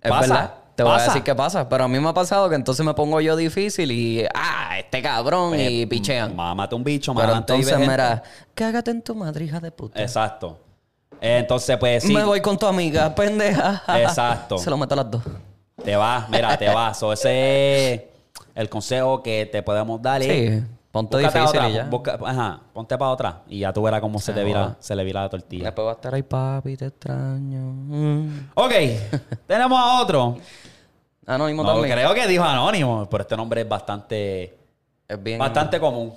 Es 0.00 0.10
Pasa, 0.10 0.20
verdad. 0.34 0.54
Te 0.74 0.82
voy 0.82 0.92
a 0.92 0.94
pasa. 0.96 1.06
decir 1.06 1.22
qué 1.22 1.34
pasa. 1.34 1.68
Pero 1.68 1.84
a 1.84 1.88
mí 1.88 1.98
me 2.00 2.08
ha 2.08 2.14
pasado 2.14 2.48
que 2.48 2.54
entonces 2.54 2.84
me 2.84 2.94
pongo 2.94 3.20
yo 3.20 3.36
difícil 3.36 3.90
y. 3.92 4.24
¡Ah! 4.34 4.78
Este 4.78 5.02
cabrón. 5.02 5.58
y 5.58 5.84
pichean. 5.86 6.34
Mámate 6.36 6.74
un 6.74 6.84
bicho, 6.84 7.14
Pero 7.14 7.28
mámate 7.28 7.52
entonces, 7.54 7.78
mira, 7.78 8.22
cágate 8.54 8.90
en 8.90 9.02
tu 9.02 9.14
madre, 9.14 9.44
hija 9.46 9.58
de 9.60 9.70
puta. 9.70 10.00
Exacto. 10.00 10.58
Eh, 11.20 11.38
Entonces, 11.38 11.76
pues 11.78 12.02
sí. 12.04 12.12
Me 12.12 12.24
voy 12.24 12.40
con 12.42 12.58
tu 12.58 12.66
amiga, 12.66 13.14
pendeja. 13.14 13.82
Exacto. 13.98 14.58
Se 14.58 14.68
lo 14.68 14.76
meto 14.76 14.92
a 14.94 14.96
las 14.98 15.10
dos. 15.10 15.22
Te 15.82 15.96
vas, 15.96 16.28
mira, 16.28 16.56
te 16.58 16.68
vas. 16.68 16.98
So, 16.98 17.12
ese 17.12 17.94
es 17.94 18.00
el 18.56 18.68
consejo 18.68 19.22
que 19.22 19.46
te 19.46 19.62
podemos 19.62 20.02
dar. 20.02 20.20
es 20.22 20.26
Sí, 20.60 20.64
ponte 20.90 21.16
búscate 21.18 21.38
difícil 21.38 21.58
otra, 21.60 21.70
y 21.70 21.74
ya. 21.74 21.84
busca- 21.84 22.18
ajá, 22.24 22.60
ponte 22.72 22.96
para 22.98 23.10
otra 23.12 23.42
y 23.48 23.58
ya 23.60 23.72
tú 23.72 23.82
verás 23.82 24.00
cómo 24.00 24.18
se, 24.18 24.32
te 24.32 24.42
vira, 24.42 24.76
se 24.80 24.96
le 24.96 25.04
vira 25.04 25.22
la 25.22 25.28
tortilla. 25.28 25.64
Después 25.66 25.86
va 25.86 25.90
a 25.92 25.94
estar 25.94 26.14
ahí, 26.14 26.22
papi, 26.22 26.76
te 26.76 26.86
extraño. 26.86 27.60
Mm. 27.60 28.48
Ok, 28.54 28.72
tenemos 29.46 29.78
a 29.78 30.00
otro. 30.02 30.38
Anónimo 31.26 31.62
No, 31.64 31.74
también. 31.74 31.92
creo 31.94 32.14
que 32.14 32.26
dijo 32.26 32.44
anónimo, 32.44 33.06
pero 33.10 33.22
este 33.22 33.36
nombre 33.36 33.60
es 33.60 33.68
bastante, 33.68 34.58
Es 35.08 35.22
bien. 35.22 35.38
bastante 35.38 35.78
común. 35.78 36.14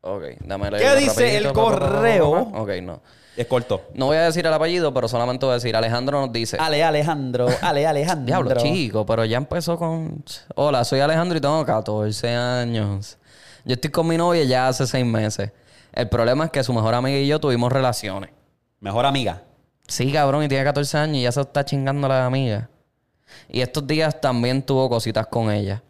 Ok, 0.00 0.22
dame 0.44 0.70
¿Qué 0.70 0.94
dice 0.96 1.36
el 1.36 1.52
correo? 1.52 2.30
Ok, 2.54 2.70
no. 2.82 3.00
Es 3.36 3.46
corto. 3.46 3.82
No 3.92 4.06
voy 4.06 4.16
a 4.16 4.22
decir 4.22 4.46
el 4.46 4.52
apellido, 4.52 4.94
pero 4.94 5.08
solamente 5.08 5.44
voy 5.44 5.52
a 5.52 5.54
decir. 5.56 5.76
Alejandro 5.76 6.20
nos 6.22 6.32
dice. 6.32 6.56
Ale 6.58 6.82
Alejandro, 6.82 7.48
Ale 7.60 7.86
Alejandro. 7.86 8.26
Diablo, 8.26 8.54
chico, 8.56 9.04
pero 9.04 9.24
ya 9.24 9.36
empezó 9.36 9.76
con. 9.76 10.24
Hola, 10.54 10.84
soy 10.84 11.00
Alejandro 11.00 11.36
y 11.36 11.40
tengo 11.40 11.64
14 11.64 12.34
años. 12.34 13.18
Yo 13.64 13.74
estoy 13.74 13.90
con 13.90 14.06
mi 14.06 14.16
novia 14.16 14.44
ya 14.44 14.68
hace 14.68 14.86
seis 14.86 15.04
meses. 15.04 15.50
El 15.92 16.08
problema 16.08 16.46
es 16.46 16.50
que 16.50 16.62
su 16.64 16.72
mejor 16.72 16.94
amiga 16.94 17.18
y 17.18 17.26
yo 17.26 17.38
tuvimos 17.38 17.70
relaciones. 17.70 18.30
Mejor 18.80 19.04
amiga. 19.04 19.42
Sí, 19.86 20.12
cabrón, 20.12 20.44
y 20.44 20.48
tiene 20.48 20.64
14 20.64 20.98
años 20.98 21.16
y 21.16 21.22
ya 21.22 21.32
se 21.32 21.40
está 21.40 21.64
chingando 21.64 22.08
la 22.08 22.26
amiga. 22.26 22.70
Y 23.48 23.60
estos 23.60 23.86
días 23.86 24.20
también 24.20 24.62
tuvo 24.62 24.88
cositas 24.88 25.26
con 25.26 25.50
ella. 25.50 25.82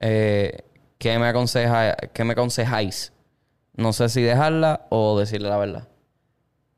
Eh, 0.00 0.64
¿qué, 0.98 1.18
me 1.18 1.28
aconseja, 1.28 1.94
¿Qué 2.12 2.24
me 2.24 2.32
aconsejáis? 2.32 3.12
No 3.74 3.92
sé 3.92 4.08
si 4.08 4.22
dejarla 4.22 4.86
o 4.90 5.18
decirle 5.18 5.48
la 5.48 5.56
verdad. 5.56 5.88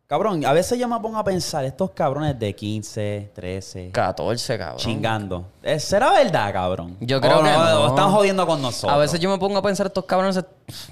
Cabrón, 0.07 0.45
a 0.47 0.53
veces 0.53 0.79
yo 0.79 0.87
me 0.87 1.01
pongo 1.01 1.19
a 1.19 1.25
pensar, 1.25 1.65
estos 1.65 1.91
cabrones 1.91 2.39
de 2.39 2.55
15, 2.55 3.33
13, 3.35 3.91
14, 3.91 4.57
cabrón. 4.59 4.79
chingando. 4.79 5.45
Eh, 5.65 5.81
¿Será 5.81 6.13
verdad, 6.13 6.53
cabrón? 6.53 6.97
Yo 7.01 7.21
creo 7.21 7.41
O 7.41 7.43
que 7.43 7.51
no. 7.51 7.81
o 7.83 7.87
están 7.89 8.13
jodiendo 8.13 8.47
con 8.47 8.63
nosotros. 8.63 8.93
A 8.93 8.99
veces 8.99 9.19
yo 9.19 9.29
me 9.29 9.37
pongo 9.39 9.59
a 9.59 9.63
pensar 9.63 9.87
estos 9.89 10.05
cabrones 10.05 10.41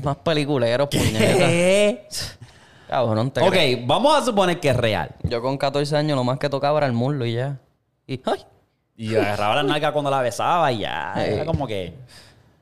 más 0.02 0.16
peliculeros, 0.16 0.88
puñetas. 0.88 1.20
¿Qué? 1.36 2.08
Cabrón, 2.88 3.30
te 3.30 3.40
ok, 3.40 3.86
vamos 3.86 4.14
a 4.20 4.24
suponer 4.24 4.60
que 4.60 4.68
es 4.70 4.76
real. 4.76 5.10
Yo 5.22 5.40
con 5.40 5.56
14 5.58 5.96
años 5.96 6.16
lo 6.16 6.22
más 6.22 6.38
que 6.38 6.48
tocaba 6.50 6.78
era 6.78 6.86
el 6.86 6.92
muslo 6.92 7.24
y 7.24 7.34
ya. 7.34 7.58
Y, 8.06 8.20
ay, 8.24 8.44
Y 8.96 9.16
agarraba 9.16 9.56
la 9.56 9.62
nalga 9.62 9.90
cuando 9.92 10.10
la 10.10 10.20
besaba 10.20 10.70
y 10.70 10.78
ya. 10.80 11.14
Ey. 11.16 11.34
Era 11.34 11.46
como 11.46 11.66
que. 11.66 11.94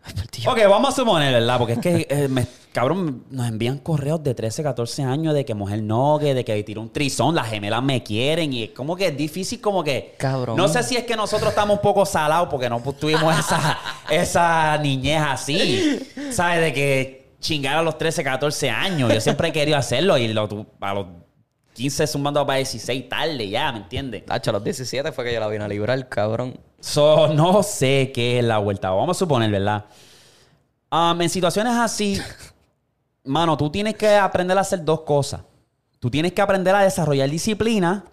ay, 0.05 0.15
por 0.15 0.31
Dios. 0.31 0.47
Ok, 0.47 0.59
vamos 0.71 0.91
a 0.91 0.97
suponer, 0.97 1.33
¿verdad? 1.35 1.59
Porque 1.59 1.73
es 1.75 1.79
que, 1.81 2.07
eh, 2.09 2.29
me- 2.29 2.47
cabrón, 2.73 3.25
nos 3.31 3.49
envían 3.49 3.79
correos 3.79 4.23
de 4.23 4.35
13, 4.35 4.63
14 4.63 5.03
años 5.03 5.35
de 5.35 5.45
que 5.45 5.55
mujer 5.55 5.83
no, 5.83 6.19
que 6.19 6.35
de 6.35 6.45
que 6.45 6.63
tiró 6.65 6.81
un 6.81 6.91
trizón, 6.91 7.35
las 7.35 7.49
gemelas 7.49 7.83
me 7.83 8.03
quieren 8.03 8.53
y 8.53 8.65
es 8.65 8.71
como 8.71 8.97
que 8.97 9.09
es 9.09 9.17
difícil, 9.17 9.61
como 9.61 9.85
que. 9.85 10.15
Cabrón. 10.19 10.57
No 10.57 10.69
sé 10.69 10.83
si 10.83 10.97
es 10.97 11.05
que 11.05 11.15
nosotros 11.15 11.51
estamos 11.51 11.77
un 11.77 11.83
poco 11.83 12.07
salados 12.07 12.49
porque 12.49 12.69
no 12.69 12.81
tuvimos 12.81 13.39
esa, 13.39 13.79
esa 14.11 14.79
niñez 14.79 15.21
así, 15.21 16.01
¿sabes? 16.31 16.61
De 16.61 16.73
que 16.73 17.33
chingar 17.41 17.77
a 17.77 17.83
los 17.83 17.99
13, 17.99 18.25
14 18.25 18.71
años. 18.71 19.13
Yo 19.13 19.21
siempre 19.21 19.49
he 19.49 19.53
querido 19.53 19.77
hacerlo 19.77 20.17
y 20.17 20.29
lo, 20.29 20.49
a 20.81 20.95
los 20.95 21.07
15 21.75 22.07
sumando 22.07 22.47
para 22.47 22.59
16 22.59 23.09
tarde, 23.09 23.49
ya, 23.49 23.73
¿me 23.73 23.79
entiendes? 23.79 24.25
Tacho, 24.25 24.51
a 24.51 24.55
los 24.55 24.65
17 24.65 25.13
fue 25.13 25.25
que 25.25 25.35
yo 25.35 25.41
la 25.41 25.49
vine 25.49 25.65
a 25.65 25.69
librar, 25.69 26.09
cabrón. 26.09 26.59
So, 26.81 27.29
no 27.35 27.63
sé 27.63 28.13
qué 28.15 28.39
es 28.39 28.45
la 28.45 28.59
vuelta. 28.59 28.91
Vamos 28.91 29.17
a 29.17 29.19
suponer, 29.19 29.51
¿verdad? 29.51 29.85
Um, 30.91 31.21
en 31.23 31.31
situaciones 31.31 31.73
así, 31.75 32.21
mano, 33.25 33.57
tú 33.57 33.71
tienes 33.71 33.95
que 33.95 34.17
aprender 34.17 34.57
a 34.59 34.63
hacer 34.63 34.85
dos 34.85 35.01
cosas. 35.03 35.43
Tú 35.99 36.11
tienes 36.11 36.33
que 36.33 36.43
aprender 36.43 36.75
a 36.75 36.83
desarrollar 36.83 37.31
disciplina. 37.31 38.05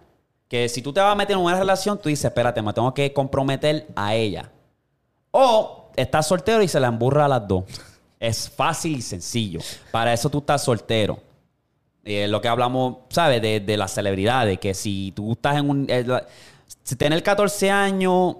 Que 0.48 0.68
si 0.68 0.82
tú 0.82 0.92
te 0.92 1.00
vas 1.00 1.12
a 1.12 1.14
meter 1.14 1.36
en 1.36 1.42
una 1.42 1.58
relación, 1.58 1.98
tú 1.98 2.08
dices, 2.08 2.24
espérate, 2.24 2.60
me 2.62 2.72
tengo 2.72 2.92
que 2.92 3.12
comprometer 3.12 3.86
a 3.94 4.14
ella. 4.14 4.50
O 5.30 5.90
estás 5.96 6.26
soltero 6.26 6.62
y 6.62 6.68
se 6.68 6.80
la 6.80 6.88
emburra 6.88 7.26
a 7.26 7.28
las 7.28 7.46
dos. 7.46 7.64
Es 8.18 8.50
fácil 8.50 8.96
y 8.96 9.02
sencillo. 9.02 9.60
Para 9.92 10.12
eso 10.12 10.28
tú 10.28 10.38
estás 10.38 10.62
soltero. 10.64 11.18
Lo 12.04 12.40
que 12.40 12.48
hablamos, 12.48 12.96
¿sabes? 13.10 13.40
De, 13.40 13.60
de 13.60 13.76
las 13.76 13.92
celebridades. 13.92 14.58
Que 14.58 14.74
si 14.74 15.12
tú 15.14 15.32
estás 15.32 15.56
en 15.56 15.70
un... 15.70 15.86
eh, 15.88 16.04
si 16.82 16.96
tener 16.96 17.22
14 17.22 17.70
años, 17.70 18.36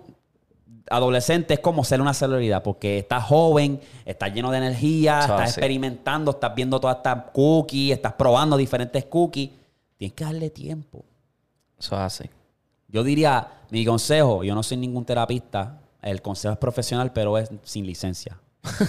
adolescente, 0.91 1.55
es 1.55 1.61
como 1.61 1.84
ser 1.84 2.01
una 2.01 2.12
celebridad. 2.12 2.62
Porque 2.62 2.99
estás 2.99 3.24
joven, 3.24 3.80
estás 4.05 4.32
lleno 4.34 4.51
de 4.51 4.59
energía, 4.59 5.20
Eso 5.20 5.28
estás 5.32 5.51
experimentando, 5.51 6.32
estás 6.32 6.55
viendo 6.55 6.78
todas 6.80 6.99
estas 6.99 7.24
cookies, 7.32 7.93
estás 7.95 8.12
probando 8.14 8.57
diferentes 8.57 9.05
cookies. 9.07 9.51
Tienes 9.97 10.14
que 10.14 10.24
darle 10.24 10.51
tiempo. 10.51 11.05
Eso 11.78 11.95
es 11.97 12.01
así. 12.03 12.30
Yo 12.88 13.03
diría, 13.05 13.49
mi 13.70 13.84
consejo, 13.84 14.43
yo 14.45 14.55
no 14.55 14.62
soy 14.62 14.76
ningún 14.76 15.05
terapista, 15.05 15.78
el 16.03 16.20
consejo 16.20 16.53
es 16.53 16.59
profesional, 16.59 17.12
pero 17.12 17.38
es 17.38 17.49
sin 17.62 17.86
licencia. 17.86 18.36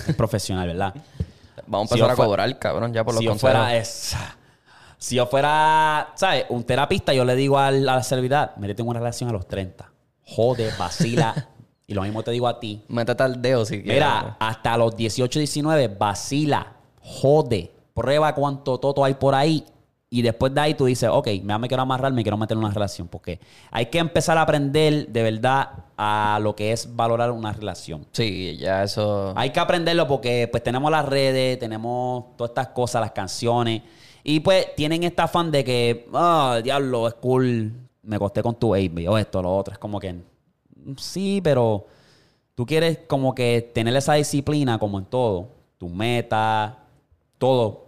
Es 0.08 0.16
profesional, 0.16 0.68
¿verdad? 0.68 0.94
Vamos 1.68 1.92
a 1.92 1.96
empezar 1.96 2.12
a 2.12 2.16
cobrar, 2.26 2.60
cabrón, 2.60 2.92
ya 2.94 3.04
por 3.04 3.14
los 3.14 3.20
si 3.20 3.26
yo 3.26 3.36
fuera 3.36 3.76
es- 3.78 4.16
si 4.98 5.16
yo 5.16 5.26
fuera, 5.28 6.10
¿sabes? 6.16 6.46
Un 6.50 6.64
terapista, 6.64 7.14
yo 7.14 7.26
le 7.26 7.36
digo 7.36 7.58
al- 7.60 7.88
a 7.90 7.96
la 7.96 8.04
celebridad, 8.04 8.56
métete 8.58 8.82
en 8.82 8.88
una 8.88 9.00
relación 9.00 9.30
a 9.30 9.34
los 9.34 9.48
30. 9.48 9.90
Jode, 10.26 10.72
vacila. 10.78 11.48
y 11.92 11.94
lo 11.94 12.04
mismo 12.04 12.24
te 12.24 12.32
digo 12.32 12.48
a 12.48 12.58
ti. 12.58 12.82
Métete 12.88 13.22
al 13.22 13.42
dedo 13.42 13.66
si 13.66 13.82
quieres. 13.82 13.96
Mira, 13.96 14.38
hasta 14.40 14.78
los 14.78 14.96
18, 14.96 15.40
19, 15.40 15.90
vacila, 15.90 16.74
jode, 17.02 17.70
prueba 17.94 18.34
cuánto 18.34 18.80
toto 18.80 19.04
hay 19.04 19.16
por 19.16 19.36
ahí. 19.36 19.66
Y 20.10 20.22
después 20.22 20.54
de 20.54 20.62
ahí 20.62 20.74
tú 20.74 20.86
dices, 20.86 21.10
ok, 21.12 21.28
me, 21.44 21.58
me 21.58 21.68
quiero 21.68 21.84
amarrar, 21.84 22.14
me 22.14 22.24
quiero 22.24 22.38
meter 22.38 22.56
en 22.56 22.64
una 22.64 22.74
relación. 22.74 23.10
Porque 23.10 23.40
hay 23.72 23.88
que 23.88 23.98
empezar 23.98 24.38
a 24.38 24.42
aprender 24.44 25.08
de 25.08 25.24
verdad 25.24 25.70
a 25.98 26.40
lo 26.42 26.56
que 26.56 26.72
es 26.72 26.96
valorar 26.96 27.32
una 27.32 27.52
relación. 27.52 28.06
Sí, 28.14 28.58
ya 28.58 28.84
eso... 28.84 29.34
Hay 29.36 29.50
que 29.50 29.60
aprenderlo 29.60 30.08
porque 30.08 30.48
pues 30.50 30.64
tenemos 30.64 30.90
las 30.92 31.06
redes, 31.06 31.60
tenemos 31.60 32.38
todas 32.38 32.52
estas 32.52 32.68
cosas, 32.70 33.02
las 33.02 33.12
canciones. 33.12 33.82
Y 34.24 34.40
pues 34.40 34.76
tienen 34.76 35.04
este 35.04 35.22
afán 35.22 35.52
de 35.52 35.66
que, 35.66 36.08
ah, 36.14 36.62
diablo, 36.64 37.08
es 37.08 37.16
cool, 37.16 37.74
me 38.04 38.16
acosté 38.16 38.42
con 38.42 38.56
tu 38.56 38.70
baby, 38.70 39.08
o 39.08 39.18
esto, 39.18 39.42
lo 39.42 39.54
otro. 39.56 39.74
Es 39.74 39.80
como 39.80 40.00
que, 40.00 40.31
sí, 40.98 41.42
pero 41.44 41.88
tú 42.56 42.66
quieres 42.66 43.00
como 43.08 43.34
que 43.36 43.72
tener 43.74 43.96
esa 43.96 44.14
disciplina 44.14 44.80
como 44.80 45.00
en 45.00 45.06
todo. 45.06 45.50
Tu 45.78 45.90
meta, 45.90 46.80
todo, 47.38 47.88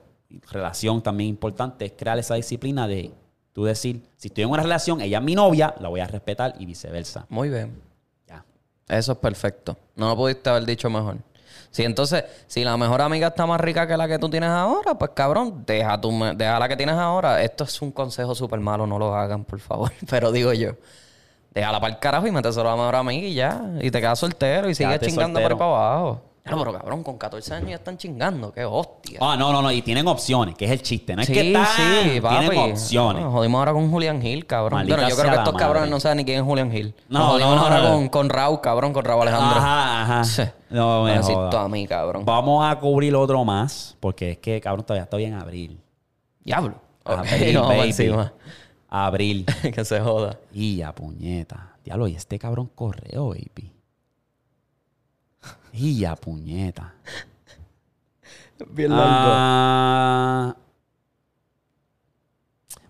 relación 0.51 1.01
también 1.01 1.29
importante, 1.29 1.85
es 1.85 1.93
crear 1.95 2.17
esa 2.17 2.35
disciplina 2.35 2.87
de 2.87 3.11
tú 3.53 3.65
decir, 3.65 4.03
si 4.17 4.29
estoy 4.29 4.43
en 4.43 4.49
una 4.49 4.63
relación, 4.63 4.99
ella 5.01 5.19
es 5.19 5.23
mi 5.23 5.35
novia, 5.35 5.75
la 5.79 5.89
voy 5.89 5.99
a 5.99 6.07
respetar 6.07 6.55
y 6.57 6.65
viceversa. 6.65 7.25
Muy 7.29 7.49
bien. 7.49 7.79
Ya. 8.27 8.43
Eso 8.87 9.11
es 9.11 9.17
perfecto. 9.19 9.77
No 9.95 10.09
lo 10.09 10.15
pudiste 10.15 10.49
haber 10.49 10.65
dicho 10.65 10.89
mejor. 10.89 11.17
Si 11.69 11.83
entonces, 11.83 12.23
si 12.47 12.63
la 12.63 12.77
mejor 12.77 13.01
amiga 13.01 13.29
está 13.29 13.45
más 13.45 13.59
rica 13.59 13.87
que 13.87 13.97
la 13.97 14.07
que 14.07 14.19
tú 14.19 14.29
tienes 14.29 14.49
ahora, 14.49 14.95
pues 14.95 15.11
cabrón, 15.15 15.63
deja, 15.65 15.99
tu, 15.99 16.11
deja 16.35 16.59
la 16.59 16.67
que 16.67 16.77
tienes 16.77 16.95
ahora. 16.95 17.41
Esto 17.41 17.63
es 17.63 17.81
un 17.81 17.91
consejo 17.91 18.35
súper 18.35 18.59
malo, 18.59 18.85
no 18.85 18.99
lo 18.99 19.15
hagan, 19.15 19.43
por 19.43 19.59
favor. 19.59 19.91
Pero 20.09 20.31
digo 20.31 20.53
yo, 20.53 20.73
déjala 21.53 21.79
para 21.79 21.93
el 21.93 21.99
carajo 21.99 22.27
y 22.27 22.31
méteselo 22.31 22.67
a 22.69 22.71
la 22.71 22.77
mejor 22.77 22.95
amiga 22.95 23.27
y 23.27 23.33
ya. 23.33 23.61
Y 23.81 23.91
te 23.91 23.99
quedas 24.01 24.19
soltero 24.19 24.69
y 24.69 24.75
sigues 24.75 24.99
chingando 25.01 25.39
por 25.39 25.49
soltero. 25.51 25.55
ahí 25.55 25.59
para 25.59 25.93
abajo. 25.93 26.21
Claro, 26.43 26.59
pero 26.59 26.73
cabrón, 26.73 27.03
con 27.03 27.17
14 27.17 27.53
años 27.53 27.69
ya 27.69 27.75
están 27.75 27.97
chingando. 27.97 28.51
Qué 28.51 28.65
hostia. 28.65 29.17
Ah, 29.21 29.37
no, 29.37 29.53
no, 29.53 29.61
no. 29.61 29.71
Y 29.71 29.81
tienen 29.81 30.05
opciones, 30.09 30.55
que 30.55 30.65
es 30.65 30.71
el 30.71 30.81
chiste. 30.81 31.15
No 31.15 31.21
es 31.21 31.27
sí, 31.27 31.33
que 31.33 31.47
están, 31.47 31.65
sí, 31.65 32.19
papi. 32.19 32.39
tienen 32.47 32.71
opciones. 32.71 33.23
No, 33.23 33.31
jodimos 33.31 33.59
ahora 33.59 33.71
con 33.71 33.89
Julián 33.89 34.25
Hill, 34.25 34.45
cabrón. 34.45 34.79
Maldita 34.79 34.97
Bueno, 34.97 35.09
yo 35.09 35.15
creo 35.15 35.31
que 35.31 35.37
estos 35.37 35.55
cabrones 35.55 35.89
no 35.89 36.01
saben 36.01 36.17
ni 36.17 36.25
quién 36.25 36.39
es 36.39 36.43
Julián 36.43 36.75
Hill. 36.75 36.93
No, 37.07 37.19
Nos 37.19 37.27
jodimos 37.29 37.55
no, 37.55 37.55
no, 37.55 37.63
ahora 37.63 37.79
no. 37.81 37.93
Con, 37.95 38.09
con 38.09 38.29
Raúl, 38.29 38.59
cabrón, 38.59 38.91
con 38.91 39.05
Raúl 39.05 39.21
Alejandro. 39.21 39.57
Ajá, 39.57 40.01
ajá. 40.01 40.23
Sí. 40.25 40.43
No 40.69 41.03
me 41.05 41.17
jodas. 41.19 41.55
a 41.55 41.67
mí, 41.69 41.87
cabrón. 41.87 42.25
Vamos 42.25 42.69
a 42.69 42.77
cubrir 42.77 43.15
otro 43.15 43.45
más, 43.45 43.95
porque 44.01 44.31
es 44.31 44.37
que, 44.39 44.59
cabrón, 44.59 44.85
todavía 44.85 45.03
estoy 45.03 45.23
en 45.23 45.35
abril. 45.35 45.79
Diablo. 46.43 46.75
Abril, 47.05 47.55
vamos 47.55 47.69
baby. 47.69 47.87
encima. 47.87 48.33
Abril. 48.93 49.45
que 49.73 49.83
se 49.83 49.99
joda. 49.99 50.39
Y 50.51 50.77
ya, 50.77 50.93
puñeta. 50.93 51.75
Diablo, 51.83 52.07
y 52.07 52.15
este 52.15 52.37
cabrón 52.37 52.69
correo, 52.75 53.29
baby. 53.29 53.73
Y 55.73 55.99
ya, 55.99 56.15
puñeta. 56.15 56.93
Bien 58.69 58.91
Ah, 58.93 60.55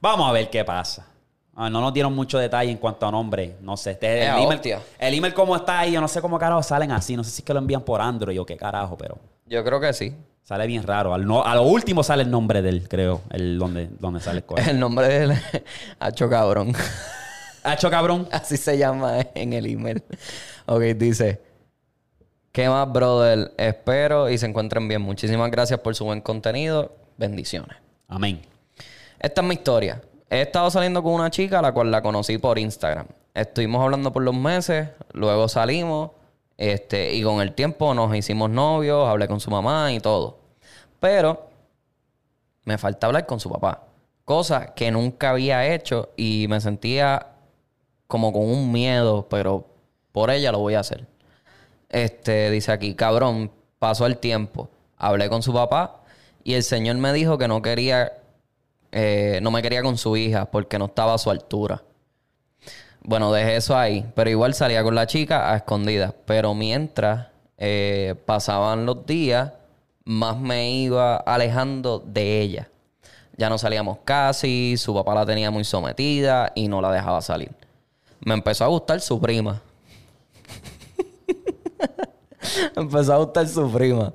vamos 0.02 0.30
a 0.30 0.32
ver 0.34 0.50
qué 0.50 0.66
pasa. 0.66 1.08
Ah, 1.56 1.70
no 1.70 1.80
nos 1.80 1.94
dieron 1.94 2.14
mucho 2.14 2.38
detalle 2.38 2.70
en 2.70 2.78
cuanto 2.78 3.08
a 3.08 3.12
nombre. 3.12 3.56
No 3.62 3.78
sé. 3.78 3.92
Este, 3.92 4.24
el, 4.24 4.30
email, 4.30 4.56
hostia. 4.56 4.82
el 5.00 5.14
email 5.14 5.34
como 5.34 5.56
está 5.56 5.80
ahí, 5.80 5.94
yo 5.94 6.02
no 6.02 6.10
sé 6.10 6.22
cómo 6.22 6.38
carajo 6.38 6.62
salen 6.62 6.92
así. 6.92 7.16
No 7.16 7.24
sé 7.24 7.32
si 7.32 7.42
es 7.42 7.46
que 7.46 7.54
lo 7.54 7.60
envían 7.60 7.82
por 7.82 8.02
Android 8.02 8.40
o 8.42 8.46
qué 8.46 8.58
carajo, 8.58 8.98
pero 8.98 9.18
Yo 9.46 9.64
creo 9.64 9.80
que 9.80 9.94
sí. 9.94 10.14
Sale 10.44 10.68
bien 10.68 10.84
raro. 10.84 11.14
Al 11.14 11.26
no- 11.26 11.44
a 11.44 11.56
lo 11.56 11.64
último 11.64 12.04
sale 12.04 12.24
el 12.24 12.32
nombre 12.32 12.62
de 12.62 12.70
él, 12.70 12.88
creo. 12.90 13.22
El, 13.30 13.58
donde, 13.58 13.90
donde 14.00 14.20
sale 14.20 14.40
el 14.40 14.44
correo. 14.46 14.66
El 14.70 14.80
nombre 14.80 15.08
de 15.08 15.24
él 15.24 15.34
Hacho 16.00 16.30
cabrón. 16.30 16.74
Hacho 17.64 17.90
cabrón. 17.90 18.28
Así 18.32 18.58
se 18.58 18.78
llama 18.78 19.20
en 19.36 19.54
el 19.54 19.66
email. 19.66 20.04
Ok, 20.66 20.82
dice. 20.96 21.42
¿Qué 22.52 22.70
más, 22.70 22.92
brother? 22.92 23.52
Espero 23.58 24.30
y 24.30 24.38
se 24.38 24.46
encuentren 24.46 24.88
bien. 24.88 25.02
Muchísimas 25.02 25.50
gracias 25.50 25.80
por 25.80 25.96
su 25.96 26.06
buen 26.06 26.22
contenido. 26.22 26.96
Bendiciones. 27.18 27.78
Amén. 28.08 28.42
Esta 29.20 29.42
es 29.42 29.48
mi 29.48 29.56
historia. 29.56 30.02
He 30.30 30.42
estado 30.42 30.70
saliendo 30.70 31.02
con 31.02 31.14
una 31.14 31.32
chica 31.32 31.60
a 31.60 31.62
la 31.62 31.72
cual 31.72 31.90
la 31.90 32.02
conocí 32.02 32.38
por 32.38 32.60
Instagram. 32.60 33.08
Estuvimos 33.34 33.82
hablando 33.84 34.12
por 34.14 34.22
los 34.22 34.36
meses, 34.36 34.90
luego 35.14 35.48
salimos, 35.48 36.12
este, 36.58 37.14
y 37.14 37.24
con 37.24 37.42
el 37.42 37.54
tiempo 37.54 37.94
nos 37.94 38.16
hicimos 38.16 38.50
novios, 38.50 39.08
hablé 39.08 39.28
con 39.28 39.40
su 39.40 39.52
mamá 39.52 39.92
y 39.92 40.00
todo. 40.00 40.40
Pero 41.00 41.50
me 42.66 42.78
falta 42.78 43.08
hablar 43.08 43.26
con 43.26 43.40
su 43.40 43.50
papá. 43.50 43.84
Cosa 44.26 44.74
que 44.74 44.92
nunca 44.92 45.32
había 45.32 45.74
hecho 45.74 46.10
y 46.16 46.46
me 46.50 46.62
sentía 46.62 47.28
como 48.08 48.32
con 48.32 48.44
un 48.44 48.72
miedo, 48.72 49.28
pero 49.30 49.68
por 50.12 50.30
ella 50.32 50.52
lo 50.52 50.60
voy 50.60 50.76
a 50.76 50.80
hacer. 50.80 51.08
Este, 51.90 52.50
dice 52.52 52.72
aquí, 52.72 52.96
cabrón, 52.96 53.52
pasó 53.80 54.06
el 54.06 54.18
tiempo. 54.18 54.70
Hablé 54.98 55.30
con 55.30 55.44
su 55.44 55.54
papá 55.54 56.02
y 56.44 56.54
el 56.54 56.64
señor 56.64 56.96
me 56.98 57.12
dijo 57.14 57.38
que 57.38 57.48
no 57.48 57.62
quería, 57.62 58.14
eh, 58.92 59.40
no 59.42 59.52
me 59.52 59.62
quería 59.62 59.82
con 59.82 59.98
su 59.98 60.16
hija 60.16 60.46
porque 60.46 60.80
no 60.80 60.86
estaba 60.86 61.16
a 61.16 61.18
su 61.18 61.30
altura. 61.30 61.84
Bueno, 63.04 63.34
dejé 63.34 63.58
eso 63.58 63.78
ahí, 63.78 64.06
pero 64.16 64.30
igual 64.30 64.54
salía 64.54 64.84
con 64.84 64.96
la 64.96 65.08
chica 65.08 65.52
a 65.52 65.58
escondidas. 65.58 66.14
Pero 66.26 66.54
mientras 66.54 67.28
eh, 67.58 68.16
pasaban 68.26 68.86
los 68.86 69.06
días, 69.06 69.52
más 70.06 70.40
me 70.40 70.72
iba 70.72 71.18
alejando 71.18 72.00
de 72.00 72.42
ella. 72.42 72.70
Ya 73.36 73.50
no 73.50 73.58
salíamos 73.58 73.98
casi, 74.06 74.78
su 74.78 74.94
papá 74.94 75.16
la 75.16 75.26
tenía 75.26 75.52
muy 75.52 75.64
sometida 75.64 76.52
y 76.56 76.68
no 76.68 76.82
la 76.82 76.92
dejaba 76.92 77.22
salir. 77.22 77.52
Me 78.22 78.34
empezó 78.34 78.64
a 78.64 78.68
gustar 78.68 79.02
su 79.02 79.20
prima. 79.20 79.62
Empezó 82.76 83.14
a 83.14 83.18
gustar 83.18 83.48
su 83.48 83.72
prima. 83.72 84.12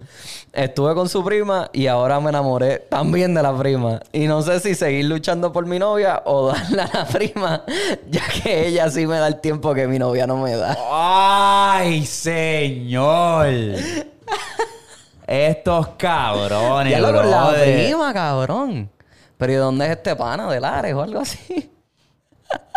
Estuve 0.52 0.94
con 0.94 1.08
su 1.08 1.24
prima 1.24 1.70
y 1.72 1.86
ahora 1.86 2.20
me 2.20 2.30
enamoré 2.30 2.78
también 2.78 3.34
de 3.34 3.42
la 3.42 3.56
prima. 3.56 4.00
Y 4.12 4.26
no 4.26 4.42
sé 4.42 4.60
si 4.60 4.74
seguir 4.74 5.04
luchando 5.04 5.52
por 5.52 5.66
mi 5.66 5.78
novia 5.78 6.22
o 6.24 6.48
darle 6.52 6.82
a 6.82 6.90
la 6.92 7.04
prima, 7.06 7.64
ya 8.10 8.22
que 8.42 8.68
ella 8.68 8.90
sí 8.90 9.06
me 9.06 9.18
da 9.18 9.28
el 9.28 9.40
tiempo 9.40 9.74
que 9.74 9.86
mi 9.86 9.98
novia 9.98 10.26
no 10.26 10.36
me 10.38 10.56
da. 10.56 10.76
¡Ay, 10.90 12.04
señor! 12.06 13.46
Estos 15.26 15.88
cabrones, 15.98 16.90
Ya 16.92 17.00
lo 17.00 17.12
con 17.12 17.30
la 17.30 17.52
prima, 17.52 18.14
cabrón. 18.14 18.90
Pero 19.36 19.52
¿y 19.52 19.56
dónde 19.56 19.84
es 19.84 19.92
este 19.92 20.16
pana? 20.16 20.50
¿De 20.50 20.58
Lares 20.58 20.94
o 20.94 21.02
algo 21.02 21.20
así? 21.20 21.70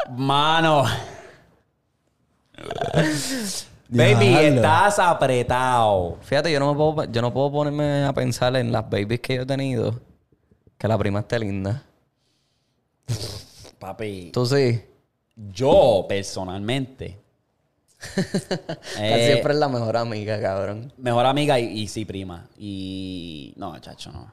Mano. 0.09 0.83
Baby, 3.93 4.29
Diablo. 4.29 4.55
estás 4.55 4.99
apretado. 4.99 6.17
Fíjate, 6.21 6.49
yo 6.49 6.61
no, 6.61 6.71
me 6.71 6.77
puedo, 6.77 7.11
yo 7.11 7.21
no 7.21 7.33
puedo 7.33 7.51
ponerme 7.51 8.05
a 8.05 8.13
pensar 8.13 8.55
en 8.55 8.71
las 8.71 8.89
babies 8.89 9.19
que 9.19 9.35
yo 9.35 9.41
he 9.41 9.45
tenido. 9.45 9.99
Que 10.77 10.87
la 10.87 10.97
prima 10.97 11.19
esté 11.19 11.37
linda. 11.37 11.83
Papi. 13.79 14.31
Tú 14.31 14.45
sí. 14.45 14.81
Yo, 15.35 16.05
personalmente. 16.07 17.19
Eh, 18.97 19.27
siempre 19.27 19.53
es 19.53 19.59
la 19.59 19.67
mejor 19.67 19.95
amiga, 19.97 20.41
cabrón. 20.41 20.91
Mejor 20.97 21.25
amiga 21.25 21.59
y, 21.59 21.65
y 21.81 21.87
sí, 21.87 22.05
prima. 22.05 22.47
Y. 22.57 23.53
No, 23.57 23.77
chacho, 23.79 24.11
no. 24.11 24.31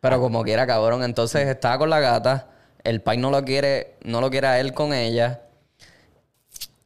Pero 0.00 0.20
como 0.20 0.42
quiera, 0.44 0.66
cabrón. 0.66 1.02
Entonces 1.02 1.46
estaba 1.48 1.76
con 1.76 1.90
la 1.90 2.00
gata. 2.00 2.48
El 2.84 3.02
pai 3.02 3.18
no 3.18 3.30
lo 3.30 3.44
quiere, 3.44 3.96
no 4.04 4.20
lo 4.20 4.30
quiere 4.30 4.46
a 4.46 4.60
él 4.60 4.72
con 4.72 4.94
ella. 4.94 5.42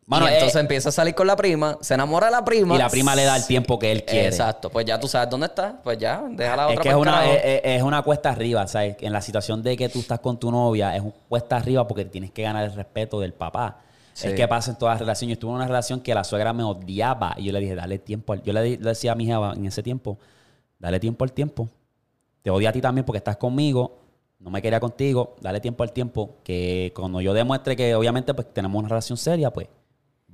Mano, 0.09 0.27
y 0.31 0.35
entonces 0.35 0.55
eh, 0.57 0.61
empieza 0.61 0.89
a 0.91 0.93
salir 0.93 1.17
con 1.17 1.27
la 1.27 1.35
prima, 1.35 1.79
se 1.81 1.95
enamora 1.95 2.27
de 2.27 2.33
la 2.33 2.45
prima. 2.45 2.77
y 2.77 2.79
la 2.79 2.89
prima 2.89 3.17
le 3.17 3.25
da 3.25 3.37
el 3.37 3.45
tiempo 3.45 3.77
que 3.79 3.91
él 3.91 4.05
quiere. 4.05 4.29
Exacto, 4.29 4.71
pues 4.71 4.87
ya 4.87 5.01
tú 5.01 5.09
sabes 5.09 5.29
dónde 5.29 5.47
está, 5.47 5.81
pues 5.83 5.99
ya, 5.99 6.23
deja 6.31 6.55
la 6.57 6.67
Es 6.67 6.71
otra 6.73 6.83
que 6.85 6.89
es 6.91 6.95
una, 6.95 7.13
carajo. 7.13 7.33
es, 7.33 7.41
es- 7.45 7.61
es 7.65 7.83
una 7.83 8.03
cuesta 8.03 8.31
arriba, 8.31 8.67
¿sabes? 8.69 8.97
En 9.01 9.13
la 9.13 9.21
situación 9.21 9.63
de 9.65 9.77
que 9.77 9.89
tú 9.89 9.99
estás 9.99 10.21
con 10.21 10.39
tu 10.39 10.51
novia, 10.53 10.95
es 10.95 11.03
un 11.03 11.13
cuesta 11.29 11.57
arriba 11.57 11.89
porque 11.89 12.05
tienes 12.05 12.31
que 12.31 12.43
ganar 12.43 12.65
el 12.65 12.73
respeto 12.75 13.19
del 13.19 13.33
papá. 13.35 13.81
Sí. 14.13 14.29
Es 14.29 14.35
que 14.35 14.47
pasa 14.49 14.71
en 14.71 14.79
todas 14.79 14.95
las 14.95 15.01
relaciones. 15.01 15.31
Yo 15.31 15.33
estuve 15.35 15.51
en 15.51 15.57
una 15.57 15.67
relación 15.67 16.01
que 16.01 16.15
la 16.15 16.23
suegra 16.25 16.53
me 16.53 16.63
odiaba 16.63 17.35
y 17.37 17.45
yo 17.45 17.53
le 17.53 17.59
dije, 17.61 17.75
dale 17.75 17.99
tiempo. 17.99 18.33
al-". 18.33 18.43
Yo 18.45 18.53
le 18.53 18.77
decía 18.79 19.13
a 19.13 19.15
mi 19.17 19.25
hija 19.25 19.53
en 19.57 19.67
ese 19.67 19.83
tiempo, 19.83 20.19
dale 20.79 21.01
tiempo 21.01 21.25
al 21.25 21.33
tiempo. 21.33 21.69
Te 22.43 22.51
odia 22.51 22.71
a 22.71 22.73
ti 22.73 22.81
también 22.81 23.05
porque 23.05 23.19
estás 23.19 23.37
conmigo. 23.37 23.99
No 24.39 24.51
me 24.51 24.63
quería 24.63 24.79
contigo. 24.81 25.35
Dale 25.41 25.61
tiempo 25.61 25.83
al 25.83 25.91
tiempo. 25.93 26.37
Que 26.45 26.93
cuando 26.95 27.21
yo 27.21 27.35
demuestre 27.35 27.75
que 27.77 27.95
obviamente 27.97 28.33
pues 28.33 28.55
tenemos 28.55 28.79
una 28.79 28.89
relación 28.89 29.19
seria, 29.19 29.51
pues 29.53 29.67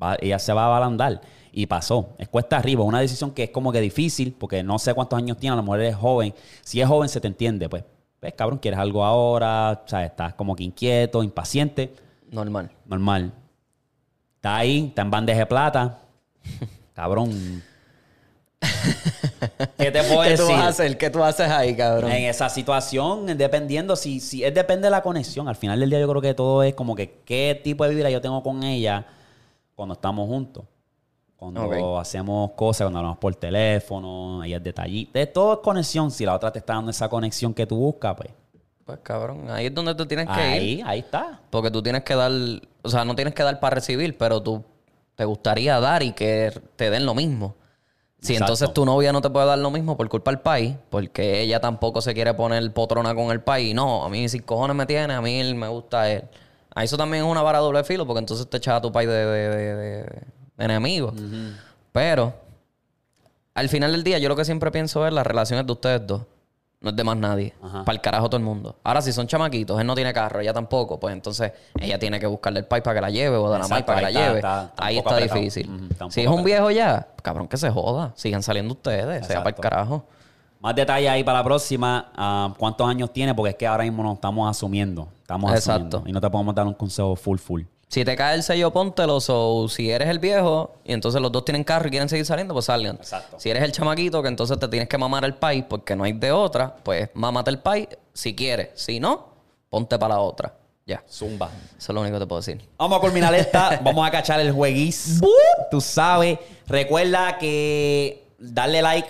va- 0.02 0.16
ella 0.20 0.38
se 0.38 0.52
va 0.52 0.62
a 0.64 0.66
abalandar. 0.66 1.20
Y 1.54 1.66
pasó. 1.66 2.14
Es 2.18 2.28
cuesta 2.28 2.56
arriba. 2.56 2.82
Una 2.82 3.00
decisión 3.00 3.30
que 3.32 3.44
es 3.44 3.50
como 3.50 3.72
que 3.72 3.80
difícil, 3.80 4.32
porque 4.38 4.62
no 4.62 4.78
sé 4.78 4.94
cuántos 4.94 5.18
años 5.18 5.36
tiene, 5.36 5.52
a 5.52 5.56
lo 5.56 5.62
mejor 5.62 5.80
es 5.82 5.94
joven. 5.94 6.34
Si 6.62 6.80
es 6.80 6.88
joven, 6.88 7.08
se 7.10 7.20
te 7.20 7.28
entiende. 7.28 7.68
Pues, 7.68 7.84
ves, 8.22 8.32
cabrón, 8.34 8.58
quieres 8.58 8.80
algo 8.80 9.04
ahora, 9.04 9.82
o 9.84 9.88
sea, 9.88 10.04
estás 10.04 10.32
como 10.34 10.56
que 10.56 10.64
inquieto, 10.64 11.22
impaciente. 11.22 11.92
Normal. 12.30 12.70
Normal. 12.86 13.32
Está 14.36 14.56
ahí, 14.56 14.86
está 14.88 15.02
en 15.02 15.10
bandeja 15.10 15.40
de 15.40 15.46
plata. 15.46 15.98
Cabrón. 16.94 17.62
¿Qué 19.78 19.90
te 19.90 20.02
puedo 20.04 20.22
¿Qué 20.22 20.36
tú 20.36 20.42
decir? 20.42 20.56
vas 20.56 20.64
a 20.64 20.68
hacer? 20.68 20.98
¿Qué 20.98 21.10
tú 21.10 21.22
haces 21.22 21.48
ahí, 21.48 21.74
cabrón? 21.76 22.10
En 22.12 22.24
esa 22.24 22.48
situación, 22.48 23.26
dependiendo, 23.36 23.96
si, 23.96 24.20
si 24.20 24.44
es 24.44 24.54
depende 24.54 24.86
de 24.86 24.90
la 24.90 25.02
conexión. 25.02 25.48
Al 25.48 25.56
final 25.56 25.80
del 25.80 25.90
día 25.90 25.98
yo 26.00 26.08
creo 26.08 26.22
que 26.22 26.34
todo 26.34 26.62
es 26.62 26.74
como 26.74 26.94
que 26.94 27.20
qué 27.24 27.60
tipo 27.62 27.84
de 27.84 27.94
vibra 27.94 28.10
yo 28.10 28.20
tengo 28.20 28.42
con 28.42 28.62
ella 28.62 29.06
cuando 29.82 29.94
estamos 29.94 30.28
juntos. 30.28 30.64
Cuando 31.34 31.98
hacemos 31.98 32.52
cosas, 32.52 32.84
cuando 32.84 33.00
hablamos 33.00 33.18
por 33.18 33.34
teléfono, 33.34 34.44
ella 34.44 34.58
es 34.58 34.62
detallista. 34.62 35.18
Es 35.18 35.32
todo 35.32 35.54
es 35.54 35.58
conexión. 35.58 36.12
Si 36.12 36.24
la 36.24 36.36
otra 36.36 36.52
te 36.52 36.60
está 36.60 36.74
dando 36.74 36.92
esa 36.92 37.08
conexión 37.08 37.52
que 37.52 37.66
tú 37.66 37.76
buscas, 37.76 38.14
pues 38.16 38.30
Pues 38.84 39.00
cabrón, 39.02 39.50
ahí 39.50 39.66
es 39.66 39.74
donde 39.74 39.92
tú 39.96 40.06
tienes 40.06 40.28
que 40.28 40.40
ir. 40.52 40.62
ahí, 40.62 40.82
ahí 40.86 41.00
está. 41.00 41.40
Porque 41.50 41.68
tú 41.72 41.82
tienes 41.82 42.04
que 42.04 42.14
dar, 42.14 42.30
o 42.82 42.88
sea, 42.88 43.04
no 43.04 43.16
tienes 43.16 43.34
que 43.34 43.42
dar 43.42 43.58
para 43.58 43.74
recibir, 43.74 44.16
pero 44.16 44.40
tú 44.40 44.62
te 45.16 45.24
gustaría 45.24 45.80
dar 45.80 46.04
y 46.04 46.12
que 46.12 46.52
te 46.76 46.90
den 46.90 47.04
lo 47.04 47.14
mismo. 47.14 47.56
Si 48.20 48.34
Exacto. 48.34 48.44
entonces 48.44 48.72
tu 48.72 48.84
novia 48.84 49.12
no 49.12 49.20
te 49.20 49.30
puede 49.30 49.46
dar 49.46 49.58
lo 49.58 49.72
mismo 49.72 49.96
por 49.96 50.08
culpa 50.08 50.30
del 50.30 50.38
país, 50.38 50.76
porque 50.90 51.40
ella 51.40 51.58
tampoco 51.60 52.00
se 52.00 52.14
quiere 52.14 52.34
poner 52.34 52.72
potrona 52.72 53.16
con 53.16 53.32
el 53.32 53.40
país, 53.40 53.74
no, 53.74 54.04
a 54.04 54.08
mí 54.08 54.28
si 54.28 54.38
cojones 54.38 54.76
me 54.76 54.86
tiene, 54.86 55.12
a 55.14 55.20
mí 55.20 55.40
él 55.40 55.56
me 55.56 55.66
gusta 55.66 56.08
él. 56.08 56.22
A 56.74 56.84
eso 56.84 56.96
también 56.96 57.24
es 57.24 57.30
una 57.30 57.42
vara 57.42 57.58
doble 57.58 57.84
filo, 57.84 58.06
porque 58.06 58.20
entonces 58.20 58.48
te 58.48 58.56
echas 58.56 58.74
a 58.74 58.80
tu 58.80 58.90
país 58.92 59.08
de, 59.08 59.14
de, 59.26 59.48
de- 59.48 59.74
de- 59.76 60.02
de 60.56 60.64
enemigo. 60.64 61.12
Pero 61.92 62.32
al 63.54 63.68
final 63.68 63.92
del 63.92 64.02
día, 64.04 64.18
yo 64.18 64.28
lo 64.28 64.36
que 64.36 64.44
siempre 64.44 64.70
pienso 64.70 65.06
es 65.06 65.12
las 65.12 65.26
relaciones 65.26 65.66
de 65.66 65.72
ustedes 65.72 66.06
dos. 66.06 66.22
No 66.80 66.90
es 66.90 66.96
de 66.96 67.04
más 67.04 67.16
nadie. 67.16 67.54
Ajá. 67.62 67.84
Para 67.84 67.94
el 67.94 68.00
carajo 68.00 68.26
todo 68.28 68.38
el 68.38 68.42
mundo. 68.42 68.74
Ahora, 68.82 69.00
si 69.02 69.12
son 69.12 69.28
chamaquitos, 69.28 69.80
él 69.80 69.86
no 69.86 69.94
tiene 69.94 70.12
carro, 70.12 70.40
ella 70.40 70.52
tampoco, 70.52 70.98
pues 70.98 71.12
entonces 71.12 71.52
ella 71.78 71.96
tiene 71.96 72.18
que 72.18 72.26
buscarle 72.26 72.58
el 72.58 72.66
país 72.66 72.82
para 72.82 72.94
que 72.96 73.00
la 73.02 73.10
lleve 73.10 73.36
o 73.36 73.52
de 73.52 73.58
la 73.58 73.64
Exacto, 73.64 73.86
para 73.86 73.98
que 73.98 74.02
la 74.02 74.08
está, 74.10 74.20
lleve. 74.26 74.38
está- 74.38 74.72
ahí 74.78 74.98
está 74.98 75.10
apretado. 75.10 75.38
difícil. 75.40 75.88
Si 76.10 76.22
es 76.22 76.26
un 76.26 76.42
viejo 76.42 76.72
ya, 76.72 77.06
cabrón 77.22 77.46
que 77.46 77.56
se 77.56 77.70
joda. 77.70 78.12
Sigan 78.16 78.42
saliendo 78.42 78.74
ustedes, 78.74 79.24
sea 79.28 79.44
para 79.44 79.54
el 79.54 79.62
carajo. 79.62 80.04
Más 80.62 80.76
detalles 80.76 81.10
ahí 81.10 81.24
para 81.24 81.38
la 81.38 81.44
próxima. 81.44 82.12
Ah, 82.14 82.54
¿Cuántos 82.56 82.88
años 82.88 83.12
tiene? 83.12 83.34
Porque 83.34 83.50
es 83.50 83.56
que 83.56 83.66
ahora 83.66 83.82
mismo 83.82 84.02
nos 84.04 84.14
estamos 84.14 84.48
asumiendo. 84.48 85.08
Estamos 85.20 85.50
Exacto. 85.52 85.72
asumiendo. 85.72 86.02
Y 86.06 86.12
no 86.12 86.20
te 86.20 86.30
podemos 86.30 86.54
dar 86.54 86.66
un 86.66 86.74
consejo 86.74 87.16
full, 87.16 87.38
full. 87.38 87.62
Si 87.88 88.04
te 88.04 88.14
cae 88.16 88.36
el 88.36 88.42
sello, 88.44 88.72
póntelo. 88.72 89.20
So, 89.20 89.68
si 89.68 89.90
eres 89.90 90.08
el 90.08 90.20
viejo 90.20 90.76
y 90.84 90.92
entonces 90.92 91.20
los 91.20 91.32
dos 91.32 91.44
tienen 91.44 91.64
carro 91.64 91.88
y 91.88 91.90
quieren 91.90 92.08
seguir 92.08 92.24
saliendo, 92.24 92.54
pues 92.54 92.66
salgan. 92.66 92.96
Exacto. 92.96 93.38
Si 93.40 93.50
eres 93.50 93.62
el 93.64 93.72
chamaquito 93.72 94.22
que 94.22 94.28
entonces 94.28 94.58
te 94.58 94.68
tienes 94.68 94.88
que 94.88 94.96
mamar 94.96 95.24
el 95.24 95.34
país 95.34 95.64
porque 95.68 95.96
no 95.96 96.04
hay 96.04 96.12
de 96.12 96.30
otra, 96.30 96.74
pues 96.82 97.10
mámate 97.14 97.50
el 97.50 97.58
país 97.58 97.88
si 98.14 98.34
quieres. 98.34 98.68
Si 98.76 99.00
no, 99.00 99.26
ponte 99.68 99.98
para 99.98 100.14
la 100.14 100.20
otra. 100.20 100.54
Ya. 100.86 101.02
Zumba. 101.10 101.50
Eso 101.76 101.92
es 101.92 101.94
lo 101.94 102.00
único 102.00 102.16
que 102.16 102.20
te 102.20 102.26
puedo 102.26 102.40
decir. 102.40 102.66
Vamos 102.78 102.98
a 102.98 103.00
culminar 103.00 103.34
esta. 103.34 103.80
Vamos 103.84 104.06
a 104.06 104.10
cachar 104.10 104.40
el 104.40 104.52
jueguiz. 104.52 105.20
Tú 105.70 105.80
sabes. 105.80 106.38
Recuerda 106.66 107.36
que 107.36 108.26
darle 108.38 108.80
like, 108.80 109.08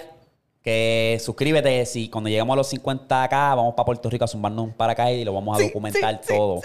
que 0.62 1.18
suscríbete. 1.20 1.84
Si 1.86 2.08
cuando 2.08 2.30
lleguemos 2.30 2.54
a 2.54 2.56
los 2.56 2.72
50k, 2.72 3.28
vamos 3.30 3.74
para 3.74 3.84
Puerto 3.84 4.08
Rico 4.08 4.24
a 4.24 4.28
zumbarnos 4.28 4.64
un 4.66 4.72
paracaídas 4.72 5.22
y 5.22 5.24
lo 5.24 5.34
vamos 5.34 5.58
a 5.58 5.62
documentar 5.62 6.20
todo. 6.20 6.60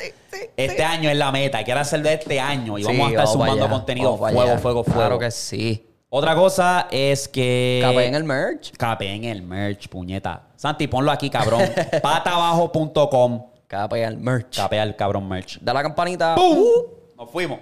este 0.56 0.84
año 0.84 1.10
es 1.10 1.18
la 1.18 1.32
meta. 1.32 1.64
Quiero 1.64 1.80
hacer 1.80 2.02
de 2.02 2.14
este 2.14 2.40
año 2.40 2.78
y 2.78 2.84
vamos 2.84 3.08
a 3.14 3.24
estar 3.24 3.50
allá, 3.50 3.70
contenido 3.70 4.18
fuego, 4.18 4.58
fuego, 4.60 4.84
fuego. 4.84 4.84
Claro 4.84 5.20
que 5.20 5.32
sí. 5.32 5.84
Otra 6.10 6.36
cosa 6.36 6.88
es 6.90 7.28
que. 7.28 7.80
Capé 7.84 8.06
en 8.06 8.16
el 8.16 8.24
merch. 8.24 8.72
Capé 8.78 9.12
en 9.12 9.26
el 9.26 9.42
merch, 9.42 9.90
puñeta. 9.90 10.48
Santi, 10.56 10.88
ponlo 10.88 11.12
aquí, 11.12 11.30
cabrón. 11.30 11.62
patabajo.com. 12.02 13.46
Capé 13.68 14.04
en 14.04 14.10
el 14.10 14.18
merch. 14.18 14.56
Capea 14.56 14.84
el 14.84 14.96
cabrón 14.96 15.28
merch. 15.28 15.60
Da 15.60 15.74
la 15.74 15.84
campanita. 15.84 16.36
¡Pum! 16.36 16.64
Nos 17.18 17.30
fuimos. 17.30 17.60